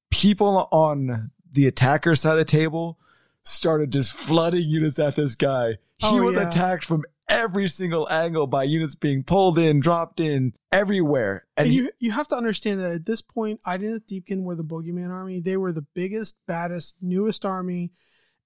people 0.10 0.68
on 0.72 1.30
the 1.52 1.68
attacker 1.68 2.16
side 2.16 2.32
of 2.32 2.38
the 2.40 2.46
table 2.46 2.98
started 3.44 3.92
just 3.92 4.14
flooding 4.14 4.68
units 4.68 5.00
at 5.00 5.16
this 5.16 5.36
guy. 5.36 5.72
He 5.98 6.08
Oh, 6.08 6.24
was 6.24 6.36
yeah. 6.36 6.48
attacked 6.50 6.86
from 6.86 7.04
every 7.30 7.68
single 7.68 8.10
angle 8.12 8.46
by 8.48 8.64
units 8.64 8.96
being 8.96 9.24
pulled 9.24 9.58
in, 9.58 9.80
dropped 9.80 10.20
in, 10.20 10.54
everywhere. 10.72 11.46
And 11.56 11.66
And 11.66 11.74
he, 11.74 11.80
you 11.82 11.92
you 12.00 12.12
have 12.12 12.28
to 12.30 12.36
understand 12.36 12.80
that 12.82 12.92
at 12.92 13.06
this 13.06 13.22
point, 13.22 13.62
Idoneth 13.66 14.06
Deepkin 14.06 14.44
were 14.44 14.56
the 14.56 14.64
Boogeyman 14.64 15.10
army. 15.12 15.40
They 15.42 15.58
were 15.58 15.72
the 15.72 15.86
biggest, 15.94 16.38
baddest, 16.48 16.96
newest 17.02 17.46
army. 17.46 17.92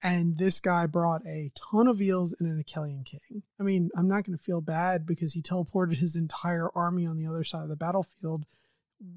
And 0.03 0.37
this 0.37 0.59
guy 0.59 0.85
brought 0.85 1.25
a 1.25 1.51
ton 1.55 1.87
of 1.87 1.99
eels 2.01 2.35
and 2.39 2.47
an 2.47 2.63
Akhelian 2.63 3.05
king. 3.05 3.41
I 3.59 3.63
mean, 3.63 3.89
I'm 3.97 4.07
not 4.07 4.23
going 4.25 4.37
to 4.37 4.43
feel 4.43 4.61
bad 4.61 5.05
because 5.05 5.33
he 5.33 5.41
teleported 5.41 5.95
his 5.97 6.15
entire 6.15 6.69
army 6.75 7.07
on 7.07 7.17
the 7.17 7.25
other 7.25 7.43
side 7.43 7.63
of 7.63 7.69
the 7.69 7.75
battlefield. 7.75 8.45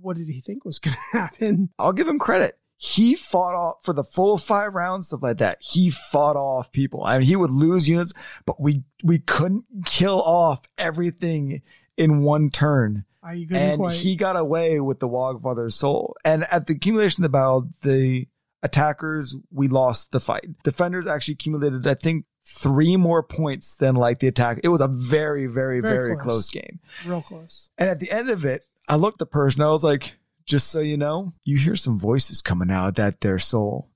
What 0.00 0.16
did 0.16 0.28
he 0.28 0.40
think 0.40 0.64
was 0.64 0.78
going 0.78 0.96
to 1.12 1.18
happen? 1.18 1.70
I'll 1.78 1.92
give 1.92 2.08
him 2.08 2.18
credit. 2.18 2.56
He 2.80 3.16
fought 3.16 3.54
off 3.54 3.74
for 3.82 3.92
the 3.92 4.04
full 4.04 4.38
five 4.38 4.74
rounds, 4.74 5.08
stuff 5.08 5.22
like 5.22 5.38
that. 5.38 5.58
He 5.60 5.90
fought 5.90 6.36
off 6.36 6.70
people. 6.70 7.02
I 7.04 7.18
mean, 7.18 7.26
he 7.26 7.34
would 7.34 7.50
lose 7.50 7.88
units, 7.88 8.14
but 8.46 8.60
we, 8.60 8.84
we 9.02 9.18
couldn't 9.18 9.64
kill 9.84 10.22
off 10.22 10.62
everything 10.78 11.60
in 11.96 12.22
one 12.22 12.50
turn. 12.50 13.04
and 13.22 13.80
quite. 13.80 13.96
he 13.96 14.14
got 14.14 14.36
away 14.36 14.78
with 14.78 15.00
the 15.00 15.08
Wogfather's 15.08 15.74
soul. 15.74 16.14
And 16.24 16.44
at 16.52 16.68
the 16.68 16.74
accumulation 16.74 17.24
of 17.24 17.32
the 17.32 17.36
battle, 17.36 17.68
the 17.82 18.28
attackers, 18.62 19.36
we 19.50 19.66
lost 19.66 20.12
the 20.12 20.20
fight. 20.20 20.62
Defenders 20.62 21.06
actually 21.06 21.34
accumulated, 21.34 21.84
I 21.84 21.94
think, 21.94 22.26
three 22.44 22.96
more 22.96 23.24
points 23.24 23.74
than 23.74 23.96
like 23.96 24.20
the 24.20 24.28
attack. 24.28 24.60
It 24.62 24.68
was 24.68 24.80
a 24.80 24.86
very, 24.88 25.46
very, 25.48 25.80
very, 25.80 26.04
Very 26.04 26.14
close. 26.14 26.48
close. 26.48 26.50
game. 26.50 26.78
real 27.04 27.22
close. 27.22 27.70
And 27.76 27.90
at 27.90 27.98
the 27.98 28.10
end 28.12 28.30
of 28.30 28.44
it, 28.44 28.64
I 28.88 28.94
looked 28.94 29.16
at 29.16 29.18
the 29.18 29.26
person. 29.26 29.62
I 29.62 29.68
was 29.68 29.82
like, 29.84 30.16
just 30.48 30.68
so 30.68 30.80
you 30.80 30.96
know, 30.96 31.34
you 31.44 31.58
hear 31.58 31.76
some 31.76 31.98
voices 31.98 32.42
coming 32.42 32.70
out 32.70 32.96
that 32.96 33.20
their 33.20 33.38
soul. 33.38 33.90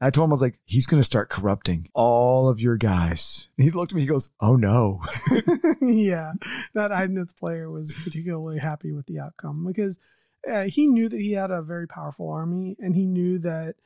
I 0.00 0.10
told 0.10 0.26
him, 0.26 0.32
I 0.32 0.34
was 0.34 0.42
like, 0.42 0.60
he's 0.64 0.86
going 0.86 1.00
to 1.00 1.04
start 1.04 1.30
corrupting 1.30 1.88
all 1.94 2.48
of 2.48 2.60
your 2.60 2.76
guys. 2.76 3.48
And 3.56 3.64
he 3.64 3.70
looked 3.70 3.92
at 3.92 3.96
me, 3.96 4.02
he 4.02 4.06
goes, 4.06 4.30
oh 4.38 4.54
no. 4.54 5.00
yeah, 5.80 6.32
that 6.74 6.90
Idoneth 6.90 7.36
player 7.36 7.70
was 7.70 7.94
particularly 8.04 8.58
happy 8.58 8.92
with 8.92 9.06
the 9.06 9.18
outcome 9.18 9.64
because 9.66 9.98
uh, 10.50 10.64
he 10.64 10.88
knew 10.88 11.08
that 11.08 11.20
he 11.20 11.32
had 11.32 11.50
a 11.50 11.62
very 11.62 11.88
powerful 11.88 12.30
army, 12.30 12.76
and 12.78 12.94
he 12.94 13.06
knew 13.06 13.38
that 13.38 13.76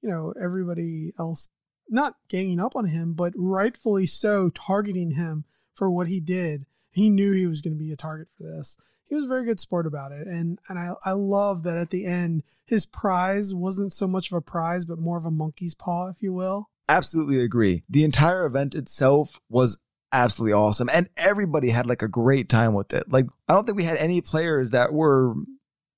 you 0.00 0.08
know 0.08 0.32
everybody 0.40 1.12
else 1.18 1.48
not 1.90 2.14
ganging 2.30 2.60
up 2.60 2.76
on 2.76 2.86
him, 2.86 3.12
but 3.12 3.32
rightfully 3.36 4.06
so 4.06 4.48
targeting 4.50 5.12
him 5.12 5.44
for 5.74 5.90
what 5.90 6.08
he 6.08 6.20
did. 6.20 6.64
He 6.92 7.10
knew 7.10 7.32
he 7.32 7.46
was 7.46 7.60
going 7.60 7.76
to 7.76 7.82
be 7.82 7.92
a 7.92 7.96
target 7.96 8.28
for 8.36 8.44
this. 8.44 8.78
He 9.08 9.14
was 9.14 9.24
a 9.24 9.28
very 9.28 9.44
good 9.44 9.60
sport 9.60 9.86
about 9.86 10.12
it, 10.12 10.26
and 10.26 10.58
and 10.68 10.78
I 10.78 10.92
I 11.04 11.12
love 11.12 11.62
that 11.64 11.76
at 11.76 11.90
the 11.90 12.04
end 12.04 12.42
his 12.68 12.84
prize 12.84 13.54
wasn't 13.54 13.92
so 13.92 14.06
much 14.06 14.30
of 14.30 14.36
a 14.36 14.42
prize, 14.42 14.84
but 14.84 14.98
more 14.98 15.16
of 15.16 15.24
a 15.24 15.30
monkey's 15.30 15.74
paw, 15.74 16.08
if 16.08 16.22
you 16.22 16.34
will. 16.34 16.68
Absolutely 16.86 17.40
agree. 17.40 17.82
The 17.88 18.04
entire 18.04 18.44
event 18.44 18.74
itself 18.74 19.40
was 19.48 19.78
absolutely 20.12 20.52
awesome. 20.52 20.90
And 20.92 21.08
everybody 21.16 21.70
had 21.70 21.86
like 21.86 22.02
a 22.02 22.08
great 22.08 22.48
time 22.50 22.74
with 22.74 22.92
it. 22.92 23.10
Like, 23.10 23.26
I 23.48 23.54
don't 23.54 23.64
think 23.64 23.78
we 23.78 23.84
had 23.84 23.96
any 23.96 24.20
players 24.20 24.70
that 24.70 24.92
were 24.92 25.34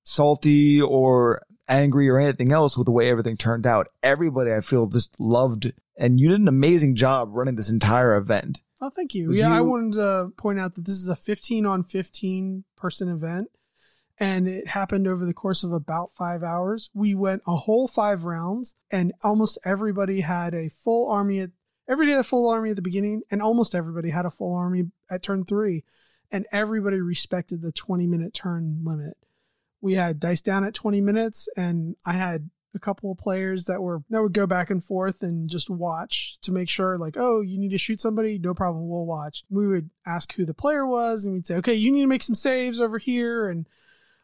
salty 0.03 0.81
or 0.81 1.41
angry 1.67 2.09
or 2.09 2.19
anything 2.19 2.53
else 2.53 2.77
with 2.77 2.85
the 2.85 2.91
way 2.91 3.09
everything 3.09 3.35
turned 3.35 3.67
out. 3.67 3.87
Everybody, 4.01 4.53
I 4.53 4.61
feel, 4.61 4.87
just 4.87 5.19
loved 5.19 5.73
and 5.97 6.19
you 6.19 6.29
did 6.29 6.39
an 6.39 6.47
amazing 6.47 6.95
job 6.95 7.29
running 7.33 7.55
this 7.55 7.69
entire 7.69 8.15
event. 8.15 8.61
Oh, 8.81 8.89
thank 8.89 9.13
you. 9.13 9.31
Yeah, 9.31 9.53
I 9.53 9.61
wanted 9.61 9.93
to 9.93 10.31
point 10.37 10.59
out 10.59 10.73
that 10.75 10.85
this 10.85 10.95
is 10.95 11.07
a 11.07 11.15
15 11.15 11.65
on 11.67 11.83
15 11.83 12.63
person 12.75 13.09
event 13.09 13.49
and 14.19 14.47
it 14.47 14.67
happened 14.67 15.07
over 15.07 15.25
the 15.25 15.33
course 15.33 15.63
of 15.63 15.71
about 15.71 16.13
five 16.13 16.41
hours. 16.41 16.89
We 16.93 17.13
went 17.13 17.43
a 17.47 17.55
whole 17.55 17.87
five 17.87 18.25
rounds 18.25 18.75
and 18.91 19.13
almost 19.23 19.59
everybody 19.63 20.21
had 20.21 20.55
a 20.55 20.69
full 20.69 21.11
army 21.11 21.39
at 21.41 21.51
everybody 21.87 22.11
had 22.11 22.21
a 22.21 22.23
full 22.23 22.49
army 22.49 22.71
at 22.71 22.75
the 22.75 22.81
beginning 22.81 23.21
and 23.29 23.41
almost 23.41 23.75
everybody 23.75 24.09
had 24.09 24.25
a 24.25 24.31
full 24.31 24.55
army 24.55 24.91
at 25.09 25.21
turn 25.21 25.45
three 25.45 25.83
and 26.31 26.47
everybody 26.51 26.99
respected 26.99 27.61
the 27.61 27.71
20 27.71 28.07
minute 28.07 28.33
turn 28.33 28.81
limit. 28.83 29.15
We 29.79 29.93
had 29.93 30.19
dice 30.19 30.41
down 30.41 30.63
at 30.63 30.73
20 30.73 31.01
minutes 31.01 31.49
and 31.55 31.95
I 32.05 32.13
had 32.13 32.49
a 32.73 32.79
couple 32.79 33.11
of 33.11 33.17
players 33.17 33.65
that 33.65 33.81
were 33.81 34.01
that 34.09 34.21
would 34.21 34.33
go 34.33 34.47
back 34.47 34.69
and 34.69 34.83
forth 34.83 35.21
and 35.21 35.49
just 35.49 35.69
watch 35.69 36.37
to 36.41 36.51
make 36.51 36.69
sure 36.69 36.97
like 36.97 37.15
oh 37.17 37.41
you 37.41 37.57
need 37.57 37.71
to 37.71 37.77
shoot 37.77 37.99
somebody 37.99 38.37
no 38.37 38.53
problem 38.53 38.87
we'll 38.87 39.05
watch 39.05 39.43
we 39.49 39.67
would 39.67 39.89
ask 40.05 40.33
who 40.33 40.45
the 40.45 40.53
player 40.53 40.85
was 40.85 41.25
and 41.25 41.33
we'd 41.33 41.47
say 41.47 41.55
okay 41.55 41.73
you 41.73 41.91
need 41.91 42.01
to 42.01 42.07
make 42.07 42.23
some 42.23 42.35
saves 42.35 42.79
over 42.79 42.97
here 42.97 43.49
and 43.49 43.67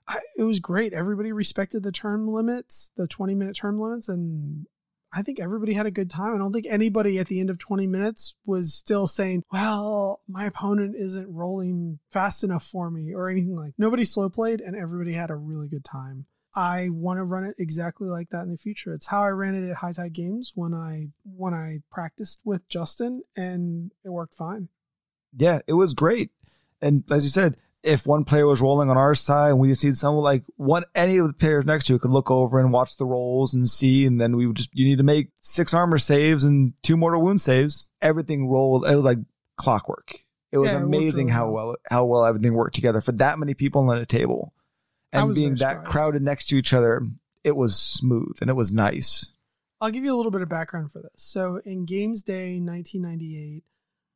I, 0.07 0.19
it 0.37 0.43
was 0.43 0.59
great 0.59 0.93
everybody 0.93 1.31
respected 1.31 1.83
the 1.83 1.91
term 1.91 2.27
limits 2.27 2.91
the 2.95 3.07
20 3.07 3.35
minute 3.35 3.55
term 3.55 3.79
limits 3.79 4.09
and 4.09 4.65
I 5.13 5.21
think 5.21 5.39
everybody 5.39 5.73
had 5.73 5.85
a 5.85 5.91
good 5.91 6.09
time. 6.09 6.35
I 6.35 6.37
don't 6.37 6.51
think 6.51 6.67
anybody 6.69 7.17
at 7.17 7.27
the 7.27 7.39
end 7.39 7.49
of 7.49 7.57
20 7.57 7.87
minutes 7.87 8.35
was 8.45 8.73
still 8.73 9.07
saying, 9.07 9.43
well, 9.51 10.21
my 10.27 10.45
opponent 10.45 10.95
isn't 10.97 11.33
rolling 11.33 11.99
fast 12.11 12.43
enough 12.43 12.65
for 12.65 12.91
me 12.91 13.13
or 13.13 13.29
anything 13.29 13.55
like 13.55 13.73
nobody 13.77 14.03
slow 14.03 14.29
played 14.29 14.59
and 14.59 14.75
everybody 14.75 15.13
had 15.13 15.29
a 15.29 15.35
really 15.35 15.69
good 15.69 15.85
time. 15.85 16.25
I 16.57 16.89
want 16.89 17.19
to 17.19 17.23
run 17.23 17.43
it 17.43 17.55
exactly 17.59 18.07
like 18.07 18.31
that 18.31 18.41
in 18.41 18.51
the 18.51 18.57
future. 18.57 18.91
It's 18.93 19.05
how 19.07 19.21
I 19.21 19.27
ran 19.29 19.53
it 19.53 19.69
at 19.69 19.77
High 19.77 19.91
Tide 19.91 20.13
Games 20.13 20.53
when 20.55 20.73
I 20.73 21.09
when 21.23 21.53
I 21.53 21.81
practiced 21.91 22.39
with 22.43 22.67
Justin 22.67 23.21
and 23.35 23.91
it 24.03 24.09
worked 24.09 24.33
fine. 24.33 24.69
Yeah, 25.37 25.59
it 25.67 25.73
was 25.73 25.93
great. 25.93 26.31
And 26.81 27.03
as 27.11 27.23
you 27.23 27.29
said, 27.29 27.57
if 27.83 28.07
one 28.07 28.23
player 28.23 28.47
was 28.47 28.59
rolling 28.59 28.89
on 28.89 28.97
our 28.97 29.13
side 29.13 29.51
and 29.51 29.59
we 29.59 29.67
just 29.67 29.83
need 29.83 29.97
someone 29.97 30.23
like 30.23 30.43
one, 30.55 30.83
any 30.95 31.17
of 31.17 31.27
the 31.27 31.33
players 31.33 31.63
next 31.65 31.85
to 31.85 31.93
you 31.93 31.99
could 31.99 32.09
look 32.09 32.31
over 32.31 32.59
and 32.59 32.73
watch 32.73 32.97
the 32.97 33.05
rolls 33.05 33.53
and 33.53 33.69
see. 33.69 34.05
And 34.05 34.19
then 34.19 34.35
we 34.35 34.47
would 34.47 34.55
just, 34.57 34.69
you 34.73 34.83
need 34.83 34.97
to 34.97 35.03
make 35.03 35.29
six 35.41 35.75
armor 35.75 35.99
saves 35.99 36.43
and 36.43 36.73
two 36.81 36.97
mortal 36.97 37.21
wound 37.21 37.39
saves. 37.39 37.87
Everything 38.01 38.49
rolled. 38.49 38.85
It 38.87 38.95
was 38.95 39.05
like 39.05 39.19
clockwork. 39.57 40.21
It 40.51 40.57
was 40.57 40.71
Yeah, 40.71 40.79
it 40.79 40.83
amazing 40.85 41.27
really 41.27 41.35
how 41.35 41.51
well. 41.51 41.75
how 41.87 42.05
well 42.05 42.25
everything 42.25 42.53
worked 42.55 42.75
together 42.75 42.99
for 43.01 43.11
that 43.13 43.37
many 43.37 43.53
people 43.53 43.87
on 43.89 43.97
a 43.97 44.05
table 44.07 44.53
and 45.23 45.35
being 45.35 45.55
that 45.55 45.75
surprised. 45.77 45.89
crowded 45.89 46.21
next 46.21 46.47
to 46.47 46.57
each 46.57 46.73
other. 46.73 47.01
It 47.43 47.55
was 47.55 47.77
smooth 47.77 48.37
and 48.41 48.49
it 48.49 48.55
was 48.55 48.71
nice. 48.71 49.31
I'll 49.79 49.91
give 49.91 50.03
you 50.03 50.13
a 50.13 50.17
little 50.17 50.31
bit 50.31 50.41
of 50.41 50.49
background 50.49 50.91
for 50.91 50.99
this. 50.99 51.11
So 51.15 51.61
in 51.63 51.85
Games 51.85 52.23
Day 52.23 52.59
1998, 52.59 53.63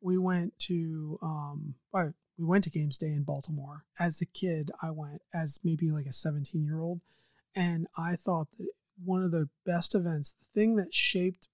we 0.02 0.18
went 0.18 0.58
to 0.60 1.20
um 1.22 1.76
well, 1.94 2.14
we 2.38 2.46
went 2.46 2.64
to 2.64 2.70
Games 2.70 2.98
Day 2.98 3.08
in 3.08 3.24
Baltimore. 3.24 3.84
As 4.00 4.22
a 4.22 4.26
kid, 4.26 4.72
I 4.82 4.92
went 4.92 5.22
as 5.34 5.60
maybe 5.64 5.92
like 5.92 6.08
a 6.08 6.12
17 6.14 6.64
year 6.64 6.80
old, 6.80 7.02
and 7.56 7.88
I 7.98 8.16
thought 8.16 8.48
that 8.58 8.70
one 9.04 9.24
of 9.24 9.32
the 9.32 9.50
best 9.66 9.96
events, 9.96 10.34
the 10.40 10.60
thing 10.60 10.76
that 10.76 10.94
shaped 10.94 11.48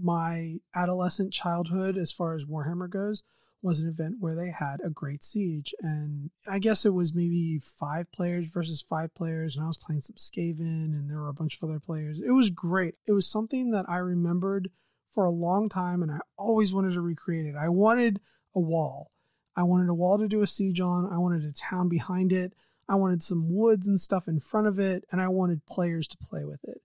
my 0.00 0.60
adolescent 0.74 1.32
childhood 1.32 1.96
as 1.96 2.12
far 2.12 2.34
as 2.34 2.44
Warhammer 2.44 2.88
goes, 2.88 3.22
was 3.62 3.80
an 3.80 3.88
event 3.88 4.16
where 4.20 4.34
they 4.34 4.50
had 4.50 4.80
a 4.82 4.90
great 4.90 5.22
siege. 5.22 5.74
And 5.80 6.30
I 6.48 6.58
guess 6.58 6.86
it 6.86 6.94
was 6.94 7.14
maybe 7.14 7.60
five 7.62 8.10
players 8.12 8.50
versus 8.50 8.80
five 8.80 9.14
players. 9.14 9.56
And 9.56 9.64
I 9.64 9.68
was 9.68 9.76
playing 9.76 10.00
some 10.00 10.16
Skaven 10.16 10.94
and 10.94 11.10
there 11.10 11.18
were 11.18 11.28
a 11.28 11.34
bunch 11.34 11.56
of 11.56 11.68
other 11.68 11.80
players. 11.80 12.20
It 12.20 12.30
was 12.30 12.50
great. 12.50 12.94
It 13.06 13.12
was 13.12 13.26
something 13.26 13.70
that 13.72 13.84
I 13.88 13.96
remembered 13.96 14.70
for 15.12 15.24
a 15.24 15.30
long 15.30 15.68
time 15.68 16.02
and 16.02 16.10
I 16.10 16.20
always 16.36 16.72
wanted 16.72 16.94
to 16.94 17.00
recreate 17.00 17.46
it. 17.46 17.56
I 17.56 17.68
wanted 17.68 18.20
a 18.54 18.60
wall. 18.60 19.10
I 19.56 19.64
wanted 19.64 19.90
a 19.90 19.94
wall 19.94 20.18
to 20.18 20.28
do 20.28 20.42
a 20.42 20.46
siege 20.46 20.80
on. 20.80 21.12
I 21.12 21.18
wanted 21.18 21.44
a 21.44 21.52
town 21.52 21.88
behind 21.88 22.32
it. 22.32 22.54
I 22.88 22.94
wanted 22.94 23.22
some 23.22 23.54
woods 23.54 23.86
and 23.86 24.00
stuff 24.00 24.26
in 24.26 24.40
front 24.40 24.68
of 24.68 24.78
it. 24.78 25.04
And 25.12 25.20
I 25.20 25.28
wanted 25.28 25.66
players 25.66 26.08
to 26.08 26.16
play 26.18 26.44
with 26.44 26.60
it. 26.64 26.78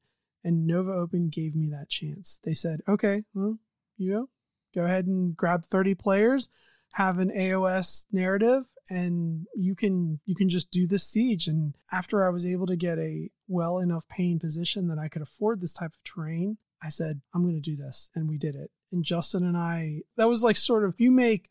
And 0.44 0.68
Nova 0.68 0.92
Open 0.92 1.30
gave 1.30 1.56
me 1.56 1.70
that 1.70 1.90
chance. 1.90 2.40
They 2.44 2.54
said, 2.54 2.82
okay, 2.88 3.24
well, 3.34 3.60
you 3.98 4.12
go. 4.12 4.30
Go 4.76 4.86
ahead 4.86 5.06
and 5.06 5.36
grab 5.36 5.64
30 5.64 5.96
players, 5.96 6.50
have 6.92 7.18
an 7.20 7.32
AOS 7.32 8.08
narrative, 8.12 8.66
and 8.90 9.48
you 9.56 9.74
can 9.74 10.20
you 10.26 10.36
can 10.36 10.50
just 10.50 10.70
do 10.70 10.86
this 10.86 11.08
siege. 11.08 11.48
And 11.48 11.76
after 11.92 12.26
I 12.26 12.30
was 12.30 12.46
able 12.46 12.68
to 12.68 12.76
get 12.76 13.00
a 13.00 13.30
well 13.48 13.80
enough 13.80 14.08
paying 14.08 14.40
position 14.40 14.88
that 14.90 15.00
I 15.00 15.08
could 15.08 15.22
afford 15.22 15.62
this 15.62 15.74
type 15.74 15.94
of 15.94 16.04
terrain, 16.04 16.58
I 16.84 16.90
said, 16.90 17.22
I'm 17.34 17.44
going 17.44 17.56
to 17.56 17.62
do 17.62 17.76
this. 17.76 18.12
And 18.16 18.30
we 18.30 18.38
did 18.38 18.56
it. 18.56 18.70
And 18.92 19.04
Justin 19.04 19.44
and 19.44 19.58
I, 19.58 20.02
that 20.18 20.30
was 20.30 20.44
like 20.44 20.58
sort 20.58 20.86
of, 20.86 20.94
you 20.98 21.12
make 21.12 21.50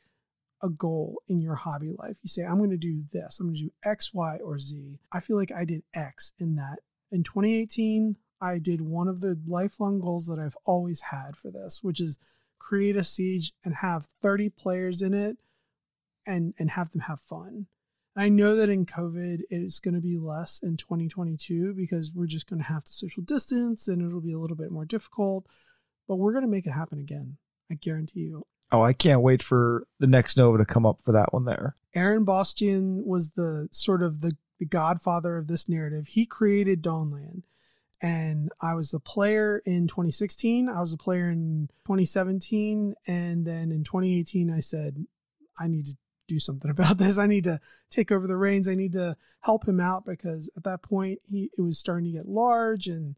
a 0.63 0.71
goal 0.71 1.21
in 1.29 1.41
your 1.41 1.57
hobby 1.57 1.93
life. 1.99 2.17
You 2.23 2.29
say, 2.29 2.45
I'm 2.45 2.59
going 2.59 2.71
to 2.71 2.77
do 2.77 3.03
this. 3.13 3.39
I'm 3.39 3.47
going 3.47 3.57
to 3.57 3.63
do 3.65 3.73
X, 3.85 4.15
Y, 4.15 4.39
or 4.43 4.59
Z. 4.59 4.99
I 5.13 5.21
feel 5.21 5.37
like 5.37 5.53
I 5.53 5.65
did 5.65 5.83
X 5.95 6.33
in 6.39 6.55
that. 6.57 6.79
In 7.11 7.23
2018, 7.23 8.17
I 8.41 8.59
did 8.59 8.81
one 8.81 9.09
of 9.09 9.21
the 9.21 9.41
lifelong 9.47 10.01
goals 10.01 10.27
that 10.27 10.39
I've 10.39 10.57
always 10.65 11.01
had 11.01 11.37
for 11.37 11.51
this, 11.51 11.81
which 11.83 12.01
is 12.01 12.19
create 12.65 12.97
a 12.97 13.05
siege 13.05 13.53
and 13.65 13.75
have 13.77 14.09
30 14.23 14.49
players 14.49 15.03
in 15.03 15.13
it 15.13 15.37
and 16.27 16.55
and 16.59 16.71
have 16.71 16.91
them 16.91 17.03
have 17.03 17.21
fun. 17.21 17.67
I 18.17 18.29
know 18.29 18.57
that 18.57 18.71
in 18.71 18.87
COVID 18.87 19.41
it's 19.51 19.81
going 19.81 19.95
to 19.95 20.01
be 20.01 20.17
less 20.17 20.61
in 20.63 20.77
2022 20.77 21.75
because 21.75 22.13
we're 22.15 22.27
just 22.27 22.49
going 22.49 22.63
to 22.63 22.69
have 22.69 22.85
to 22.85 22.93
social 22.93 23.23
distance 23.23 23.89
and 23.89 24.01
it'll 24.01 24.21
be 24.21 24.33
a 24.33 24.39
little 24.39 24.57
bit 24.57 24.71
more 24.71 24.87
difficult, 24.87 25.47
but 26.09 26.17
we're 26.17 26.33
going 26.33 26.45
to 26.45 26.51
make 26.51 26.67
it 26.67 26.71
happen 26.73 26.99
again. 26.99 27.37
I 27.71 27.75
guarantee 27.75 28.21
you. 28.21 28.47
Oh, 28.71 28.83
I 28.83 28.93
can't 28.93 29.21
wait 29.21 29.43
for 29.43 29.87
the 29.99 30.07
next 30.07 30.37
Nova 30.37 30.59
to 30.59 30.65
come 30.65 30.87
up 30.87 31.03
for 31.03 31.13
that 31.13 31.33
one 31.33 31.45
there. 31.45 31.75
Aaron 31.95 32.25
Bostian 32.25 33.05
was 33.05 33.33
the 33.33 33.69
sort 33.73 34.03
of 34.03 34.21
the, 34.21 34.37
the 34.59 34.67
godfather 34.67 35.37
of 35.37 35.49
this 35.49 35.69
narrative. 35.69 36.07
He 36.09 36.25
created 36.25 36.83
Dawnland. 36.83 37.43
And 38.03 38.51
I 38.61 38.75
was 38.75 38.93
a 38.93 39.01
player 39.01 39.63
in 39.65 39.87
2016. 39.87 40.69
I 40.69 40.81
was 40.81 40.93
a 40.93 40.99
player 40.99 41.31
in 41.31 41.69
2017. 41.87 42.95
And 43.07 43.47
then 43.47 43.73
in 43.73 43.85
2018, 43.85 44.51
I 44.51 44.61
said, 44.61 45.07
I 45.59 45.69
need 45.69 45.87
to 45.87 45.97
do 46.29 46.39
something 46.39 46.71
about 46.71 46.99
this. 46.99 47.19
I 47.19 47.27
need 47.27 47.45
to 47.45 47.61
take 47.91 48.13
over 48.13 48.27
the 48.27 48.37
reins. 48.37 48.69
I 48.69 48.75
need 48.75 48.93
to 48.93 49.17
help 49.41 49.67
him 49.67 49.81
out 49.81 50.05
because 50.05 50.51
at 50.57 50.65
that 50.65 50.83
point, 50.83 51.21
he 51.25 51.51
it 51.57 51.63
was 51.63 51.79
starting 51.79 52.07
to 52.07 52.19
get 52.19 52.29
large 52.29 52.87
and 52.87 53.17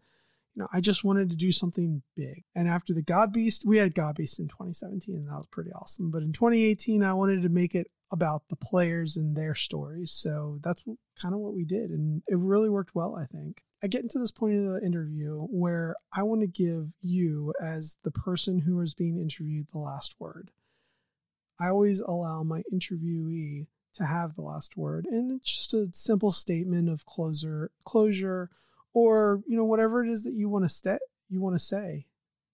you 0.57 0.63
know, 0.63 0.69
I 0.73 0.81
just 0.81 1.05
wanted 1.05 1.29
to 1.31 1.37
do 1.37 1.53
something 1.53 2.03
big. 2.17 2.45
And 2.55 2.67
after 2.67 2.95
the 2.95 3.03
God 3.03 3.31
Beast, 3.31 3.65
we 3.67 3.77
had 3.77 3.95
God 3.95 4.17
Beast 4.17 4.41
in 4.41 4.49
2017, 4.49 5.15
and 5.15 5.29
that 5.29 5.37
was 5.37 5.47
pretty 5.51 5.71
awesome. 5.71 6.11
But 6.11 6.23
in 6.23 6.33
2018, 6.33 7.03
I 7.03 7.13
wanted 7.13 7.43
to 7.43 7.51
make 7.51 7.75
it 7.75 7.91
about 8.13 8.43
the 8.49 8.57
players 8.57 9.17
and 9.17 9.37
their 9.37 9.55
stories. 9.55 10.13
So 10.13 10.59
that's 10.63 10.85
kind 11.21 11.35
of 11.35 11.41
what 11.41 11.55
we 11.55 11.65
did. 11.65 11.91
And 11.91 12.23
it 12.29 12.37
really 12.37 12.69
worked 12.69 12.95
well, 12.95 13.17
I 13.17 13.27
think. 13.27 13.63
I 13.83 13.89
get 13.89 14.03
into 14.03 14.19
this 14.19 14.31
point 14.31 14.57
of 14.57 14.65
the 14.65 14.81
interview 14.85 15.41
where 15.43 15.97
I 16.17 16.23
want 16.23 16.41
to 16.43 16.47
give 16.47 16.89
you, 17.03 17.53
as 17.61 17.99
the 18.05 18.11
person 18.11 18.61
who 18.61 18.81
is 18.81 18.95
being 18.95 19.21
interviewed, 19.21 19.69
the 19.73 19.79
last 19.79 20.17
word. 20.19 20.51
I 21.61 21.69
always 21.69 22.01
allow 22.01 22.43
my 22.43 22.63
interviewee 22.73 23.67
to 23.95 24.05
have 24.05 24.35
the 24.35 24.43
last 24.43 24.77
word, 24.77 25.07
and 25.11 25.33
it's 25.33 25.57
just 25.57 25.75
a 25.75 25.89
simple 25.93 26.31
statement 26.31 26.89
of 26.89 27.07
closure, 27.07 27.71
closure, 27.85 28.51
or 28.93 29.43
you 29.47 29.57
know 29.57 29.65
whatever 29.65 30.05
it 30.05 30.11
is 30.11 30.23
that 30.25 30.35
you 30.35 30.49
want 30.49 30.65
to 30.65 30.69
say. 30.69 30.99
You 31.29 31.41
want 31.41 31.57
to 31.57 31.65
say. 31.65 32.07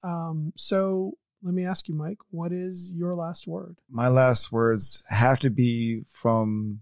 Um, 0.04 0.52
so 0.56 1.18
let 1.43 1.55
me 1.55 1.66
ask 1.66 1.89
you, 1.89 1.94
Mike, 1.94 2.19
what 2.31 2.52
is 2.52 2.93
your 2.93 3.16
last 3.16 3.48
word? 3.48 3.77
My 3.90 4.09
last 4.09 4.52
words 4.52 5.02
have 5.09 5.40
to 5.40 5.51
be 5.51 6.02
from 6.06 6.81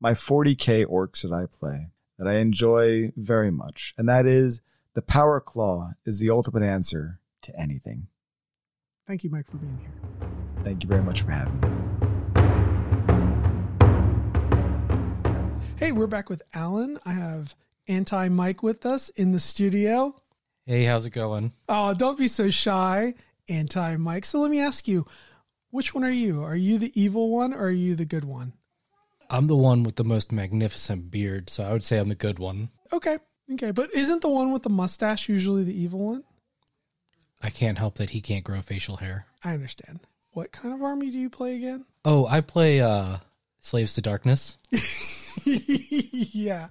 my 0.00 0.12
40k 0.12 0.86
orcs 0.86 1.22
that 1.22 1.32
I 1.32 1.46
play 1.46 1.88
that 2.18 2.28
I 2.28 2.36
enjoy 2.36 3.12
very 3.16 3.50
much, 3.50 3.94
and 3.98 4.08
that 4.08 4.24
is 4.24 4.62
the 4.94 5.02
power 5.02 5.40
claw 5.40 5.90
is 6.06 6.20
the 6.20 6.30
ultimate 6.30 6.62
answer 6.62 7.20
to 7.42 7.60
anything. 7.60 8.06
Thank 9.06 9.24
you, 9.24 9.30
Mike, 9.30 9.46
for 9.46 9.56
being 9.56 9.78
here. 9.78 10.28
Thank 10.62 10.82
you 10.82 10.88
very 10.88 11.02
much 11.02 11.22
for 11.22 11.32
having 11.32 11.60
me. 11.60 11.68
Hey, 15.78 15.92
we're 15.92 16.06
back 16.06 16.30
with 16.30 16.42
Alan. 16.54 16.98
I 17.04 17.12
have 17.12 17.54
Anti 17.88 18.28
Mike 18.28 18.62
with 18.62 18.86
us 18.86 19.08
in 19.10 19.32
the 19.32 19.40
studio. 19.40 20.14
Hey, 20.64 20.84
how's 20.84 21.06
it 21.06 21.10
going? 21.10 21.52
Oh, 21.68 21.94
don't 21.94 22.18
be 22.18 22.28
so 22.28 22.50
shy, 22.50 23.14
Anti 23.48 23.96
Mike. 23.96 24.24
So 24.24 24.40
let 24.40 24.50
me 24.50 24.60
ask 24.60 24.88
you, 24.88 25.06
which 25.70 25.94
one 25.94 26.04
are 26.04 26.10
you? 26.10 26.42
Are 26.42 26.56
you 26.56 26.78
the 26.78 26.92
evil 27.00 27.30
one 27.30 27.52
or 27.52 27.66
are 27.66 27.70
you 27.70 27.94
the 27.94 28.04
good 28.04 28.24
one? 28.24 28.52
I'm 29.28 29.46
the 29.46 29.56
one 29.56 29.82
with 29.82 29.96
the 29.96 30.04
most 30.04 30.30
magnificent 30.30 31.10
beard, 31.10 31.50
so 31.50 31.64
I 31.64 31.72
would 31.72 31.84
say 31.84 31.98
I'm 31.98 32.08
the 32.08 32.14
good 32.14 32.38
one. 32.38 32.70
Okay. 32.92 33.18
Okay. 33.52 33.72
But 33.72 33.92
isn't 33.92 34.22
the 34.22 34.28
one 34.28 34.52
with 34.52 34.62
the 34.62 34.70
mustache 34.70 35.28
usually 35.28 35.64
the 35.64 35.78
evil 35.78 36.00
one? 36.00 36.24
I 37.42 37.50
can't 37.50 37.78
help 37.78 37.96
that 37.96 38.10
he 38.10 38.20
can't 38.20 38.44
grow 38.44 38.60
facial 38.62 38.96
hair. 38.96 39.26
I 39.44 39.52
understand. 39.52 40.00
What 40.32 40.52
kind 40.52 40.74
of 40.74 40.82
army 40.82 41.10
do 41.10 41.18
you 41.18 41.30
play 41.30 41.56
again? 41.56 41.84
Oh, 42.04 42.26
I 42.26 42.40
play 42.40 42.80
uh 42.80 43.18
Slaves 43.60 43.94
to 43.94 44.00
Darkness. 44.00 44.58
yeah. 45.44 46.68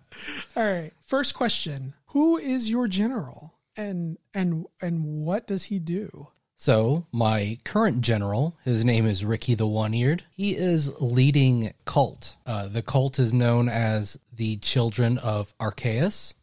All 0.55 0.63
right. 0.63 0.91
First 1.01 1.33
question. 1.33 1.93
Who 2.07 2.37
is 2.37 2.69
your 2.69 2.87
general? 2.87 3.53
And 3.75 4.17
and 4.33 4.65
and 4.81 5.25
what 5.25 5.47
does 5.47 5.65
he 5.65 5.79
do? 5.79 6.27
So, 6.57 7.05
my 7.11 7.57
current 7.65 8.01
general, 8.01 8.55
his 8.63 8.85
name 8.85 9.05
is 9.05 9.25
Ricky 9.25 9.55
the 9.55 9.67
One 9.67 9.93
Eared. 9.93 10.23
He 10.31 10.55
is 10.55 10.89
leading 11.01 11.73
cult. 11.83 12.37
Uh, 12.45 12.69
the 12.69 12.81
cult 12.81 13.19
is 13.19 13.33
known 13.33 13.67
as 13.67 14.17
the 14.33 14.55
Children 14.57 15.17
of 15.17 15.53
Arceus, 15.59 16.33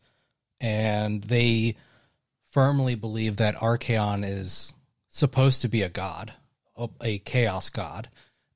and 0.60 1.24
they 1.24 1.76
firmly 2.51 2.94
believe 2.94 3.36
that 3.36 3.56
Archaon 3.56 4.22
is 4.22 4.74
supposed 5.09 5.62
to 5.62 5.68
be 5.68 5.80
a 5.80 5.89
god, 5.89 6.34
a 7.01 7.18
chaos 7.20 7.70
god. 7.70 8.10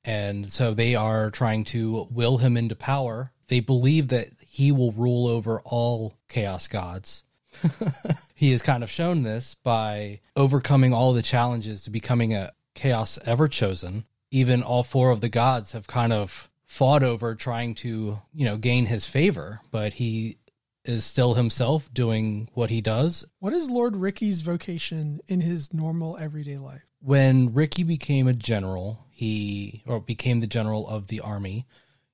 And 0.05 0.51
so 0.51 0.73
they 0.73 0.93
are 0.93 1.31
trying 1.31 1.65
to 1.65 2.07
will 2.11 2.37
him 2.37 2.55
into 2.55 2.75
power. 2.75 3.31
They 3.47 3.61
believe 3.61 4.09
that 4.09 4.29
he 4.45 4.71
will 4.71 4.91
rule 4.91 5.27
over 5.27 5.59
all 5.61 6.13
chaos 6.29 6.67
gods 6.67 7.23
he 8.35 8.51
has 8.51 8.61
kind 8.61 8.83
of 8.83 8.91
shown 8.91 9.23
this 9.23 9.55
by 9.63 10.19
overcoming 10.35 10.93
all 10.93 11.13
the 11.13 11.21
challenges 11.21 11.83
to 11.83 11.89
becoming 11.89 12.33
a 12.33 12.51
chaos 12.73 13.19
ever 13.25 13.47
chosen. 13.47 14.05
Even 14.31 14.61
all 14.63 14.83
four 14.83 15.11
of 15.11 15.21
the 15.21 15.29
gods 15.29 15.71
have 15.71 15.87
kind 15.87 16.13
of 16.13 16.49
fought 16.65 17.03
over 17.03 17.33
trying 17.33 17.73
to, 17.75 18.19
you 18.33 18.45
know, 18.45 18.57
gain 18.57 18.85
his 18.85 19.05
favor, 19.05 19.61
but 19.71 19.93
he 19.93 20.37
is 20.83 21.05
still 21.05 21.33
himself 21.33 21.91
doing 21.93 22.49
what 22.53 22.69
he 22.69 22.81
does. 22.81 23.25
What 23.39 23.53
is 23.53 23.69
Lord 23.69 23.95
Ricky's 23.95 24.41
vocation 24.41 25.21
in 25.27 25.41
his 25.41 25.73
normal 25.73 26.17
everyday 26.17 26.57
life? 26.57 26.83
When 26.99 27.53
Ricky 27.53 27.83
became 27.83 28.27
a 28.27 28.33
general, 28.33 29.05
he 29.09 29.83
or 29.85 29.99
became 29.99 30.39
the 30.39 30.47
general 30.47 30.87
of 30.87 31.07
the 31.07 31.19
army, 31.19 31.65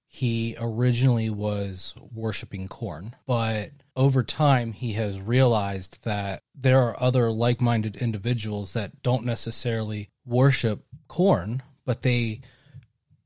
he 0.08 0.56
originally 0.60 1.30
was 1.30 1.96
worshiping 2.14 2.68
Khorne, 2.68 3.14
but 3.26 3.72
over 3.96 4.24
time 4.24 4.74
he 4.74 4.94
has 4.94 5.22
realized 5.22 6.04
that 6.04 6.42
there 6.56 6.80
are 6.82 7.02
other 7.02 7.32
like-minded 7.32 7.96
individuals 7.96 8.74
that 8.74 9.02
don't 9.04 9.26
necessarily 9.26 10.10
worship 10.26 10.84
Khorne, 11.08 11.62
but 11.86 12.02
they 12.02 12.42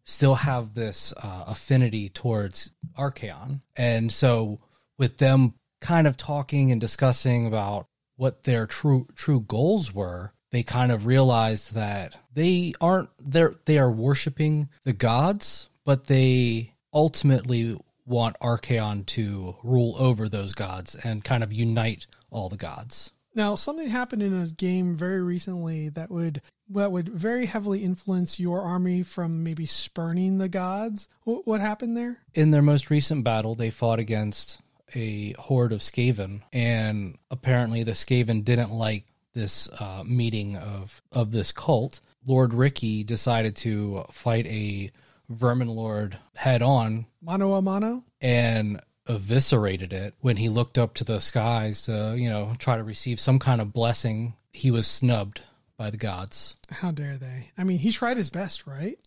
still 0.03 0.35
have 0.35 0.73
this 0.73 1.13
uh, 1.21 1.43
affinity 1.47 2.09
towards 2.09 2.71
Archaon. 2.97 3.61
And 3.75 4.11
so 4.11 4.59
with 4.97 5.17
them 5.17 5.53
kind 5.81 6.07
of 6.07 6.17
talking 6.17 6.71
and 6.71 6.81
discussing 6.81 7.45
about 7.45 7.87
what 8.15 8.43
their 8.43 8.65
true 8.65 9.07
true 9.15 9.41
goals 9.41 9.93
were, 9.93 10.33
they 10.51 10.63
kind 10.63 10.91
of 10.91 11.05
realized 11.05 11.73
that 11.75 12.15
they 12.33 12.73
aren't 12.81 13.09
they're 13.19 13.55
they 13.65 13.77
are 13.77 13.91
worshiping 13.91 14.69
the 14.85 14.93
gods, 14.93 15.69
but 15.85 16.07
they 16.07 16.73
ultimately 16.93 17.77
want 18.07 18.37
Archaon 18.41 19.05
to 19.07 19.55
rule 19.63 19.95
over 19.99 20.27
those 20.29 20.53
gods 20.53 20.95
and 20.95 21.23
kind 21.23 21.43
of 21.43 21.53
unite 21.53 22.07
all 22.31 22.49
the 22.49 22.57
gods. 22.57 23.11
Now, 23.35 23.53
something 23.53 23.89
happened 23.89 24.23
in 24.23 24.33
a 24.33 24.47
game 24.47 24.95
very 24.95 25.21
recently 25.21 25.89
that 25.89 26.09
would 26.09 26.41
that 26.69 26.91
would 26.91 27.07
very 27.07 27.45
heavily 27.45 27.83
influence 27.83 28.39
your 28.39 28.61
army 28.61 29.03
from 29.03 29.43
maybe 29.43 29.65
spurning 29.65 30.37
the 30.37 30.49
gods. 30.49 31.07
What, 31.23 31.45
what 31.45 31.61
happened 31.61 31.95
there? 31.95 32.17
In 32.33 32.51
their 32.51 32.63
most 32.63 32.89
recent 32.89 33.23
battle, 33.23 33.55
they 33.55 33.69
fought 33.69 33.99
against 33.99 34.59
a 34.95 35.33
horde 35.33 35.71
of 35.71 35.81
Skaven, 35.81 36.41
and 36.51 37.17
apparently 37.29 37.83
the 37.83 37.91
Skaven 37.91 38.43
didn't 38.43 38.71
like 38.71 39.05
this 39.33 39.69
uh, 39.79 40.03
meeting 40.05 40.57
of 40.57 41.01
of 41.11 41.31
this 41.31 41.51
cult. 41.51 42.01
Lord 42.25 42.53
Ricky 42.53 43.03
decided 43.03 43.55
to 43.57 44.05
fight 44.09 44.47
a 44.47 44.91
Vermin 45.29 45.69
Lord 45.69 46.17
head 46.35 46.61
on 46.61 47.05
Mano 47.21 47.53
a 47.53 47.61
mano? 47.61 48.03
and 48.21 48.81
eviscerated 49.07 49.93
it 49.93 50.15
when 50.19 50.37
he 50.37 50.49
looked 50.49 50.77
up 50.77 50.93
to 50.95 51.03
the 51.03 51.19
skies 51.19 51.81
to, 51.83 52.15
you 52.17 52.29
know, 52.29 52.53
try 52.59 52.75
to 52.77 52.83
receive 52.83 53.19
some 53.19 53.39
kind 53.39 53.61
of 53.61 53.73
blessing. 53.73 54.33
He 54.51 54.71
was 54.71 54.87
snubbed 54.87 55.41
by 55.77 55.89
the 55.89 55.97
gods. 55.97 56.55
How 56.69 56.91
dare 56.91 57.17
they? 57.17 57.51
I 57.57 57.63
mean, 57.63 57.77
he 57.79 57.91
tried 57.91 58.17
his 58.17 58.29
best, 58.29 58.65
right? 58.67 58.97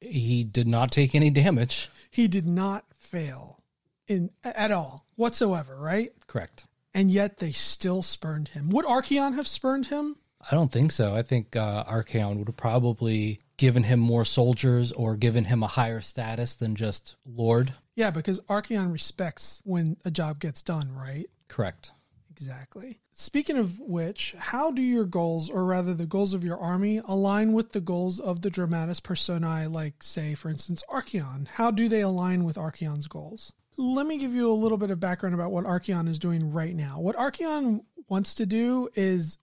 He 0.00 0.44
did 0.44 0.66
not 0.68 0.90
take 0.92 1.14
any 1.14 1.30
damage. 1.30 1.88
He 2.10 2.28
did 2.28 2.46
not 2.46 2.84
fail 2.96 3.62
in 4.06 4.30
at 4.44 4.70
all 4.70 5.06
whatsoever, 5.16 5.76
right? 5.76 6.12
Correct. 6.26 6.66
And 6.94 7.10
yet 7.10 7.38
they 7.38 7.52
still 7.52 8.02
spurned 8.02 8.48
him. 8.48 8.70
Would 8.70 8.84
Archaon 8.84 9.34
have 9.34 9.46
spurned 9.46 9.86
him? 9.86 10.16
I 10.50 10.54
don't 10.54 10.72
think 10.72 10.90
so. 10.90 11.14
I 11.14 11.22
think 11.22 11.54
uh, 11.54 11.84
Archaon 11.84 12.38
would 12.38 12.48
have 12.48 12.56
probably 12.56 13.40
given 13.60 13.82
him 13.82 14.00
more 14.00 14.24
soldiers 14.24 14.90
or 14.90 15.16
given 15.16 15.44
him 15.44 15.62
a 15.62 15.66
higher 15.66 16.00
status 16.00 16.54
than 16.54 16.74
just 16.74 17.16
Lord. 17.26 17.74
Yeah, 17.94 18.10
because 18.10 18.40
Archaon 18.48 18.90
respects 18.90 19.60
when 19.66 19.98
a 20.02 20.10
job 20.10 20.40
gets 20.40 20.62
done, 20.62 20.90
right? 20.94 21.28
Correct. 21.46 21.92
Exactly. 22.30 23.00
Speaking 23.12 23.58
of 23.58 23.78
which, 23.78 24.34
how 24.38 24.70
do 24.70 24.80
your 24.80 25.04
goals, 25.04 25.50
or 25.50 25.66
rather 25.66 25.92
the 25.92 26.06
goals 26.06 26.32
of 26.32 26.42
your 26.42 26.56
army, 26.56 27.02
align 27.04 27.52
with 27.52 27.72
the 27.72 27.82
goals 27.82 28.18
of 28.18 28.40
the 28.40 28.48
Dramatis 28.48 28.98
Personae, 28.98 29.66
like, 29.66 30.02
say, 30.02 30.34
for 30.34 30.48
instance, 30.48 30.82
Archaon? 30.88 31.46
How 31.46 31.70
do 31.70 31.86
they 31.86 32.00
align 32.00 32.44
with 32.44 32.56
Archaon's 32.56 33.08
goals? 33.08 33.52
Let 33.76 34.06
me 34.06 34.16
give 34.16 34.32
you 34.32 34.50
a 34.50 34.54
little 34.54 34.78
bit 34.78 34.90
of 34.90 35.00
background 35.00 35.34
about 35.34 35.52
what 35.52 35.66
Archaon 35.66 36.08
is 36.08 36.18
doing 36.18 36.50
right 36.50 36.74
now. 36.74 36.98
What 36.98 37.16
Archaon 37.16 37.84
wants 38.08 38.36
to 38.36 38.46
do 38.46 38.88
is 38.94 39.36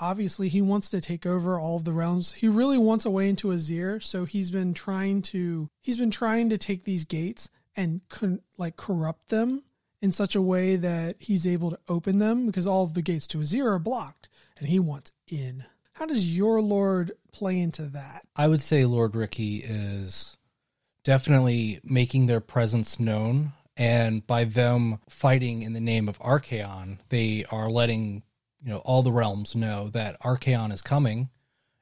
obviously 0.00 0.48
he 0.48 0.62
wants 0.62 0.90
to 0.90 1.00
take 1.00 1.26
over 1.26 1.58
all 1.58 1.76
of 1.76 1.84
the 1.84 1.92
realms. 1.92 2.32
He 2.32 2.48
really 2.48 2.78
wants 2.78 3.04
a 3.04 3.10
way 3.10 3.28
into 3.28 3.48
Azyr, 3.48 4.02
so 4.02 4.24
he's 4.24 4.50
been 4.50 4.74
trying 4.74 5.22
to 5.22 5.70
he's 5.80 5.96
been 5.96 6.10
trying 6.10 6.50
to 6.50 6.58
take 6.58 6.84
these 6.84 7.04
gates 7.04 7.50
and 7.76 8.00
con- 8.08 8.40
like 8.56 8.76
corrupt 8.76 9.28
them 9.28 9.62
in 10.00 10.12
such 10.12 10.34
a 10.34 10.42
way 10.42 10.76
that 10.76 11.16
he's 11.18 11.46
able 11.46 11.70
to 11.70 11.78
open 11.88 12.18
them 12.18 12.46
because 12.46 12.66
all 12.66 12.84
of 12.84 12.94
the 12.94 13.02
gates 13.02 13.26
to 13.28 13.38
Azyr 13.38 13.66
are 13.66 13.78
blocked 13.78 14.28
and 14.58 14.68
he 14.68 14.78
wants 14.78 15.12
in. 15.28 15.64
How 15.92 16.06
does 16.06 16.36
your 16.36 16.60
lord 16.60 17.12
play 17.32 17.60
into 17.60 17.82
that? 17.90 18.22
I 18.36 18.46
would 18.46 18.62
say 18.62 18.84
Lord 18.84 19.16
Ricky 19.16 19.56
is 19.56 20.36
definitely 21.02 21.80
making 21.82 22.26
their 22.26 22.40
presence 22.40 23.00
known. 23.00 23.52
And 23.76 24.26
by 24.26 24.44
them 24.44 24.98
fighting 25.08 25.62
in 25.62 25.72
the 25.72 25.80
name 25.80 26.08
of 26.08 26.18
Archaon, 26.18 26.98
they 27.08 27.44
are 27.50 27.70
letting 27.70 28.22
you 28.62 28.70
know 28.70 28.78
all 28.78 29.02
the 29.02 29.12
realms 29.12 29.54
know 29.54 29.88
that 29.90 30.20
Archaon 30.22 30.72
is 30.72 30.82
coming, 30.82 31.28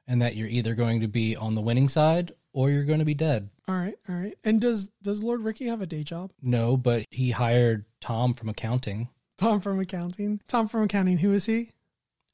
and 0.07 0.21
that 0.21 0.35
you're 0.35 0.47
either 0.47 0.75
going 0.75 1.01
to 1.01 1.07
be 1.07 1.35
on 1.35 1.55
the 1.55 1.61
winning 1.61 1.87
side 1.87 2.31
or 2.53 2.69
you're 2.69 2.85
going 2.85 2.99
to 2.99 3.05
be 3.05 3.13
dead. 3.13 3.49
All 3.67 3.75
right, 3.75 3.95
all 4.09 4.15
right. 4.15 4.37
And 4.43 4.59
does 4.59 4.89
does 5.01 5.23
Lord 5.23 5.41
Ricky 5.41 5.67
have 5.67 5.81
a 5.81 5.85
day 5.85 6.03
job? 6.03 6.31
No, 6.41 6.77
but 6.77 7.05
he 7.11 7.31
hired 7.31 7.85
Tom 8.01 8.33
from 8.33 8.49
accounting. 8.49 9.09
Tom 9.37 9.59
from 9.61 9.79
accounting. 9.79 10.41
Tom 10.47 10.67
from 10.67 10.83
accounting. 10.83 11.19
Who 11.19 11.33
is 11.33 11.45
he? 11.45 11.73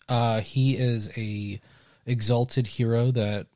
Uh, 0.07 0.41
he 0.41 0.77
is 0.77 1.09
a 1.17 1.59
exalted 2.05 2.67
hero 2.67 3.11
that 3.11 3.47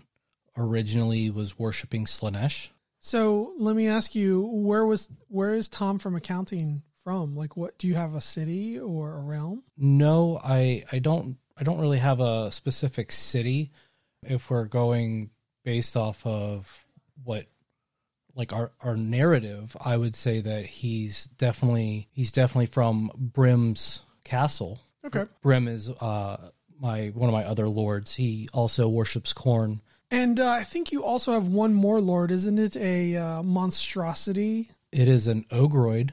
originally 0.58 1.30
was 1.30 1.60
worshiping 1.60 2.06
Slaanesh. 2.06 2.70
So 3.00 3.54
let 3.58 3.76
me 3.76 3.88
ask 3.88 4.16
you, 4.16 4.42
where 4.42 4.86
was 4.86 5.10
where 5.30 5.54
is 5.54 5.70
Tom 5.70 6.00
from 6.00 6.16
accounting 6.16 6.82
from? 7.08 7.38
Like, 7.38 7.56
what 7.56 7.78
do 7.78 7.88
you 7.88 7.96
have 7.96 8.16
a 8.16 8.22
city 8.22 8.78
or 8.78 9.14
a 9.14 9.22
realm? 9.22 9.64
No, 9.78 10.42
I 10.44 10.84
I 10.92 11.00
don't 11.00 11.38
I 11.58 11.64
don't 11.64 11.80
really 11.80 12.00
have 12.00 12.20
a 12.20 12.52
specific 12.52 13.14
city. 13.14 13.72
If 14.24 14.50
we're 14.50 14.66
going 14.66 15.30
based 15.64 15.96
off 15.96 16.26
of 16.26 16.86
what 17.24 17.46
like 18.36 18.52
our 18.52 18.74
our 18.82 18.98
narrative, 18.98 19.78
I 19.80 19.96
would 19.96 20.18
say 20.18 20.42
that 20.42 20.66
he's 20.66 21.28
definitely 21.38 22.10
he's 22.12 22.34
definitely 22.34 22.66
from 22.66 23.10
Brim's 23.16 24.02
castle. 24.26 24.82
Okay. 25.06 25.28
Brim 25.42 25.70
is 25.70 25.90
uh 25.90 26.50
my 26.78 27.14
one 27.16 27.30
of 27.30 27.34
my 27.34 27.46
other 27.46 27.70
lords. 27.70 28.16
He 28.16 28.50
also 28.52 28.90
worships 28.90 29.32
Khorne. 29.34 29.80
And 30.12 30.42
uh, 30.42 30.50
I 30.50 30.66
think 30.66 30.92
you 30.92 31.06
also 31.06 31.32
have 31.32 31.48
one 31.48 31.74
more 31.74 32.02
lord, 32.02 32.32
isn't 32.32 32.60
it? 32.60 32.76
A 32.76 33.16
uh, 33.16 33.44
monstrosity. 33.44 34.72
It 34.92 35.08
is 35.08 35.30
an 35.30 35.46
ogroid. 35.52 36.12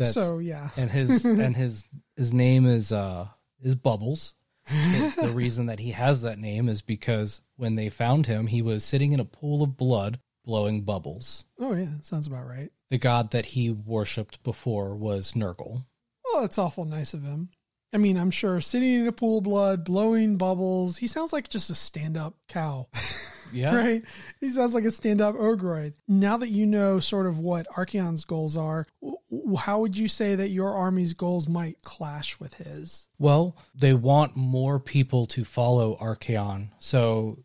That's 0.00 0.12
so 0.12 0.38
yeah, 0.38 0.70
and 0.76 0.90
his 0.90 1.24
and 1.24 1.54
his 1.56 1.84
his 2.16 2.32
name 2.32 2.66
is 2.66 2.92
uh 2.92 3.28
is 3.62 3.76
Bubbles. 3.76 4.34
the 4.66 5.32
reason 5.34 5.66
that 5.66 5.78
he 5.80 5.90
has 5.92 6.22
that 6.22 6.38
name 6.38 6.68
is 6.68 6.82
because 6.82 7.40
when 7.56 7.74
they 7.74 7.88
found 7.88 8.26
him, 8.26 8.46
he 8.46 8.62
was 8.62 8.84
sitting 8.84 9.12
in 9.12 9.20
a 9.20 9.24
pool 9.24 9.62
of 9.62 9.76
blood, 9.76 10.20
blowing 10.44 10.82
bubbles. 10.82 11.46
oh 11.58 11.74
yeah, 11.74 11.86
that 11.96 12.06
sounds 12.06 12.26
about 12.26 12.46
right. 12.46 12.70
The 12.90 12.98
god 12.98 13.30
that 13.32 13.46
he 13.46 13.70
worshipped 13.70 14.42
before 14.42 14.96
was 14.96 15.32
Nurgle. 15.34 15.84
Well, 16.24 16.42
that's 16.42 16.58
awful 16.58 16.84
nice 16.84 17.14
of 17.14 17.22
him. 17.22 17.50
I 17.92 17.96
mean, 17.96 18.16
I'm 18.16 18.30
sure 18.30 18.60
sitting 18.60 18.92
in 18.92 19.08
a 19.08 19.12
pool 19.12 19.38
of 19.38 19.44
blood, 19.44 19.84
blowing 19.84 20.36
bubbles. 20.36 20.96
He 20.98 21.08
sounds 21.08 21.32
like 21.32 21.48
just 21.48 21.70
a 21.70 21.74
stand-up 21.74 22.34
cow. 22.48 22.88
Yeah, 23.52 23.74
right? 23.76 24.04
He 24.40 24.50
sounds 24.50 24.74
like 24.74 24.84
a 24.84 24.90
stand-up 24.90 25.36
ogroid. 25.36 25.94
Now 26.08 26.36
that 26.38 26.48
you 26.48 26.66
know 26.66 27.00
sort 27.00 27.26
of 27.26 27.38
what 27.38 27.66
Archaon's 27.68 28.24
goals 28.24 28.56
are, 28.56 28.86
how 29.58 29.80
would 29.80 29.96
you 29.96 30.08
say 30.08 30.34
that 30.34 30.48
your 30.48 30.74
army's 30.74 31.14
goals 31.14 31.48
might 31.48 31.82
clash 31.82 32.38
with 32.38 32.54
his? 32.54 33.08
Well, 33.18 33.56
they 33.74 33.94
want 33.94 34.36
more 34.36 34.78
people 34.78 35.26
to 35.26 35.44
follow 35.44 35.96
Archaon. 36.00 36.68
so 36.78 37.38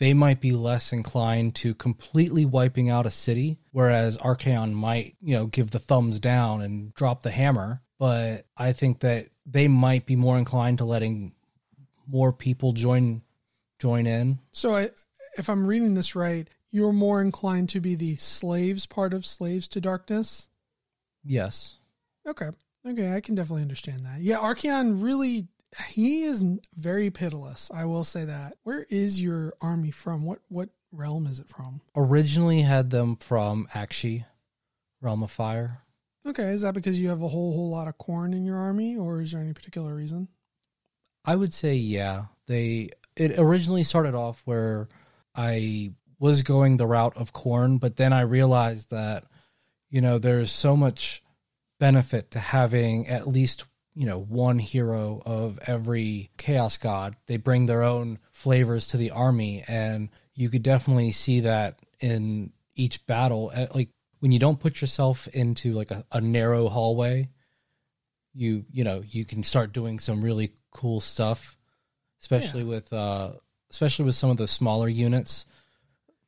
they 0.00 0.14
might 0.14 0.40
be 0.40 0.52
less 0.52 0.94
inclined 0.94 1.54
to 1.56 1.74
completely 1.74 2.46
wiping 2.46 2.88
out 2.88 3.04
a 3.04 3.10
city, 3.10 3.58
whereas 3.70 4.16
Archaon 4.16 4.72
might, 4.72 5.14
you 5.20 5.34
know, 5.34 5.46
give 5.46 5.70
the 5.70 5.78
thumbs 5.78 6.18
down 6.18 6.62
and 6.62 6.94
drop 6.94 7.22
the 7.22 7.30
hammer. 7.30 7.82
But 7.98 8.46
I 8.56 8.72
think 8.72 9.00
that 9.00 9.28
they 9.44 9.68
might 9.68 10.06
be 10.06 10.16
more 10.16 10.38
inclined 10.38 10.78
to 10.78 10.86
letting 10.86 11.34
more 12.08 12.32
people 12.32 12.72
join 12.72 13.20
join 13.78 14.06
in. 14.06 14.38
So, 14.52 14.74
I, 14.74 14.90
if 15.36 15.48
I'm 15.48 15.66
reading 15.66 15.94
this 15.94 16.14
right, 16.14 16.48
you're 16.70 16.92
more 16.92 17.20
inclined 17.20 17.68
to 17.70 17.80
be 17.80 17.94
the 17.94 18.16
slaves 18.16 18.86
part 18.86 19.12
of 19.12 19.26
Slaves 19.26 19.68
to 19.68 19.80
Darkness. 19.80 20.48
Yes. 21.24 21.76
Okay, 22.26 22.50
okay, 22.86 23.12
I 23.12 23.20
can 23.20 23.34
definitely 23.34 23.62
understand 23.62 24.04
that. 24.06 24.20
Yeah, 24.20 24.38
Archaon 24.38 25.02
really. 25.02 25.48
He 25.88 26.24
is 26.24 26.42
very 26.74 27.10
pitiless. 27.10 27.70
I 27.72 27.84
will 27.84 28.02
say 28.02 28.24
that. 28.24 28.54
Where 28.64 28.86
is 28.90 29.22
your 29.22 29.54
army 29.60 29.92
from? 29.92 30.24
What 30.24 30.40
what 30.48 30.68
realm 30.92 31.26
is 31.26 31.40
it 31.40 31.48
from? 31.48 31.80
Originally 31.94 32.62
had 32.62 32.90
them 32.90 33.16
from 33.16 33.68
Aqshy, 33.72 34.24
Realm 35.00 35.22
of 35.22 35.30
Fire. 35.30 35.82
Okay, 36.26 36.50
is 36.50 36.62
that 36.62 36.74
because 36.74 37.00
you 37.00 37.08
have 37.08 37.22
a 37.22 37.28
whole 37.28 37.52
whole 37.52 37.70
lot 37.70 37.88
of 37.88 37.96
Khorne 37.98 38.32
in 38.32 38.44
your 38.44 38.56
army, 38.56 38.96
or 38.96 39.20
is 39.20 39.32
there 39.32 39.40
any 39.40 39.52
particular 39.52 39.94
reason? 39.94 40.28
I 41.24 41.36
would 41.36 41.54
say 41.54 41.74
yeah. 41.74 42.24
They 42.46 42.90
it 43.16 43.38
originally 43.38 43.82
started 43.82 44.14
off 44.14 44.42
where 44.44 44.88
I 45.34 45.92
was 46.18 46.42
going 46.42 46.76
the 46.76 46.86
route 46.86 47.16
of 47.16 47.32
Khorne, 47.32 47.78
but 47.80 47.96
then 47.96 48.12
I 48.12 48.20
realized 48.22 48.90
that 48.90 49.24
you 49.88 50.00
know 50.00 50.18
there's 50.18 50.52
so 50.52 50.76
much 50.76 51.22
benefit 51.78 52.30
to 52.32 52.38
having 52.38 53.08
at 53.08 53.26
least 53.26 53.64
you 53.94 54.06
know 54.06 54.20
one 54.20 54.58
hero 54.58 55.22
of 55.24 55.58
every 55.66 56.30
chaos 56.36 56.76
god. 56.76 57.16
They 57.26 57.36
bring 57.36 57.66
their 57.66 57.82
own 57.82 58.18
flavors 58.32 58.88
to 58.88 58.96
the 58.96 59.10
army, 59.10 59.64
and 59.66 60.10
you 60.34 60.48
could 60.50 60.62
definitely 60.62 61.12
see 61.12 61.40
that 61.40 61.80
in 62.00 62.52
each 62.74 63.06
battle. 63.06 63.50
Uh, 63.54 63.66
Like 63.74 63.90
when 64.20 64.32
you 64.32 64.38
don't 64.38 64.60
put 64.60 64.80
yourself 64.80 65.26
into 65.28 65.72
like 65.72 65.90
a, 65.90 66.04
a 66.12 66.20
narrow 66.20 66.68
hallway, 66.68 67.30
you 68.34 68.64
you 68.70 68.84
know 68.84 69.02
you 69.06 69.24
can 69.24 69.42
start 69.42 69.72
doing 69.72 69.98
some 69.98 70.22
really 70.22 70.52
cool 70.70 71.00
stuff 71.00 71.56
especially 72.20 72.62
with 72.64 72.92
uh 72.92 73.32
especially 73.70 74.04
with 74.04 74.14
some 74.14 74.30
of 74.30 74.36
the 74.36 74.46
smaller 74.46 74.88
units 74.88 75.46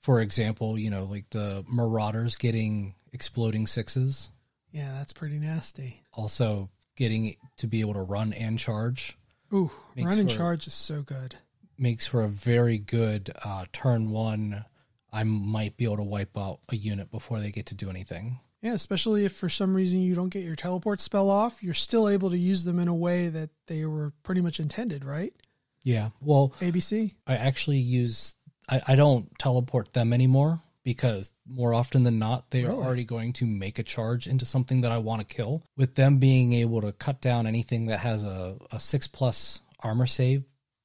for 0.00 0.20
example 0.20 0.78
you 0.78 0.90
know 0.90 1.04
like 1.04 1.28
the 1.30 1.64
marauders 1.68 2.36
getting 2.36 2.94
exploding 3.12 3.66
sixes 3.66 4.30
Yeah, 4.72 4.92
that's 4.98 5.12
pretty 5.12 5.38
nasty. 5.38 6.02
also 6.12 6.70
getting 6.96 7.36
to 7.58 7.66
be 7.66 7.80
able 7.80 7.94
to 7.94 8.02
run 8.02 8.32
and 8.32 8.58
charge 8.58 9.16
Ooh, 9.52 9.70
run 9.96 10.18
and 10.18 10.30
for- 10.30 10.36
charge 10.36 10.66
is 10.66 10.74
so 10.74 11.02
good. 11.02 11.36
makes 11.78 12.06
for 12.06 12.22
a 12.22 12.28
very 12.28 12.78
good 12.78 13.30
uh 13.44 13.64
turn 13.72 14.10
one 14.10 14.64
i 15.12 15.22
might 15.24 15.76
be 15.76 15.84
able 15.84 15.96
to 15.98 16.02
wipe 16.02 16.36
out 16.38 16.60
a 16.70 16.76
unit 16.76 17.10
before 17.10 17.38
they 17.40 17.50
get 17.50 17.66
to 17.66 17.74
do 17.74 17.90
anything 17.90 18.38
Yeah, 18.62 18.74
especially 18.74 19.24
if 19.24 19.32
for 19.34 19.48
some 19.48 19.74
reason 19.74 20.00
you 20.00 20.14
don't 20.14 20.28
get 20.30 20.44
your 20.44 20.54
teleport 20.56 21.00
spell 21.00 21.28
off, 21.28 21.62
you're 21.64 21.74
still 21.74 22.08
able 22.08 22.30
to 22.30 22.38
use 22.38 22.62
them 22.62 22.78
in 22.78 22.86
a 22.88 22.94
way 22.94 23.26
that 23.28 23.50
they 23.66 23.84
were 23.86 24.12
pretty 24.22 24.40
much 24.40 24.60
intended, 24.60 25.04
right? 25.04 25.34
Yeah 25.82 26.10
well 26.20 26.54
ABC. 26.60 27.14
I 27.26 27.36
actually 27.36 27.78
use 27.78 28.34
I, 28.68 28.80
I 28.88 28.96
don't 28.96 29.28
teleport 29.38 29.92
them 29.92 30.12
anymore 30.12 30.60
because 30.84 31.32
more 31.46 31.74
often 31.74 32.02
than 32.04 32.18
not 32.18 32.50
they 32.50 32.64
Really? 32.64 32.74
are 32.76 32.84
already 32.84 33.04
going 33.04 33.32
to 33.34 33.46
make 33.46 33.78
a 33.78 33.82
charge 33.82 34.26
into 34.26 34.44
something 34.44 34.80
that 34.80 34.92
I 34.92 34.98
want 34.98 35.26
to 35.26 35.34
kill. 35.34 35.62
With 35.76 35.94
them 35.94 36.18
being 36.18 36.52
able 36.54 36.80
to 36.80 36.92
cut 36.92 37.20
down 37.20 37.46
anything 37.46 37.86
that 37.86 38.00
has 38.00 38.24
a, 38.24 38.56
a 38.72 38.80
six 38.80 39.06
plus 39.06 39.60
armor 39.80 40.06
save, 40.06 40.44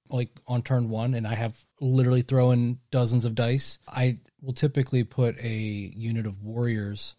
like 0.10 0.30
on 0.48 0.62
turn 0.62 0.90
one, 0.90 1.14
and 1.16 1.28
I 1.28 1.34
have 1.36 1.58
literally 1.82 2.22
throw 2.22 2.52
in 2.52 2.80
dozens 2.92 3.26
of 3.26 3.34
dice, 3.36 3.80
I 3.88 4.20
will 4.42 4.54
typically 4.54 5.04
put 5.04 5.38
a 5.40 5.50
unit 5.96 6.26
of 6.28 6.44
warriors 6.44 7.16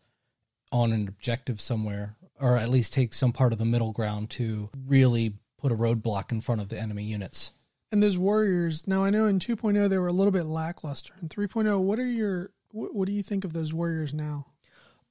on 0.71 0.93
an 0.93 1.09
objective 1.09 1.61
somewhere, 1.61 2.17
or 2.41 2.57
at 2.57 2.69
least 2.69 2.93
take 2.93 3.13
some 3.13 3.33
part 3.33 3.53
of 3.53 3.59
the 3.59 3.65
middle 3.65 3.93
ground 3.93 4.31
to 4.31 4.71
really 4.87 5.35
put 5.59 5.73
a 5.73 5.77
roadblock 5.77 6.31
in 6.31 6.41
front 6.41 6.61
of 6.61 6.69
the 6.69 6.79
enemy 6.79 7.03
units. 7.05 7.53
And 7.91 8.03
those 8.03 8.19
warriors, 8.19 8.87
now 8.87 9.05
I 9.05 9.11
know 9.11 9.27
in 9.27 9.39
2.0 9.39 9.89
they 9.89 9.99
were 9.99 10.09
a 10.09 10.13
little 10.13 10.31
bit 10.31 10.45
lackluster. 10.45 11.15
In 11.23 11.29
3.0, 11.29 11.81
what 11.81 11.99
are 11.99 12.07
your 12.07 12.51
what, 12.71 12.95
what 12.95 13.07
do 13.07 13.13
you 13.13 13.23
think 13.23 13.45
of 13.45 13.53
those 13.53 13.73
warriors 13.73 14.13
now? 14.13 14.47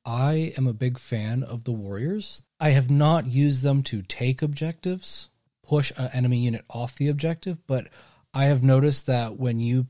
I 0.06 0.54
am 0.58 0.68
a 0.68 0.74
big 0.74 0.98
fan 0.98 1.44
of 1.44 1.66
the 1.66 1.74
Warriors. 1.74 2.44
I 2.62 2.70
have 2.70 2.90
not 2.90 3.28
used 3.28 3.62
them 3.62 3.84
to 3.84 4.02
take 4.02 4.42
objectives, 4.42 5.30
push 5.66 5.92
an 5.98 6.10
enemy 6.14 6.38
unit 6.38 6.64
off 6.70 6.96
the 6.96 7.10
objective, 7.10 7.58
but 7.68 7.90
I 8.34 8.46
have 8.46 8.64
noticed 8.64 9.06
that 9.08 9.38
when 9.38 9.60
you 9.60 9.88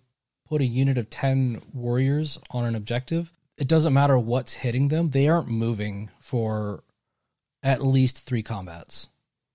put 0.50 0.62
a 0.62 0.66
unit 0.66 0.98
of 0.98 1.12
10 1.12 1.62
Warriors 1.72 2.40
on 2.50 2.66
an 2.66 2.74
objective, 2.74 3.32
it 3.60 3.68
doesn't 3.68 3.94
matter 3.94 4.18
what's 4.18 4.54
hitting 4.54 4.88
them, 4.88 5.12
they 5.12 5.28
aren't 5.28 5.50
moving 5.50 6.10
for 6.20 6.84
at 7.62 7.86
least 7.86 8.18
three 8.26 8.42
combats. 8.42 9.10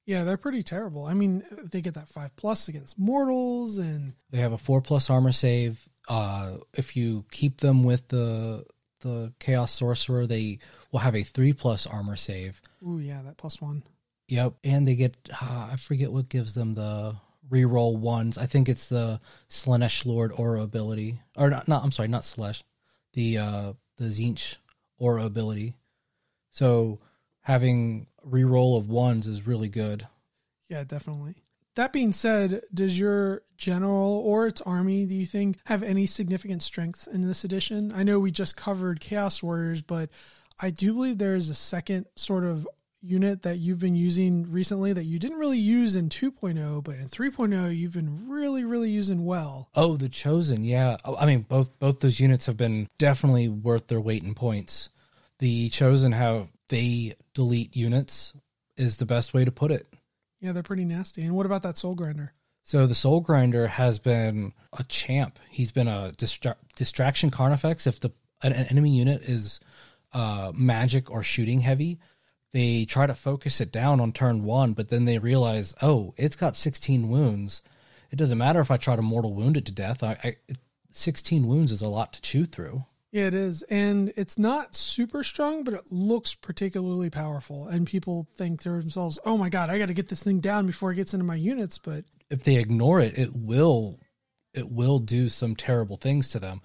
Yeah, 0.07 0.25
they're 0.25 0.37
pretty 0.37 0.63
terrible. 0.63 1.05
I 1.05 1.15
mean, 1.15 1.45
they 1.71 1.81
get 1.81 1.95
that 1.95 2.09
5 2.09 2.35
plus 2.37 2.69
against 2.69 2.99
mortals 2.99 3.79
and 3.79 4.15
They 4.31 4.39
have 4.39 4.53
a 4.53 4.59
four 4.59 4.81
plus 4.81 5.09
armor 5.11 5.33
save. 5.33 5.89
Uh, 6.09 6.57
if 6.75 6.97
you 6.97 7.25
keep 7.31 7.59
them 7.59 7.85
with 7.85 8.09
the 8.09 8.65
the 9.01 9.33
Chaos 9.41 9.73
Sorcerer, 9.73 10.27
they 10.27 10.59
will 10.93 11.01
have 11.01 11.17
a 11.17 11.23
three 11.25 11.53
plus 11.53 11.87
armor 11.87 12.17
save. 12.17 12.61
ooh 12.87 12.99
yeah, 12.99 13.21
that 13.23 13.37
plus 13.37 13.61
1. 13.61 13.83
Yep, 14.29 14.55
and 14.65 14.87
they 14.89 14.95
get 14.97 15.17
uh, 15.41 15.69
I 15.73 15.77
forget 15.77 16.11
what 16.13 16.29
gives 16.29 16.55
them 16.55 16.75
the 16.75 17.17
reroll 17.51 17.97
ones. 17.99 18.39
I 18.39 18.47
think 18.47 18.69
it's 18.69 18.89
the 18.89 19.21
Slaanesh 19.49 20.07
Lord 20.07 20.33
aura 20.33 20.63
ability, 20.63 21.21
or 21.37 21.51
not. 21.51 21.69
not 21.69 21.85
I'm 21.85 21.91
sorry, 21.93 22.09
not 22.09 22.25
Slash, 22.25 22.65
the 23.13 23.39
uh, 23.39 23.73
the 23.99 24.05
Tzeentch 24.05 24.57
aura 24.99 25.25
ability. 25.25 25.75
So 26.51 27.01
having 27.43 28.07
reroll 28.27 28.79
of 28.79 28.89
ones 28.89 29.27
is 29.27 29.47
really 29.47 29.69
good. 29.69 30.07
Yeah, 30.69 30.85
definitely. 30.85 31.35
That 31.75 31.93
being 31.93 32.13
said, 32.13 32.63
does 32.73 32.99
your 32.99 33.43
general 33.57 34.23
or 34.25 34.47
its 34.47 34.61
army, 34.61 35.07
do 35.07 35.15
you 35.15 35.27
think, 35.27 35.57
have 35.65 35.83
any 35.83 36.07
significant 36.07 36.63
strengths 36.63 37.07
in 37.07 37.23
this 37.23 37.45
edition? 37.45 37.93
I 37.95 38.03
know 38.03 38.19
we 38.19 38.31
just 38.31 38.57
covered 38.57 39.01
Chaos 39.01 39.43
Warriors, 39.43 39.81
but 39.81 40.11
I 40.61 40.71
do 40.71 40.93
believe 40.93 41.19
there 41.19 41.35
is 41.35 41.49
a 41.49 41.55
second 41.55 42.07
sort 42.15 42.45
of 42.45 42.69
unit 43.01 43.43
that 43.43 43.59
you've 43.59 43.81
been 43.81 43.97
using 43.97 44.51
recently 44.51 44.93
that 44.93 45.05
you 45.05 45.19
didn't 45.19 45.39
really 45.39 45.59
use 45.59 45.97
in 45.97 46.09
2.0, 46.09 46.85
but 46.85 46.97
in 46.97 47.09
3.0 47.09 47.77
you've 47.77 47.93
been 47.93 48.29
really, 48.29 48.65
really 48.65 48.91
using 48.91 49.25
well. 49.25 49.69
Oh, 49.75 49.97
the 49.97 50.09
Chosen, 50.09 50.65
yeah. 50.65 50.97
Oh, 51.05 51.17
I 51.17 51.27
mean, 51.27 51.41
both 51.41 51.77
both 51.79 52.01
those 52.01 52.21
units 52.21 52.47
have 52.47 52.57
been 52.57 52.89
definitely 52.99 53.49
worth 53.49 53.89
their 53.89 54.01
weight 54.01 54.23
in 54.23 54.35
points. 54.35 54.91
The 55.39 55.69
Chosen, 55.71 56.13
how 56.13 56.49
they 56.73 57.15
delete 57.35 57.77
units, 57.77 58.33
is 58.79 58.97
the 58.97 59.05
best 59.05 59.35
way 59.35 59.45
to 59.45 59.53
put 59.53 59.71
it. 59.71 59.87
Yeah, 60.41 60.53
they're 60.53 60.63
pretty 60.63 60.87
nasty. 60.87 61.23
And 61.23 61.35
what 61.35 61.45
about 61.45 61.63
that 61.65 61.77
Soul 61.77 61.95
Grinder? 61.95 62.33
So 62.65 62.87
the 62.87 62.95
Soul 62.95 63.21
Grinder 63.21 63.67
has 63.67 63.99
been 63.99 64.55
a 64.73 64.83
champ. 64.85 65.39
He's 65.51 65.71
been 65.71 65.87
a 65.87 66.13
distra- 66.17 66.57
distraction 66.75 67.31
Carnifex. 67.31 67.87
If 67.87 68.01
the 68.01 68.11
an, 68.43 68.55
an 68.55 68.67
enemy 68.69 68.97
unit 68.97 69.21
is 69.23 69.61
uh, 70.15 70.53
magic 70.55 71.11
or 71.11 71.23
shooting 71.23 71.61
heavy, 71.61 72.01
they 72.55 72.87
try 72.87 73.07
to 73.07 73.15
focus 73.15 73.61
it 73.61 73.71
down 73.71 74.01
on 74.01 74.13
turn 74.13 74.43
one, 74.43 74.73
but 74.73 74.89
then 74.89 75.05
they 75.05 75.19
realize, 75.19 75.75
oh, 75.83 76.15
it's 76.17 76.37
got 76.37 76.57
16 76.57 77.11
wounds. 77.11 77.61
It 78.11 78.17
doesn't 78.17 78.39
matter 78.39 78.61
if 78.61 78.71
I 78.71 78.79
try 78.79 78.97
to 78.97 79.03
mortal 79.03 79.35
wound 79.35 79.59
it 79.59 79.67
to 79.67 79.73
death. 79.73 80.03
I, 80.03 80.17
I 80.25 80.37
16 80.91 81.47
wounds 81.47 81.71
is 81.71 81.83
a 81.83 81.89
lot 81.89 82.15
to 82.15 82.23
chew 82.23 82.47
through. 82.47 82.87
Yeah, 83.13 83.27
it 83.27 83.35
is. 83.35 83.63
And 83.65 84.13
it's 84.17 84.39
not 84.39 84.75
super 84.75 85.23
strong, 85.23 85.65
but 85.65 85.75
it 85.75 85.93
looks 85.93 86.35
particularly 86.35 87.11
powerful. 87.11 87.69
And 87.69 87.87
people 87.87 88.27
think 88.35 88.63
to 88.63 88.71
themselves, 88.71 89.19
oh 89.27 89.37
my 89.37 89.51
God, 89.51 89.69
I 89.69 89.79
got 89.79 89.87
to 89.87 89.95
get 89.95 90.09
this 90.09 90.23
thing 90.23 90.41
down 90.41 90.67
before 90.67 90.91
it 90.93 90.97
gets 90.97 91.13
into 91.13 91.25
my 91.25 91.35
units. 91.35 91.77
But 91.79 92.05
If 92.31 92.43
they 92.45 92.57
ignore 92.57 93.01
it, 93.01 93.19
it 93.19 93.37
will 93.37 94.01
it 94.55 94.71
will 94.71 94.99
do 94.99 95.29
some 95.29 95.55
terrible 95.57 95.97
things 95.97 96.31
to 96.31 96.39
them. 96.41 96.61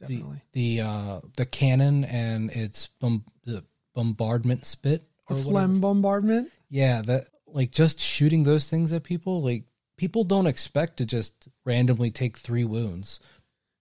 definitely. 0.00 0.42
The 0.52 0.80
uh 0.82 1.20
the 1.36 1.46
cannon 1.46 2.04
and 2.04 2.50
its 2.50 2.86
bom- 3.00 3.24
the 3.44 3.64
bombardment 3.94 4.66
spit 4.66 5.02
The 5.28 5.34
or 5.34 5.38
phlegm 5.38 5.80
bombardment. 5.80 6.52
Yeah, 6.68 7.00
that 7.02 7.28
like 7.46 7.70
just 7.70 8.00
shooting 8.00 8.44
those 8.44 8.68
things 8.68 8.92
at 8.92 9.02
people, 9.02 9.42
like 9.42 9.64
people 9.96 10.24
don't 10.24 10.46
expect 10.46 10.98
to 10.98 11.06
just 11.06 11.48
randomly 11.64 12.10
take 12.10 12.36
three 12.36 12.64
wounds. 12.64 13.18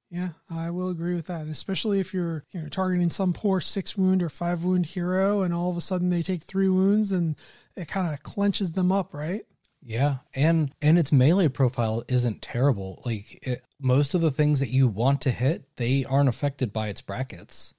Yeah, 0.09 0.29
I 0.49 0.69
will 0.69 0.89
agree 0.89 1.15
with 1.15 1.25
that. 1.27 1.47
Especially 1.47 1.99
if 1.99 2.13
you're 2.13 2.43
you 2.51 2.61
know 2.61 2.69
targeting 2.69 3.09
some 3.09 3.33
poor 3.33 3.59
six 3.59 3.97
wound 3.97 4.21
or 4.21 4.29
five 4.29 4.63
wound 4.63 4.85
hero, 4.85 5.41
and 5.41 5.53
all 5.53 5.71
of 5.71 5.77
a 5.77 5.81
sudden 5.81 6.09
they 6.09 6.21
take 6.21 6.43
three 6.43 6.69
wounds, 6.69 7.11
and 7.11 7.35
it 7.75 7.87
kind 7.87 8.13
of 8.13 8.23
clenches 8.23 8.73
them 8.73 8.91
up, 8.91 9.13
right? 9.13 9.45
Yeah, 9.81 10.17
and 10.33 10.73
and 10.81 10.97
its 10.97 11.11
melee 11.11 11.47
profile 11.47 12.03
isn't 12.07 12.41
terrible. 12.41 13.01
Like 13.05 13.39
it, 13.41 13.63
most 13.79 14.13
of 14.13 14.21
the 14.21 14.31
things 14.31 14.59
that 14.59 14.69
you 14.69 14.87
want 14.87 15.21
to 15.21 15.31
hit, 15.31 15.63
they 15.75 16.05
aren't 16.05 16.29
affected 16.29 16.73
by 16.73 16.87
its 16.89 17.01
brackets. 17.01 17.73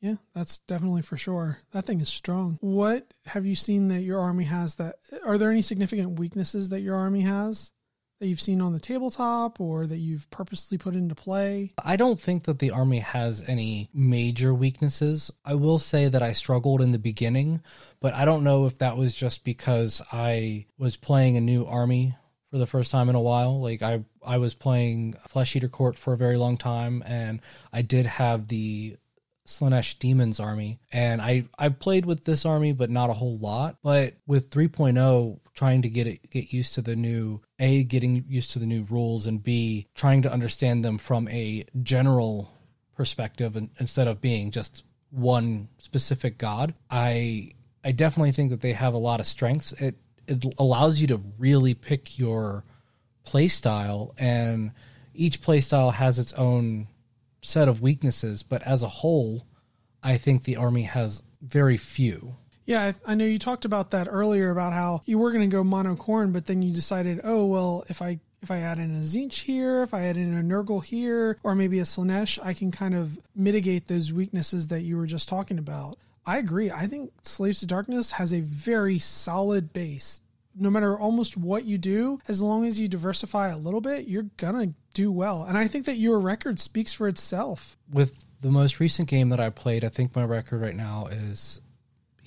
Yeah, 0.00 0.16
that's 0.34 0.58
definitely 0.58 1.02
for 1.02 1.16
sure. 1.16 1.58
That 1.72 1.86
thing 1.86 2.00
is 2.00 2.08
strong. 2.08 2.58
What 2.60 3.12
have 3.26 3.44
you 3.44 3.54
seen 3.54 3.88
that 3.88 4.02
your 4.02 4.20
army 4.20 4.44
has 4.44 4.76
that 4.76 4.96
are 5.24 5.38
there 5.38 5.50
any 5.50 5.62
significant 5.62 6.18
weaknesses 6.18 6.70
that 6.70 6.80
your 6.80 6.96
army 6.96 7.22
has 7.22 7.72
that 8.20 8.26
you've 8.26 8.40
seen 8.40 8.60
on 8.60 8.72
the 8.72 8.78
tabletop 8.78 9.60
or 9.60 9.86
that 9.86 9.96
you've 9.96 10.30
purposely 10.30 10.78
put 10.78 10.94
into 10.94 11.14
play? 11.14 11.72
I 11.82 11.96
don't 11.96 12.20
think 12.20 12.44
that 12.44 12.58
the 12.58 12.70
army 12.70 13.00
has 13.00 13.48
any 13.48 13.88
major 13.92 14.54
weaknesses. 14.54 15.32
I 15.44 15.54
will 15.54 15.78
say 15.78 16.08
that 16.08 16.22
I 16.22 16.32
struggled 16.32 16.82
in 16.82 16.92
the 16.92 16.98
beginning, 16.98 17.62
but 17.98 18.14
I 18.14 18.26
don't 18.26 18.44
know 18.44 18.66
if 18.66 18.78
that 18.78 18.96
was 18.96 19.14
just 19.14 19.42
because 19.42 20.02
I 20.12 20.66
was 20.78 20.96
playing 20.96 21.36
a 21.36 21.40
new 21.40 21.64
army 21.64 22.14
for 22.50 22.58
the 22.58 22.66
first 22.66 22.90
time 22.90 23.08
in 23.08 23.14
a 23.14 23.20
while. 23.20 23.60
Like 23.60 23.80
I 23.80 24.04
I 24.24 24.36
was 24.36 24.54
playing 24.54 25.16
Flesh 25.26 25.56
Eater 25.56 25.68
Court 25.68 25.96
for 25.96 26.12
a 26.12 26.18
very 26.18 26.36
long 26.36 26.58
time 26.58 27.02
and 27.06 27.40
I 27.72 27.80
did 27.82 28.04
have 28.04 28.48
the 28.48 28.96
Slaanesh 29.50 29.98
Demons 29.98 30.38
army 30.40 30.78
and 30.92 31.20
I 31.20 31.44
I 31.58 31.68
played 31.68 32.06
with 32.06 32.24
this 32.24 32.46
army 32.46 32.72
but 32.72 32.90
not 32.90 33.10
a 33.10 33.14
whole 33.14 33.36
lot. 33.38 33.76
But 33.82 34.14
with 34.26 34.50
3.0 34.50 35.40
trying 35.54 35.82
to 35.82 35.90
get 35.90 36.06
it 36.06 36.30
get 36.30 36.52
used 36.52 36.74
to 36.74 36.82
the 36.82 36.96
new 36.96 37.40
A 37.58 37.84
getting 37.84 38.24
used 38.28 38.52
to 38.52 38.58
the 38.58 38.66
new 38.66 38.84
rules 38.88 39.26
and 39.26 39.42
B 39.42 39.88
trying 39.94 40.22
to 40.22 40.32
understand 40.32 40.84
them 40.84 40.98
from 40.98 41.28
a 41.28 41.64
general 41.82 42.52
perspective 42.94 43.56
and, 43.56 43.70
instead 43.78 44.06
of 44.08 44.20
being 44.20 44.50
just 44.50 44.84
one 45.10 45.68
specific 45.78 46.38
god. 46.38 46.74
I 46.90 47.52
I 47.84 47.92
definitely 47.92 48.32
think 48.32 48.50
that 48.50 48.60
they 48.60 48.74
have 48.74 48.94
a 48.94 48.98
lot 48.98 49.20
of 49.20 49.26
strengths. 49.26 49.72
It 49.72 49.96
it 50.26 50.44
allows 50.58 51.00
you 51.00 51.08
to 51.08 51.20
really 51.38 51.74
pick 51.74 52.18
your 52.18 52.64
play 53.24 53.48
style 53.48 54.14
and 54.16 54.72
each 55.14 55.40
play 55.40 55.60
style 55.60 55.90
has 55.90 56.18
its 56.18 56.32
own 56.34 56.86
set 57.42 57.68
of 57.68 57.80
weaknesses, 57.80 58.42
but 58.42 58.62
as 58.62 58.82
a 58.82 58.88
whole, 58.88 59.46
I 60.02 60.16
think 60.16 60.44
the 60.44 60.56
army 60.56 60.82
has 60.82 61.22
very 61.42 61.76
few. 61.76 62.36
Yeah, 62.66 62.92
I, 63.06 63.12
I 63.12 63.14
know 63.14 63.24
you 63.24 63.38
talked 63.38 63.64
about 63.64 63.90
that 63.90 64.08
earlier 64.10 64.50
about 64.50 64.72
how 64.72 65.02
you 65.04 65.18
were 65.18 65.32
going 65.32 65.48
to 65.48 65.54
go 65.54 65.64
mono 65.64 65.96
Khorne, 65.96 66.32
but 66.32 66.46
then 66.46 66.62
you 66.62 66.72
decided, 66.72 67.20
oh 67.24 67.46
well, 67.46 67.84
if 67.88 68.00
I 68.00 68.20
if 68.42 68.50
I 68.50 68.58
add 68.58 68.78
in 68.78 68.94
a 68.94 68.98
Tzeentch 69.00 69.40
here, 69.40 69.82
if 69.82 69.92
I 69.92 70.02
add 70.02 70.16
in 70.16 70.38
a 70.38 70.42
Nurgle 70.42 70.82
here, 70.82 71.38
or 71.42 71.54
maybe 71.54 71.78
a 71.78 71.82
Slaanesh, 71.82 72.38
I 72.42 72.54
can 72.54 72.70
kind 72.70 72.94
of 72.94 73.18
mitigate 73.34 73.86
those 73.86 74.12
weaknesses 74.12 74.68
that 74.68 74.80
you 74.80 74.96
were 74.96 75.06
just 75.06 75.28
talking 75.28 75.58
about. 75.58 75.98
I 76.24 76.38
agree. 76.38 76.70
I 76.70 76.86
think 76.86 77.12
Slaves 77.22 77.60
to 77.60 77.66
Darkness 77.66 78.12
has 78.12 78.32
a 78.32 78.40
very 78.40 78.98
solid 78.98 79.72
base. 79.72 80.20
No 80.60 80.68
matter 80.70 80.98
almost 80.98 81.38
what 81.38 81.64
you 81.64 81.78
do, 81.78 82.20
as 82.28 82.42
long 82.42 82.66
as 82.66 82.78
you 82.78 82.86
diversify 82.86 83.48
a 83.48 83.56
little 83.56 83.80
bit, 83.80 84.06
you're 84.06 84.28
gonna 84.36 84.74
do 84.92 85.10
well. 85.10 85.44
And 85.44 85.56
I 85.56 85.66
think 85.66 85.86
that 85.86 85.96
your 85.96 86.20
record 86.20 86.60
speaks 86.60 86.92
for 86.92 87.08
itself. 87.08 87.78
With 87.90 88.26
the 88.42 88.50
most 88.50 88.78
recent 88.78 89.08
game 89.08 89.30
that 89.30 89.40
I 89.40 89.48
played, 89.48 89.84
I 89.84 89.88
think 89.88 90.14
my 90.14 90.24
record 90.24 90.60
right 90.60 90.76
now 90.76 91.06
is 91.10 91.62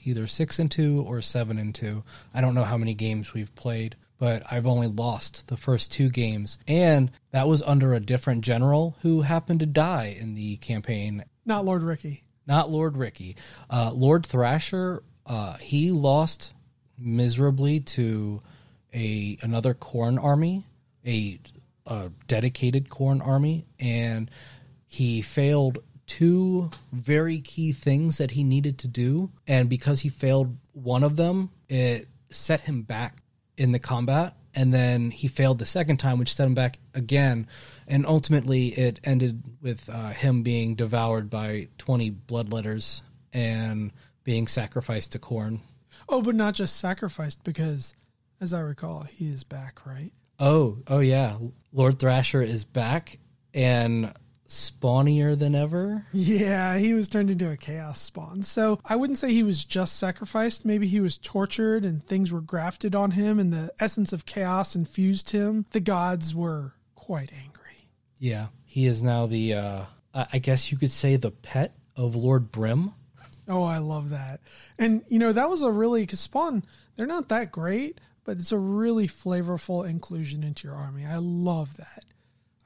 either 0.03 0.25
six 0.25 0.57
and 0.57 0.69
two 0.69 1.03
or 1.07 1.21
seven 1.21 1.59
and 1.59 1.73
two. 1.73 2.03
I 2.33 2.41
don't 2.41 2.55
know 2.55 2.63
how 2.63 2.77
many 2.77 2.95
games 2.95 3.33
we've 3.33 3.53
played, 3.53 3.95
but 4.17 4.43
I've 4.51 4.65
only 4.65 4.87
lost 4.87 5.47
the 5.47 5.57
first 5.57 5.91
two 5.91 6.09
games, 6.09 6.57
and 6.67 7.11
that 7.31 7.47
was 7.47 7.61
under 7.61 7.93
a 7.93 7.99
different 7.99 8.43
general 8.43 8.95
who 9.01 9.21
happened 9.21 9.59
to 9.59 9.65
die 9.67 10.17
in 10.19 10.33
the 10.33 10.57
campaign. 10.57 11.23
Not 11.45 11.65
Lord 11.65 11.83
Ricky. 11.83 12.23
Not 12.47 12.69
Lord 12.69 12.97
Ricky, 12.97 13.37
uh, 13.69 13.91
Lord 13.93 14.25
Thrasher. 14.25 15.03
Uh, 15.25 15.55
he 15.57 15.91
lost 15.91 16.53
miserably 17.03 17.79
to 17.79 18.41
a 18.93 19.37
another 19.41 19.73
Khorne 19.73 20.21
army, 20.21 20.65
a, 21.05 21.39
a 21.85 22.11
dedicated 22.27 22.89
Khorne 22.89 23.25
army, 23.25 23.65
and 23.79 24.29
he 24.85 25.21
failed 25.21 25.79
two 26.05 26.69
very 26.91 27.39
key 27.39 27.71
things 27.71 28.17
that 28.17 28.31
he 28.31 28.43
needed 28.43 28.77
to 28.79 28.87
do. 28.87 29.31
And 29.47 29.69
because 29.69 30.01
he 30.01 30.09
failed 30.09 30.55
one 30.73 31.03
of 31.03 31.15
them, 31.15 31.49
it 31.69 32.07
set 32.29 32.61
him 32.61 32.83
back 32.83 33.17
in 33.57 33.71
the 33.71 33.79
combat. 33.79 34.35
And 34.55 34.71
then 34.71 35.09
he 35.09 35.27
failed 35.27 35.57
the 35.57 35.65
second 35.65 35.97
time, 35.97 36.19
which 36.19 36.35
set 36.35 36.45
him 36.45 36.53
back 36.53 36.77
again. 36.93 37.47
And 37.87 38.05
ultimately, 38.05 38.67
it 38.67 38.99
ended 39.03 39.41
with 39.61 39.89
uh, 39.89 40.09
him 40.09 40.43
being 40.43 40.75
devoured 40.75 41.31
by 41.31 41.69
20 41.79 42.11
bloodletters 42.11 43.01
and 43.33 43.91
being 44.23 44.45
sacrificed 44.45 45.13
to 45.13 45.19
Khorne. 45.19 45.61
Oh, 46.09 46.21
but 46.21 46.35
not 46.35 46.53
just 46.53 46.77
sacrificed 46.77 47.43
because, 47.43 47.95
as 48.41 48.53
I 48.53 48.59
recall, 48.59 49.03
he 49.03 49.29
is 49.29 49.43
back, 49.43 49.85
right? 49.85 50.11
Oh, 50.39 50.79
oh 50.87 50.99
yeah. 50.99 51.37
Lord 51.71 51.99
Thrasher 51.99 52.41
is 52.41 52.63
back 52.63 53.19
and 53.53 54.13
spawnier 54.47 55.37
than 55.37 55.55
ever. 55.55 56.05
Yeah, 56.11 56.77
he 56.77 56.93
was 56.93 57.07
turned 57.07 57.31
into 57.31 57.49
a 57.49 57.57
chaos 57.57 57.99
spawn. 57.99 58.43
So 58.43 58.79
I 58.85 58.95
wouldn't 58.95 59.17
say 59.17 59.31
he 59.31 59.43
was 59.43 59.65
just 59.65 59.97
sacrificed. 59.97 60.65
Maybe 60.65 60.87
he 60.87 60.99
was 60.99 61.17
tortured 61.17 61.85
and 61.85 62.05
things 62.05 62.31
were 62.31 62.41
grafted 62.41 62.95
on 62.95 63.11
him 63.11 63.39
and 63.39 63.51
the 63.51 63.71
essence 63.79 64.13
of 64.13 64.25
chaos 64.25 64.75
infused 64.75 65.31
him. 65.31 65.65
The 65.71 65.79
gods 65.79 66.35
were 66.35 66.73
quite 66.95 67.31
angry. 67.33 67.89
Yeah, 68.19 68.47
he 68.65 68.85
is 68.85 69.01
now 69.01 69.25
the 69.25 69.53
uh 69.53 69.85
I 70.13 70.27
I 70.33 70.39
guess 70.39 70.71
you 70.71 70.77
could 70.77 70.91
say 70.91 71.15
the 71.15 71.31
pet 71.31 71.75
of 71.95 72.15
Lord 72.15 72.51
Brim. 72.51 72.93
Oh, 73.47 73.63
I 73.63 73.79
love 73.79 74.09
that. 74.11 74.39
And, 74.77 75.03
you 75.07 75.19
know, 75.19 75.33
that 75.33 75.49
was 75.49 75.61
a 75.61 75.71
really, 75.71 76.01
because 76.01 76.19
Spawn, 76.19 76.63
they're 76.95 77.05
not 77.05 77.29
that 77.29 77.51
great, 77.51 77.99
but 78.23 78.37
it's 78.37 78.51
a 78.51 78.57
really 78.57 79.07
flavorful 79.07 79.87
inclusion 79.87 80.43
into 80.43 80.67
your 80.67 80.75
army. 80.75 81.05
I 81.05 81.17
love 81.17 81.75
that. 81.77 82.05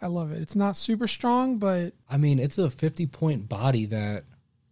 I 0.01 0.07
love 0.07 0.31
it. 0.31 0.41
It's 0.41 0.55
not 0.55 0.75
super 0.75 1.07
strong, 1.07 1.57
but 1.57 1.93
I 2.09 2.17
mean, 2.17 2.39
it's 2.39 2.57
a 2.57 2.69
50 2.69 3.07
point 3.07 3.49
body 3.49 3.85
that 3.87 4.25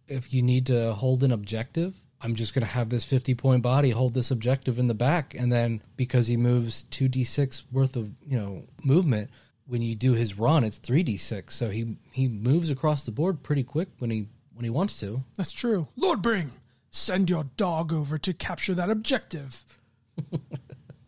if 0.06 0.32
you 0.32 0.42
need 0.42 0.66
to 0.66 0.94
hold 0.94 1.24
an 1.24 1.32
objective, 1.32 1.96
I'm 2.20 2.34
just 2.34 2.54
going 2.54 2.64
to 2.64 2.72
have 2.72 2.88
this 2.88 3.04
50 3.04 3.34
point 3.34 3.62
body 3.62 3.90
hold 3.90 4.14
this 4.14 4.30
objective 4.30 4.78
in 4.78 4.86
the 4.86 4.94
back. 4.94 5.34
And 5.34 5.52
then 5.52 5.82
because 5.96 6.28
he 6.28 6.36
moves 6.36 6.84
2d6 6.90 7.64
worth 7.72 7.96
of, 7.96 8.10
you 8.26 8.38
know, 8.38 8.64
movement, 8.82 9.30
when 9.66 9.82
you 9.82 9.96
do 9.96 10.12
his 10.12 10.38
run, 10.38 10.62
it's 10.62 10.78
3d6. 10.78 11.50
So 11.50 11.70
he, 11.70 11.96
he 12.12 12.28
moves 12.28 12.70
across 12.70 13.02
the 13.02 13.10
board 13.10 13.42
pretty 13.42 13.64
quick 13.64 13.88
when 13.98 14.10
he, 14.10 14.28
when 14.56 14.64
he 14.64 14.70
wants 14.70 14.98
to. 15.00 15.22
that's 15.36 15.52
true. 15.52 15.86
Lord 15.96 16.22
Brim, 16.22 16.50
send 16.90 17.30
your 17.30 17.44
dog 17.56 17.92
over 17.92 18.18
to 18.18 18.32
capture 18.32 18.74
that 18.74 18.90
objective. 18.90 19.64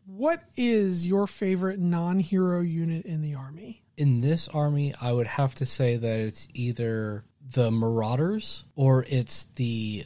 what 0.06 0.44
is 0.56 1.06
your 1.06 1.26
favorite 1.26 1.78
non 1.78 2.20
hero 2.20 2.60
unit 2.60 3.06
in 3.06 3.22
the 3.22 3.34
army? 3.34 3.82
In 3.96 4.20
this 4.20 4.48
army, 4.48 4.94
I 5.00 5.12
would 5.12 5.26
have 5.26 5.54
to 5.56 5.66
say 5.66 5.96
that 5.96 6.20
it's 6.20 6.46
either 6.54 7.24
the 7.52 7.70
Marauders 7.70 8.64
or 8.76 9.04
it's 9.08 9.46
the, 9.56 10.04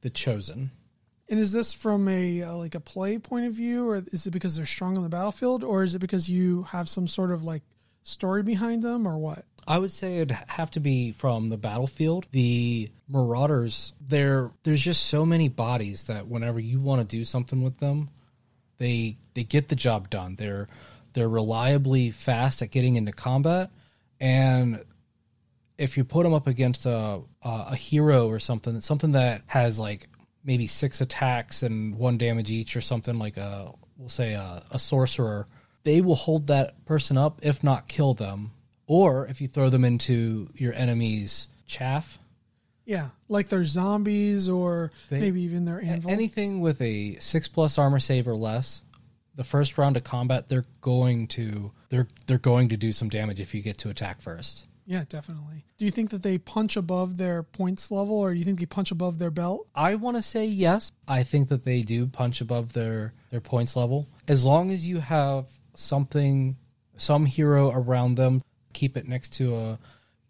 the 0.00 0.10
Chosen. 0.10 0.70
And 1.28 1.38
is 1.38 1.52
this 1.52 1.74
from 1.74 2.08
a 2.08 2.42
uh, 2.42 2.56
like 2.56 2.74
a 2.74 2.80
play 2.80 3.18
point 3.18 3.46
of 3.46 3.52
view, 3.52 3.88
or 3.88 4.02
is 4.12 4.26
it 4.26 4.30
because 4.30 4.56
they're 4.56 4.66
strong 4.66 4.96
on 4.96 5.02
the 5.02 5.08
battlefield, 5.08 5.62
or 5.62 5.82
is 5.82 5.94
it 5.94 6.00
because 6.00 6.28
you 6.28 6.64
have 6.64 6.88
some 6.88 7.06
sort 7.06 7.30
of 7.30 7.44
like 7.44 7.62
story 8.02 8.42
behind 8.42 8.82
them, 8.82 9.06
or 9.06 9.16
what? 9.16 9.44
I 9.66 9.78
would 9.78 9.92
say 9.92 10.16
it'd 10.18 10.36
have 10.48 10.70
to 10.72 10.80
be 10.80 11.12
from 11.12 11.48
the 11.48 11.56
battlefield. 11.56 12.26
The 12.32 12.90
Marauders, 13.08 13.92
there 14.00 14.50
there's 14.62 14.82
just 14.82 15.06
so 15.06 15.24
many 15.24 15.48
bodies 15.48 16.04
that 16.06 16.28
whenever 16.28 16.60
you 16.60 16.80
want 16.80 17.00
to 17.00 17.16
do 17.16 17.24
something 17.24 17.62
with 17.62 17.78
them, 17.78 18.10
they 18.78 19.16
they 19.34 19.44
get 19.44 19.68
the 19.68 19.76
job 19.76 20.10
done. 20.10 20.36
They're 20.36 20.68
they're 21.12 21.28
reliably 21.28 22.10
fast 22.10 22.62
at 22.62 22.70
getting 22.70 22.96
into 22.96 23.12
combat, 23.12 23.70
and 24.20 24.84
if 25.78 25.96
you 25.96 26.04
put 26.04 26.24
them 26.24 26.34
up 26.34 26.46
against 26.46 26.86
a 26.86 27.20
a, 27.42 27.76
hero 27.76 28.28
or 28.28 28.38
something, 28.38 28.80
something 28.80 29.12
that 29.12 29.42
has 29.46 29.78
like 29.78 30.08
maybe 30.44 30.66
six 30.66 31.00
attacks 31.00 31.62
and 31.62 31.96
one 31.96 32.18
damage 32.18 32.50
each 32.50 32.76
or 32.76 32.80
something 32.80 33.18
like 33.18 33.36
a 33.36 33.72
we'll 33.96 34.08
say 34.08 34.32
a, 34.32 34.64
a 34.70 34.78
sorcerer 34.78 35.46
they 35.84 36.00
will 36.00 36.14
hold 36.14 36.46
that 36.46 36.84
person 36.86 37.18
up 37.18 37.40
if 37.42 37.62
not 37.62 37.88
kill 37.88 38.14
them 38.14 38.50
or 38.90 39.24
if 39.28 39.40
you 39.40 39.46
throw 39.46 39.70
them 39.70 39.84
into 39.84 40.50
your 40.54 40.74
enemy's 40.74 41.46
chaff 41.66 42.18
Yeah, 42.84 43.10
like 43.28 43.48
they're 43.48 43.64
zombies 43.64 44.48
or 44.48 44.90
They- 45.10 45.20
maybe 45.20 45.42
even 45.42 45.64
their 45.64 45.80
anvil. 45.80 46.10
anything 46.10 46.60
with 46.60 46.80
a 46.82 47.16
six 47.20 47.46
plus 47.46 47.78
armor 47.78 48.00
save 48.00 48.26
or 48.26 48.34
less 48.34 48.82
the 49.36 49.44
first 49.44 49.78
round 49.78 49.96
of 49.96 50.02
combat 50.02 50.48
they're 50.48 50.66
going 50.80 51.28
to 51.28 51.70
they're 51.88 52.08
they're 52.26 52.38
going 52.38 52.68
to 52.70 52.76
do 52.76 52.90
some 52.92 53.08
damage 53.08 53.40
if 53.40 53.54
you 53.54 53.62
get 53.62 53.78
to 53.78 53.90
attack 53.90 54.20
first 54.20 54.66
yeah, 54.86 55.04
definitely. 55.08 55.64
Do 55.78 55.84
you 55.84 55.92
think 55.92 56.10
that 56.10 56.24
they 56.24 56.36
punch 56.36 56.76
above 56.76 57.16
their 57.16 57.44
points 57.44 57.92
level, 57.92 58.16
or 58.16 58.32
do 58.32 58.38
you 58.40 58.44
think 58.44 58.58
they 58.58 58.66
punch 58.66 58.90
above 58.90 59.20
their 59.20 59.30
belt? 59.30 59.68
I 59.72 59.94
want 59.94 60.16
to 60.16 60.22
say 60.22 60.44
yes. 60.46 60.90
I 61.06 61.22
think 61.22 61.48
that 61.50 61.62
they 61.62 61.82
do 61.84 62.08
punch 62.08 62.40
above 62.40 62.72
their 62.72 63.12
their 63.28 63.40
points 63.40 63.76
level. 63.76 64.08
As 64.26 64.44
long 64.44 64.72
as 64.72 64.88
you 64.88 64.98
have 64.98 65.46
something, 65.74 66.56
some 66.96 67.24
hero 67.26 67.70
around 67.70 68.16
them, 68.16 68.42
keep 68.72 68.96
it 68.96 69.08
next 69.08 69.34
to 69.34 69.56
a 69.56 69.78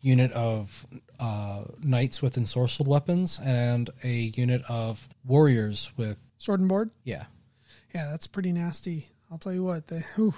unit 0.03 0.33
of 0.33 0.87
uh, 1.19 1.65
knights 1.83 2.23
with 2.23 2.37
ensorcelled 2.37 2.87
weapons 2.89 3.39
and 3.45 3.91
a 4.03 4.33
unit 4.35 4.63
of 4.69 5.09
warriors 5.27 5.93
with 5.97 6.17
Sword 6.39 6.61
and 6.61 6.69
board. 6.69 6.91
yeah. 7.05 7.25
Yeah, 7.95 8.09
that's 8.11 8.27
pretty 8.29 8.53
nasty. 8.53 9.09
I'll 9.31 9.39
tell 9.39 9.53
you 9.53 9.65
what, 9.65 9.89
they 9.89 10.05
whew, 10.15 10.35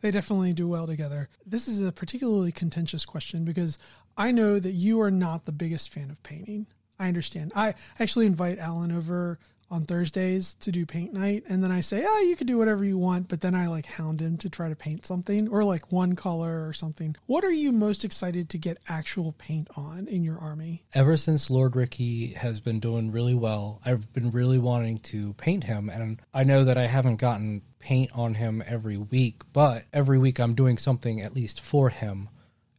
they 0.00 0.10
definitely 0.10 0.52
do 0.52 0.68
well 0.68 0.86
together. 0.86 1.28
This 1.46 1.68
is 1.68 1.80
a 1.80 1.92
particularly 1.92 2.52
contentious 2.52 3.04
question 3.06 3.44
because 3.44 3.78
I 4.16 4.32
know 4.32 4.58
that 4.58 4.72
you 4.72 5.00
are 5.00 5.10
not 5.10 5.44
the 5.46 5.52
biggest 5.52 5.90
fan 5.90 6.10
of 6.10 6.22
painting. 6.22 6.66
I 6.98 7.08
understand. 7.08 7.52
I 7.54 7.74
actually 7.98 8.26
invite 8.26 8.58
Alan 8.58 8.92
over 8.92 9.38
on 9.72 9.86
Thursdays 9.86 10.54
to 10.60 10.70
do 10.70 10.86
paint 10.86 11.12
night, 11.12 11.42
and 11.48 11.64
then 11.64 11.72
I 11.72 11.80
say, 11.80 12.04
"Oh, 12.06 12.26
you 12.28 12.36
can 12.36 12.46
do 12.46 12.58
whatever 12.58 12.84
you 12.84 12.98
want," 12.98 13.28
but 13.28 13.40
then 13.40 13.54
I 13.54 13.66
like 13.66 13.86
hound 13.86 14.20
him 14.20 14.36
to 14.38 14.50
try 14.50 14.68
to 14.68 14.76
paint 14.76 15.06
something 15.06 15.48
or 15.48 15.64
like 15.64 15.90
one 15.90 16.14
color 16.14 16.66
or 16.68 16.72
something. 16.72 17.16
What 17.26 17.42
are 17.42 17.50
you 17.50 17.72
most 17.72 18.04
excited 18.04 18.48
to 18.50 18.58
get 18.58 18.78
actual 18.88 19.32
paint 19.32 19.68
on 19.74 20.06
in 20.06 20.22
your 20.22 20.38
army? 20.38 20.84
Ever 20.94 21.16
since 21.16 21.50
Lord 21.50 21.74
Ricky 21.74 22.34
has 22.34 22.60
been 22.60 22.78
doing 22.78 23.10
really 23.10 23.34
well, 23.34 23.80
I've 23.84 24.12
been 24.12 24.30
really 24.30 24.58
wanting 24.58 24.98
to 25.00 25.32
paint 25.34 25.64
him. 25.64 25.88
And 25.88 26.20
I 26.34 26.44
know 26.44 26.64
that 26.64 26.76
I 26.76 26.86
haven't 26.86 27.16
gotten 27.16 27.62
paint 27.78 28.12
on 28.12 28.34
him 28.34 28.62
every 28.66 28.98
week, 28.98 29.42
but 29.52 29.84
every 29.92 30.18
week 30.18 30.38
I'm 30.38 30.54
doing 30.54 30.78
something 30.78 31.20
at 31.20 31.34
least 31.34 31.60
for 31.60 31.88
him. 31.88 32.28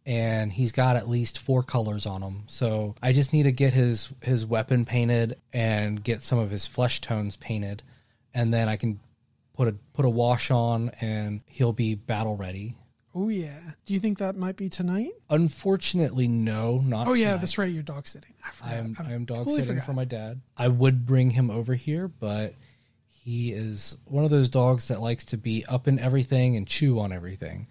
And 0.05 0.51
he's 0.51 0.71
got 0.73 0.95
at 0.97 1.07
least 1.07 1.39
four 1.39 1.63
colors 1.63 2.05
on 2.05 2.21
him. 2.21 2.43
So 2.47 2.95
I 3.01 3.13
just 3.13 3.31
need 3.31 3.43
to 3.43 3.51
get 3.53 3.71
his, 3.73 4.09
his 4.21 4.45
weapon 4.45 4.83
painted 4.85 5.37
and 5.53 6.03
get 6.03 6.23
some 6.23 6.39
of 6.39 6.51
his 6.51 6.67
flesh 6.67 6.99
tones 6.99 7.37
painted. 7.37 7.83
And 8.33 8.53
then 8.53 8.67
I 8.67 8.75
can 8.75 8.99
put 9.53 9.67
a 9.69 9.75
put 9.93 10.03
a 10.03 10.09
wash 10.09 10.51
on 10.51 10.89
and 10.99 11.41
he'll 11.45 11.71
be 11.73 11.95
battle 11.95 12.35
ready. 12.35 12.75
Oh 13.15 13.29
yeah. 13.29 13.59
Do 13.85 13.93
you 13.93 13.99
think 13.99 14.17
that 14.17 14.35
might 14.35 14.57
be 14.57 14.67
tonight? 14.69 15.11
Unfortunately, 15.29 16.27
no, 16.27 16.79
not 16.79 17.07
Oh 17.07 17.13
yeah, 17.13 17.27
tonight. 17.27 17.37
that's 17.41 17.57
right. 17.59 17.71
You're 17.71 17.83
dog 17.83 18.07
sitting. 18.07 18.33
I, 18.43 18.71
I 18.71 18.75
am. 18.75 18.97
I 18.99 19.13
am 19.13 19.23
dog 19.25 19.37
totally 19.37 19.57
sitting 19.57 19.75
forgot. 19.75 19.85
for 19.85 19.93
my 19.93 20.05
dad. 20.05 20.41
I 20.57 20.67
would 20.67 21.05
bring 21.05 21.29
him 21.29 21.51
over 21.51 21.75
here, 21.75 22.07
but 22.07 22.55
he 23.07 23.51
is 23.53 23.95
one 24.05 24.25
of 24.25 24.31
those 24.31 24.49
dogs 24.49 24.87
that 24.87 24.99
likes 24.99 25.23
to 25.25 25.37
be 25.37 25.63
up 25.67 25.87
in 25.87 25.99
everything 25.99 26.57
and 26.57 26.67
chew 26.67 26.99
on 26.99 27.13
everything. 27.13 27.67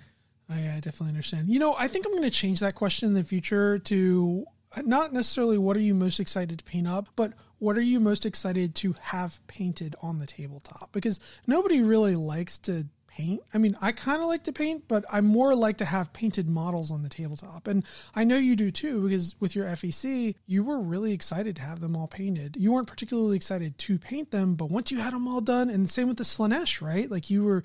Oh, 0.53 0.59
yeah, 0.59 0.75
I 0.77 0.81
definitely 0.81 1.09
understand. 1.09 1.49
You 1.49 1.59
know, 1.59 1.75
I 1.77 1.89
think 1.89 2.07
I'm 2.07 2.13
going 2.13 2.23
to 2.25 2.31
change 2.31 2.61
that 2.61 2.75
question 2.75 3.09
in 3.09 3.15
the 3.15 3.25
future 3.25 3.79
to 3.79 4.45
uh, 4.77 4.83
not 4.83 5.13
necessarily 5.13 5.59
what 5.59 5.77
are 5.77 5.81
you 5.81 5.95
most 5.95 6.21
excited 6.21 6.59
to 6.59 6.65
paint 6.65 6.87
up, 6.89 7.09
but 7.17 7.33
what 7.59 7.79
are 7.79 7.83
you 7.83 8.01
most 8.01 8.27
excited 8.27 8.75
to 8.77 8.95
have 9.01 9.41
painted 9.47 9.95
on 10.03 10.19
the 10.19 10.27
tabletop? 10.27 10.91
Because 10.93 11.21
nobody 11.47 11.81
really 11.81 12.17
likes 12.17 12.59
to 12.59 12.87
paint. 13.07 13.43
I 13.53 13.59
mean, 13.59 13.77
I 13.81 13.93
kind 13.93 14.21
of 14.21 14.29
like 14.29 14.45
to 14.45 14.53
paint, 14.53 14.89
but 14.89 15.05
I 15.11 15.21
more 15.21 15.55
like 15.55 15.79
to 15.79 15.85
have 15.85 16.13
painted 16.13 16.49
models 16.49 16.91
on 16.91 17.03
the 17.03 17.09
tabletop. 17.09 17.69
And 17.69 17.85
I 18.15 18.25
know 18.25 18.37
you 18.37 18.57
do 18.57 18.71
too, 18.71 19.03
because 19.03 19.37
with 19.39 19.55
your 19.55 19.67
FEC, 19.67 20.35
you 20.47 20.65
were 20.65 20.81
really 20.81 21.13
excited 21.13 21.57
to 21.57 21.63
have 21.63 21.81
them 21.81 21.97
all 21.97 22.09
painted. 22.09 22.57
You 22.59 22.73
weren't 22.73 22.89
particularly 22.89 23.37
excited 23.37 23.79
to 23.79 23.99
paint 23.99 24.31
them, 24.31 24.55
but 24.55 24.71
once 24.71 24.91
you 24.91 24.99
had 24.99 25.13
them 25.13 25.29
all 25.29 25.41
done, 25.41 25.71
and 25.71 25.85
the 25.85 25.91
same 25.91 26.09
with 26.09 26.17
the 26.17 26.25
Slaanesh, 26.25 26.81
right? 26.81 27.11
Like 27.11 27.31
you 27.31 27.45
were, 27.45 27.65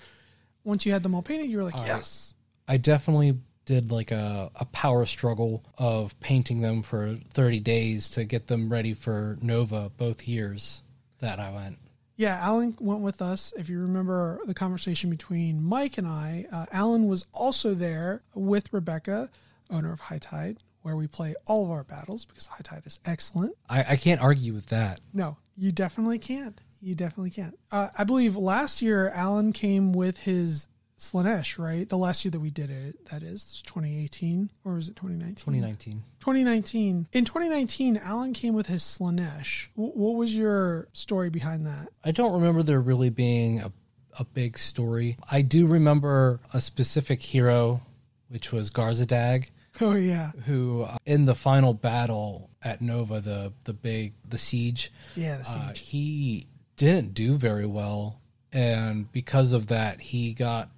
once 0.64 0.85
you 0.85 0.91
had 0.91 1.03
them 1.03 1.15
all 1.15 1.22
painted, 1.22 1.49
you 1.49 1.57
were 1.57 1.64
like, 1.64 1.77
oh, 1.77 1.85
yes. 1.85 2.35
I 2.68 2.77
definitely 2.77 3.38
did 3.65 3.91
like 3.91 4.11
a, 4.11 4.49
a 4.56 4.65
power 4.65 5.06
struggle 5.06 5.64
of 5.77 6.19
painting 6.19 6.61
them 6.61 6.81
for 6.81 7.18
30 7.31 7.60
days 7.60 8.10
to 8.11 8.23
get 8.23 8.48
them 8.48 8.72
ready 8.72 8.94
for 8.94 9.38
Nova 9.41 9.91
both 9.98 10.27
years 10.27 10.84
that 11.19 11.39
I 11.39 11.52
went. 11.52 11.77
Yeah, 12.15 12.39
Alan 12.41 12.76
went 12.80 13.02
with 13.02 13.22
us. 13.22 13.53
If 13.57 13.69
you 13.69 13.80
remember 13.80 14.39
the 14.45 14.53
conversation 14.53 15.11
between 15.11 15.64
Mike 15.64 15.99
and 15.99 16.07
I, 16.07 16.45
uh, 16.52 16.65
Alan 16.72 17.07
was 17.07 17.26
also 17.31 17.76
there 17.76 18.23
with 18.34 18.73
Rebecca, 18.73 19.30
owner 19.69 19.94
of 19.94 19.99
High 19.99 20.18
Tide, 20.18 20.57
where 20.81 20.95
we 20.95 21.06
play 21.06 21.35
all 21.45 21.65
of 21.65 21.69
our 21.69 21.84
battles 21.84 22.26
because 22.26 22.48
High 22.48 22.64
Tide 22.64 22.84
is 22.85 22.98
excellent. 23.06 23.56
I, 23.69 23.85
I 23.89 23.95
can't 23.98 24.19
argue 24.19 24.53
with 24.53 24.68
that. 24.68 24.99
No, 25.14 25.38
you 25.56 25.72
definitely 25.72 26.18
can't. 26.18 26.60
You 26.81 26.95
definitely 26.95 27.31
can't. 27.31 27.57
Uh, 27.72 27.89
I 27.95 28.03
believe 28.03 28.35
last 28.35 28.81
year 28.81 29.10
Alan 29.10 29.53
came 29.53 29.94
with 29.94 30.22
his 30.22 30.68
Slaanesh, 30.98 31.60
right? 31.60 31.88
The 31.88 31.98
last 31.98 32.26
year 32.26 32.32
that 32.32 32.40
we 32.40 32.49
did 32.49 32.69
it, 32.72 33.06
that 33.07 33.22
is 33.24 33.61
2018 33.68 34.49
or 34.65 34.74
was 34.74 34.90
it 34.90 34.95
2019? 34.95 35.36
2019. 35.36 36.03
2019. 36.19 37.07
In 37.14 37.26
2019, 37.26 37.98
Alan 37.98 38.34
came 38.34 38.53
with 38.56 38.68
his 38.68 38.82
Slaanesh. 38.82 39.68
W- 39.76 39.94
what 39.94 40.15
was 40.15 40.36
your 40.36 40.88
story 40.94 41.30
behind 41.30 41.68
that? 41.68 41.90
I 42.03 42.11
don't 42.11 42.34
remember 42.34 42.64
there 42.64 42.82
really 42.82 43.11
being 43.11 43.60
a, 43.60 43.72
a 44.19 44.26
big 44.26 44.57
story. 44.57 45.18
I 45.32 45.44
do 45.44 45.68
remember 45.68 46.40
a 46.53 46.60
specific 46.60 47.22
hero, 47.22 47.82
which 48.30 48.52
was 48.52 48.69
Garzadag. 48.72 49.49
Oh 49.80 49.94
yeah, 49.94 50.32
who 50.48 50.82
uh, 50.82 50.98
in 51.06 51.26
the 51.26 51.36
final 51.36 51.72
battle 51.76 52.49
at 52.64 52.82
Nova, 52.82 53.22
the 53.22 53.53
the 53.65 53.74
big 53.74 54.14
the 54.28 54.40
siege, 54.40 54.91
yeah. 55.15 55.36
The 55.36 55.41
uh, 55.41 55.68
siege. 55.68 55.80
he 55.82 56.48
didn't 56.78 57.14
do 57.14 57.38
very 57.38 57.68
well, 57.68 58.19
and 58.52 59.11
because 59.11 59.53
of 59.53 59.68
that, 59.68 60.02
he 60.02 60.34
got 60.34 60.72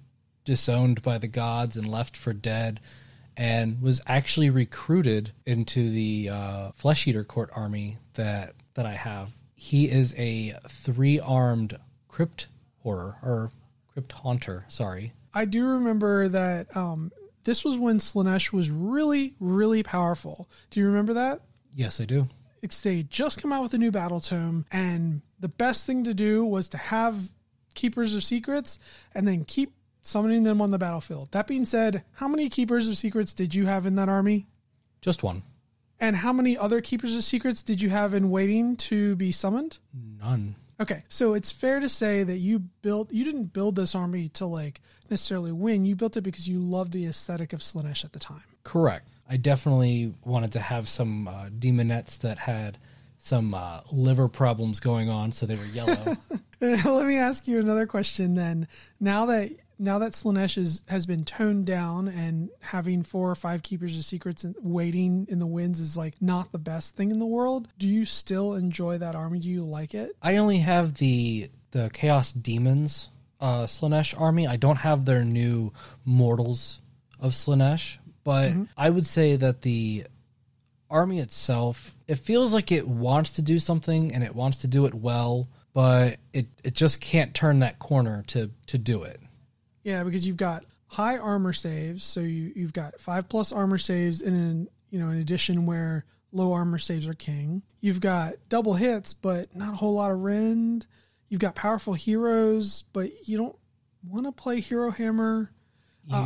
disowned 0.50 1.00
by 1.00 1.16
the 1.16 1.28
gods 1.28 1.76
and 1.76 1.86
left 1.86 2.16
for 2.16 2.32
dead, 2.32 2.80
and 3.36 3.80
was 3.80 4.00
actually 4.08 4.50
recruited 4.50 5.30
into 5.46 5.88
the 5.92 6.28
uh, 6.28 6.72
Flesh 6.74 7.06
Eater 7.06 7.22
Court 7.22 7.50
army 7.54 7.98
that 8.14 8.54
that 8.74 8.84
I 8.84 8.94
have. 8.94 9.30
He 9.54 9.88
is 9.88 10.12
a 10.18 10.58
three 10.68 11.20
armed 11.20 11.78
crypt 12.08 12.48
horror 12.82 13.14
or 13.22 13.52
crypt 13.92 14.10
haunter. 14.10 14.64
Sorry. 14.66 15.12
I 15.32 15.44
do 15.44 15.64
remember 15.64 16.26
that 16.26 16.76
um, 16.76 17.12
this 17.44 17.64
was 17.64 17.78
when 17.78 17.98
Slaanesh 17.98 18.52
was 18.52 18.70
really, 18.70 19.36
really 19.38 19.84
powerful. 19.84 20.48
Do 20.70 20.80
you 20.80 20.86
remember 20.86 21.14
that? 21.14 21.42
Yes, 21.72 22.00
I 22.00 22.06
do. 22.06 22.28
It's 22.60 22.80
they 22.80 23.04
just 23.04 23.40
come 23.40 23.52
out 23.52 23.62
with 23.62 23.74
a 23.74 23.78
new 23.78 23.92
battle 23.92 24.20
tome, 24.20 24.66
and 24.72 25.22
the 25.38 25.48
best 25.48 25.86
thing 25.86 26.02
to 26.02 26.12
do 26.12 26.44
was 26.44 26.68
to 26.70 26.76
have 26.76 27.30
keepers 27.74 28.16
of 28.16 28.24
secrets 28.24 28.80
and 29.14 29.28
then 29.28 29.44
keep 29.44 29.72
summoning 30.10 30.42
them 30.42 30.60
on 30.60 30.70
the 30.70 30.78
battlefield. 30.78 31.30
That 31.32 31.46
being 31.46 31.64
said, 31.64 32.04
how 32.12 32.28
many 32.28 32.48
keepers 32.48 32.88
of 32.88 32.96
secrets 32.96 33.34
did 33.34 33.54
you 33.54 33.66
have 33.66 33.86
in 33.86 33.94
that 33.96 34.08
army? 34.08 34.46
Just 35.00 35.22
one. 35.22 35.42
And 36.00 36.16
how 36.16 36.32
many 36.32 36.56
other 36.56 36.80
keepers 36.80 37.14
of 37.14 37.24
secrets 37.24 37.62
did 37.62 37.80
you 37.80 37.90
have 37.90 38.14
in 38.14 38.30
waiting 38.30 38.76
to 38.76 39.16
be 39.16 39.32
summoned? 39.32 39.78
None. 39.94 40.56
Okay, 40.80 41.04
so 41.08 41.34
it's 41.34 41.52
fair 41.52 41.78
to 41.78 41.90
say 41.90 42.22
that 42.22 42.38
you 42.38 42.58
built 42.58 43.12
you 43.12 43.22
didn't 43.22 43.52
build 43.52 43.76
this 43.76 43.94
army 43.94 44.30
to 44.30 44.46
like 44.46 44.80
necessarily 45.10 45.52
win. 45.52 45.84
You 45.84 45.94
built 45.94 46.16
it 46.16 46.22
because 46.22 46.48
you 46.48 46.58
loved 46.58 46.92
the 46.92 47.06
aesthetic 47.06 47.52
of 47.52 47.60
Slaanesh 47.60 48.04
at 48.04 48.14
the 48.14 48.18
time. 48.18 48.42
Correct. 48.64 49.06
I 49.28 49.36
definitely 49.36 50.14
wanted 50.24 50.52
to 50.52 50.60
have 50.60 50.88
some 50.88 51.28
uh, 51.28 51.50
demonettes 51.50 52.18
that 52.20 52.38
had 52.38 52.78
some 53.18 53.52
uh, 53.52 53.82
liver 53.92 54.28
problems 54.28 54.80
going 54.80 55.10
on, 55.10 55.32
so 55.32 55.44
they 55.44 55.54
were 55.54 55.66
yellow. 55.66 56.16
Let 56.60 57.06
me 57.06 57.18
ask 57.18 57.46
you 57.46 57.58
another 57.58 57.86
question 57.86 58.34
then. 58.34 58.66
Now 58.98 59.26
that 59.26 59.50
now 59.80 59.98
that 59.98 60.12
Slaanesh 60.12 60.58
is, 60.58 60.82
has 60.88 61.06
been 61.06 61.24
toned 61.24 61.64
down 61.64 62.06
and 62.06 62.50
having 62.60 63.02
four 63.02 63.30
or 63.30 63.34
five 63.34 63.62
keepers 63.62 63.96
of 63.96 64.04
secrets 64.04 64.44
and 64.44 64.54
waiting 64.60 65.26
in 65.30 65.38
the 65.38 65.46
winds 65.46 65.80
is 65.80 65.96
like 65.96 66.20
not 66.20 66.52
the 66.52 66.58
best 66.58 66.94
thing 66.96 67.10
in 67.10 67.18
the 67.18 67.26
world, 67.26 67.66
do 67.78 67.88
you 67.88 68.04
still 68.04 68.54
enjoy 68.54 68.98
that 68.98 69.14
army? 69.14 69.38
Do 69.38 69.48
you 69.48 69.64
like 69.64 69.94
it? 69.94 70.12
I 70.22 70.36
only 70.36 70.58
have 70.58 70.94
the 70.94 71.50
the 71.70 71.88
Chaos 71.92 72.30
Demons 72.32 73.08
uh, 73.40 73.64
Slaanesh 73.64 74.20
army. 74.20 74.46
I 74.46 74.56
don't 74.56 74.76
have 74.76 75.04
their 75.04 75.24
new 75.24 75.72
Mortals 76.04 76.80
of 77.18 77.32
Slaanesh, 77.32 77.98
but 78.22 78.52
I 78.76 78.90
would 78.90 79.06
say 79.06 79.36
that 79.36 79.62
the 79.62 80.04
army 80.90 81.20
itself 81.20 81.96
it 82.08 82.16
feels 82.16 82.52
like 82.52 82.72
it 82.72 82.86
wants 82.86 83.30
to 83.30 83.42
do 83.42 83.60
something 83.60 84.12
and 84.12 84.24
it 84.24 84.34
wants 84.34 84.58
to 84.58 84.66
do 84.66 84.86
it 84.86 84.94
well, 84.94 85.48
but 85.72 86.18
it 86.34 86.48
it 86.62 86.74
just 86.74 87.00
can't 87.00 87.32
turn 87.32 87.60
that 87.60 87.78
corner 87.78 88.24
to 88.26 88.50
to 88.66 88.76
do 88.76 89.04
it. 89.04 89.20
Yeah, 89.82 90.04
because 90.04 90.26
you've 90.26 90.36
got 90.36 90.64
high 90.86 91.18
armor 91.18 91.52
saves, 91.52 92.04
so 92.04 92.20
you 92.20 92.52
you've 92.54 92.72
got 92.72 93.00
five 93.00 93.28
plus 93.28 93.52
armor 93.52 93.78
saves 93.78 94.20
in 94.20 94.34
an 94.34 94.68
you 94.90 94.98
know 94.98 95.08
an 95.08 95.18
addition 95.18 95.66
where 95.66 96.04
low 96.32 96.52
armor 96.52 96.78
saves 96.78 97.06
are 97.06 97.14
king. 97.14 97.62
You've 97.80 98.00
got 98.00 98.34
double 98.48 98.74
hits, 98.74 99.14
but 99.14 99.54
not 99.54 99.74
a 99.74 99.76
whole 99.76 99.94
lot 99.94 100.10
of 100.10 100.20
rend. 100.22 100.86
You've 101.28 101.40
got 101.40 101.54
powerful 101.54 101.94
heroes, 101.94 102.84
but 102.92 103.28
you 103.28 103.38
don't 103.38 103.56
want 104.06 104.26
to 104.26 104.32
play 104.32 104.60
hero 104.60 104.90
hammer. 104.90 105.50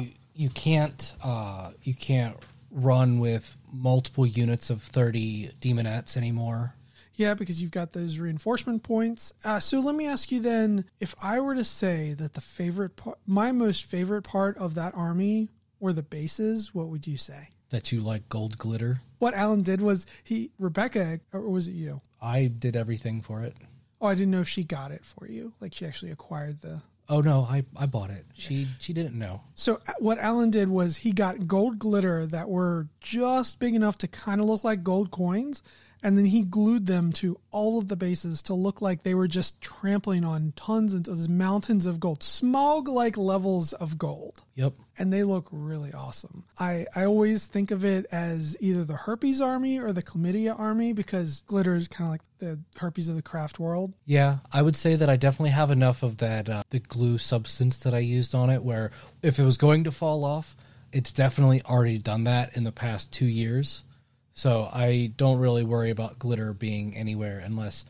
You 0.02 0.08
you 0.34 0.50
can't 0.50 1.14
uh, 1.22 1.72
you 1.82 1.94
can't 1.94 2.36
run 2.70 3.18
with 3.18 3.56
multiple 3.72 4.26
units 4.26 4.70
of 4.70 4.82
thirty 4.82 5.50
demonettes 5.60 6.16
anymore. 6.16 6.74
Yeah, 7.16 7.34
because 7.34 7.62
you've 7.62 7.70
got 7.70 7.92
those 7.92 8.18
reinforcement 8.18 8.82
points. 8.82 9.32
Uh, 9.44 9.60
so 9.60 9.80
let 9.80 9.94
me 9.94 10.06
ask 10.06 10.32
you 10.32 10.40
then: 10.40 10.84
if 11.00 11.14
I 11.22 11.40
were 11.40 11.54
to 11.54 11.64
say 11.64 12.14
that 12.14 12.34
the 12.34 12.40
favorite, 12.40 12.96
part, 12.96 13.18
my 13.26 13.52
most 13.52 13.84
favorite 13.84 14.22
part 14.22 14.58
of 14.58 14.74
that 14.74 14.94
army 14.94 15.50
were 15.80 15.92
the 15.92 16.02
bases, 16.02 16.74
what 16.74 16.88
would 16.88 17.06
you 17.06 17.16
say? 17.16 17.48
That 17.70 17.92
you 17.92 18.00
like 18.00 18.28
gold 18.28 18.58
glitter. 18.58 19.00
What 19.18 19.34
Alan 19.34 19.62
did 19.62 19.80
was 19.80 20.06
he 20.22 20.50
Rebecca, 20.58 21.20
or 21.32 21.40
was 21.42 21.68
it 21.68 21.72
you? 21.72 22.00
I 22.20 22.46
did 22.46 22.76
everything 22.76 23.20
for 23.20 23.42
it. 23.42 23.54
Oh, 24.00 24.06
I 24.06 24.14
didn't 24.14 24.32
know 24.32 24.40
if 24.40 24.48
she 24.48 24.64
got 24.64 24.90
it 24.90 25.04
for 25.04 25.26
you. 25.28 25.52
Like 25.60 25.72
she 25.72 25.86
actually 25.86 26.10
acquired 26.12 26.60
the. 26.60 26.82
Oh 27.08 27.20
no, 27.20 27.42
I, 27.42 27.64
I 27.76 27.86
bought 27.86 28.10
it. 28.10 28.24
She 28.34 28.66
she 28.78 28.92
didn't 28.92 29.14
know. 29.18 29.42
So 29.54 29.80
uh, 29.86 29.92
what 29.98 30.18
Alan 30.18 30.50
did 30.50 30.68
was 30.68 30.96
he 30.98 31.12
got 31.12 31.46
gold 31.46 31.78
glitter 31.78 32.26
that 32.26 32.48
were 32.48 32.88
just 33.00 33.58
big 33.58 33.74
enough 33.74 33.98
to 33.98 34.08
kind 34.08 34.40
of 34.40 34.46
look 34.46 34.64
like 34.64 34.82
gold 34.82 35.10
coins, 35.10 35.62
and 36.04 36.18
then 36.18 36.26
he 36.26 36.42
glued 36.42 36.86
them 36.86 37.12
to 37.14 37.40
all 37.50 37.78
of 37.78 37.88
the 37.88 37.96
bases 37.96 38.42
to 38.42 38.52
look 38.52 38.82
like 38.82 39.02
they 39.02 39.14
were 39.14 39.26
just 39.26 39.58
trampling 39.62 40.22
on 40.22 40.52
tons 40.54 40.92
of 40.92 41.04
those 41.04 41.30
mountains 41.30 41.86
of 41.86 41.98
gold, 41.98 42.22
smog 42.22 42.88
like 42.88 43.16
levels 43.16 43.72
of 43.72 43.96
gold. 43.96 44.44
Yep. 44.54 44.74
And 44.98 45.10
they 45.10 45.24
look 45.24 45.48
really 45.50 45.94
awesome. 45.94 46.44
I, 46.58 46.84
I 46.94 47.06
always 47.06 47.46
think 47.46 47.70
of 47.70 47.86
it 47.86 48.04
as 48.12 48.54
either 48.60 48.84
the 48.84 48.96
herpes 48.96 49.40
army 49.40 49.80
or 49.80 49.92
the 49.92 50.02
chlamydia 50.02 50.56
army 50.56 50.92
because 50.92 51.40
glitter 51.46 51.74
is 51.74 51.88
kind 51.88 52.06
of 52.06 52.12
like 52.12 52.22
the 52.38 52.60
herpes 52.76 53.08
of 53.08 53.16
the 53.16 53.22
craft 53.22 53.58
world. 53.58 53.94
Yeah, 54.04 54.38
I 54.52 54.60
would 54.60 54.76
say 54.76 54.96
that 54.96 55.08
I 55.08 55.16
definitely 55.16 55.50
have 55.50 55.70
enough 55.70 56.02
of 56.02 56.18
that 56.18 56.50
uh, 56.50 56.64
the 56.68 56.80
glue 56.80 57.16
substance 57.16 57.78
that 57.78 57.94
I 57.94 58.00
used 58.00 58.34
on 58.34 58.50
it. 58.50 58.62
Where 58.62 58.90
if 59.22 59.38
it 59.38 59.42
was 59.42 59.56
going 59.56 59.84
to 59.84 59.90
fall 59.90 60.22
off, 60.22 60.54
it's 60.92 61.14
definitely 61.14 61.62
already 61.62 61.98
done 61.98 62.24
that 62.24 62.56
in 62.58 62.64
the 62.64 62.72
past 62.72 63.10
two 63.10 63.26
years. 63.26 63.83
So 64.34 64.68
I 64.72 65.12
don't 65.16 65.38
really 65.38 65.64
worry 65.64 65.90
about 65.90 66.18
glitter 66.18 66.52
being 66.52 66.96
anywhere 66.96 67.38
unless 67.38 67.86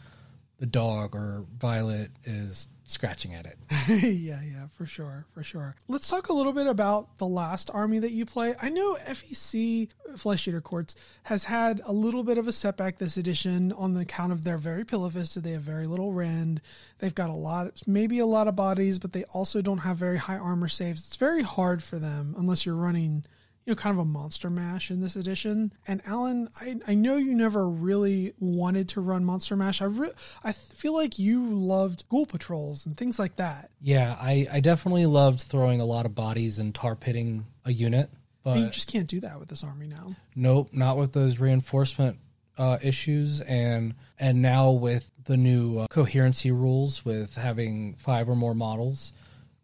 the 0.58 0.66
dog 0.66 1.16
or 1.16 1.44
Violet 1.58 2.10
is 2.24 2.68
scratching 2.84 3.34
at 3.34 3.46
it. 3.46 3.58
yeah, 3.88 4.40
yeah, 4.42 4.66
for 4.76 4.86
sure, 4.86 5.24
for 5.32 5.42
sure. 5.42 5.74
Let's 5.88 6.06
talk 6.06 6.28
a 6.28 6.32
little 6.32 6.52
bit 6.52 6.66
about 6.66 7.18
the 7.18 7.26
last 7.26 7.70
army 7.72 7.98
that 7.98 8.10
you 8.10 8.26
play. 8.26 8.54
I 8.60 8.68
know 8.68 8.96
FEC 9.06 9.88
uh, 10.08 10.16
Flesh 10.16 10.46
Eater 10.46 10.60
Courts 10.60 10.94
has 11.24 11.44
had 11.44 11.80
a 11.84 11.92
little 11.92 12.22
bit 12.22 12.38
of 12.38 12.46
a 12.46 12.52
setback 12.52 12.98
this 12.98 13.16
edition 13.16 13.72
on 13.72 13.94
the 13.94 14.00
account 14.00 14.32
of 14.32 14.44
they're 14.44 14.58
very 14.58 14.84
pillifisted. 14.84 15.42
They 15.42 15.52
have 15.52 15.62
very 15.62 15.86
little 15.86 16.12
rend. 16.12 16.60
They've 16.98 17.14
got 17.14 17.30
a 17.30 17.34
lot, 17.34 17.82
maybe 17.86 18.18
a 18.18 18.26
lot 18.26 18.48
of 18.48 18.54
bodies, 18.54 18.98
but 18.98 19.12
they 19.12 19.24
also 19.32 19.62
don't 19.62 19.78
have 19.78 19.96
very 19.96 20.18
high 20.18 20.38
armor 20.38 20.68
saves. 20.68 21.06
It's 21.06 21.16
very 21.16 21.42
hard 21.42 21.82
for 21.82 21.98
them 21.98 22.34
unless 22.36 22.66
you're 22.66 22.76
running 22.76 23.24
you 23.64 23.72
know, 23.72 23.76
kind 23.76 23.96
of 23.96 23.98
a 23.98 24.04
monster 24.04 24.50
mash 24.50 24.90
in 24.90 25.00
this 25.00 25.16
edition. 25.16 25.72
And 25.86 26.02
Alan, 26.06 26.50
I, 26.60 26.76
I 26.86 26.94
know 26.94 27.16
you 27.16 27.34
never 27.34 27.66
really 27.68 28.34
wanted 28.38 28.90
to 28.90 29.00
run 29.00 29.24
monster 29.24 29.56
mash. 29.56 29.80
I 29.80 29.86
re- 29.86 30.12
I 30.42 30.52
feel 30.52 30.92
like 30.92 31.18
you 31.18 31.50
loved 31.50 32.04
ghoul 32.08 32.26
patrols 32.26 32.84
and 32.84 32.96
things 32.96 33.18
like 33.18 33.36
that. 33.36 33.70
Yeah, 33.80 34.16
I, 34.20 34.46
I 34.52 34.60
definitely 34.60 35.06
loved 35.06 35.42
throwing 35.42 35.80
a 35.80 35.86
lot 35.86 36.04
of 36.04 36.14
bodies 36.14 36.58
and 36.58 36.74
tar 36.74 36.94
pitting 36.94 37.46
a 37.64 37.72
unit. 37.72 38.10
But 38.42 38.58
you 38.58 38.68
just 38.68 38.92
can't 38.92 39.06
do 39.06 39.20
that 39.20 39.40
with 39.40 39.48
this 39.48 39.64
army 39.64 39.86
now. 39.86 40.14
Nope, 40.36 40.68
not 40.72 40.98
with 40.98 41.14
those 41.14 41.38
reinforcement 41.38 42.18
uh, 42.58 42.78
issues, 42.82 43.40
and 43.40 43.94
and 44.18 44.42
now 44.42 44.70
with 44.70 45.10
the 45.24 45.38
new 45.38 45.78
uh, 45.78 45.86
coherency 45.88 46.52
rules 46.52 47.06
with 47.06 47.36
having 47.36 47.94
five 47.94 48.28
or 48.28 48.36
more 48.36 48.54
models, 48.54 49.14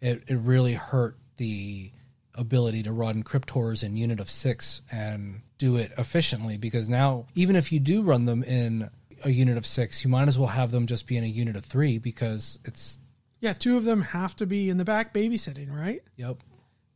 it 0.00 0.22
it 0.28 0.36
really 0.36 0.72
hurt 0.72 1.18
the 1.36 1.90
ability 2.34 2.82
to 2.84 2.92
run 2.92 3.22
crypt 3.22 3.50
horrors 3.50 3.82
in 3.82 3.96
unit 3.96 4.20
of 4.20 4.30
six 4.30 4.82
and 4.90 5.42
do 5.58 5.76
it 5.76 5.92
efficiently 5.98 6.56
because 6.56 6.88
now 6.88 7.26
even 7.34 7.56
if 7.56 7.72
you 7.72 7.80
do 7.80 8.02
run 8.02 8.24
them 8.24 8.42
in 8.42 8.88
a 9.22 9.30
unit 9.30 9.56
of 9.56 9.66
six, 9.66 10.04
you 10.04 10.10
might 10.10 10.28
as 10.28 10.38
well 10.38 10.48
have 10.48 10.70
them 10.70 10.86
just 10.86 11.06
be 11.06 11.16
in 11.16 11.24
a 11.24 11.28
unit 11.28 11.56
of 11.56 11.64
three 11.64 11.98
because 11.98 12.58
it's 12.64 12.98
yeah, 13.40 13.54
two 13.54 13.76
of 13.76 13.84
them 13.84 14.02
have 14.02 14.36
to 14.36 14.46
be 14.46 14.68
in 14.68 14.76
the 14.76 14.84
back 14.84 15.14
babysitting, 15.14 15.74
right? 15.74 16.02
Yep. 16.16 16.38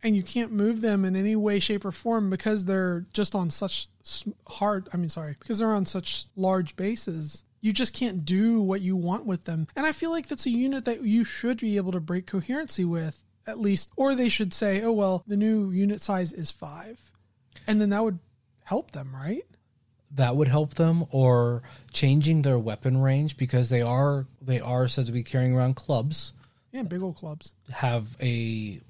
And 0.03 0.15
you 0.15 0.23
can't 0.23 0.53
move 0.53 0.83
them 0.83 1.07
in 1.07 1.17
any 1.17 1.35
way, 1.35 1.59
shape, 1.59 1.87
or 1.87 1.93
form 1.93 2.29
because 2.29 2.67
they're 2.67 3.07
just 3.15 3.35
on 3.35 3.49
such 3.49 3.89
hard. 4.47 4.89
I 4.93 4.99
mean, 4.99 5.09
sorry, 5.09 5.37
because 5.39 5.59
they're 5.59 5.75
on 5.75 5.87
such 5.87 6.27
large 6.37 6.77
bases. 6.77 7.45
You 7.63 7.73
just 7.73 7.95
can't 7.95 8.27
do 8.27 8.61
what 8.61 8.83
you 8.83 8.95
want 8.95 9.25
with 9.25 9.45
them. 9.45 9.67
And 9.75 9.87
I 9.87 9.93
feel 9.93 10.11
like 10.11 10.29
that's 10.29 10.45
a 10.45 10.51
unit 10.51 10.85
that 10.85 11.03
you 11.03 11.25
should 11.25 11.61
be 11.61 11.79
able 11.79 11.93
to 11.93 12.01
break 12.01 12.27
coherency 12.27 12.85
with 12.85 13.24
at 13.47 13.59
least, 13.59 13.91
or 13.97 14.15
they 14.15 14.29
should 14.29 14.53
say, 14.53 14.83
oh, 14.83 14.93
well, 14.93 15.23
the 15.27 15.37
new 15.37 15.71
unit 15.71 16.01
size 16.01 16.33
is 16.33 16.51
five. 16.51 16.99
And 17.67 17.81
then 17.81 17.91
that 17.91 18.03
would 18.03 18.19
help 18.65 18.91
them, 18.93 19.15
right? 19.15 19.45
That 20.13 20.37
would 20.37 20.49
help 20.49 20.75
them, 20.75 21.05
or 21.11 21.63
changing 21.93 22.43
their 22.43 22.59
weapon 22.59 22.99
range 22.99 23.37
because 23.37 23.69
they 23.69 23.83
are 23.83 24.27
they 24.41 24.61
are 24.61 24.87
said 24.87 25.07
to 25.07 25.13
be 25.13 25.25
carrying 25.25 25.55
around 25.55 25.75
clubs. 25.75 26.33
Yeah, 26.71 26.83
big 26.83 27.03
old 27.03 27.17
clubs 27.17 27.55
have 27.73 28.17
a 28.21 28.81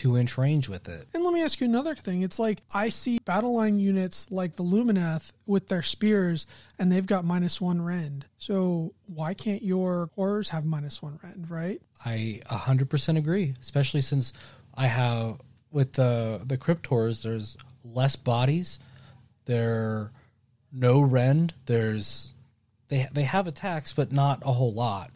two 0.00 0.16
inch 0.16 0.38
range 0.38 0.66
with 0.66 0.88
it. 0.88 1.06
And 1.12 1.22
let 1.22 1.34
me 1.34 1.42
ask 1.42 1.60
you 1.60 1.66
another 1.66 1.94
thing. 1.94 2.22
It's 2.22 2.38
like 2.38 2.62
I 2.72 2.88
see 2.88 3.18
battle 3.18 3.54
line 3.54 3.78
units 3.78 4.26
like 4.30 4.56
the 4.56 4.64
Lumineth 4.64 5.34
with 5.44 5.68
their 5.68 5.82
spears 5.82 6.46
and 6.78 6.90
they've 6.90 7.06
got 7.06 7.26
minus 7.26 7.60
one 7.60 7.82
rend. 7.82 8.24
So 8.38 8.94
why 9.04 9.34
can't 9.34 9.62
your 9.62 10.08
horrors 10.14 10.48
have 10.48 10.64
minus 10.64 11.02
one 11.02 11.20
rend, 11.22 11.50
right? 11.50 11.82
I 12.02 12.40
100% 12.50 13.18
agree, 13.18 13.54
especially 13.60 14.00
since 14.00 14.32
I 14.74 14.86
have 14.86 15.42
with 15.70 15.92
the 15.92 16.40
the 16.46 16.56
crypt 16.56 16.86
horrors 16.86 17.22
there's 17.22 17.58
less 17.84 18.16
bodies. 18.16 18.78
There 19.44 20.12
no 20.72 21.02
rend. 21.02 21.52
There's 21.66 22.32
they 22.88 23.06
they 23.12 23.24
have 23.24 23.46
attacks 23.46 23.92
but 23.92 24.12
not 24.12 24.42
a 24.46 24.52
whole 24.54 24.72
lot. 24.72 25.10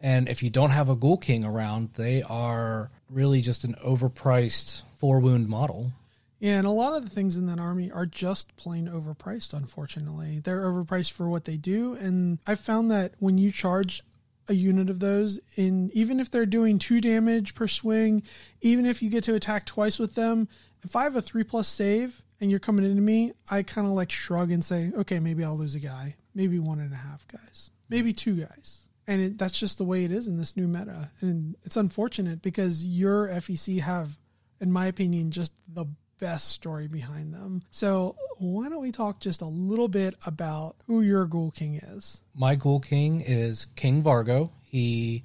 And 0.00 0.30
if 0.30 0.42
you 0.42 0.48
don't 0.48 0.70
have 0.70 0.88
a 0.88 0.96
Ghoul 0.96 1.18
King 1.18 1.44
around, 1.44 1.90
they 1.92 2.22
are 2.22 2.90
really 3.10 3.40
just 3.40 3.64
an 3.64 3.74
overpriced 3.84 4.82
four 4.96 5.20
wound 5.20 5.48
model. 5.48 5.92
Yeah, 6.38 6.56
and 6.56 6.66
a 6.66 6.70
lot 6.70 6.94
of 6.94 7.04
the 7.04 7.10
things 7.10 7.36
in 7.36 7.46
that 7.46 7.58
army 7.58 7.90
are 7.90 8.06
just 8.06 8.56
plain 8.56 8.88
overpriced, 8.88 9.52
unfortunately. 9.52 10.40
They're 10.42 10.62
overpriced 10.62 11.12
for 11.12 11.28
what 11.28 11.44
they 11.44 11.58
do. 11.58 11.94
And 11.94 12.38
I 12.46 12.54
found 12.54 12.90
that 12.90 13.12
when 13.18 13.36
you 13.36 13.52
charge 13.52 14.02
a 14.48 14.54
unit 14.54 14.88
of 14.88 15.00
those 15.00 15.38
in 15.56 15.90
even 15.92 16.18
if 16.18 16.30
they're 16.30 16.46
doing 16.46 16.78
two 16.78 17.00
damage 17.00 17.54
per 17.54 17.68
swing, 17.68 18.22
even 18.62 18.86
if 18.86 19.02
you 19.02 19.10
get 19.10 19.24
to 19.24 19.34
attack 19.34 19.66
twice 19.66 19.98
with 19.98 20.14
them, 20.14 20.48
if 20.82 20.96
I 20.96 21.02
have 21.02 21.14
a 21.14 21.22
three 21.22 21.44
plus 21.44 21.68
save 21.68 22.22
and 22.40 22.50
you're 22.50 22.58
coming 22.58 22.86
into 22.86 23.02
me, 23.02 23.32
I 23.50 23.62
kind 23.62 23.86
of 23.86 23.92
like 23.92 24.10
shrug 24.10 24.50
and 24.50 24.64
say, 24.64 24.92
okay, 24.96 25.20
maybe 25.20 25.44
I'll 25.44 25.58
lose 25.58 25.74
a 25.74 25.78
guy, 25.78 26.16
maybe 26.34 26.58
one 26.58 26.80
and 26.80 26.92
a 26.92 26.96
half 26.96 27.28
guys, 27.28 27.70
maybe 27.90 28.14
two 28.14 28.34
guys 28.34 28.79
and 29.10 29.20
it, 29.20 29.38
that's 29.38 29.58
just 29.58 29.76
the 29.76 29.84
way 29.84 30.04
it 30.04 30.12
is 30.12 30.28
in 30.28 30.36
this 30.36 30.56
new 30.56 30.68
meta. 30.68 31.10
And 31.20 31.56
it's 31.64 31.76
unfortunate 31.76 32.42
because 32.42 32.86
your 32.86 33.26
fec 33.26 33.80
have 33.80 34.16
in 34.60 34.70
my 34.70 34.86
opinion 34.86 35.32
just 35.32 35.52
the 35.66 35.86
best 36.20 36.50
story 36.50 36.86
behind 36.86 37.34
them. 37.34 37.60
So 37.70 38.14
why 38.38 38.68
don't 38.68 38.80
we 38.80 38.92
talk 38.92 39.18
just 39.18 39.42
a 39.42 39.46
little 39.46 39.88
bit 39.88 40.14
about 40.26 40.76
who 40.86 41.00
your 41.00 41.26
ghoul 41.26 41.50
king 41.50 41.74
is? 41.74 42.22
My 42.34 42.54
ghoul 42.54 42.78
king 42.78 43.20
is 43.20 43.66
king 43.74 44.00
vargo. 44.00 44.50
He 44.62 45.24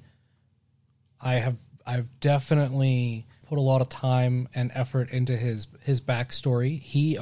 i 1.20 1.34
have 1.34 1.56
i've 1.86 2.20
definitely 2.20 3.26
put 3.48 3.56
a 3.56 3.60
lot 3.60 3.80
of 3.80 3.88
time 3.88 4.48
and 4.54 4.72
effort 4.74 5.10
into 5.10 5.36
his 5.36 5.68
his 5.84 6.00
backstory. 6.00 6.80
He 6.80 7.16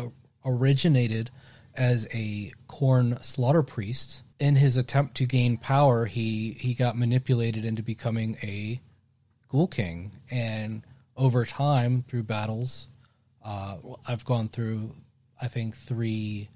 originated 0.46 1.30
as 1.74 2.06
a 2.14 2.52
Khorne 2.68 3.22
slaughter 3.22 3.62
priest. 3.62 4.22
In 4.39 4.56
his 4.56 4.77
attempt 4.77 5.15
to 5.16 5.27
gain 5.27 5.56
power, 5.56 6.06
he 6.06 6.56
he 6.59 6.74
got 6.74 6.98
manipulated 6.98 7.65
into 7.65 7.82
becoming 7.82 8.36
a 8.43 8.81
ghoul 9.48 9.69
king, 9.69 10.12
and 10.31 10.82
over 11.16 11.44
time 11.44 12.05
through 12.09 12.24
battles, 12.24 12.89
uh, 13.44 13.77
I've 14.06 14.24
gone 14.24 14.48
through 14.48 14.94
I 15.40 15.48
think 15.48 15.77
three 15.77 16.48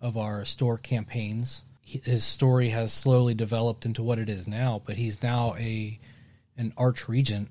of 0.00 0.16
our 0.16 0.44
store 0.44 0.78
campaigns. 0.78 1.64
His 1.84 2.24
story 2.24 2.68
has 2.68 2.92
slowly 2.92 3.34
developed 3.34 3.86
into 3.86 4.02
what 4.02 4.18
it 4.18 4.28
is 4.28 4.46
now, 4.46 4.82
but 4.84 4.96
he's 4.96 5.22
now 5.22 5.54
a 5.56 5.98
an 6.56 6.72
arch 6.76 7.08
regent 7.08 7.48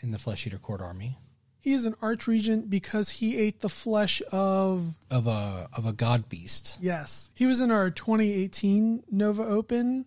in 0.00 0.10
the 0.10 0.18
Flesh 0.18 0.46
Eater 0.46 0.58
Court 0.58 0.80
army. 0.80 1.18
He 1.62 1.72
is 1.72 1.86
an 1.86 1.94
archregent 2.02 2.68
because 2.68 3.08
he 3.08 3.38
ate 3.38 3.60
the 3.60 3.68
flesh 3.68 4.20
of 4.32 4.96
of 5.10 5.26
a 5.26 5.68
of 5.72 5.86
a 5.86 5.92
god 5.92 6.28
beast. 6.28 6.76
Yes, 6.80 7.30
he 7.34 7.46
was 7.46 7.60
in 7.60 7.70
our 7.70 7.88
2018 7.88 9.04
Nova 9.10 9.44
Open 9.44 10.04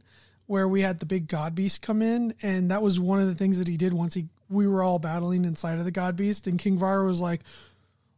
where 0.48 0.68
we 0.68 0.82
had 0.82 0.99
the 0.99 1.06
big 1.06 1.27
god 1.27 1.56
beast 1.56 1.82
come 1.82 2.02
in, 2.02 2.36
and 2.44 2.69
that 2.69 2.82
was 2.82 2.99
one 2.99 3.19
of 3.19 3.27
the 3.27 3.36
things 3.36 3.57
that 3.57 3.68
he 3.68 3.77
did 3.77 3.94
once 3.94 4.14
he 4.14 4.27
we 4.49 4.68
were 4.68 4.84
all 4.84 4.99
battling 4.99 5.45
inside 5.45 5.80
of 5.80 5.86
the 5.86 5.91
god 5.91 6.15
beast, 6.15 6.45
and 6.45 6.60
King 6.60 6.77
Var 6.77 7.03
was 7.03 7.19
like, 7.19 7.41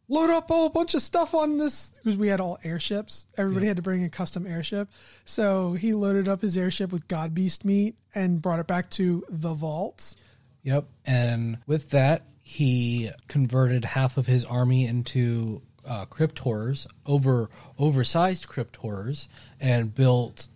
load 0.09 0.29
up 0.29 0.49
a 0.49 0.53
whole 0.53 0.69
bunch 0.69 0.93
of 0.93 1.01
stuff 1.01 1.33
on 1.33 1.57
this 1.57 1.89
because 1.89 2.17
we 2.17 2.27
had 2.27 2.39
all 2.39 2.57
airships. 2.63 3.25
Everybody 3.37 3.67
had 3.67 3.77
to 3.77 3.81
bring 3.81 4.03
a 4.03 4.09
custom 4.09 4.47
airship. 4.47 4.89
So 5.25 5.73
he 5.73 5.93
loaded 5.93 6.27
up 6.27 6.41
his 6.41 6.57
airship 6.57 6.91
with 6.91 7.07
God 7.07 7.33
Beast 7.33 7.65
meat 7.65 7.95
and 8.15 8.41
brought 8.41 8.59
it 8.59 8.67
back 8.67 8.89
to 8.91 9.23
the 9.29 9.53
vaults. 9.53 10.15
Yep. 10.63 10.85
And 11.05 11.59
with 11.65 11.91
that, 11.91 12.23
he 12.47 13.11
converted 13.27 13.83
half 13.83 14.15
of 14.15 14.25
his 14.25 14.45
army 14.45 14.85
into 14.85 15.61
uh, 15.85 16.05
crypt 16.05 16.39
horrors, 16.39 16.87
over 17.05 17.49
oversized 17.77 18.47
crypt 18.47 18.77
horrors, 18.77 19.27
and 19.59 19.93
built 19.93 20.47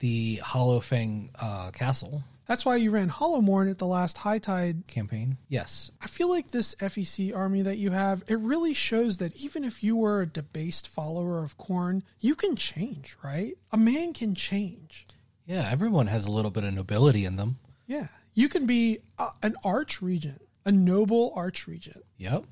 the 0.00 0.36
Hollow 0.36 0.78
Fang 0.80 1.30
uh, 1.40 1.70
castle 1.70 2.22
That's 2.46 2.66
why 2.66 2.76
you 2.76 2.90
ran 2.90 3.08
Hollowmourne 3.08 3.70
at 3.70 3.78
the 3.78 3.86
last 3.86 4.18
High 4.18 4.40
Tide. 4.40 4.86
campaign. 4.86 5.38
Yes. 5.48 5.90
I 6.02 6.06
feel 6.06 6.28
like 6.28 6.50
this 6.50 6.74
FEC 6.74 7.34
army 7.34 7.62
that 7.62 7.78
you 7.78 7.92
have, 7.92 8.22
it 8.28 8.38
really 8.38 8.74
shows 8.74 9.16
that 9.16 9.34
even 9.34 9.64
if 9.64 9.82
you 9.82 9.96
were 9.96 10.20
a 10.20 10.26
debased 10.26 10.86
follower 10.86 11.42
of 11.42 11.56
Khorne, 11.56 12.02
you 12.20 12.34
can 12.34 12.56
change, 12.56 13.16
right? 13.24 13.54
A 13.72 13.78
man 13.78 14.12
can 14.12 14.34
change. 14.34 15.06
Yeah, 15.46 15.66
everyone 15.70 16.08
has 16.08 16.26
a 16.26 16.30
little 16.32 16.50
bit 16.50 16.64
of 16.64 16.74
nobility 16.74 17.24
in 17.24 17.36
them. 17.36 17.56
Yeah. 17.86 18.08
You 18.34 18.50
can 18.50 18.66
be 18.66 18.98
uh, 19.18 19.30
an 19.42 19.56
arch 19.64 20.02
regent, 20.02 20.42
a 20.64 20.72
noble 20.72 21.32
arch 21.34 21.66
regent. 21.66 22.02
Yep. 22.18 22.44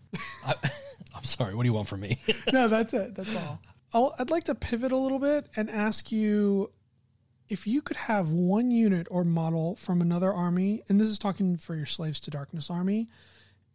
I, 0.44 0.54
I'm 1.14 1.24
sorry. 1.24 1.54
What 1.54 1.64
do 1.64 1.68
you 1.68 1.72
want 1.72 1.88
from 1.88 2.00
me? 2.00 2.18
no, 2.52 2.68
that's 2.68 2.94
it. 2.94 3.14
That's 3.14 3.34
all. 3.36 3.60
I'll, 3.92 4.14
I'd 4.18 4.30
like 4.30 4.44
to 4.44 4.54
pivot 4.54 4.92
a 4.92 4.96
little 4.96 5.18
bit 5.18 5.48
and 5.56 5.68
ask 5.70 6.12
you 6.12 6.70
if 7.48 7.66
you 7.66 7.82
could 7.82 7.96
have 7.96 8.30
one 8.30 8.70
unit 8.70 9.08
or 9.10 9.24
model 9.24 9.74
from 9.76 10.00
another 10.00 10.32
army, 10.32 10.82
and 10.88 11.00
this 11.00 11.08
is 11.08 11.18
talking 11.18 11.56
for 11.56 11.74
your 11.74 11.86
Slaves 11.86 12.20
to 12.20 12.30
Darkness 12.30 12.70
army, 12.70 13.08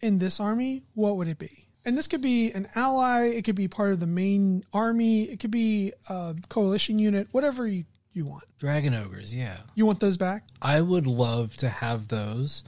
in 0.01 0.17
this 0.17 0.39
army, 0.39 0.83
what 0.93 1.17
would 1.17 1.27
it 1.27 1.37
be? 1.37 1.67
And 1.83 1.97
this 1.97 2.07
could 2.07 2.21
be 2.21 2.51
an 2.51 2.67
ally, 2.73 3.25
it 3.25 3.43
could 3.43 3.55
be 3.55 3.67
part 3.67 3.91
of 3.91 3.99
the 3.99 4.07
main 4.07 4.63
army, 4.73 5.23
it 5.23 5.39
could 5.39 5.51
be 5.51 5.93
a 6.09 6.35
coalition 6.49 6.97
unit, 6.97 7.27
whatever 7.31 7.67
you, 7.67 7.83
you 8.13 8.25
want. 8.25 8.45
Dragon 8.57 8.93
ogres. 8.93 9.35
Yeah. 9.35 9.57
You 9.75 9.85
want 9.85 9.99
those 9.99 10.17
back? 10.17 10.45
I 10.61 10.81
would 10.81 11.05
love 11.05 11.57
to 11.57 11.69
have 11.69 12.07
those, 12.07 12.63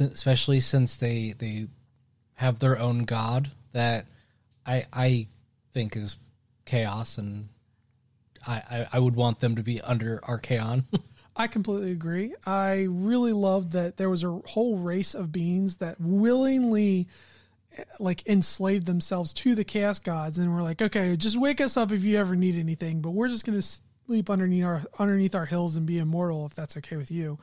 especially 0.00 0.60
since 0.60 0.96
they 0.96 1.34
they 1.38 1.68
have 2.34 2.58
their 2.58 2.78
own 2.78 3.04
god 3.04 3.50
that 3.72 4.06
I 4.66 4.86
I 4.92 5.28
think 5.72 5.96
is 5.96 6.16
chaos, 6.64 7.18
and 7.18 7.48
I 8.46 8.54
I, 8.54 8.86
I 8.94 8.98
would 8.98 9.16
want 9.16 9.40
them 9.40 9.56
to 9.56 9.62
be 9.62 9.80
under 9.80 10.18
Archaon. 10.18 10.84
I 11.36 11.46
completely 11.46 11.92
agree. 11.92 12.34
I 12.44 12.86
really 12.90 13.32
loved 13.32 13.72
that 13.72 13.96
there 13.96 14.10
was 14.10 14.22
a 14.22 14.40
whole 14.46 14.76
race 14.76 15.14
of 15.14 15.32
beings 15.32 15.78
that 15.78 15.98
willingly 15.98 17.08
eh, 17.76 17.84
like 17.98 18.26
enslaved 18.26 18.84
themselves 18.84 19.32
to 19.34 19.54
the 19.54 19.64
chaos 19.64 19.98
gods 19.98 20.38
and 20.38 20.54
were 20.54 20.62
like, 20.62 20.82
okay, 20.82 21.16
just 21.16 21.38
wake 21.38 21.62
us 21.62 21.78
up 21.78 21.90
if 21.90 22.02
you 22.02 22.18
ever 22.18 22.36
need 22.36 22.56
anything, 22.56 23.00
but 23.00 23.12
we're 23.12 23.28
just 23.28 23.46
going 23.46 23.58
to 23.58 23.66
sleep 24.12 24.28
underneath 24.28 24.64
our 24.64 24.82
underneath 24.98 25.34
our 25.34 25.46
hills 25.46 25.76
and 25.76 25.86
be 25.86 25.98
immortal 25.98 26.44
if 26.44 26.54
that's 26.54 26.76
okay 26.76 26.96
with 26.96 27.10
you. 27.10 27.38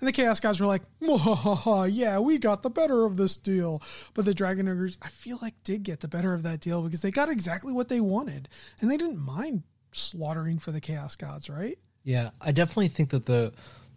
And 0.00 0.08
the 0.08 0.12
chaos 0.12 0.40
gods 0.40 0.58
were 0.58 0.66
like, 0.66 0.80
"Mwahaha, 1.02 1.90
yeah, 1.92 2.18
we 2.18 2.38
got 2.38 2.62
the 2.62 2.70
better 2.70 3.04
of 3.04 3.18
this 3.18 3.36
deal. 3.36 3.82
But 4.14 4.24
the 4.24 4.32
dragon 4.32 4.66
ogres, 4.66 4.96
I 5.02 5.08
feel 5.08 5.38
like 5.42 5.54
did 5.64 5.82
get 5.82 6.00
the 6.00 6.08
better 6.08 6.32
of 6.32 6.42
that 6.44 6.60
deal 6.60 6.80
because 6.80 7.02
they 7.02 7.10
got 7.10 7.28
exactly 7.28 7.74
what 7.74 7.88
they 7.88 8.00
wanted 8.00 8.48
and 8.80 8.90
they 8.90 8.96
didn't 8.96 9.18
mind 9.18 9.64
slaughtering 9.92 10.58
for 10.58 10.72
the 10.72 10.80
chaos 10.80 11.14
gods, 11.14 11.50
right? 11.50 11.78
yeah, 12.04 12.30
I 12.40 12.52
definitely 12.52 12.88
think 12.88 13.10
that 13.10 13.26
the 13.26 13.52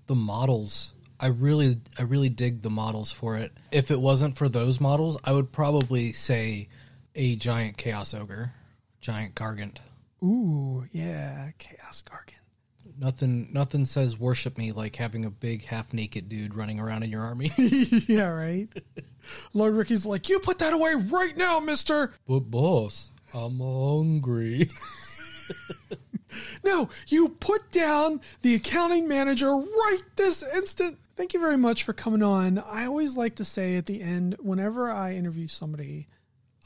the 0.07 0.15
models. 0.15 0.93
I 1.19 1.27
really 1.27 1.79
I 1.97 2.03
really 2.03 2.29
dig 2.29 2.61
the 2.61 2.69
models 2.69 3.11
for 3.11 3.37
it. 3.37 3.53
If 3.71 3.89
it 3.89 3.99
wasn't 4.01 4.37
for 4.37 4.49
those 4.49 4.81
models, 4.81 5.17
I 5.23 5.31
would 5.31 5.51
probably 5.51 6.11
say 6.11 6.67
a 7.15 7.37
giant 7.37 7.77
chaos 7.77 8.13
ogre, 8.13 8.53
giant 9.01 9.33
gargant. 9.33 9.77
Ooh, 10.23 10.85
yeah, 10.91 11.51
chaos 11.57 12.03
gargant. 12.03 12.41
Nothing 12.97 13.49
nothing 13.51 13.85
says 13.85 14.17
worship 14.17 14.57
me 14.57 14.71
like 14.71 14.95
having 14.95 15.25
a 15.25 15.29
big 15.29 15.65
half 15.65 15.93
naked 15.93 16.29
dude 16.29 16.55
running 16.55 16.79
around 16.79 17.03
in 17.03 17.11
your 17.11 17.21
army. 17.21 17.51
yeah, 17.57 18.27
right. 18.27 18.67
Lord 19.53 19.73
Ricky's 19.73 20.05
like, 20.05 20.29
you 20.29 20.39
put 20.39 20.59
that 20.59 20.73
away 20.73 20.95
right 20.95 21.35
now, 21.35 21.59
mister. 21.59 22.13
but 22.27 22.39
boss, 22.41 23.11
I'm 23.33 23.59
hungry. 23.59 24.69
No, 26.63 26.89
you 27.07 27.29
put 27.29 27.71
down 27.71 28.21
the 28.41 28.55
accounting 28.55 29.07
manager 29.07 29.53
right 29.55 30.01
this 30.15 30.43
instant. 30.43 30.97
Thank 31.15 31.33
you 31.33 31.39
very 31.39 31.57
much 31.57 31.83
for 31.83 31.93
coming 31.93 32.21
on. 32.21 32.59
I 32.59 32.85
always 32.85 33.15
like 33.17 33.35
to 33.35 33.45
say 33.45 33.77
at 33.77 33.85
the 33.85 34.01
end, 34.01 34.35
whenever 34.39 34.89
I 34.91 35.13
interview 35.13 35.47
somebody, 35.47 36.07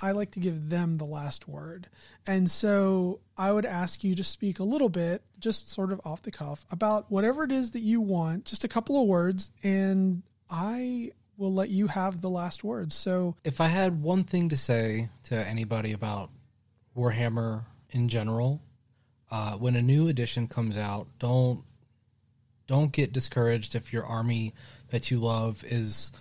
I 0.01 0.11
like 0.11 0.31
to 0.31 0.39
give 0.39 0.69
them 0.69 0.95
the 0.95 1.05
last 1.05 1.47
word. 1.47 1.87
And 2.25 2.49
so 2.49 3.19
I 3.37 3.51
would 3.51 3.65
ask 3.65 4.03
you 4.03 4.15
to 4.15 4.23
speak 4.23 4.59
a 4.59 4.63
little 4.63 4.89
bit, 4.89 5.21
just 5.39 5.69
sort 5.69 5.91
of 5.91 6.01
off 6.03 6.21
the 6.23 6.31
cuff, 6.31 6.65
about 6.71 7.11
whatever 7.11 7.43
it 7.43 7.51
is 7.51 7.71
that 7.71 7.81
you 7.81 8.01
want, 8.01 8.45
just 8.45 8.63
a 8.63 8.67
couple 8.67 8.99
of 8.99 9.07
words, 9.07 9.51
and 9.63 10.23
I 10.49 11.11
will 11.37 11.53
let 11.53 11.69
you 11.69 11.87
have 11.87 12.21
the 12.21 12.29
last 12.29 12.63
word. 12.63 12.91
So 12.93 13.35
if 13.43 13.61
I 13.61 13.67
had 13.67 14.01
one 14.01 14.23
thing 14.23 14.49
to 14.49 14.57
say 14.57 15.09
to 15.23 15.35
anybody 15.35 15.93
about 15.93 16.29
Warhammer 16.95 17.65
in 17.91 18.09
general, 18.09 18.61
uh, 19.31 19.57
when 19.57 19.75
a 19.75 19.81
new 19.81 20.07
edition 20.07 20.47
comes 20.47 20.77
out, 20.77 21.07
don't 21.19 21.63
don't 22.67 22.91
get 22.91 23.11
discouraged 23.11 23.75
if 23.75 23.91
your 23.91 24.05
army 24.05 24.53
that 24.89 25.11
you 25.11 25.19
love 25.19 25.63
is 25.65 26.11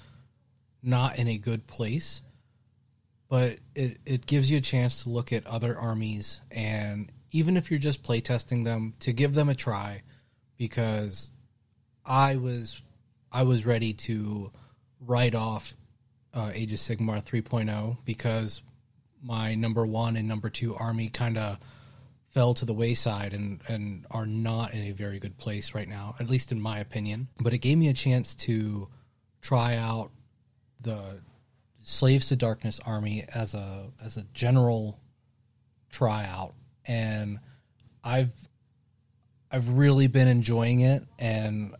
not 0.82 1.16
in 1.18 1.28
a 1.28 1.38
good 1.38 1.66
place. 1.66 2.22
But 3.30 3.60
it, 3.74 3.98
it 4.04 4.26
gives 4.26 4.50
you 4.50 4.58
a 4.58 4.60
chance 4.60 5.04
to 5.04 5.08
look 5.08 5.32
at 5.32 5.46
other 5.46 5.78
armies 5.78 6.42
and 6.50 7.10
even 7.32 7.56
if 7.56 7.70
you're 7.70 7.80
just 7.80 8.02
playtesting 8.02 8.64
them, 8.64 8.94
to 9.00 9.12
give 9.12 9.34
them 9.34 9.48
a 9.48 9.54
try 9.54 10.02
because 10.56 11.30
I 12.04 12.36
was 12.36 12.82
I 13.32 13.44
was 13.44 13.64
ready 13.64 13.92
to 13.92 14.50
write 15.00 15.34
off 15.34 15.74
uh, 16.34 16.50
Age 16.52 16.72
of 16.72 16.80
Sigmar 16.80 17.24
3.0 17.24 17.98
because 18.04 18.62
my 19.22 19.54
number 19.54 19.86
one 19.86 20.16
and 20.16 20.26
number 20.26 20.50
two 20.50 20.74
army 20.74 21.08
kind 21.08 21.38
of 21.38 21.58
fell 22.30 22.54
to 22.54 22.64
the 22.64 22.74
wayside 22.74 23.32
and, 23.32 23.60
and 23.68 24.06
are 24.10 24.26
not 24.26 24.72
in 24.72 24.82
a 24.82 24.92
very 24.92 25.18
good 25.18 25.36
place 25.38 25.74
right 25.74 25.88
now, 25.88 26.14
at 26.18 26.28
least 26.28 26.52
in 26.52 26.60
my 26.60 26.78
opinion. 26.78 27.28
But 27.38 27.52
it 27.52 27.58
gave 27.58 27.78
me 27.78 27.88
a 27.88 27.94
chance 27.94 28.34
to 28.36 28.88
try 29.40 29.76
out 29.76 30.10
the 30.80 31.20
Slaves 31.82 32.28
to 32.28 32.36
Darkness 32.36 32.80
army 32.84 33.24
as 33.34 33.54
a 33.54 33.90
as 34.02 34.16
a 34.16 34.24
general 34.34 35.00
tryout, 35.90 36.54
and 36.84 37.38
I've 38.04 38.32
I've 39.50 39.68
really 39.70 40.06
been 40.06 40.28
enjoying 40.28 40.80
it 40.80 41.04
and 41.18 41.74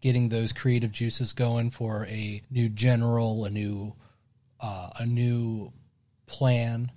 getting 0.00 0.28
those 0.28 0.52
creative 0.52 0.92
juices 0.92 1.32
going 1.32 1.70
for 1.70 2.04
a 2.06 2.42
new 2.50 2.68
general, 2.68 3.44
a 3.46 3.50
new 3.50 3.94
uh, 4.60 4.90
a 4.98 5.06
new 5.06 5.72
plan. 6.26 6.90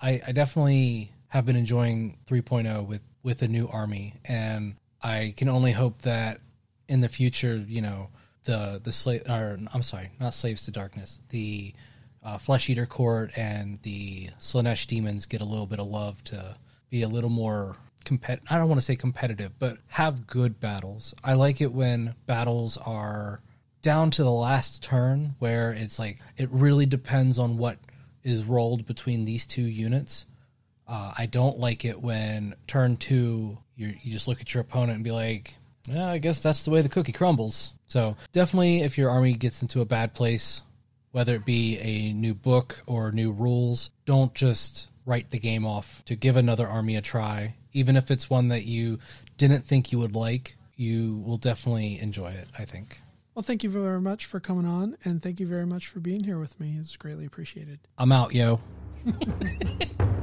I, 0.00 0.20
I 0.26 0.32
definitely 0.32 1.12
have 1.28 1.46
been 1.46 1.56
enjoying 1.56 2.18
3.0 2.26 2.86
with 2.86 3.00
with 3.22 3.42
a 3.42 3.48
new 3.48 3.68
army, 3.68 4.14
and 4.24 4.76
I 5.02 5.32
can 5.36 5.48
only 5.48 5.72
hope 5.72 6.02
that 6.02 6.40
in 6.88 7.00
the 7.00 7.08
future, 7.08 7.56
you 7.56 7.80
know, 7.80 8.10
the 8.44 8.80
the 8.82 8.92
slave 8.92 9.22
or 9.28 9.58
I'm 9.72 9.82
sorry, 9.82 10.10
not 10.20 10.34
slaves 10.34 10.64
to 10.64 10.70
darkness, 10.70 11.18
the 11.30 11.74
uh, 12.22 12.38
flesh 12.38 12.70
eater 12.70 12.86
court 12.86 13.36
and 13.36 13.80
the 13.82 14.30
Slaanesh 14.38 14.86
demons 14.86 15.26
get 15.26 15.40
a 15.40 15.44
little 15.44 15.66
bit 15.66 15.78
of 15.78 15.86
love 15.86 16.24
to 16.24 16.56
be 16.88 17.02
a 17.02 17.08
little 17.08 17.30
more 17.30 17.76
compet. 18.04 18.40
I 18.48 18.56
don't 18.56 18.68
want 18.68 18.80
to 18.80 18.84
say 18.84 18.96
competitive, 18.96 19.52
but 19.58 19.78
have 19.88 20.26
good 20.26 20.60
battles. 20.60 21.14
I 21.22 21.34
like 21.34 21.60
it 21.60 21.72
when 21.72 22.14
battles 22.26 22.78
are 22.78 23.40
down 23.82 24.10
to 24.12 24.22
the 24.22 24.30
last 24.30 24.82
turn, 24.82 25.34
where 25.38 25.72
it's 25.72 25.98
like 25.98 26.20
it 26.36 26.48
really 26.50 26.86
depends 26.86 27.38
on 27.38 27.58
what 27.58 27.78
is 28.22 28.44
rolled 28.44 28.86
between 28.86 29.24
these 29.24 29.46
two 29.46 29.62
units. 29.62 30.26
Uh, 30.88 31.12
I 31.16 31.26
don't 31.26 31.58
like 31.58 31.84
it 31.84 32.00
when 32.00 32.54
turn 32.66 32.96
two, 32.96 33.58
you 33.76 33.94
you 34.02 34.12
just 34.12 34.28
look 34.28 34.40
at 34.40 34.54
your 34.54 34.62
opponent 34.62 34.96
and 34.96 35.04
be 35.04 35.10
like, 35.10 35.56
yeah, 35.88 36.08
I 36.08 36.18
guess 36.18 36.40
that's 36.40 36.64
the 36.64 36.70
way 36.70 36.82
the 36.82 36.88
cookie 36.88 37.12
crumbles. 37.12 37.74
So 37.86 38.16
definitely, 38.32 38.80
if 38.80 38.96
your 38.96 39.10
army 39.10 39.34
gets 39.34 39.62
into 39.62 39.80
a 39.80 39.86
bad 39.86 40.14
place, 40.14 40.62
whether 41.12 41.34
it 41.34 41.44
be 41.44 41.78
a 41.78 42.12
new 42.12 42.34
book 42.34 42.82
or 42.86 43.12
new 43.12 43.30
rules, 43.30 43.90
don't 44.06 44.34
just 44.34 44.90
write 45.06 45.30
the 45.30 45.38
game 45.38 45.66
off 45.66 46.02
to 46.06 46.16
give 46.16 46.36
another 46.36 46.66
army 46.66 46.96
a 46.96 47.02
try. 47.02 47.54
Even 47.72 47.96
if 47.96 48.10
it's 48.10 48.30
one 48.30 48.48
that 48.48 48.64
you 48.64 48.98
didn't 49.36 49.64
think 49.64 49.92
you 49.92 49.98
would 49.98 50.14
like, 50.14 50.56
you 50.76 51.22
will 51.26 51.36
definitely 51.36 52.00
enjoy 52.00 52.28
it, 52.28 52.48
I 52.58 52.64
think. 52.64 53.00
Well, 53.34 53.42
thank 53.42 53.64
you 53.64 53.70
very 53.70 54.00
much 54.00 54.26
for 54.26 54.38
coming 54.40 54.66
on, 54.66 54.96
and 55.04 55.20
thank 55.22 55.40
you 55.40 55.46
very 55.46 55.66
much 55.66 55.88
for 55.88 56.00
being 56.00 56.22
here 56.22 56.38
with 56.38 56.58
me. 56.60 56.76
It's 56.78 56.96
greatly 56.96 57.26
appreciated. 57.26 57.80
I'm 57.98 58.12
out, 58.12 58.34
yo. 58.34 58.60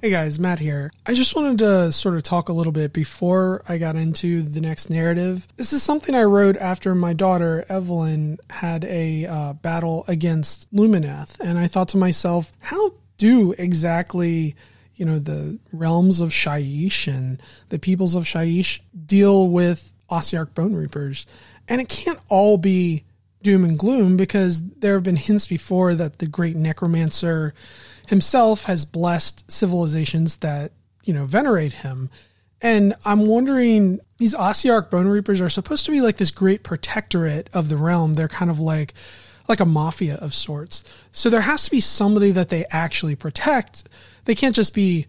Hey 0.00 0.10
guys, 0.10 0.38
Matt 0.38 0.60
here. 0.60 0.92
I 1.06 1.14
just 1.14 1.34
wanted 1.34 1.58
to 1.58 1.90
sort 1.90 2.14
of 2.14 2.22
talk 2.22 2.48
a 2.48 2.52
little 2.52 2.70
bit 2.70 2.92
before 2.92 3.62
I 3.68 3.78
got 3.78 3.96
into 3.96 4.42
the 4.42 4.60
next 4.60 4.90
narrative. 4.90 5.48
This 5.56 5.72
is 5.72 5.82
something 5.82 6.14
I 6.14 6.22
wrote 6.22 6.56
after 6.56 6.94
my 6.94 7.14
daughter 7.14 7.64
Evelyn 7.68 8.38
had 8.48 8.84
a 8.84 9.26
uh, 9.26 9.52
battle 9.54 10.04
against 10.06 10.72
Lumineth, 10.72 11.40
and 11.40 11.58
I 11.58 11.66
thought 11.66 11.88
to 11.88 11.96
myself, 11.96 12.52
how 12.60 12.94
do 13.16 13.56
exactly 13.58 14.54
you 14.94 15.04
know 15.04 15.18
the 15.18 15.58
realms 15.72 16.20
of 16.20 16.30
Shyish 16.30 17.12
and 17.12 17.42
the 17.68 17.80
peoples 17.80 18.14
of 18.14 18.22
Shyish 18.22 18.78
deal 19.04 19.48
with 19.48 19.92
Ossiarch 20.12 20.54
Bone 20.54 20.74
Reapers? 20.74 21.26
And 21.66 21.80
it 21.80 21.88
can't 21.88 22.20
all 22.28 22.56
be 22.56 23.02
doom 23.42 23.64
and 23.64 23.76
gloom 23.76 24.16
because 24.16 24.62
there 24.62 24.94
have 24.94 25.02
been 25.02 25.16
hints 25.16 25.48
before 25.48 25.94
that 25.94 26.18
the 26.18 26.26
great 26.26 26.54
necromancer 26.54 27.52
himself 28.08 28.64
has 28.64 28.84
blessed 28.84 29.50
civilizations 29.50 30.38
that, 30.38 30.72
you 31.04 31.12
know, 31.12 31.26
venerate 31.26 31.72
him. 31.72 32.10
And 32.60 32.94
I'm 33.04 33.26
wondering, 33.26 34.00
these 34.18 34.34
Ossiarch 34.34 34.90
Bone 34.90 35.06
Reapers 35.06 35.40
are 35.40 35.48
supposed 35.48 35.84
to 35.86 35.92
be 35.92 36.00
like 36.00 36.16
this 36.16 36.30
great 36.30 36.64
protectorate 36.64 37.48
of 37.52 37.68
the 37.68 37.76
realm. 37.76 38.14
They're 38.14 38.28
kind 38.28 38.50
of 38.50 38.58
like 38.58 38.94
like 39.48 39.60
a 39.60 39.66
mafia 39.66 40.16
of 40.16 40.34
sorts. 40.34 40.84
So 41.10 41.30
there 41.30 41.40
has 41.40 41.64
to 41.64 41.70
be 41.70 41.80
somebody 41.80 42.32
that 42.32 42.50
they 42.50 42.66
actually 42.70 43.16
protect. 43.16 43.84
They 44.26 44.34
can't 44.34 44.54
just 44.54 44.74
be 44.74 45.06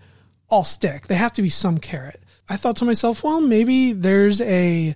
all 0.50 0.64
stick. 0.64 1.08
They 1.08 1.16
have 1.16 1.34
to 1.34 1.42
be 1.42 1.50
some 1.50 1.78
carrot. 1.78 2.24
I 2.48 2.56
thought 2.56 2.78
to 2.78 2.86
myself, 2.86 3.24
well, 3.24 3.42
maybe 3.42 3.92
there's 3.92 4.40
a 4.42 4.96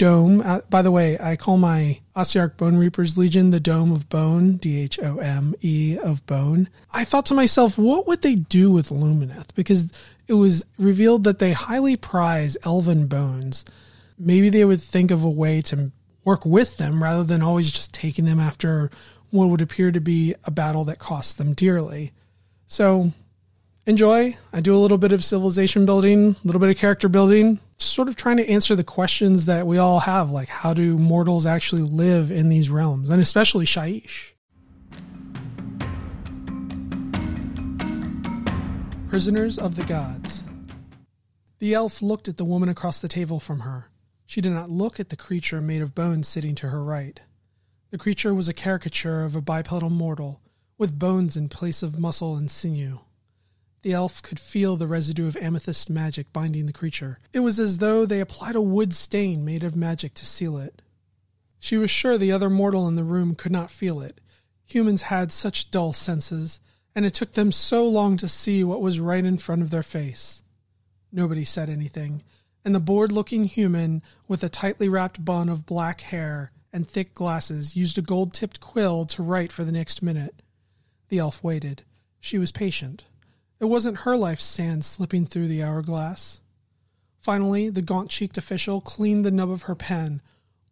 dome. 0.00 0.40
Uh, 0.40 0.62
by 0.70 0.80
the 0.80 0.90
way, 0.90 1.18
I 1.20 1.36
call 1.36 1.58
my 1.58 2.00
Ossiarch 2.16 2.56
Bone 2.56 2.78
Reapers 2.78 3.18
Legion 3.18 3.50
the 3.50 3.60
Dome 3.60 3.92
of 3.92 4.08
Bone, 4.08 4.56
D 4.56 4.80
H 4.80 4.98
O 5.02 5.18
M 5.18 5.54
E 5.60 5.98
of 6.02 6.24
Bone. 6.24 6.70
I 6.94 7.04
thought 7.04 7.26
to 7.26 7.34
myself, 7.34 7.76
what 7.76 8.06
would 8.06 8.22
they 8.22 8.34
do 8.34 8.72
with 8.72 8.88
Lumineth? 8.88 9.54
Because 9.54 9.92
it 10.26 10.32
was 10.32 10.64
revealed 10.78 11.24
that 11.24 11.38
they 11.38 11.52
highly 11.52 11.96
prize 11.96 12.56
elven 12.64 13.08
bones. 13.08 13.66
Maybe 14.18 14.48
they 14.48 14.64
would 14.64 14.80
think 14.80 15.10
of 15.10 15.22
a 15.22 15.28
way 15.28 15.60
to 15.62 15.92
work 16.24 16.46
with 16.46 16.78
them 16.78 17.02
rather 17.02 17.22
than 17.22 17.42
always 17.42 17.70
just 17.70 17.92
taking 17.92 18.24
them 18.24 18.40
after 18.40 18.90
what 19.30 19.50
would 19.50 19.60
appear 19.60 19.92
to 19.92 20.00
be 20.00 20.34
a 20.44 20.50
battle 20.50 20.84
that 20.86 20.98
costs 20.98 21.34
them 21.34 21.52
dearly. 21.52 22.12
So 22.66 23.12
enjoy. 23.86 24.36
I 24.52 24.60
do 24.60 24.74
a 24.74 24.78
little 24.78 24.98
bit 24.98 25.12
of 25.12 25.24
civilization 25.24 25.86
building, 25.86 26.36
a 26.42 26.46
little 26.46 26.60
bit 26.60 26.70
of 26.70 26.76
character 26.76 27.08
building, 27.08 27.60
sort 27.76 28.08
of 28.08 28.16
trying 28.16 28.36
to 28.36 28.48
answer 28.48 28.74
the 28.74 28.84
questions 28.84 29.46
that 29.46 29.66
we 29.66 29.78
all 29.78 30.00
have, 30.00 30.30
like 30.30 30.48
how 30.48 30.74
do 30.74 30.98
mortals 30.98 31.46
actually 31.46 31.82
live 31.82 32.30
in 32.30 32.48
these 32.48 32.70
realms, 32.70 33.10
and 33.10 33.20
especially 33.20 33.66
Shyish. 33.66 34.32
Prisoners 39.08 39.58
of 39.58 39.74
the 39.74 39.84
Gods. 39.84 40.44
The 41.58 41.74
elf 41.74 42.00
looked 42.00 42.28
at 42.28 42.36
the 42.36 42.44
woman 42.44 42.68
across 42.68 43.00
the 43.00 43.08
table 43.08 43.40
from 43.40 43.60
her. 43.60 43.86
She 44.24 44.40
did 44.40 44.52
not 44.52 44.70
look 44.70 45.00
at 45.00 45.08
the 45.08 45.16
creature 45.16 45.60
made 45.60 45.82
of 45.82 45.94
bones 45.94 46.28
sitting 46.28 46.54
to 46.56 46.68
her 46.68 46.82
right. 46.84 47.18
The 47.90 47.98
creature 47.98 48.32
was 48.32 48.48
a 48.48 48.54
caricature 48.54 49.24
of 49.24 49.34
a 49.34 49.42
bipedal 49.42 49.90
mortal, 49.90 50.40
with 50.78 50.98
bones 50.98 51.36
in 51.36 51.48
place 51.48 51.82
of 51.82 51.98
muscle 51.98 52.36
and 52.36 52.48
sinew. 52.48 53.00
The 53.82 53.92
elf 53.92 54.22
could 54.22 54.38
feel 54.38 54.76
the 54.76 54.86
residue 54.86 55.26
of 55.26 55.36
amethyst 55.36 55.88
magic 55.88 56.32
binding 56.32 56.66
the 56.66 56.72
creature. 56.72 57.18
It 57.32 57.40
was 57.40 57.58
as 57.58 57.78
though 57.78 58.04
they 58.04 58.20
applied 58.20 58.54
a 58.54 58.60
wood 58.60 58.92
stain 58.92 59.44
made 59.44 59.64
of 59.64 59.74
magic 59.74 60.14
to 60.14 60.26
seal 60.26 60.58
it. 60.58 60.82
She 61.58 61.76
was 61.76 61.90
sure 61.90 62.18
the 62.18 62.32
other 62.32 62.50
mortal 62.50 62.88
in 62.88 62.96
the 62.96 63.04
room 63.04 63.34
could 63.34 63.52
not 63.52 63.70
feel 63.70 64.00
it. 64.00 64.20
Humans 64.66 65.02
had 65.02 65.32
such 65.32 65.70
dull 65.70 65.92
senses, 65.92 66.60
and 66.94 67.06
it 67.06 67.14
took 67.14 67.32
them 67.32 67.52
so 67.52 67.88
long 67.88 68.16
to 68.18 68.28
see 68.28 68.62
what 68.64 68.80
was 68.80 69.00
right 69.00 69.24
in 69.24 69.38
front 69.38 69.62
of 69.62 69.70
their 69.70 69.82
face. 69.82 70.42
Nobody 71.12 71.44
said 71.44 71.68
anything, 71.68 72.22
and 72.64 72.74
the 72.74 72.80
bored 72.80 73.12
looking 73.12 73.44
human 73.44 74.02
with 74.28 74.42
a 74.42 74.48
tightly 74.48 74.88
wrapped 74.88 75.24
bun 75.24 75.48
of 75.48 75.66
black 75.66 76.02
hair 76.02 76.52
and 76.72 76.88
thick 76.88 77.14
glasses 77.14 77.76
used 77.76 77.98
a 77.98 78.02
gold 78.02 78.32
tipped 78.32 78.60
quill 78.60 79.04
to 79.06 79.22
write 79.22 79.52
for 79.52 79.64
the 79.64 79.72
next 79.72 80.02
minute. 80.02 80.42
The 81.08 81.18
elf 81.18 81.42
waited. 81.42 81.82
She 82.20 82.38
was 82.38 82.52
patient. 82.52 83.04
It 83.60 83.66
wasn't 83.66 83.98
her 83.98 84.16
life's 84.16 84.44
sand 84.44 84.86
slipping 84.86 85.26
through 85.26 85.48
the 85.48 85.62
hourglass. 85.62 86.40
Finally, 87.20 87.68
the 87.68 87.82
gaunt 87.82 88.08
cheeked 88.08 88.38
official 88.38 88.80
cleaned 88.80 89.24
the 89.24 89.30
nub 89.30 89.50
of 89.50 89.62
her 89.62 89.74
pen, 89.74 90.22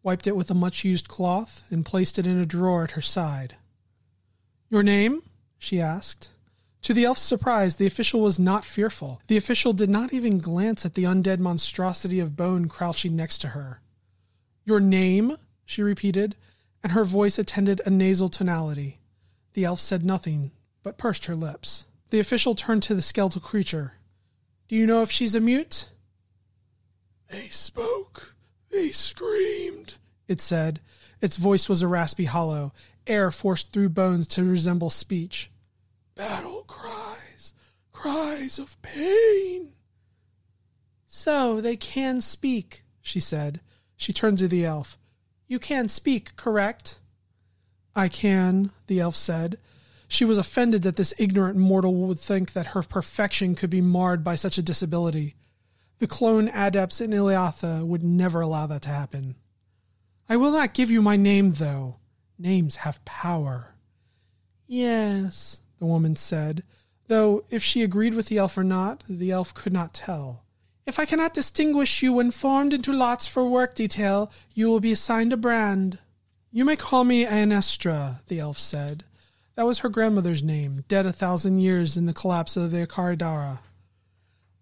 wiped 0.02 0.26
it 0.26 0.34
with 0.34 0.50
a 0.50 0.54
much 0.54 0.84
used 0.84 1.06
cloth, 1.06 1.66
and 1.70 1.84
placed 1.84 2.18
it 2.18 2.26
in 2.26 2.38
a 2.38 2.46
drawer 2.46 2.84
at 2.84 2.92
her 2.92 3.02
side. 3.02 3.56
Your 4.70 4.82
name? 4.82 5.22
she 5.58 5.80
asked. 5.80 6.30
To 6.82 6.94
the 6.94 7.04
elf's 7.04 7.20
surprise, 7.20 7.76
the 7.76 7.86
official 7.86 8.20
was 8.20 8.38
not 8.38 8.64
fearful. 8.64 9.20
The 9.26 9.36
official 9.36 9.74
did 9.74 9.90
not 9.90 10.14
even 10.14 10.38
glance 10.38 10.86
at 10.86 10.94
the 10.94 11.04
undead 11.04 11.40
monstrosity 11.40 12.20
of 12.20 12.36
bone 12.36 12.68
crouching 12.68 13.14
next 13.14 13.38
to 13.38 13.48
her. 13.48 13.82
Your 14.64 14.80
name? 14.80 15.36
she 15.66 15.82
repeated, 15.82 16.36
and 16.82 16.92
her 16.92 17.04
voice 17.04 17.38
attended 17.38 17.82
a 17.84 17.90
nasal 17.90 18.30
tonality. 18.30 18.98
The 19.52 19.66
elf 19.66 19.80
said 19.80 20.06
nothing, 20.06 20.52
but 20.82 20.96
pursed 20.96 21.26
her 21.26 21.36
lips. 21.36 21.84
The 22.10 22.20
official 22.20 22.54
turned 22.54 22.82
to 22.84 22.94
the 22.94 23.02
skeletal 23.02 23.40
creature. 23.40 23.94
Do 24.68 24.76
you 24.76 24.86
know 24.86 25.02
if 25.02 25.10
she's 25.10 25.34
a 25.34 25.40
mute? 25.40 25.88
They 27.28 27.48
spoke. 27.48 28.34
They 28.70 28.88
screamed, 28.90 29.94
it 30.26 30.40
said. 30.40 30.80
Its 31.20 31.36
voice 31.36 31.68
was 31.68 31.82
a 31.82 31.88
raspy 31.88 32.26
hollow, 32.26 32.72
air 33.06 33.30
forced 33.30 33.72
through 33.72 33.90
bones 33.90 34.26
to 34.28 34.44
resemble 34.44 34.90
speech. 34.90 35.50
Battle 36.14 36.64
cries, 36.66 37.54
cries 37.92 38.58
of 38.58 38.80
pain. 38.82 39.72
So 41.06 41.60
they 41.60 41.76
can 41.76 42.20
speak, 42.20 42.84
she 43.00 43.20
said. 43.20 43.60
She 43.96 44.12
turned 44.12 44.38
to 44.38 44.48
the 44.48 44.64
elf. 44.64 44.98
You 45.46 45.58
can 45.58 45.88
speak, 45.88 46.36
correct? 46.36 47.00
I 47.96 48.08
can, 48.08 48.70
the 48.86 49.00
elf 49.00 49.16
said. 49.16 49.58
She 50.08 50.24
was 50.24 50.38
offended 50.38 50.82
that 50.82 50.96
this 50.96 51.12
ignorant 51.18 51.58
mortal 51.58 51.94
would 51.94 52.18
think 52.18 52.54
that 52.54 52.68
her 52.68 52.82
perfection 52.82 53.54
could 53.54 53.70
be 53.70 53.82
marred 53.82 54.24
by 54.24 54.36
such 54.36 54.56
a 54.56 54.62
disability. 54.62 55.36
The 55.98 56.06
clone 56.06 56.48
adepts 56.48 57.00
in 57.00 57.10
Iliatha 57.10 57.86
would 57.86 58.02
never 58.02 58.40
allow 58.40 58.66
that 58.66 58.82
to 58.82 58.88
happen. 58.88 59.36
I 60.28 60.36
will 60.36 60.52
not 60.52 60.74
give 60.74 60.90
you 60.90 61.02
my 61.02 61.16
name, 61.16 61.52
though. 61.52 61.96
Names 62.38 62.76
have 62.76 63.04
power. 63.04 63.74
Yes, 64.66 65.60
the 65.78 65.86
woman 65.86 66.16
said, 66.16 66.62
though 67.08 67.44
if 67.50 67.62
she 67.62 67.82
agreed 67.82 68.14
with 68.14 68.26
the 68.26 68.38
elf 68.38 68.56
or 68.56 68.64
not, 68.64 69.04
the 69.08 69.30
elf 69.30 69.52
could 69.54 69.72
not 69.72 69.94
tell. 69.94 70.44
If 70.86 70.98
I 70.98 71.04
cannot 71.04 71.34
distinguish 71.34 72.02
you 72.02 72.14
when 72.14 72.30
formed 72.30 72.72
into 72.72 72.92
lots 72.92 73.26
for 73.26 73.46
work 73.46 73.74
detail, 73.74 74.32
you 74.54 74.68
will 74.68 74.80
be 74.80 74.92
assigned 74.92 75.32
a 75.32 75.36
brand. 75.36 75.98
You 76.50 76.64
may 76.64 76.76
call 76.76 77.04
me 77.04 77.26
Aenestra, 77.26 78.20
the 78.28 78.40
elf 78.40 78.58
said. 78.58 79.04
That 79.58 79.66
was 79.66 79.80
her 79.80 79.88
grandmother's 79.88 80.44
name, 80.44 80.84
dead 80.86 81.04
a 81.04 81.12
thousand 81.12 81.58
years 81.58 81.96
in 81.96 82.06
the 82.06 82.14
collapse 82.14 82.56
of 82.56 82.70
the 82.70 82.86
Akaridara. 82.86 83.58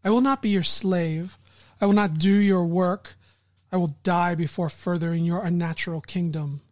I 0.03 0.09
will 0.09 0.23
not 0.23 0.41
be 0.41 0.49
your 0.49 0.63
slave. 0.63 1.39
I 1.83 1.85
will 1.85 1.93
not 1.93 2.17
do 2.17 2.33
your 2.33 2.65
work. 2.65 3.19
I 3.71 3.77
will 3.77 3.99
die 4.03 4.35
before 4.35 4.71
furthering 4.71 5.27
your 5.27 5.45
unnatural 5.45 6.01
kingdom. 6.01 6.63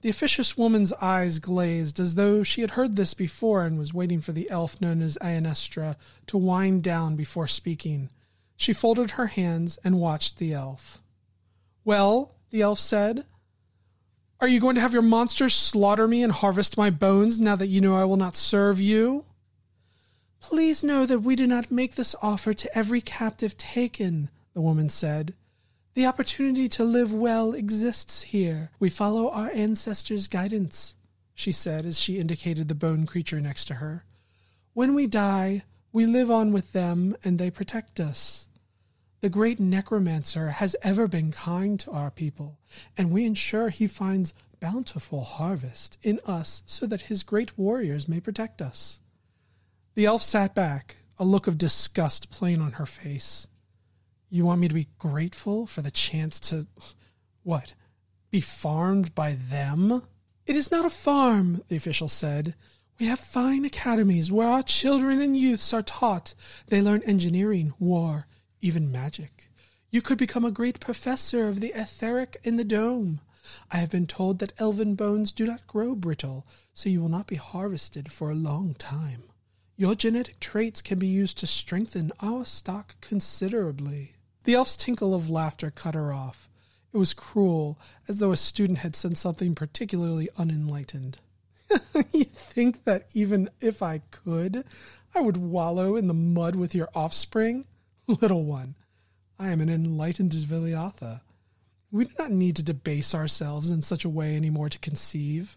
The 0.00 0.08
officious 0.08 0.56
woman's 0.56 0.94
eyes 0.94 1.40
glazed 1.40 2.00
as 2.00 2.14
though 2.14 2.42
she 2.42 2.62
had 2.62 2.70
heard 2.70 2.96
this 2.96 3.12
before 3.12 3.66
and 3.66 3.78
was 3.78 3.92
waiting 3.92 4.22
for 4.22 4.32
the 4.32 4.48
elf 4.48 4.80
known 4.80 5.02
as 5.02 5.18
Aenestra 5.20 5.96
to 6.28 6.38
wind 6.38 6.82
down 6.82 7.16
before 7.16 7.48
speaking. 7.48 8.08
She 8.56 8.72
folded 8.72 9.10
her 9.10 9.26
hands 9.26 9.78
and 9.84 10.00
watched 10.00 10.38
the 10.38 10.54
elf. 10.54 11.02
Well, 11.84 12.34
the 12.48 12.62
elf 12.62 12.78
said, 12.78 13.26
are 14.42 14.48
you 14.48 14.58
going 14.58 14.74
to 14.74 14.80
have 14.80 14.92
your 14.92 15.02
monsters 15.02 15.54
slaughter 15.54 16.08
me 16.08 16.24
and 16.24 16.32
harvest 16.32 16.76
my 16.76 16.90
bones 16.90 17.38
now 17.38 17.54
that 17.54 17.68
you 17.68 17.80
know 17.80 17.94
I 17.94 18.04
will 18.04 18.16
not 18.16 18.34
serve 18.34 18.80
you? 18.80 19.24
Please 20.40 20.82
know 20.82 21.06
that 21.06 21.20
we 21.20 21.36
do 21.36 21.46
not 21.46 21.70
make 21.70 21.94
this 21.94 22.16
offer 22.20 22.52
to 22.52 22.76
every 22.76 23.00
captive 23.00 23.56
taken, 23.56 24.30
the 24.52 24.60
woman 24.60 24.88
said. 24.88 25.34
The 25.94 26.06
opportunity 26.06 26.68
to 26.70 26.82
live 26.82 27.14
well 27.14 27.52
exists 27.52 28.22
here. 28.22 28.72
We 28.80 28.90
follow 28.90 29.30
our 29.30 29.52
ancestors' 29.54 30.26
guidance, 30.26 30.96
she 31.36 31.52
said 31.52 31.86
as 31.86 32.00
she 32.00 32.18
indicated 32.18 32.66
the 32.66 32.74
bone 32.74 33.06
creature 33.06 33.40
next 33.40 33.66
to 33.66 33.74
her. 33.74 34.04
When 34.72 34.92
we 34.92 35.06
die, 35.06 35.62
we 35.92 36.04
live 36.04 36.32
on 36.32 36.52
with 36.52 36.72
them 36.72 37.16
and 37.22 37.38
they 37.38 37.50
protect 37.52 38.00
us. 38.00 38.48
The 39.22 39.30
great 39.30 39.60
necromancer 39.60 40.50
has 40.50 40.74
ever 40.82 41.06
been 41.06 41.30
kind 41.30 41.78
to 41.78 41.92
our 41.92 42.10
people, 42.10 42.58
and 42.98 43.12
we 43.12 43.24
ensure 43.24 43.68
he 43.68 43.86
finds 43.86 44.34
bountiful 44.58 45.22
harvest 45.22 45.96
in 46.02 46.18
us 46.26 46.64
so 46.66 46.86
that 46.86 47.02
his 47.02 47.22
great 47.22 47.56
warriors 47.56 48.08
may 48.08 48.18
protect 48.18 48.60
us. 48.60 49.00
The 49.94 50.06
elf 50.06 50.24
sat 50.24 50.56
back, 50.56 50.96
a 51.20 51.24
look 51.24 51.46
of 51.46 51.56
disgust 51.56 52.30
plain 52.30 52.60
on 52.60 52.72
her 52.72 52.86
face. 52.86 53.46
You 54.28 54.44
want 54.44 54.60
me 54.60 54.66
to 54.66 54.74
be 54.74 54.88
grateful 54.98 55.68
for 55.68 55.82
the 55.82 55.92
chance 55.92 56.40
to, 56.50 56.66
what, 57.44 57.74
be 58.32 58.40
farmed 58.40 59.14
by 59.14 59.36
them? 59.38 60.02
It 60.46 60.56
is 60.56 60.72
not 60.72 60.84
a 60.84 60.90
farm, 60.90 61.62
the 61.68 61.76
official 61.76 62.08
said. 62.08 62.56
We 62.98 63.06
have 63.06 63.20
fine 63.20 63.64
academies 63.64 64.32
where 64.32 64.48
our 64.48 64.64
children 64.64 65.20
and 65.20 65.36
youths 65.36 65.72
are 65.72 65.82
taught. 65.82 66.34
They 66.66 66.82
learn 66.82 67.04
engineering, 67.04 67.72
war, 67.78 68.26
even 68.62 68.90
magic. 68.90 69.50
You 69.90 70.00
could 70.00 70.16
become 70.16 70.44
a 70.44 70.50
great 70.50 70.80
professor 70.80 71.48
of 71.48 71.60
the 71.60 71.74
etheric 71.74 72.38
in 72.42 72.56
the 72.56 72.64
dome. 72.64 73.20
I 73.70 73.76
have 73.78 73.90
been 73.90 74.06
told 74.06 74.38
that 74.38 74.54
elven 74.56 74.94
bones 74.94 75.32
do 75.32 75.44
not 75.44 75.66
grow 75.66 75.94
brittle, 75.94 76.46
so 76.72 76.88
you 76.88 77.02
will 77.02 77.10
not 77.10 77.26
be 77.26 77.36
harvested 77.36 78.10
for 78.10 78.30
a 78.30 78.34
long 78.34 78.74
time. 78.74 79.24
Your 79.76 79.94
genetic 79.94 80.38
traits 80.38 80.80
can 80.80 80.98
be 80.98 81.08
used 81.08 81.38
to 81.38 81.46
strengthen 81.46 82.12
our 82.20 82.46
stock 82.46 82.94
considerably. 83.00 84.12
The 84.44 84.54
elf's 84.54 84.76
tinkle 84.76 85.14
of 85.14 85.28
laughter 85.28 85.70
cut 85.70 85.94
her 85.94 86.12
off. 86.12 86.48
It 86.94 86.98
was 86.98 87.14
cruel, 87.14 87.78
as 88.06 88.18
though 88.18 88.32
a 88.32 88.36
student 88.36 88.78
had 88.78 88.94
said 88.94 89.16
something 89.16 89.54
particularly 89.54 90.28
unenlightened. 90.36 91.18
you 92.12 92.24
think 92.24 92.84
that 92.84 93.08
even 93.14 93.50
if 93.60 93.82
I 93.82 94.02
could, 94.10 94.64
I 95.14 95.20
would 95.20 95.36
wallow 95.36 95.96
in 95.96 96.06
the 96.06 96.14
mud 96.14 96.54
with 96.54 96.74
your 96.74 96.88
offspring? 96.94 97.66
Little 98.20 98.44
one, 98.44 98.74
I 99.38 99.50
am 99.50 99.60
an 99.62 99.70
enlightened 99.70 100.32
Viliatha. 100.32 101.22
We 101.90 102.04
do 102.04 102.12
not 102.18 102.30
need 102.30 102.56
to 102.56 102.62
debase 102.62 103.14
ourselves 103.14 103.70
in 103.70 103.80
such 103.80 104.04
a 104.04 104.10
way 104.10 104.34
any 104.34 104.50
more 104.50 104.68
to 104.68 104.78
conceive. 104.78 105.56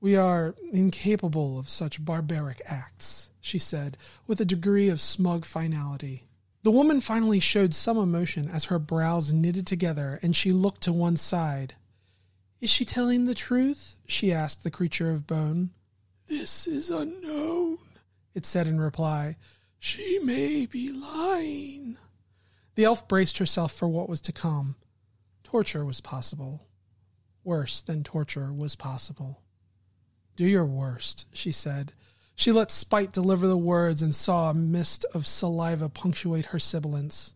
We 0.00 0.14
are 0.14 0.54
incapable 0.72 1.58
of 1.58 1.68
such 1.68 2.04
barbaric 2.04 2.62
acts, 2.64 3.30
she 3.40 3.58
said, 3.58 3.96
with 4.26 4.40
a 4.40 4.44
degree 4.44 4.88
of 4.88 5.00
smug 5.00 5.44
finality. 5.44 6.26
The 6.62 6.70
woman 6.70 7.00
finally 7.00 7.40
showed 7.40 7.74
some 7.74 7.98
emotion 7.98 8.48
as 8.48 8.66
her 8.66 8.78
brows 8.78 9.32
knitted 9.32 9.66
together 9.66 10.20
and 10.22 10.36
she 10.36 10.52
looked 10.52 10.82
to 10.82 10.92
one 10.92 11.16
side. 11.16 11.74
Is 12.60 12.70
she 12.70 12.84
telling 12.84 13.24
the 13.24 13.34
truth? 13.34 13.96
she 14.06 14.32
asked 14.32 14.62
the 14.62 14.70
creature 14.70 15.10
of 15.10 15.26
bone. 15.26 15.70
This 16.28 16.68
is 16.68 16.90
unknown, 16.90 17.78
it 18.34 18.46
said 18.46 18.68
in 18.68 18.80
reply. 18.80 19.36
She 19.80 20.18
may 20.18 20.66
be 20.66 20.92
lying. 20.92 21.96
The 22.74 22.84
elf 22.84 23.08
braced 23.08 23.38
herself 23.38 23.72
for 23.72 23.88
what 23.88 24.10
was 24.10 24.20
to 24.22 24.32
come. 24.32 24.76
Torture 25.42 25.86
was 25.86 26.02
possible. 26.02 26.68
Worse 27.44 27.80
than 27.80 28.04
torture 28.04 28.52
was 28.52 28.76
possible. 28.76 29.40
Do 30.36 30.44
your 30.44 30.66
worst, 30.66 31.26
she 31.32 31.50
said. 31.50 31.94
She 32.34 32.52
let 32.52 32.70
spite 32.70 33.12
deliver 33.12 33.46
the 33.46 33.56
words 33.56 34.02
and 34.02 34.14
saw 34.14 34.50
a 34.50 34.54
mist 34.54 35.06
of 35.14 35.26
saliva 35.26 35.88
punctuate 35.88 36.46
her 36.46 36.58
sibilance. 36.58 37.32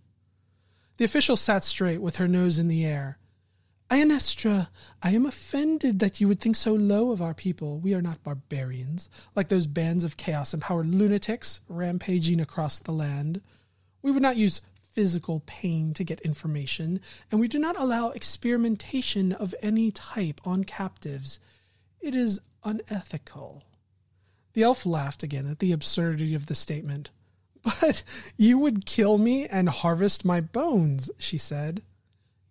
The 0.99 1.05
official 1.07 1.37
sat 1.37 1.65
straight 1.65 2.03
with 2.03 2.17
her 2.17 2.29
nose 2.29 2.59
in 2.59 2.69
the 2.69 2.85
air. 2.85 3.19
Ionestra, 3.91 4.69
I 5.03 5.11
am 5.11 5.27
offended 5.27 5.99
that 5.99 6.21
you 6.21 6.27
would 6.27 6.41
think 6.41 6.57
so 6.57 6.73
low 6.73 7.11
of 7.11 7.21
our 7.21 7.35
people. 7.35 7.79
We 7.79 7.95
are 7.95 8.03
not 8.03 8.23
barbarians, 8.25 9.09
like 9.37 9.49
those 9.49 9.67
bands 9.67 10.05
of 10.05 10.17
chaos 10.17 10.55
empowered 10.55 10.89
lunatics 10.89 11.61
rampaging 11.69 12.41
across 12.41 12.79
the 12.79 12.93
land. 12.93 13.43
We 14.03 14.11
would 14.11 14.23
not 14.23 14.37
use 14.37 14.63
physical 14.93 15.43
pain 15.45 15.93
to 15.95 16.05
get 16.05 16.21
information, 16.21 17.01
and 17.31 17.41
we 17.41 17.49
do 17.49 17.59
not 17.59 17.79
allow 17.79 18.11
experimentation 18.11 19.33
of 19.33 19.55
any 19.61 19.91
type 19.91 20.41
on 20.45 20.65
captives. 20.65 21.39
It 22.01 22.15
is 22.15 22.41
unethical. 22.65 23.65
The 24.55 24.63
elf 24.63 24.87
laughed 24.87 25.23
again 25.23 25.51
at 25.51 25.59
the 25.59 25.73
absurdity 25.73 26.35
of 26.35 26.47
the 26.47 26.55
statement. 26.55 27.11
But 27.81 28.03
you 28.37 28.59
would 28.59 28.87
kill 28.87 29.19
me 29.19 29.47
and 29.47 29.69
harvest 29.69 30.25
my 30.25 30.41
bones, 30.41 31.11
she 31.19 31.39
said. 31.39 31.83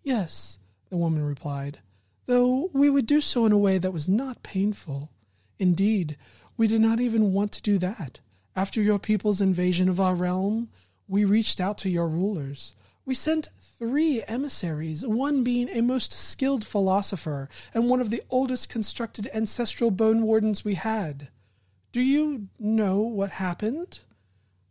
Yes, 0.02 0.58
the 0.94 0.98
woman 0.98 1.24
replied, 1.24 1.80
though 2.26 2.70
we 2.72 2.88
would 2.88 3.04
do 3.04 3.20
so 3.20 3.44
in 3.44 3.50
a 3.50 3.58
way 3.58 3.78
that 3.78 3.90
was 3.90 4.08
not 4.08 4.44
painful. 4.44 5.10
Indeed, 5.58 6.16
we 6.56 6.68
did 6.68 6.80
not 6.80 7.00
even 7.00 7.32
want 7.32 7.50
to 7.50 7.62
do 7.62 7.78
that. 7.78 8.20
After 8.54 8.80
your 8.80 9.00
people's 9.00 9.40
invasion 9.40 9.88
of 9.88 9.98
our 9.98 10.14
realm, 10.14 10.68
we 11.08 11.24
reached 11.24 11.60
out 11.60 11.78
to 11.78 11.90
your 11.90 12.06
rulers. 12.06 12.76
We 13.04 13.16
sent 13.16 13.48
three 13.58 14.22
emissaries, 14.28 15.04
one 15.04 15.42
being 15.42 15.68
a 15.68 15.80
most 15.80 16.12
skilled 16.12 16.64
philosopher 16.64 17.48
and 17.74 17.90
one 17.90 18.00
of 18.00 18.10
the 18.10 18.22
oldest 18.30 18.68
constructed 18.68 19.28
ancestral 19.34 19.90
bone 19.90 20.22
wardens 20.22 20.64
we 20.64 20.74
had. 20.74 21.26
Do 21.90 22.02
you 22.02 22.46
know 22.56 23.00
what 23.00 23.30
happened? 23.30 23.98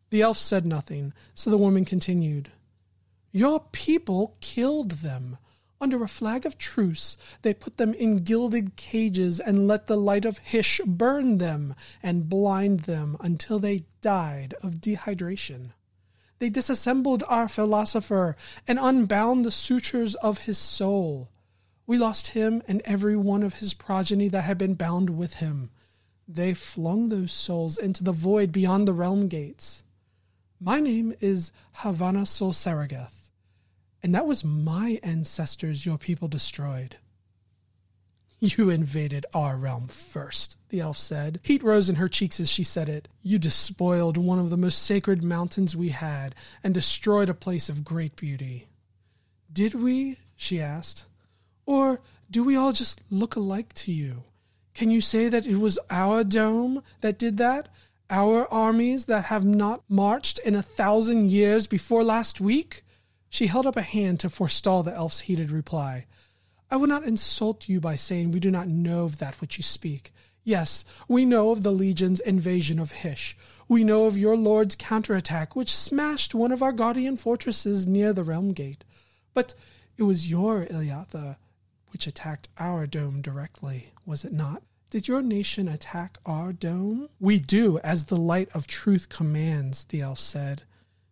The 0.10 0.22
elf 0.22 0.38
said 0.38 0.66
nothing, 0.66 1.12
so 1.36 1.50
the 1.50 1.58
woman 1.58 1.84
continued. 1.84 2.50
Your 3.34 3.60
people 3.74 4.38
killed 4.40 4.92
them. 4.92 5.38
Under 5.84 6.02
a 6.02 6.08
flag 6.08 6.46
of 6.46 6.58
truce, 6.58 7.18
they 7.42 7.54
put 7.54 7.76
them 7.76 7.94
in 7.96 8.24
gilded 8.24 8.78
cages 8.78 9.42
and 9.42 9.68
let 9.68 9.88
the 9.88 9.98
light 9.98 10.24
of 10.24 10.38
Hysh 10.38 10.80
burn 10.86 11.40
them 11.40 11.76
and 12.02 12.30
blind 12.30 12.86
them 12.92 13.18
until 13.20 13.60
they 13.60 13.84
died 14.00 14.54
of 14.64 14.76
dehydration. 14.80 15.74
They 16.40 16.50
disassembled 16.50 17.26
our 17.28 17.50
philosopher 17.50 18.38
and 18.66 18.80
unbound 18.82 19.44
the 19.44 19.52
sutures 19.52 20.16
of 20.16 20.46
his 20.46 20.58
soul. 20.58 21.28
We 21.86 21.98
lost 21.98 22.28
him 22.28 22.64
and 22.66 22.82
every 22.86 23.18
one 23.18 23.44
of 23.44 23.56
his 23.56 23.74
progeny 23.74 24.30
that 24.30 24.44
had 24.44 24.58
been 24.58 24.76
bound 24.76 25.10
with 25.10 25.34
him. 25.34 25.70
They 26.26 26.54
flung 26.54 27.10
those 27.10 27.34
souls 27.34 27.78
into 27.78 28.06
the 28.06 28.14
void 28.14 28.54
beyond 28.54 28.88
the 28.88 28.94
realm 28.94 29.28
gates. 29.28 29.84
My 30.62 30.80
name 30.80 31.14
is 31.20 31.52
Havana 31.74 32.26
Sol 32.26 32.54
Saragath 32.54 33.23
and 34.04 34.14
that 34.14 34.28
was 34.28 34.44
my 34.44 35.00
ancestors 35.02 35.86
your 35.86 35.98
people 35.98 36.28
destroyed. 36.28 36.98
You 38.40 38.70
invaded 38.70 39.26
our 39.34 39.56
realm 39.56 39.88
first, 39.88 40.58
the 40.68 40.82
elf 40.82 40.98
said. 40.98 41.40
Heat 41.44 41.64
rose 41.64 41.90
in 41.90 41.96
her 41.96 42.10
cheeks 42.10 42.42
as 42.42 42.52
she 42.52 42.66
said 42.66 42.90
it. 42.90 43.08
You 43.22 43.40
despoiled 43.40 44.18
one 44.18 44.38
of 44.38 44.50
the 44.50 44.58
most 44.58 44.84
sacred 44.84 45.24
mountains 45.24 45.78
we 45.78 45.90
had 45.90 46.36
and 46.62 46.74
destroyed 46.74 47.30
a 47.30 47.34
place 47.34 47.70
of 47.70 47.86
great 47.86 48.18
beauty. 48.18 48.68
Did 49.52 49.74
we? 49.74 50.18
she 50.36 50.60
asked. 50.60 51.06
Or 51.66 52.02
do 52.30 52.44
we 52.44 52.58
all 52.58 52.74
just 52.74 53.00
look 53.10 53.38
alike 53.38 53.72
to 53.76 53.94
you? 53.94 54.24
Can 54.74 54.92
you 54.92 55.00
say 55.00 55.30
that 55.30 55.48
it 55.48 55.58
was 55.58 55.80
our 55.90 56.26
dome 56.26 56.84
that 57.00 57.18
did 57.18 57.38
that? 57.38 57.70
Our 58.10 58.52
armies 58.52 59.06
that 59.06 59.26
have 59.26 59.46
not 59.46 59.84
marched 59.88 60.40
in 60.40 60.54
a 60.54 60.62
thousand 60.62 61.32
years 61.32 61.66
before 61.66 62.04
last 62.04 62.42
week? 62.42 62.84
She 63.34 63.48
held 63.48 63.66
up 63.66 63.76
a 63.76 63.82
hand 63.82 64.20
to 64.20 64.30
forestall 64.30 64.84
the 64.84 64.94
elf's 64.94 65.22
heated 65.22 65.50
reply. 65.50 66.06
I 66.70 66.76
will 66.76 66.86
not 66.86 67.04
insult 67.04 67.68
you 67.68 67.82
by 67.82 67.96
saying 67.96 68.30
we 68.30 68.40
do 68.40 68.52
not 68.52 68.68
know 68.68 69.06
of 69.06 69.18
that 69.18 69.42
which 69.42 69.58
you 69.58 69.64
speak. 69.64 70.14
Yes, 70.44 70.86
we 71.08 71.26
know 71.26 71.50
of 71.50 71.64
the 71.64 71.72
Legion's 71.72 72.20
invasion 72.20 72.78
of 72.78 72.92
Hysh. 72.92 73.36
We 73.68 73.84
know 73.84 74.06
of 74.06 74.20
your 74.20 74.38
lord's 74.38 74.76
counterattack, 74.76 75.56
which 75.56 75.76
smashed 75.76 76.36
one 76.36 76.52
of 76.52 76.62
our 76.62 76.72
guardian 76.72 77.18
fortresses 77.18 77.88
near 77.88 78.14
the 78.14 78.24
realm 78.24 78.52
gate. 78.52 78.84
But 79.34 79.56
it 79.98 80.04
was 80.04 80.30
your 80.30 80.68
Iliatha 80.68 81.38
which 81.90 82.06
attacked 82.06 82.50
our 82.60 82.86
dome 82.86 83.24
directly, 83.24 83.94
was 84.06 84.24
it 84.24 84.32
not? 84.32 84.62
Did 84.92 85.08
your 85.08 85.24
nation 85.24 85.68
attack 85.68 86.20
our 86.24 86.54
dome? 86.54 87.10
We 87.20 87.40
do, 87.40 87.80
as 87.80 88.06
the 88.06 88.16
light 88.16 88.50
of 88.54 88.68
truth 88.68 89.10
commands, 89.10 89.86
the 89.86 90.02
elf 90.02 90.20
said. 90.20 90.62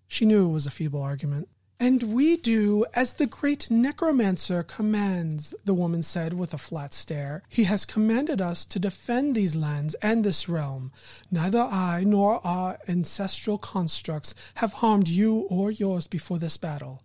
She 0.07 0.27
knew 0.27 0.48
it 0.48 0.53
was 0.53 0.68
a 0.68 0.72
feeble 0.72 1.02
argument. 1.02 1.49
And 1.82 2.14
we 2.14 2.38
do 2.38 2.86
as 2.94 3.14
the 3.14 3.26
great 3.26 3.72
necromancer 3.72 4.62
commands, 4.62 5.56
the 5.66 5.74
woman 5.74 6.03
said 6.03 6.32
with 6.32 6.53
a 6.53 6.60
flat 6.60 6.94
stare. 6.94 7.41
He 7.49 7.64
has 7.64 7.86
commanded 7.86 8.40
us 8.40 8.68
to 8.68 8.78
defend 8.78 9.34
these 9.34 9.56
lands 9.56 9.95
and 9.95 10.24
this 10.24 10.48
realm. 10.48 10.91
Neither 11.32 11.60
I 11.60 12.03
nor 12.06 12.40
our 12.45 12.78
ancestral 12.88 13.58
constructs 13.58 14.36
have 14.56 14.74
harmed 14.74 15.08
you 15.08 15.48
or 15.49 15.72
yours 15.72 16.06
before 16.06 16.38
this 16.38 16.56
battle. 16.56 17.02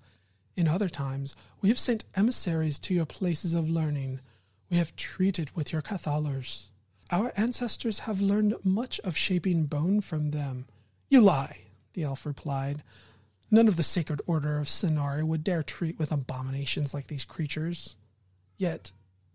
In 0.57 0.69
other 0.69 0.91
times, 0.91 1.35
we 1.63 1.71
have 1.71 1.79
sent 1.79 2.05
emissaries 2.15 2.79
to 2.81 2.93
your 2.93 3.07
places 3.07 3.55
of 3.55 3.71
learning. 3.71 4.21
We 4.69 4.77
have 4.77 4.95
treated 4.95 5.57
with 5.57 5.73
your 5.73 5.81
cathallars. 5.81 6.69
Our 7.11 7.33
ancestors 7.35 8.01
have 8.01 8.21
learned 8.21 8.57
much 8.63 9.01
of 9.01 9.17
shaping 9.17 9.65
bone 9.65 10.03
from 10.03 10.33
them. 10.33 10.67
You 11.09 11.23
lie, 11.23 11.61
the 11.95 12.03
elf 12.03 12.27
replied. 12.27 12.83
None 13.51 13.69
of 13.69 13.77
the 13.77 13.83
sacred 13.83 14.21
order 14.27 14.59
of 14.59 14.67
Scinari 14.69 15.23
would 15.23 15.45
dare 15.45 15.63
treat 15.63 15.99
with 15.99 16.13
abominations 16.13 16.93
like 16.93 17.07
these 17.07 17.25
creatures. 17.25 17.97
Yet, 18.57 18.93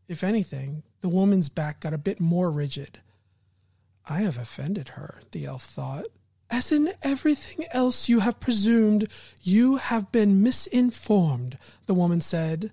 if 0.07 0.23
anything, 0.23 0.83
the 0.99 1.09
woman's 1.09 1.49
back 1.49 1.79
got 1.79 1.93
a 1.93 1.97
bit 1.97 2.19
more 2.19 2.51
rigid. 2.51 2.99
I 4.05 4.21
have 4.21 4.37
offended 4.37 4.89
her, 4.89 5.21
the 5.31 5.45
elf 5.45 5.63
thought. 5.63 6.05
As 6.49 6.71
in 6.71 6.91
everything 7.01 7.65
else 7.71 8.09
you 8.09 8.19
have 8.19 8.41
presumed, 8.41 9.07
you 9.41 9.77
have 9.77 10.11
been 10.11 10.43
misinformed, 10.43 11.57
the 11.85 11.93
woman 11.93 12.19
said. 12.19 12.71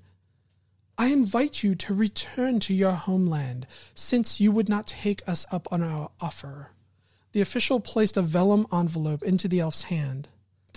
I 0.97 1.09
invite 1.09 1.62
you 1.62 1.77
to 1.77 1.94
return 1.94 2.59
to 2.60 2.74
your 2.74 2.93
homeland, 2.93 3.69
since 3.94 4.40
you 4.40 4.51
would 4.51 4.69
not 4.69 4.89
take 4.89 5.27
us 5.28 5.47
up 5.52 5.69
on 5.70 5.85
our 5.85 6.10
offer. 6.20 6.70
The 7.31 7.40
official 7.40 7.78
placed 7.78 8.16
a 8.16 8.23
vellum 8.23 8.66
envelope 8.73 9.23
into 9.23 9.47
the 9.47 9.60
elf's 9.60 9.85
hand. 9.85 10.27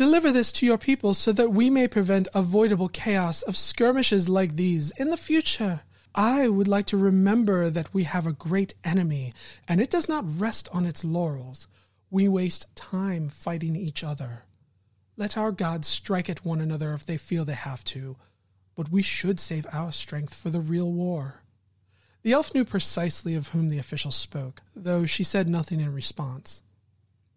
Deliver 0.01 0.31
this 0.31 0.51
to 0.53 0.65
your 0.65 0.79
people 0.79 1.13
so 1.13 1.31
that 1.31 1.51
we 1.51 1.69
may 1.69 1.87
prevent 1.87 2.27
avoidable 2.33 2.89
chaos 2.89 3.43
of 3.43 3.55
skirmishes 3.55 4.27
like 4.27 4.55
these 4.55 4.89
in 4.97 5.11
the 5.11 5.15
future. 5.15 5.81
I 6.15 6.47
would 6.47 6.67
like 6.67 6.87
to 6.87 6.97
remember 6.97 7.69
that 7.69 7.93
we 7.93 8.05
have 8.05 8.25
a 8.25 8.33
great 8.33 8.73
enemy, 8.83 9.31
and 9.67 9.79
it 9.79 9.91
does 9.91 10.09
not 10.09 10.39
rest 10.39 10.67
on 10.73 10.87
its 10.87 11.05
laurels. 11.05 11.67
We 12.09 12.27
waste 12.27 12.75
time 12.75 13.29
fighting 13.29 13.75
each 13.75 14.03
other. 14.03 14.45
Let 15.17 15.37
our 15.37 15.51
gods 15.51 15.87
strike 15.87 16.31
at 16.31 16.43
one 16.43 16.61
another 16.61 16.93
if 16.93 17.05
they 17.05 17.17
feel 17.17 17.45
they 17.45 17.53
have 17.53 17.83
to, 17.93 18.17
but 18.73 18.91
we 18.91 19.03
should 19.03 19.39
save 19.39 19.67
our 19.71 19.91
strength 19.91 20.33
for 20.33 20.49
the 20.49 20.61
real 20.61 20.91
war. 20.91 21.43
The 22.23 22.31
elf 22.31 22.55
knew 22.55 22.65
precisely 22.65 23.35
of 23.35 23.49
whom 23.49 23.69
the 23.69 23.77
official 23.77 24.11
spoke, 24.11 24.63
though 24.75 25.05
she 25.05 25.23
said 25.23 25.47
nothing 25.47 25.79
in 25.79 25.93
response. 25.93 26.63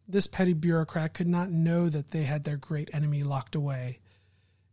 This 0.07 0.27
petty 0.27 0.53
bureaucrat 0.53 1.15
could 1.15 1.27
not 1.27 1.51
know 1.51 1.89
that 1.89 2.11
they 2.11 2.25
had 2.25 2.45
their 2.45 2.57
great 2.57 2.91
enemy 2.93 3.23
locked 3.23 3.55
away. 3.55 4.01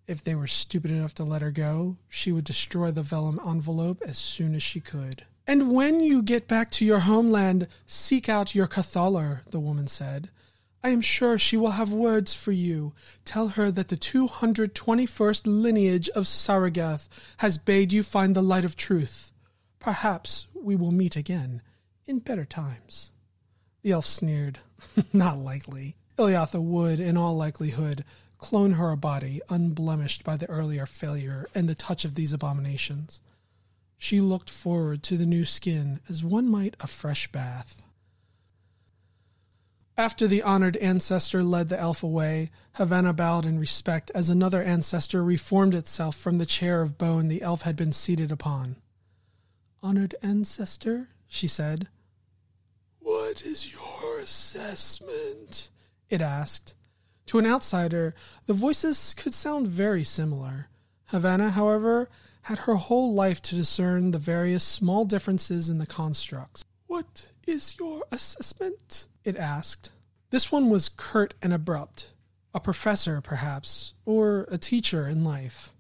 If 0.08 0.24
they 0.24 0.36
were 0.36 0.48
stupid 0.48 0.92
enough 0.92 1.14
to 1.16 1.24
let 1.24 1.42
her 1.42 1.52
go, 1.52 1.98
she 2.10 2.32
would 2.32 2.44
destroy 2.44 2.92
the 2.92 3.04
vellum 3.04 3.40
envelope 3.48 4.02
as 4.06 4.18
soon 4.18 4.56
as 4.56 4.62
she 4.62 4.82
could. 4.82 5.24
And 5.48 5.74
when 5.74 6.02
you 6.02 6.22
get 6.22 6.48
back 6.48 6.70
to 6.72 6.86
your 6.86 7.00
homeland, 7.00 7.68
seek 7.86 8.28
out 8.28 8.54
your 8.54 8.68
Cathallar, 8.68 9.42
the 9.50 9.60
woman 9.60 9.88
said. 9.88 10.30
I 10.84 10.90
am 10.90 11.02
sure 11.02 11.38
she 11.38 11.58
will 11.58 11.72
have 11.72 11.94
words 11.94 12.34
for 12.34 12.52
you. 12.52 12.94
Tell 13.24 13.50
her 13.50 13.72
that 13.72 13.90
the 13.90 13.98
221st 13.98 15.44
lineage 15.46 16.10
of 16.10 16.26
Saragath 16.26 17.08
has 17.38 17.58
bade 17.58 17.94
you 17.94 18.04
find 18.04 18.36
the 18.36 18.42
light 18.42 18.66
of 18.66 18.76
truth. 18.76 19.32
Perhaps 19.80 20.48
we 20.54 20.76
will 20.76 20.92
meet 20.92 21.16
again 21.16 21.62
in 22.06 22.20
better 22.20 22.46
times. 22.46 23.12
The 23.84 23.92
elf 23.92 24.06
sneered. 24.06 24.60
Not 25.14 25.38
likely. 25.38 25.96
Iliatha 26.18 26.62
would, 26.62 27.00
in 27.00 27.18
all 27.18 27.36
likelihood, 27.36 28.04
clone 28.38 28.74
her 28.74 28.92
a 28.92 28.98
body 28.98 29.42
unblemished 29.50 30.24
by 30.24 30.36
the 30.36 30.50
earlier 30.50 30.86
failure 30.86 31.48
and 31.56 31.70
the 31.70 31.76
touch 31.76 32.04
of 32.06 32.16
these 32.16 32.34
abominations. 32.34 33.22
She 33.98 34.20
looked 34.20 34.50
forward 34.50 35.04
to 35.04 35.18
the 35.18 35.26
new 35.26 35.46
skin 35.46 36.00
as 36.10 36.24
one 36.24 36.48
might 36.48 36.76
a 36.80 36.88
fresh 36.88 37.32
bath. 37.32 37.82
After 39.98 40.28
the 40.28 40.42
honored 40.42 40.78
ancestor 40.78 41.44
led 41.44 41.70
the 41.70 41.80
elf 41.80 42.02
away, 42.02 42.50
Havana 42.74 43.14
bowed 43.14 43.46
in 43.46 43.60
respect 43.60 44.10
as 44.16 44.30
another 44.30 44.64
ancestor 44.64 45.24
reformed 45.24 45.76
itself 45.76 46.16
from 46.16 46.40
the 46.40 46.46
chair 46.48 46.82
of 46.82 46.98
bone 46.98 47.28
the 47.28 47.44
elf 47.44 47.62
had 47.62 47.76
been 47.76 47.94
seated 47.94 48.32
upon. 48.32 48.78
Honored 49.84 50.16
ancestor, 50.24 51.10
she 51.28 51.48
said, 51.48 51.88
what 53.32 53.46
is 53.46 53.72
your 53.72 54.20
assessment? 54.20 55.70
It 56.10 56.22
asked. 56.22 56.76
To 57.28 57.40
an 57.40 57.46
outsider, 57.46 58.14
the 58.46 58.54
voices 58.54 59.14
could 59.14 59.34
sound 59.34 59.70
very 59.70 60.04
similar. 60.04 60.68
Havana, 61.06 61.52
however, 61.52 62.10
had 62.42 62.60
her 62.60 62.76
whole 62.76 63.14
life 63.14 63.42
to 63.44 63.56
discern 63.56 64.12
the 64.12 64.20
various 64.20 64.66
small 64.66 65.06
differences 65.06 65.70
in 65.70 65.78
the 65.78 65.86
constructs. 65.86 66.66
What 66.88 67.32
is 67.48 67.78
your 67.80 68.04
assessment? 68.12 69.08
It 69.24 69.38
asked. 69.38 69.94
This 70.32 70.52
one 70.52 70.70
was 70.70 70.90
curt 70.90 71.34
and 71.42 71.54
abrupt. 71.54 72.12
A 72.54 72.60
professor, 72.60 73.22
perhaps, 73.22 73.94
or 74.06 74.46
a 74.52 74.58
teacher 74.58 75.08
in 75.08 75.24
life. 75.24 75.72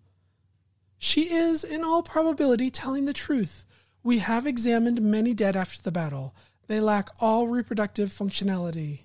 She 0.98 1.34
is, 1.34 1.66
in 1.66 1.84
all 1.84 2.02
probability, 2.02 2.72
telling 2.72 3.04
the 3.04 3.12
truth. 3.12 3.66
We 4.04 4.20
have 4.20 4.48
examined 4.48 5.02
many 5.02 5.34
dead 5.34 5.58
after 5.58 5.82
the 5.82 5.92
battle. 5.92 6.34
They 6.68 6.80
lack 6.80 7.10
all 7.20 7.48
reproductive 7.48 8.14
functionality. 8.14 9.02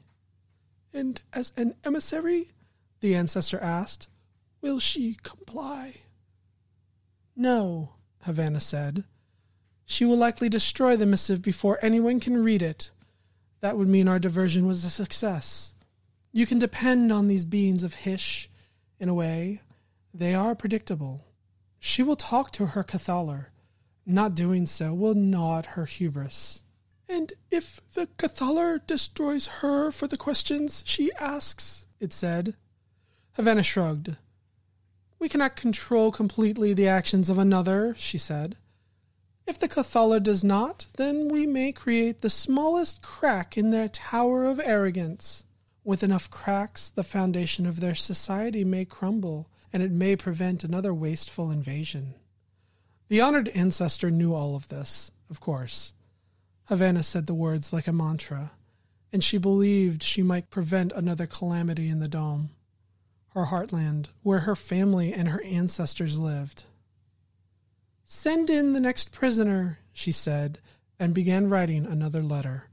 And 0.93 1.21
as 1.33 1.53
an 1.57 1.75
emissary, 1.85 2.53
the 3.01 3.15
ancestor 3.15 3.59
asked, 3.61 4.09
will 4.61 4.81
she 4.81 5.17
comply? 5.23 5.95
No, 7.37 7.91
Havana 8.23 8.61
said. 8.61 9.05
She 9.85 10.05
will 10.05 10.17
likely 10.17 10.49
destroy 10.49 10.97
the 10.97 11.07
missive 11.07 11.43
before 11.43 11.79
anyone 11.83 12.19
can 12.19 12.43
read 12.43 12.63
it. 12.63 12.91
That 13.61 13.77
would 13.77 13.89
mean 13.89 14.09
our 14.09 14.19
diversion 14.19 14.67
was 14.67 14.85
a 14.85 14.91
success. 14.91 15.75
You 16.33 16.47
can 16.47 16.59
depend 16.59 17.13
on 17.13 17.29
these 17.29 17.45
beings 17.45 17.83
of 17.83 17.95
Hysh. 17.95 18.51
in 18.99 19.09
a 19.09 19.15
way. 19.15 19.61
They 20.13 20.35
are 20.35 20.55
predictable. 20.55 21.25
She 21.79 22.03
will 22.03 22.17
talk 22.17 22.51
to 22.53 22.67
her 22.67 22.83
Cathallar. 22.83 23.47
Not 24.05 24.35
doing 24.35 24.67
so 24.67 24.95
will 24.95 25.15
at 25.55 25.67
her 25.67 25.85
hubris. 25.85 26.63
And 27.09 27.33
if 27.51 27.81
the 27.95 28.09
Cathallar 28.19 28.81
destroys 28.87 29.47
her 29.47 29.93
for 29.93 30.07
the 30.07 30.17
questions 30.17 30.83
she 30.87 31.13
asks, 31.21 31.87
it 32.01 32.13
said. 32.13 32.55
Havana 33.35 33.63
shrugged. 33.63 34.17
We 35.19 35.29
cannot 35.29 35.57
control 35.57 36.11
completely 36.11 36.75
the 36.75 36.89
actions 36.89 37.31
of 37.31 37.39
another, 37.39 37.95
she 37.97 38.19
said. 38.19 38.57
If 39.47 39.59
the 39.59 39.69
Cathallar 39.69 40.21
does 40.21 40.43
not, 40.43 40.87
then 40.97 41.29
we 41.29 41.47
may 41.47 41.71
create 41.71 42.21
the 42.21 42.31
smallest 42.31 43.01
crack 43.01 43.57
in 43.57 43.71
their 43.71 43.89
tower 43.89 44.45
of 44.45 44.61
arrogance. 44.61 45.45
With 45.85 46.03
enough 46.03 46.29
cracks, 46.31 46.91
the 46.91 47.05
foundation 47.05 47.65
of 47.65 47.79
their 47.79 47.95
society 47.95 48.65
may 48.65 48.85
crumble, 48.85 49.49
and 49.73 49.83
it 49.83 49.93
may 49.93 50.17
prevent 50.17 50.65
another 50.65 50.93
wasteful 50.93 51.53
invasion. 51.53 52.15
The 53.09 53.21
honored 53.21 53.49
ancestor 53.51 54.11
knew 54.11 54.35
all 54.35 54.57
of 54.57 54.67
this, 54.67 55.13
of 55.31 55.39
course. 55.39 55.95
Havana 56.67 57.01
said 57.01 57.29
the 57.29 57.35
words 57.35 57.73
like 57.73 57.87
a 57.87 57.93
mantra, 57.93 58.51
and 59.13 59.23
she 59.23 59.39
believed 59.39 60.03
she 60.03 60.21
might 60.21 60.51
prevent 60.51 60.91
another 60.93 61.25
calamity 61.25 61.89
in 61.89 62.01
the 62.01 62.09
dome, 62.09 62.51
her 63.35 63.45
heartland, 63.45 64.07
where 64.25 64.41
her 64.41 64.57
family 64.57 65.13
and 65.13 65.29
her 65.29 65.41
ancestors 65.45 66.19
lived. 66.19 66.65
Send 68.05 68.51
in 68.51 68.73
the 68.73 68.81
next 68.81 69.13
prisoner, 69.13 69.79
she 69.93 70.11
said, 70.11 70.59
and 70.99 71.15
began 71.15 71.49
writing 71.49 71.87
another 71.87 72.21
letter. 72.21 72.69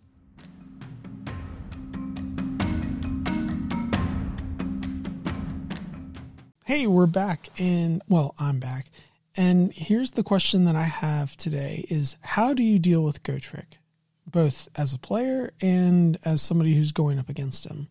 Hey, 6.65 6.87
we're 6.87 7.05
back, 7.05 7.49
and 7.59 8.01
well, 8.09 8.33
I'm 8.39 8.59
back. 8.59 8.87
And 9.35 9.71
here's 9.71 10.13
the 10.13 10.23
question 10.23 10.65
that 10.65 10.75
I 10.75 10.83
have 10.83 11.37
today 11.37 11.85
is 11.89 12.17
how 12.21 12.55
do 12.55 12.63
you 12.63 12.79
deal 12.79 13.03
with 13.03 13.21
Gotrek? 13.21 13.77
Both 14.33 14.67
as 14.75 14.93
a 14.93 14.99
player 14.99 15.53
and 15.61 16.19
as 16.25 16.41
somebody 16.41 16.75
who's 16.75 16.91
going 16.91 17.19
up 17.19 17.29
against 17.29 17.65
him. 17.65 17.87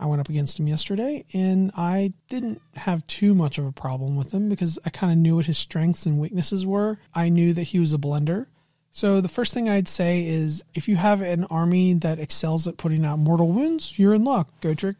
I 0.00 0.06
went 0.06 0.20
up 0.20 0.28
against 0.28 0.58
him 0.58 0.66
yesterday 0.66 1.24
and 1.32 1.70
I 1.76 2.14
didn't 2.28 2.60
have 2.74 3.06
too 3.06 3.32
much 3.34 3.58
of 3.58 3.66
a 3.66 3.72
problem 3.72 4.16
with 4.16 4.34
him 4.34 4.48
because 4.48 4.78
I 4.84 4.90
kind 4.90 5.12
of 5.12 5.18
knew 5.18 5.36
what 5.36 5.46
his 5.46 5.58
strengths 5.58 6.04
and 6.04 6.18
weaknesses 6.18 6.66
were. 6.66 6.98
I 7.14 7.28
knew 7.28 7.52
that 7.52 7.62
he 7.62 7.78
was 7.78 7.92
a 7.92 7.98
blender. 7.98 8.46
So 8.90 9.20
the 9.20 9.28
first 9.28 9.54
thing 9.54 9.68
I'd 9.68 9.88
say 9.88 10.24
is 10.24 10.64
if 10.74 10.88
you 10.88 10.96
have 10.96 11.20
an 11.20 11.44
army 11.44 11.94
that 11.94 12.18
excels 12.18 12.66
at 12.66 12.76
putting 12.76 13.04
out 13.04 13.18
mortal 13.18 13.48
wounds, 13.48 13.98
you're 13.98 14.14
in 14.14 14.24
luck. 14.24 14.48
Gotrek 14.60 14.96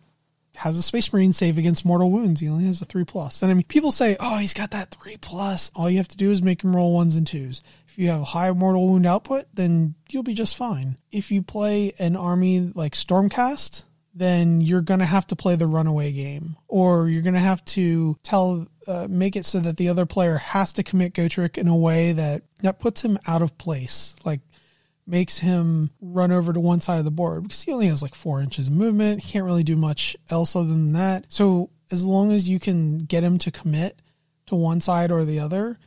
has 0.57 0.79
a 0.79 0.83
space 0.83 1.13
marine 1.13 1.33
save 1.33 1.59
against 1.59 1.85
mortal 1.85 2.11
wounds. 2.11 2.41
He 2.41 2.49
only 2.49 2.65
has 2.65 2.81
a 2.81 2.85
three 2.85 3.05
plus. 3.05 3.43
And 3.43 3.51
I 3.51 3.55
mean 3.55 3.65
people 3.65 3.93
say, 3.93 4.17
Oh, 4.21 4.39
he's 4.39 4.55
got 4.55 4.71
that 4.71 4.91
three 4.91 5.17
plus. 5.17 5.71
All 5.75 5.91
you 5.91 5.99
have 5.99 6.09
to 6.09 6.17
do 6.17 6.31
is 6.31 6.43
make 6.43 6.63
him 6.63 6.75
roll 6.75 6.93
ones 6.93 7.17
and 7.17 7.27
twos. 7.27 7.63
If 7.95 8.01
you 8.01 8.09
have 8.09 8.23
high 8.23 8.51
mortal 8.51 8.89
wound 8.89 9.07
output, 9.07 9.45
then 9.55 9.95
you'll 10.11 10.25
be 10.25 10.35
just 10.35 10.57
fine. 10.57 10.99
If 11.13 11.31
you 11.31 11.43
play 11.43 11.93
an 12.01 12.17
army 12.17 12.73
like 12.75 12.95
Stormcast, 12.95 13.85
then 14.13 14.61
you're 14.61 14.81
going 14.81 14.99
to 14.99 15.07
have 15.07 15.29
to 15.29 15.37
play 15.37 15.55
the 15.55 15.69
runaway 15.69 16.11
game, 16.11 16.57
or 16.67 17.09
you're 17.09 17.23
going 17.23 17.35
to 17.35 17.41
have 17.41 17.65
to 17.67 18.19
tell, 18.25 18.67
uh, 18.89 19.07
make 19.09 19.37
it 19.37 19.45
so 19.45 19.61
that 19.61 19.77
the 19.77 19.89
other 19.89 20.07
player 20.07 20.39
has 20.39 20.73
to 20.73 20.83
commit 20.83 21.15
Gotrek 21.15 21.57
in 21.57 21.69
a 21.69 21.77
way 21.77 22.11
that 22.11 22.43
that 22.63 22.81
puts 22.81 23.03
him 23.03 23.17
out 23.29 23.43
of 23.43 23.57
place, 23.59 24.17
like 24.25 24.41
makes 25.07 25.39
him 25.39 25.91
run 26.01 26.33
over 26.33 26.53
to 26.53 26.59
one 26.59 26.81
side 26.81 26.99
of 26.99 27.05
the 27.05 27.13
board 27.13 27.45
because 27.45 27.63
he 27.63 27.73
only 27.73 27.87
has 27.87 28.03
like 28.03 28.17
four 28.17 28.41
inches 28.41 28.67
of 28.67 28.73
movement. 28.73 29.23
He 29.23 29.31
can't 29.31 29.45
really 29.45 29.63
do 29.63 29.77
much 29.77 30.17
else 30.31 30.57
other 30.57 30.67
than 30.67 30.95
that. 30.95 31.27
So 31.29 31.71
as 31.93 32.05
long 32.05 32.33
as 32.33 32.49
you 32.49 32.59
can 32.59 33.05
get 33.05 33.23
him 33.23 33.39
to 33.39 33.53
commit 33.53 34.03
to 34.47 34.57
one 34.57 34.81
side 34.81 35.13
or 35.13 35.25
the 35.25 35.39
other, 35.39 35.79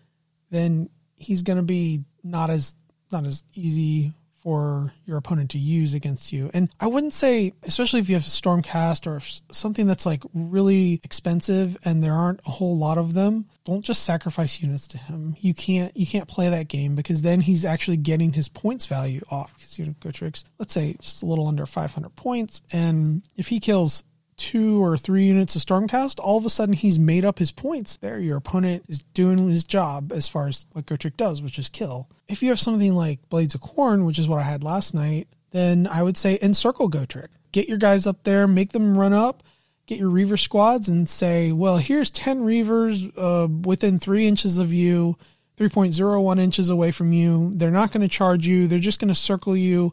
then 0.50 0.90
he's 1.18 1.44
going 1.44 1.58
to 1.58 1.64
be 1.64 2.04
not 2.24 2.50
as 2.50 2.76
not 3.12 3.26
as 3.26 3.44
easy 3.54 4.14
for 4.48 4.94
your 5.06 5.18
opponent 5.18 5.52
to 5.52 5.58
use 5.58 5.94
against 5.94 6.32
you. 6.32 6.50
And 6.54 6.70
I 6.80 6.88
wouldn't 6.88 7.12
say, 7.12 7.52
especially 7.64 8.00
if 8.00 8.08
you 8.08 8.16
have 8.16 8.24
a 8.24 8.28
Stormcast 8.28 9.06
or 9.06 9.20
something 9.52 9.88
that's 9.88 10.06
like 10.06 10.24
really 10.34 11.02
expensive 11.04 11.78
and 11.84 12.02
there 12.02 12.14
aren't 12.14 12.40
a 12.46 12.52
whole 12.52 12.78
lot 12.78 12.98
of 12.98 13.14
them, 13.14 13.48
don't 13.66 13.84
just 13.84 14.04
sacrifice 14.04 14.62
units 14.62 14.88
to 14.88 14.98
him. 14.98 15.36
You 15.40 15.54
can't 15.54 15.96
you 15.98 16.08
can't 16.08 16.30
play 16.30 16.48
that 16.50 16.70
game 16.70 16.96
because 16.96 17.24
then 17.24 17.42
he's 17.42 17.66
actually 17.66 17.98
getting 17.98 18.32
his 18.32 18.48
points 18.48 18.86
value 18.86 19.22
off. 19.30 19.54
Because 19.56 19.80
you 19.80 19.86
know, 19.88 19.96
Gotrek, 20.00 20.42
let's 20.60 20.74
say 20.74 20.96
just 21.02 21.24
a 21.24 21.26
little 21.26 21.48
under 21.48 21.66
500 21.66 22.16
points, 22.16 22.62
and 22.72 23.24
if 23.36 23.48
he 23.48 23.60
kills 23.60 24.06
two 24.38 24.84
or 24.84 24.98
three 24.98 25.26
units 25.26 25.56
of 25.56 25.64
Stormcast, 25.64 26.20
all 26.20 26.38
of 26.38 26.46
a 26.46 26.50
sudden 26.50 26.74
he's 26.74 27.00
made 27.00 27.26
up 27.26 27.40
his 27.40 27.52
points 27.52 27.98
there. 27.98 28.20
Your 28.20 28.38
opponent 28.38 28.86
is 28.88 29.04
doing 29.14 29.50
his 29.50 29.64
job 29.64 30.12
as 30.14 30.28
far 30.28 30.48
as 30.48 30.66
what 30.72 30.86
Gotrek 30.86 31.18
does, 31.18 31.42
which 31.42 31.60
is 31.60 31.70
kill. 31.70 32.08
If 32.28 32.42
you 32.42 32.50
have 32.50 32.60
something 32.60 32.94
like 32.94 33.28
Blades 33.30 33.56
of 33.56 33.62
Khorne, 33.62 34.06
which 34.06 34.20
is 34.20 34.30
what 34.30 34.40
I 34.40 34.44
had 34.44 34.64
last 34.64 34.94
night, 34.94 35.28
then 35.52 35.88
I 35.88 36.04
would 36.04 36.18
say 36.18 36.38
encircle 36.42 36.90
Gotrek. 36.90 37.30
Get 37.52 37.68
your 37.68 37.80
guys 37.80 38.06
up 38.06 38.24
there, 38.24 38.48
make 38.48 38.72
them 38.72 38.98
run 38.98 39.14
up, 39.14 39.44
get 39.88 40.00
your 40.00 40.10
Reaver 40.10 40.38
squads 40.38 40.88
and 40.88 41.10
say, 41.10 41.52
well, 41.52 41.78
here's 41.78 42.12
10 42.12 42.42
Reavers 42.42 43.12
uh, 43.18 43.48
within 43.68 44.00
three 44.00 44.28
inches 44.28 44.58
of 44.58 44.72
you. 44.72 45.18
3.01 45.58 46.40
inches 46.40 46.70
away 46.70 46.92
from 46.92 47.12
you. 47.12 47.52
They're 47.56 47.72
not 47.72 47.92
going 47.92 48.04
to 48.04 48.08
charge 48.08 48.48
you. 48.48 48.68
They're 48.68 48.78
just 48.78 49.00
going 49.00 49.08
to 49.08 49.16
circle 49.16 49.58
you 49.58 49.92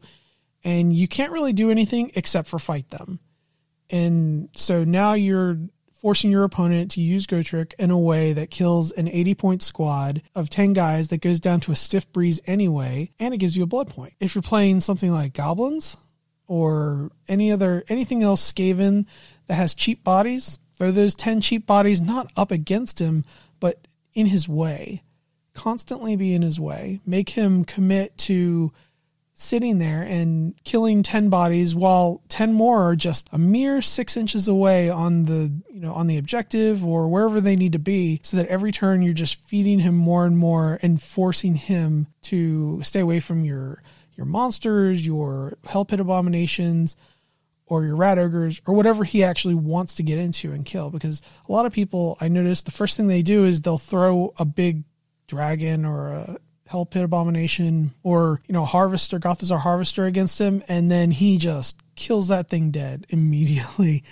and 0.64 0.92
you 0.92 1.06
can't 1.06 1.32
really 1.32 1.52
do 1.52 1.70
anything 1.70 2.10
except 2.14 2.48
for 2.48 2.58
fight 2.58 2.90
them. 2.90 3.20
And 3.94 4.48
so 4.56 4.82
now 4.82 5.12
you're 5.12 5.56
forcing 5.92 6.32
your 6.32 6.42
opponent 6.42 6.90
to 6.90 7.00
use 7.00 7.28
Gotrek 7.28 7.74
in 7.78 7.92
a 7.92 7.98
way 7.98 8.32
that 8.32 8.50
kills 8.50 8.90
an 8.90 9.06
80 9.06 9.34
point 9.36 9.62
squad 9.62 10.20
of 10.34 10.50
10 10.50 10.72
guys 10.72 11.08
that 11.08 11.20
goes 11.20 11.38
down 11.38 11.60
to 11.60 11.70
a 11.70 11.76
stiff 11.76 12.12
breeze 12.12 12.40
anyway, 12.44 13.12
and 13.20 13.32
it 13.32 13.36
gives 13.36 13.56
you 13.56 13.62
a 13.62 13.68
blood 13.68 13.88
point. 13.88 14.14
If 14.18 14.34
you're 14.34 14.42
playing 14.42 14.80
something 14.80 15.12
like 15.12 15.32
Goblins 15.32 15.96
or 16.48 17.12
any 17.28 17.52
other 17.52 17.84
anything 17.88 18.24
else 18.24 18.52
Skaven 18.52 19.06
that 19.46 19.54
has 19.54 19.74
cheap 19.74 20.02
bodies, 20.02 20.58
throw 20.76 20.90
those 20.90 21.14
10 21.14 21.40
cheap 21.40 21.64
bodies 21.64 22.00
not 22.00 22.32
up 22.36 22.50
against 22.50 22.98
him, 22.98 23.22
but 23.60 23.86
in 24.12 24.26
his 24.26 24.48
way. 24.48 25.04
Constantly 25.54 26.16
be 26.16 26.34
in 26.34 26.42
his 26.42 26.58
way. 26.58 27.00
Make 27.06 27.28
him 27.30 27.64
commit 27.64 28.18
to 28.18 28.72
sitting 29.36 29.78
there 29.78 30.02
and 30.02 30.54
killing 30.62 31.02
10 31.02 31.28
bodies 31.28 31.74
while 31.74 32.22
10 32.28 32.52
more 32.52 32.88
are 32.88 32.94
just 32.94 33.28
a 33.32 33.38
mere 33.38 33.82
six 33.82 34.16
inches 34.16 34.46
away 34.46 34.88
on 34.88 35.24
the 35.24 35.52
you 35.70 35.80
know 35.80 35.92
on 35.92 36.06
the 36.06 36.16
objective 36.16 36.86
or 36.86 37.08
wherever 37.08 37.40
they 37.40 37.56
need 37.56 37.72
to 37.72 37.78
be 37.80 38.20
so 38.22 38.36
that 38.36 38.46
every 38.46 38.70
turn 38.70 39.02
you're 39.02 39.12
just 39.12 39.34
feeding 39.34 39.80
him 39.80 39.96
more 39.96 40.24
and 40.24 40.38
more 40.38 40.78
and 40.82 41.02
forcing 41.02 41.56
him 41.56 42.06
to 42.22 42.80
stay 42.82 43.00
away 43.00 43.18
from 43.18 43.44
your 43.44 43.82
your 44.16 44.24
monsters 44.24 45.04
your 45.04 45.58
hell 45.64 45.84
pit 45.84 45.98
abominations 45.98 46.94
or 47.66 47.84
your 47.84 47.96
rat 47.96 48.18
ogres 48.18 48.60
or 48.66 48.74
whatever 48.74 49.02
he 49.02 49.24
actually 49.24 49.54
wants 49.54 49.94
to 49.94 50.02
get 50.02 50.18
into 50.18 50.52
and 50.52 50.64
kill. 50.64 50.90
Because 50.90 51.22
a 51.48 51.52
lot 51.52 51.66
of 51.66 51.72
people 51.72 52.16
i 52.20 52.28
notice 52.28 52.62
the 52.62 52.70
first 52.70 52.96
thing 52.96 53.08
they 53.08 53.22
do 53.22 53.44
is 53.44 53.60
they'll 53.60 53.78
throw 53.78 54.32
a 54.38 54.44
big 54.44 54.84
dragon 55.26 55.84
or 55.84 56.08
a 56.08 56.36
Hell 56.74 56.84
Pit 56.84 57.04
Abomination 57.04 57.94
or, 58.02 58.42
you 58.48 58.52
know, 58.52 58.64
Harvester, 58.64 59.20
Gothizzar 59.20 59.60
Harvester 59.60 60.06
against 60.06 60.40
him, 60.40 60.60
and 60.66 60.90
then 60.90 61.12
he 61.12 61.38
just 61.38 61.80
kills 61.94 62.26
that 62.26 62.48
thing 62.48 62.72
dead 62.72 63.06
immediately. 63.10 64.02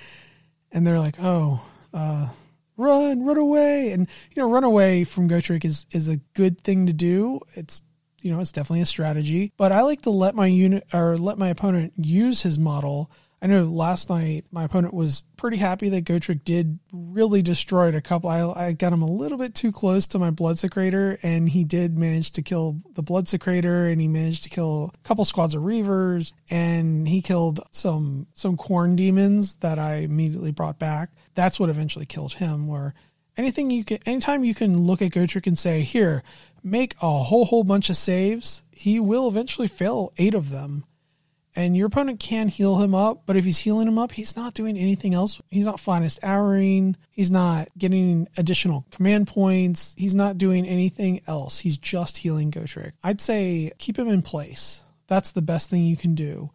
And 0.70 0.86
they're 0.86 1.00
like, 1.00 1.16
oh, 1.18 1.60
uh, 1.92 2.28
run, 2.76 3.24
run 3.24 3.36
away. 3.36 3.90
And, 3.90 4.06
you 4.32 4.40
know, 4.40 4.48
run 4.48 4.62
away 4.62 5.02
from 5.02 5.28
Gotrek 5.28 5.64
is, 5.64 5.86
is 5.90 6.06
a 6.06 6.18
good 6.34 6.60
thing 6.60 6.86
to 6.86 6.92
do. 6.92 7.40
It's, 7.54 7.82
you 8.20 8.30
know, 8.30 8.38
it's 8.38 8.52
definitely 8.52 8.82
a 8.82 8.86
strategy. 8.86 9.50
But 9.56 9.72
I 9.72 9.82
like 9.82 10.02
to 10.02 10.10
let 10.10 10.36
my 10.36 10.46
unit 10.46 10.84
or 10.94 11.18
let 11.18 11.38
my 11.38 11.48
opponent 11.48 11.94
use 11.96 12.42
his 12.42 12.60
model 12.60 13.10
I 13.42 13.48
know 13.48 13.64
last 13.64 14.08
night 14.08 14.44
my 14.52 14.62
opponent 14.62 14.94
was 14.94 15.24
pretty 15.36 15.56
happy 15.56 15.88
that 15.88 16.04
Gotrek 16.04 16.44
did 16.44 16.78
really 16.92 17.42
destroyed 17.42 17.96
a 17.96 18.00
couple. 18.00 18.30
I, 18.30 18.68
I 18.68 18.72
got 18.72 18.92
him 18.92 19.02
a 19.02 19.10
little 19.10 19.36
bit 19.36 19.52
too 19.52 19.72
close 19.72 20.06
to 20.08 20.18
my 20.20 20.30
Blood 20.30 20.56
Bloodsecrator, 20.56 21.18
and 21.24 21.48
he 21.48 21.64
did 21.64 21.98
manage 21.98 22.30
to 22.32 22.42
kill 22.42 22.80
the 22.94 23.02
Blood 23.02 23.24
Bloodsecrator, 23.24 23.90
and 23.90 24.00
he 24.00 24.06
managed 24.06 24.44
to 24.44 24.48
kill 24.48 24.92
a 24.94 24.98
couple 25.08 25.24
squads 25.24 25.56
of 25.56 25.62
Reavers, 25.62 26.32
and 26.50 27.08
he 27.08 27.20
killed 27.20 27.58
some 27.72 28.28
some 28.32 28.56
Khorne 28.56 28.94
demons 28.94 29.56
that 29.56 29.76
I 29.76 29.96
immediately 29.96 30.52
brought 30.52 30.78
back. 30.78 31.10
That's 31.34 31.58
what 31.58 31.68
eventually 31.68 32.06
killed 32.06 32.34
him. 32.34 32.68
Where 32.68 32.94
anything 33.36 33.72
you 33.72 33.84
can, 33.84 33.98
anytime 34.06 34.44
you 34.44 34.54
can 34.54 34.78
look 34.84 35.02
at 35.02 35.10
Gotrek 35.10 35.48
and 35.48 35.58
say, 35.58 35.80
"Here, 35.80 36.22
make 36.62 36.94
a 37.02 37.24
whole 37.24 37.46
whole 37.46 37.64
bunch 37.64 37.90
of 37.90 37.96
saves," 37.96 38.62
he 38.70 39.00
will 39.00 39.26
eventually 39.26 39.66
fail 39.68 40.12
eight 40.16 40.34
of 40.34 40.50
them 40.50 40.84
and 41.54 41.76
your 41.76 41.86
opponent 41.88 42.18
can 42.18 42.48
heal 42.48 42.78
him 42.78 42.94
up, 42.94 43.22
but 43.26 43.36
if 43.36 43.44
he's 43.44 43.58
healing 43.58 43.86
him 43.86 43.98
up, 43.98 44.12
he's 44.12 44.36
not 44.36 44.54
doing 44.54 44.78
anything 44.78 45.14
else. 45.14 45.40
He's 45.50 45.66
not 45.66 45.80
finest 45.80 46.22
houring. 46.22 46.96
He's 47.10 47.30
not 47.30 47.68
getting 47.76 48.26
additional 48.38 48.86
command 48.90 49.26
points. 49.26 49.94
He's 49.98 50.14
not 50.14 50.38
doing 50.38 50.66
anything 50.66 51.20
else. 51.26 51.58
He's 51.58 51.76
just 51.76 52.18
healing 52.18 52.50
Gotrek. 52.50 52.92
I'd 53.04 53.20
say 53.20 53.72
keep 53.78 53.98
him 53.98 54.08
in 54.08 54.22
place. 54.22 54.82
That's 55.08 55.32
the 55.32 55.42
best 55.42 55.68
thing 55.68 55.82
you 55.82 55.96
can 55.96 56.14
do. 56.14 56.50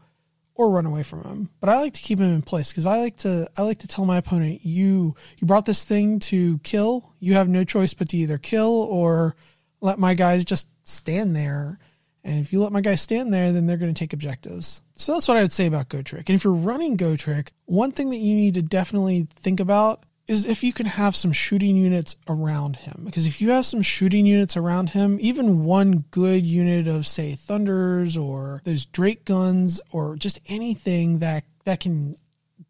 Or 0.56 0.72
run 0.72 0.88
away 0.88 1.04
from 1.04 1.24
him. 1.24 1.50
But 1.60 1.70
I 1.70 1.78
like 1.78 1.94
to 1.94 2.02
keep 2.02 2.18
him 2.18 2.34
in 2.34 2.42
place 2.42 2.70
because 2.72 2.88
I 2.88 2.98
like 2.98 3.18
to 3.18 3.48
I 3.56 3.62
like 3.62 3.78
to 3.80 3.88
tell 3.88 4.06
my 4.06 4.18
opponent, 4.18 4.66
you 4.66 5.14
you 5.38 5.46
brought 5.46 5.68
this 5.68 5.86
thing 5.86 6.18
to 6.22 6.58
kill. 6.60 7.14
You 7.20 7.36
have 7.36 7.48
no 7.48 7.64
choice 7.64 7.94
but 7.94 8.10
to 8.10 8.18
either 8.18 8.40
kill 8.40 8.88
or 8.90 9.36
let 9.82 10.00
my 10.00 10.16
guys 10.16 10.44
just 10.44 10.68
stand 10.84 11.36
there 11.36 11.78
and 12.24 12.40
if 12.40 12.52
you 12.52 12.62
let 12.62 12.72
my 12.72 12.82
guys 12.82 13.02
stand 13.02 13.34
there, 13.34 13.52
then 13.52 13.66
they're 13.66 13.78
going 13.78 13.94
to 13.94 14.00
take 14.00 14.14
objectives. 14.14 14.82
So 14.96 15.14
that's 15.14 15.28
what 15.28 15.38
I 15.38 15.42
would 15.42 15.54
say 15.54 15.66
about 15.66 15.90
Gotrek. 15.90 16.26
And 16.28 16.32
if 16.32 16.44
you're 16.44 16.54
running 16.54 16.98
Gotrek, 16.98 17.50
one 17.66 17.92
thing 17.92 18.10
that 18.10 18.18
you 18.18 18.36
need 18.36 18.56
to 18.56 18.62
definitely 18.62 19.28
think 19.36 19.60
about 19.60 20.04
is 20.28 20.46
if 20.46 20.62
you 20.62 20.74
can 20.74 20.86
have 20.86 21.16
some 21.16 21.32
shooting 21.32 21.78
units 21.78 22.18
around 22.28 22.76
him. 22.76 23.04
Because 23.06 23.26
if 23.26 23.40
you 23.40 23.52
have 23.52 23.66
some 23.66 23.82
shooting 23.82 24.26
units 24.26 24.58
around 24.58 24.90
him, 24.90 25.18
even 25.22 25.64
one 25.64 26.04
good 26.12 26.46
unit 26.46 26.88
of, 26.88 27.08
say, 27.08 27.36
Thunders 27.36 28.18
or 28.18 28.62
those 28.66 28.86
Drake 28.86 29.24
guns 29.24 29.80
or 29.92 30.18
just 30.18 30.40
anything 30.48 31.20
that, 31.20 31.46
that 31.64 31.80
can 31.80 32.18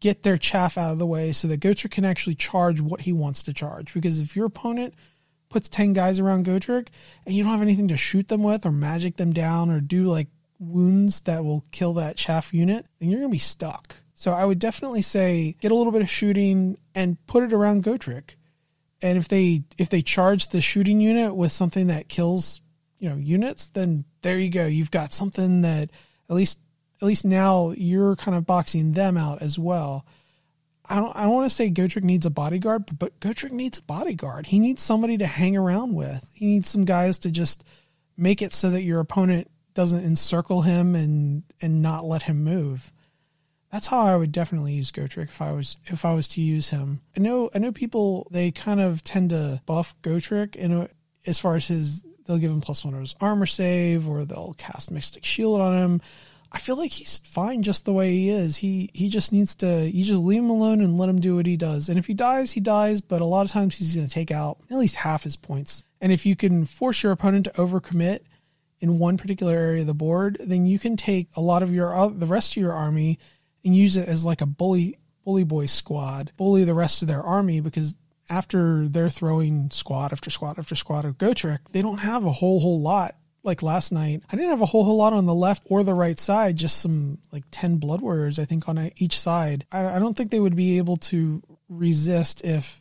get 0.00 0.22
their 0.22 0.38
chaff 0.38 0.78
out 0.78 0.92
of 0.92 0.98
the 1.00 1.06
way 1.06 1.32
so 1.32 1.48
that 1.48 1.60
Gotrek 1.60 1.90
can 1.90 2.04
actually 2.04 2.36
charge 2.36 2.80
what 2.80 3.00
he 3.00 3.12
wants 3.12 3.42
to 3.42 3.52
charge. 3.52 3.92
Because 3.92 4.20
if 4.20 4.36
your 4.36 4.46
opponent 4.46 4.94
puts 5.48 5.68
10 5.68 5.92
guys 5.92 6.20
around 6.20 6.46
Gotrek 6.46 6.88
and 7.24 7.34
you 7.34 7.42
don't 7.42 7.52
have 7.52 7.62
anything 7.62 7.88
to 7.88 7.96
shoot 7.96 8.28
them 8.28 8.42
with 8.42 8.66
or 8.66 8.72
magic 8.72 9.16
them 9.16 9.32
down 9.32 9.70
or 9.70 9.80
do 9.80 10.04
like 10.04 10.28
wounds 10.58 11.20
that 11.22 11.44
will 11.44 11.64
kill 11.70 11.94
that 11.94 12.16
chaff 12.16 12.52
unit, 12.52 12.86
then 12.98 13.08
you're 13.08 13.20
going 13.20 13.30
to 13.30 13.34
be 13.34 13.38
stuck. 13.38 13.96
So 14.14 14.32
I 14.32 14.44
would 14.44 14.58
definitely 14.58 15.02
say 15.02 15.54
get 15.60 15.70
a 15.70 15.74
little 15.74 15.92
bit 15.92 16.02
of 16.02 16.10
shooting 16.10 16.76
and 16.94 17.24
put 17.26 17.44
it 17.44 17.52
around 17.52 17.84
Gotrek. 17.84 18.34
And 19.00 19.16
if 19.16 19.28
they 19.28 19.62
if 19.78 19.88
they 19.90 20.02
charge 20.02 20.48
the 20.48 20.60
shooting 20.60 21.00
unit 21.00 21.36
with 21.36 21.52
something 21.52 21.86
that 21.86 22.08
kills, 22.08 22.60
you 22.98 23.08
know, 23.08 23.14
units, 23.14 23.68
then 23.68 24.04
there 24.22 24.38
you 24.38 24.50
go. 24.50 24.66
You've 24.66 24.90
got 24.90 25.12
something 25.12 25.60
that 25.60 25.90
at 26.28 26.34
least 26.34 26.58
at 27.00 27.06
least 27.06 27.24
now 27.24 27.70
you're 27.76 28.16
kind 28.16 28.36
of 28.36 28.44
boxing 28.44 28.92
them 28.92 29.16
out 29.16 29.40
as 29.40 29.56
well. 29.56 30.04
I 30.88 30.96
don't 30.96 31.14
I 31.16 31.22
don't 31.22 31.34
want 31.34 31.48
to 31.48 31.54
say 31.54 31.70
Gotrek 31.70 32.02
needs 32.02 32.26
a 32.26 32.30
bodyguard, 32.30 32.86
but, 32.86 32.98
but 32.98 33.20
Gotrek 33.20 33.52
needs 33.52 33.78
a 33.78 33.82
bodyguard. 33.82 34.46
He 34.46 34.58
needs 34.58 34.82
somebody 34.82 35.18
to 35.18 35.26
hang 35.26 35.56
around 35.56 35.94
with. 35.94 36.30
He 36.34 36.46
needs 36.46 36.68
some 36.68 36.84
guys 36.84 37.18
to 37.20 37.30
just 37.30 37.64
make 38.16 38.42
it 38.42 38.52
so 38.52 38.70
that 38.70 38.82
your 38.82 39.00
opponent 39.00 39.50
doesn't 39.74 40.04
encircle 40.04 40.62
him 40.62 40.94
and 40.94 41.44
and 41.60 41.82
not 41.82 42.04
let 42.04 42.22
him 42.22 42.42
move. 42.42 42.92
That's 43.70 43.86
how 43.86 44.00
I 44.00 44.16
would 44.16 44.32
definitely 44.32 44.72
use 44.72 44.90
Gotrek 44.90 45.28
if 45.28 45.42
I 45.42 45.52
was 45.52 45.76
if 45.86 46.04
I 46.04 46.14
was 46.14 46.26
to 46.28 46.40
use 46.40 46.70
him. 46.70 47.02
I 47.16 47.20
know 47.20 47.50
I 47.54 47.58
know 47.58 47.72
people 47.72 48.26
they 48.30 48.50
kind 48.50 48.80
of 48.80 49.04
tend 49.04 49.30
to 49.30 49.60
buff 49.66 49.94
Gotrek 50.02 50.56
and 50.58 50.88
as 51.26 51.38
far 51.38 51.56
as 51.56 51.66
his 51.66 52.02
they'll 52.26 52.38
give 52.38 52.50
him 52.50 52.60
plus 52.60 52.84
one 52.84 52.94
of 52.94 53.00
his 53.00 53.14
armor 53.20 53.46
save 53.46 54.08
or 54.08 54.24
they'll 54.24 54.54
cast 54.58 54.90
Mystic 54.90 55.24
Shield 55.24 55.60
on 55.60 55.76
him. 55.76 56.00
I 56.50 56.58
feel 56.58 56.76
like 56.76 56.92
he's 56.92 57.20
fine 57.24 57.62
just 57.62 57.84
the 57.84 57.92
way 57.92 58.10
he 58.12 58.30
is. 58.30 58.56
He 58.56 58.90
he 58.94 59.08
just 59.08 59.32
needs 59.32 59.54
to 59.56 59.88
you 59.88 60.04
just 60.04 60.20
leave 60.20 60.42
him 60.42 60.50
alone 60.50 60.80
and 60.80 60.98
let 60.98 61.08
him 61.08 61.20
do 61.20 61.36
what 61.36 61.46
he 61.46 61.56
does. 61.56 61.88
And 61.88 61.98
if 61.98 62.06
he 62.06 62.14
dies, 62.14 62.52
he 62.52 62.60
dies, 62.60 63.00
but 63.00 63.20
a 63.20 63.26
lot 63.26 63.44
of 63.44 63.52
times 63.52 63.76
he's 63.76 63.94
going 63.94 64.06
to 64.06 64.12
take 64.12 64.30
out 64.30 64.58
at 64.70 64.78
least 64.78 64.96
half 64.96 65.24
his 65.24 65.36
points. 65.36 65.84
And 66.00 66.12
if 66.12 66.24
you 66.24 66.36
can 66.36 66.64
force 66.64 67.02
your 67.02 67.12
opponent 67.12 67.44
to 67.44 67.50
overcommit 67.52 68.20
in 68.80 68.98
one 68.98 69.16
particular 69.16 69.54
area 69.54 69.82
of 69.82 69.86
the 69.86 69.94
board, 69.94 70.38
then 70.40 70.64
you 70.64 70.78
can 70.78 70.96
take 70.96 71.28
a 71.36 71.40
lot 71.40 71.62
of 71.62 71.72
your 71.72 71.94
uh, 71.94 72.08
the 72.08 72.26
rest 72.26 72.56
of 72.56 72.62
your 72.62 72.72
army 72.72 73.18
and 73.64 73.76
use 73.76 73.96
it 73.96 74.08
as 74.08 74.24
like 74.24 74.40
a 74.40 74.46
bully 74.46 74.98
bully 75.24 75.44
boy 75.44 75.66
squad, 75.66 76.32
bully 76.36 76.64
the 76.64 76.74
rest 76.74 77.02
of 77.02 77.08
their 77.08 77.22
army 77.22 77.60
because 77.60 77.96
after 78.30 78.88
they're 78.88 79.10
throwing 79.10 79.70
squad 79.70 80.12
after 80.12 80.30
squad 80.30 80.58
after 80.58 80.74
squad 80.74 81.04
of 81.04 81.18
Gotrek, 81.18 81.58
they 81.72 81.82
don't 81.82 81.98
have 81.98 82.24
a 82.24 82.32
whole 82.32 82.60
whole 82.60 82.80
lot 82.80 83.14
like 83.42 83.62
last 83.62 83.92
night, 83.92 84.22
I 84.30 84.36
didn't 84.36 84.50
have 84.50 84.62
a 84.62 84.66
whole 84.66 84.84
whole 84.84 84.96
lot 84.96 85.12
on 85.12 85.26
the 85.26 85.34
left 85.34 85.62
or 85.66 85.82
the 85.82 85.94
right 85.94 86.18
side, 86.18 86.56
just 86.56 86.80
some 86.80 87.18
like 87.32 87.44
10 87.50 87.76
blood 87.76 88.00
warriors, 88.00 88.38
I 88.38 88.44
think, 88.44 88.68
on 88.68 88.90
each 88.96 89.18
side. 89.18 89.66
I, 89.72 89.84
I 89.84 89.98
don't 89.98 90.16
think 90.16 90.30
they 90.30 90.40
would 90.40 90.56
be 90.56 90.78
able 90.78 90.96
to 90.96 91.42
resist 91.68 92.44
if 92.44 92.80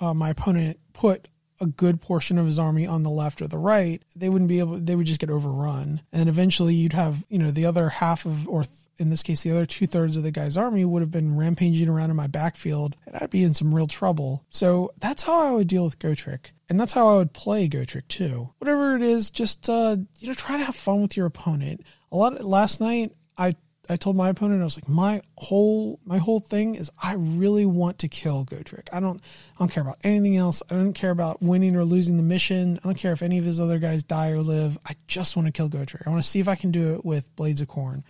uh, 0.00 0.14
my 0.14 0.30
opponent 0.30 0.78
put 0.92 1.28
a 1.60 1.66
good 1.66 2.00
portion 2.00 2.38
of 2.38 2.46
his 2.46 2.58
army 2.58 2.86
on 2.86 3.02
the 3.02 3.10
left 3.10 3.42
or 3.42 3.48
the 3.48 3.58
right. 3.58 4.02
They 4.14 4.28
wouldn't 4.28 4.48
be 4.48 4.60
able, 4.60 4.78
they 4.78 4.94
would 4.94 5.06
just 5.06 5.20
get 5.20 5.30
overrun. 5.30 6.02
And 6.12 6.28
eventually 6.28 6.74
you'd 6.74 6.92
have, 6.92 7.24
you 7.28 7.38
know, 7.38 7.50
the 7.50 7.66
other 7.66 7.88
half 7.88 8.24
of, 8.26 8.48
or 8.48 8.64
in 8.98 9.10
this 9.10 9.22
case, 9.22 9.42
the 9.42 9.52
other 9.52 9.66
two 9.66 9.86
thirds 9.86 10.16
of 10.16 10.22
the 10.22 10.32
guy's 10.32 10.56
army 10.56 10.84
would 10.84 11.02
have 11.02 11.10
been 11.10 11.36
rampaging 11.36 11.88
around 11.88 12.10
in 12.10 12.16
my 12.16 12.26
backfield, 12.26 12.96
and 13.06 13.16
I'd 13.16 13.30
be 13.30 13.44
in 13.44 13.54
some 13.54 13.74
real 13.74 13.86
trouble. 13.86 14.44
So 14.50 14.92
that's 14.98 15.22
how 15.22 15.38
I 15.40 15.50
would 15.52 15.68
deal 15.68 15.84
with 15.84 15.98
Gotrek. 15.98 16.50
And 16.68 16.78
that's 16.78 16.92
how 16.92 17.08
I 17.08 17.16
would 17.16 17.32
play 17.32 17.68
Gotrek 17.68 18.08
too. 18.08 18.50
Whatever 18.58 18.96
it 18.96 19.02
is, 19.02 19.30
just 19.30 19.68
uh, 19.68 19.96
you 20.18 20.28
know, 20.28 20.34
try 20.34 20.58
to 20.58 20.64
have 20.64 20.76
fun 20.76 21.00
with 21.00 21.16
your 21.16 21.26
opponent. 21.26 21.82
A 22.12 22.16
lot 22.16 22.36
of, 22.36 22.44
last 22.44 22.80
night, 22.80 23.12
I 23.38 23.56
I 23.90 23.96
told 23.96 24.16
my 24.16 24.28
opponent 24.28 24.60
I 24.60 24.64
was 24.64 24.76
like, 24.76 24.88
my 24.88 25.22
whole 25.38 25.98
my 26.04 26.18
whole 26.18 26.40
thing 26.40 26.74
is 26.74 26.90
I 27.02 27.14
really 27.14 27.64
want 27.64 28.00
to 28.00 28.08
kill 28.08 28.44
Gotrek. 28.44 28.88
I 28.92 29.00
don't 29.00 29.20
I 29.56 29.58
don't 29.60 29.70
care 29.70 29.82
about 29.82 29.98
anything 30.04 30.36
else. 30.36 30.62
I 30.70 30.74
don't 30.74 30.92
care 30.92 31.10
about 31.10 31.42
winning 31.42 31.74
or 31.74 31.84
losing 31.84 32.18
the 32.18 32.22
mission. 32.22 32.78
I 32.82 32.86
don't 32.86 32.98
care 32.98 33.12
if 33.12 33.22
any 33.22 33.38
of 33.38 33.44
his 33.44 33.60
other 33.60 33.78
guys 33.78 34.02
die 34.02 34.30
or 34.30 34.40
live. 34.40 34.76
I 34.84 34.96
just 35.06 35.36
want 35.36 35.46
to 35.46 35.52
kill 35.52 35.70
Gotrek. 35.70 36.06
I 36.06 36.10
want 36.10 36.22
to 36.22 36.28
see 36.28 36.40
if 36.40 36.48
I 36.48 36.54
can 36.54 36.70
do 36.70 36.94
it 36.96 37.04
with 37.04 37.34
Blades 37.34 37.62
of 37.62 37.68
Khorne. 37.68 38.02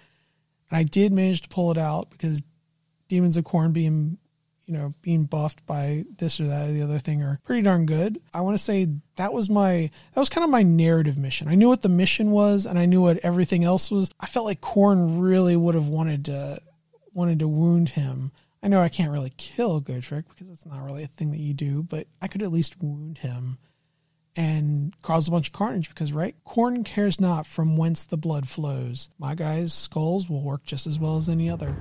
And 0.71 0.79
I 0.79 0.83
did 0.83 1.13
manage 1.13 1.43
to 1.43 1.49
pull 1.49 1.71
it 1.71 1.79
out 1.79 2.11
because 2.11 2.43
Demons 3.09 3.37
of 3.37 3.45
Khorne 3.45 3.73
being 3.73 4.19
you 4.69 4.75
know, 4.75 4.93
being 5.01 5.25
buffed 5.25 5.65
by 5.65 6.05
this 6.19 6.39
or 6.39 6.47
that 6.47 6.69
or 6.69 6.73
the 6.73 6.83
other 6.83 6.99
thing 6.99 7.23
are 7.23 7.41
pretty 7.43 7.63
darn 7.63 7.87
good. 7.87 8.21
I 8.35 8.43
want 8.43 8.55
to 8.55 8.63
say 8.63 8.87
that 9.17 9.33
was 9.33 9.49
my 9.49 9.91
that 10.13 10.21
was 10.21 10.29
kind 10.29 10.45
of 10.45 10.51
my 10.51 10.63
narrative 10.63 11.17
mission. 11.17 11.49
I 11.49 11.55
knew 11.55 11.69
what 11.69 11.81
the 11.81 11.89
mission 11.89 12.33
was 12.33 12.67
and 12.67 12.79
I 12.79 12.85
knew 12.85 13.01
what 13.01 13.17
everything 13.23 13.65
else 13.65 13.91
was. 13.91 14.11
I 14.21 14.27
felt 14.27 14.45
like 14.45 14.61
Khorne 14.61 15.23
really 15.23 15.57
would 15.57 15.75
have 15.75 15.89
wanted 15.89 16.27
to 16.27 16.61
wanted 17.15 17.39
to 17.39 17.49
wound 17.49 17.89
him. 17.89 18.31
I 18.63 18.69
know 18.69 18.83
I 18.83 18.91
can't 18.91 19.11
really 19.11 19.33
kill 19.39 19.81
Gotrek 19.81 20.25
because 20.29 20.51
it's 20.51 20.67
not 20.67 20.85
really 20.85 21.03
a 21.03 21.09
thing 21.09 21.31
that 21.31 21.41
you 21.41 21.55
do, 21.55 21.83
but 21.83 22.07
I 22.21 22.29
could 22.29 22.43
at 22.43 22.53
least 22.53 22.83
wound 22.83 23.19
him 23.19 23.57
and 24.39 24.95
cause 25.03 25.27
a 25.27 25.33
bunch 25.33 25.49
of 25.49 25.53
carnage 25.53 25.89
because, 25.89 26.13
right? 26.13 26.37
Khorne 26.47 26.85
cares 26.85 27.21
not 27.21 27.45
from 27.45 27.77
whence 27.77 28.05
the 28.07 28.17
blood 28.17 28.49
flows. 28.49 29.11
My 29.19 29.35
guy's 29.35 29.75
skulls 29.75 30.31
will 30.31 30.45
work 30.45 30.63
just 30.63 30.87
as 30.87 30.97
well 30.97 31.17
as 31.17 31.29
any 31.29 31.51
other. 31.51 31.77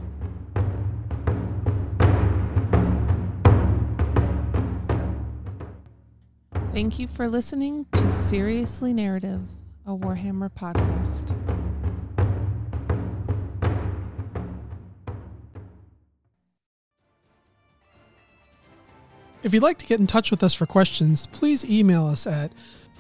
Thank 6.74 6.98
you 6.98 7.08
for 7.08 7.28
listening 7.28 7.86
to 7.94 8.10
Seriously 8.10 8.92
Narrative, 8.92 9.42
a 9.86 9.92
Warhammer 9.92 10.52
podcast. 10.52 11.36
If 19.44 19.54
you'd 19.54 19.64
like 19.64 19.78
to 19.80 19.86
get 19.86 20.00
in 20.00 20.08
touch 20.08 20.32
with 20.32 20.44
us 20.44 20.56
for 20.56 20.66
questions, 20.66 21.28
please 21.28 21.70
email 21.70 22.08
us 22.08 22.26
at 22.26 22.52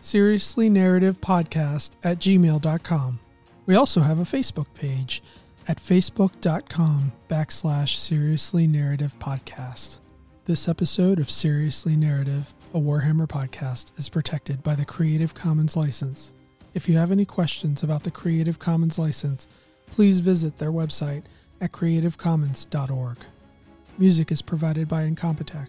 seriouslynarrativepodcast 0.01 1.91
at 2.03 2.19
gmail.com. 2.19 3.19
We 3.65 3.75
also 3.75 4.01
have 4.01 4.19
a 4.19 4.23
Facebook 4.23 4.67
page 4.75 5.23
at 5.67 5.81
facebook.com 5.81 7.11
backslash 7.29 7.95
seriously 7.95 8.67
narrative 8.67 9.15
podcast. 9.19 9.99
This 10.45 10.69
episode 10.69 11.19
of 11.19 11.29
Seriously 11.29 11.97
Narrative, 11.97 12.53
a 12.73 12.79
Warhammer 12.79 13.27
podcast, 13.27 13.97
is 13.99 14.07
protected 14.07 14.63
by 14.63 14.75
the 14.75 14.85
Creative 14.85 15.33
Commons 15.33 15.75
license. 15.75 16.33
If 16.73 16.87
you 16.87 16.95
have 16.97 17.11
any 17.11 17.25
questions 17.25 17.83
about 17.83 18.03
the 18.03 18.11
Creative 18.11 18.57
Commons 18.59 18.97
license, 18.97 19.47
please 19.91 20.21
visit 20.21 20.57
their 20.57 20.71
website 20.71 21.23
at 21.59 21.73
creativecommons.org. 21.73 23.17
Music 23.97 24.31
is 24.31 24.41
provided 24.41 24.87
by 24.87 25.03
Incompetech, 25.03 25.67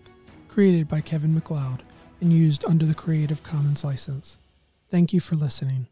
created 0.58 0.88
by 0.88 1.00
Kevin 1.00 1.32
MacLeod, 1.32 1.84
and 2.20 2.32
used 2.32 2.64
under 2.64 2.84
the 2.84 2.92
Creative 2.92 3.44
Commons 3.44 3.84
license. 3.84 4.38
Thank 4.90 5.12
you 5.12 5.20
for 5.20 5.36
listening. 5.36 5.86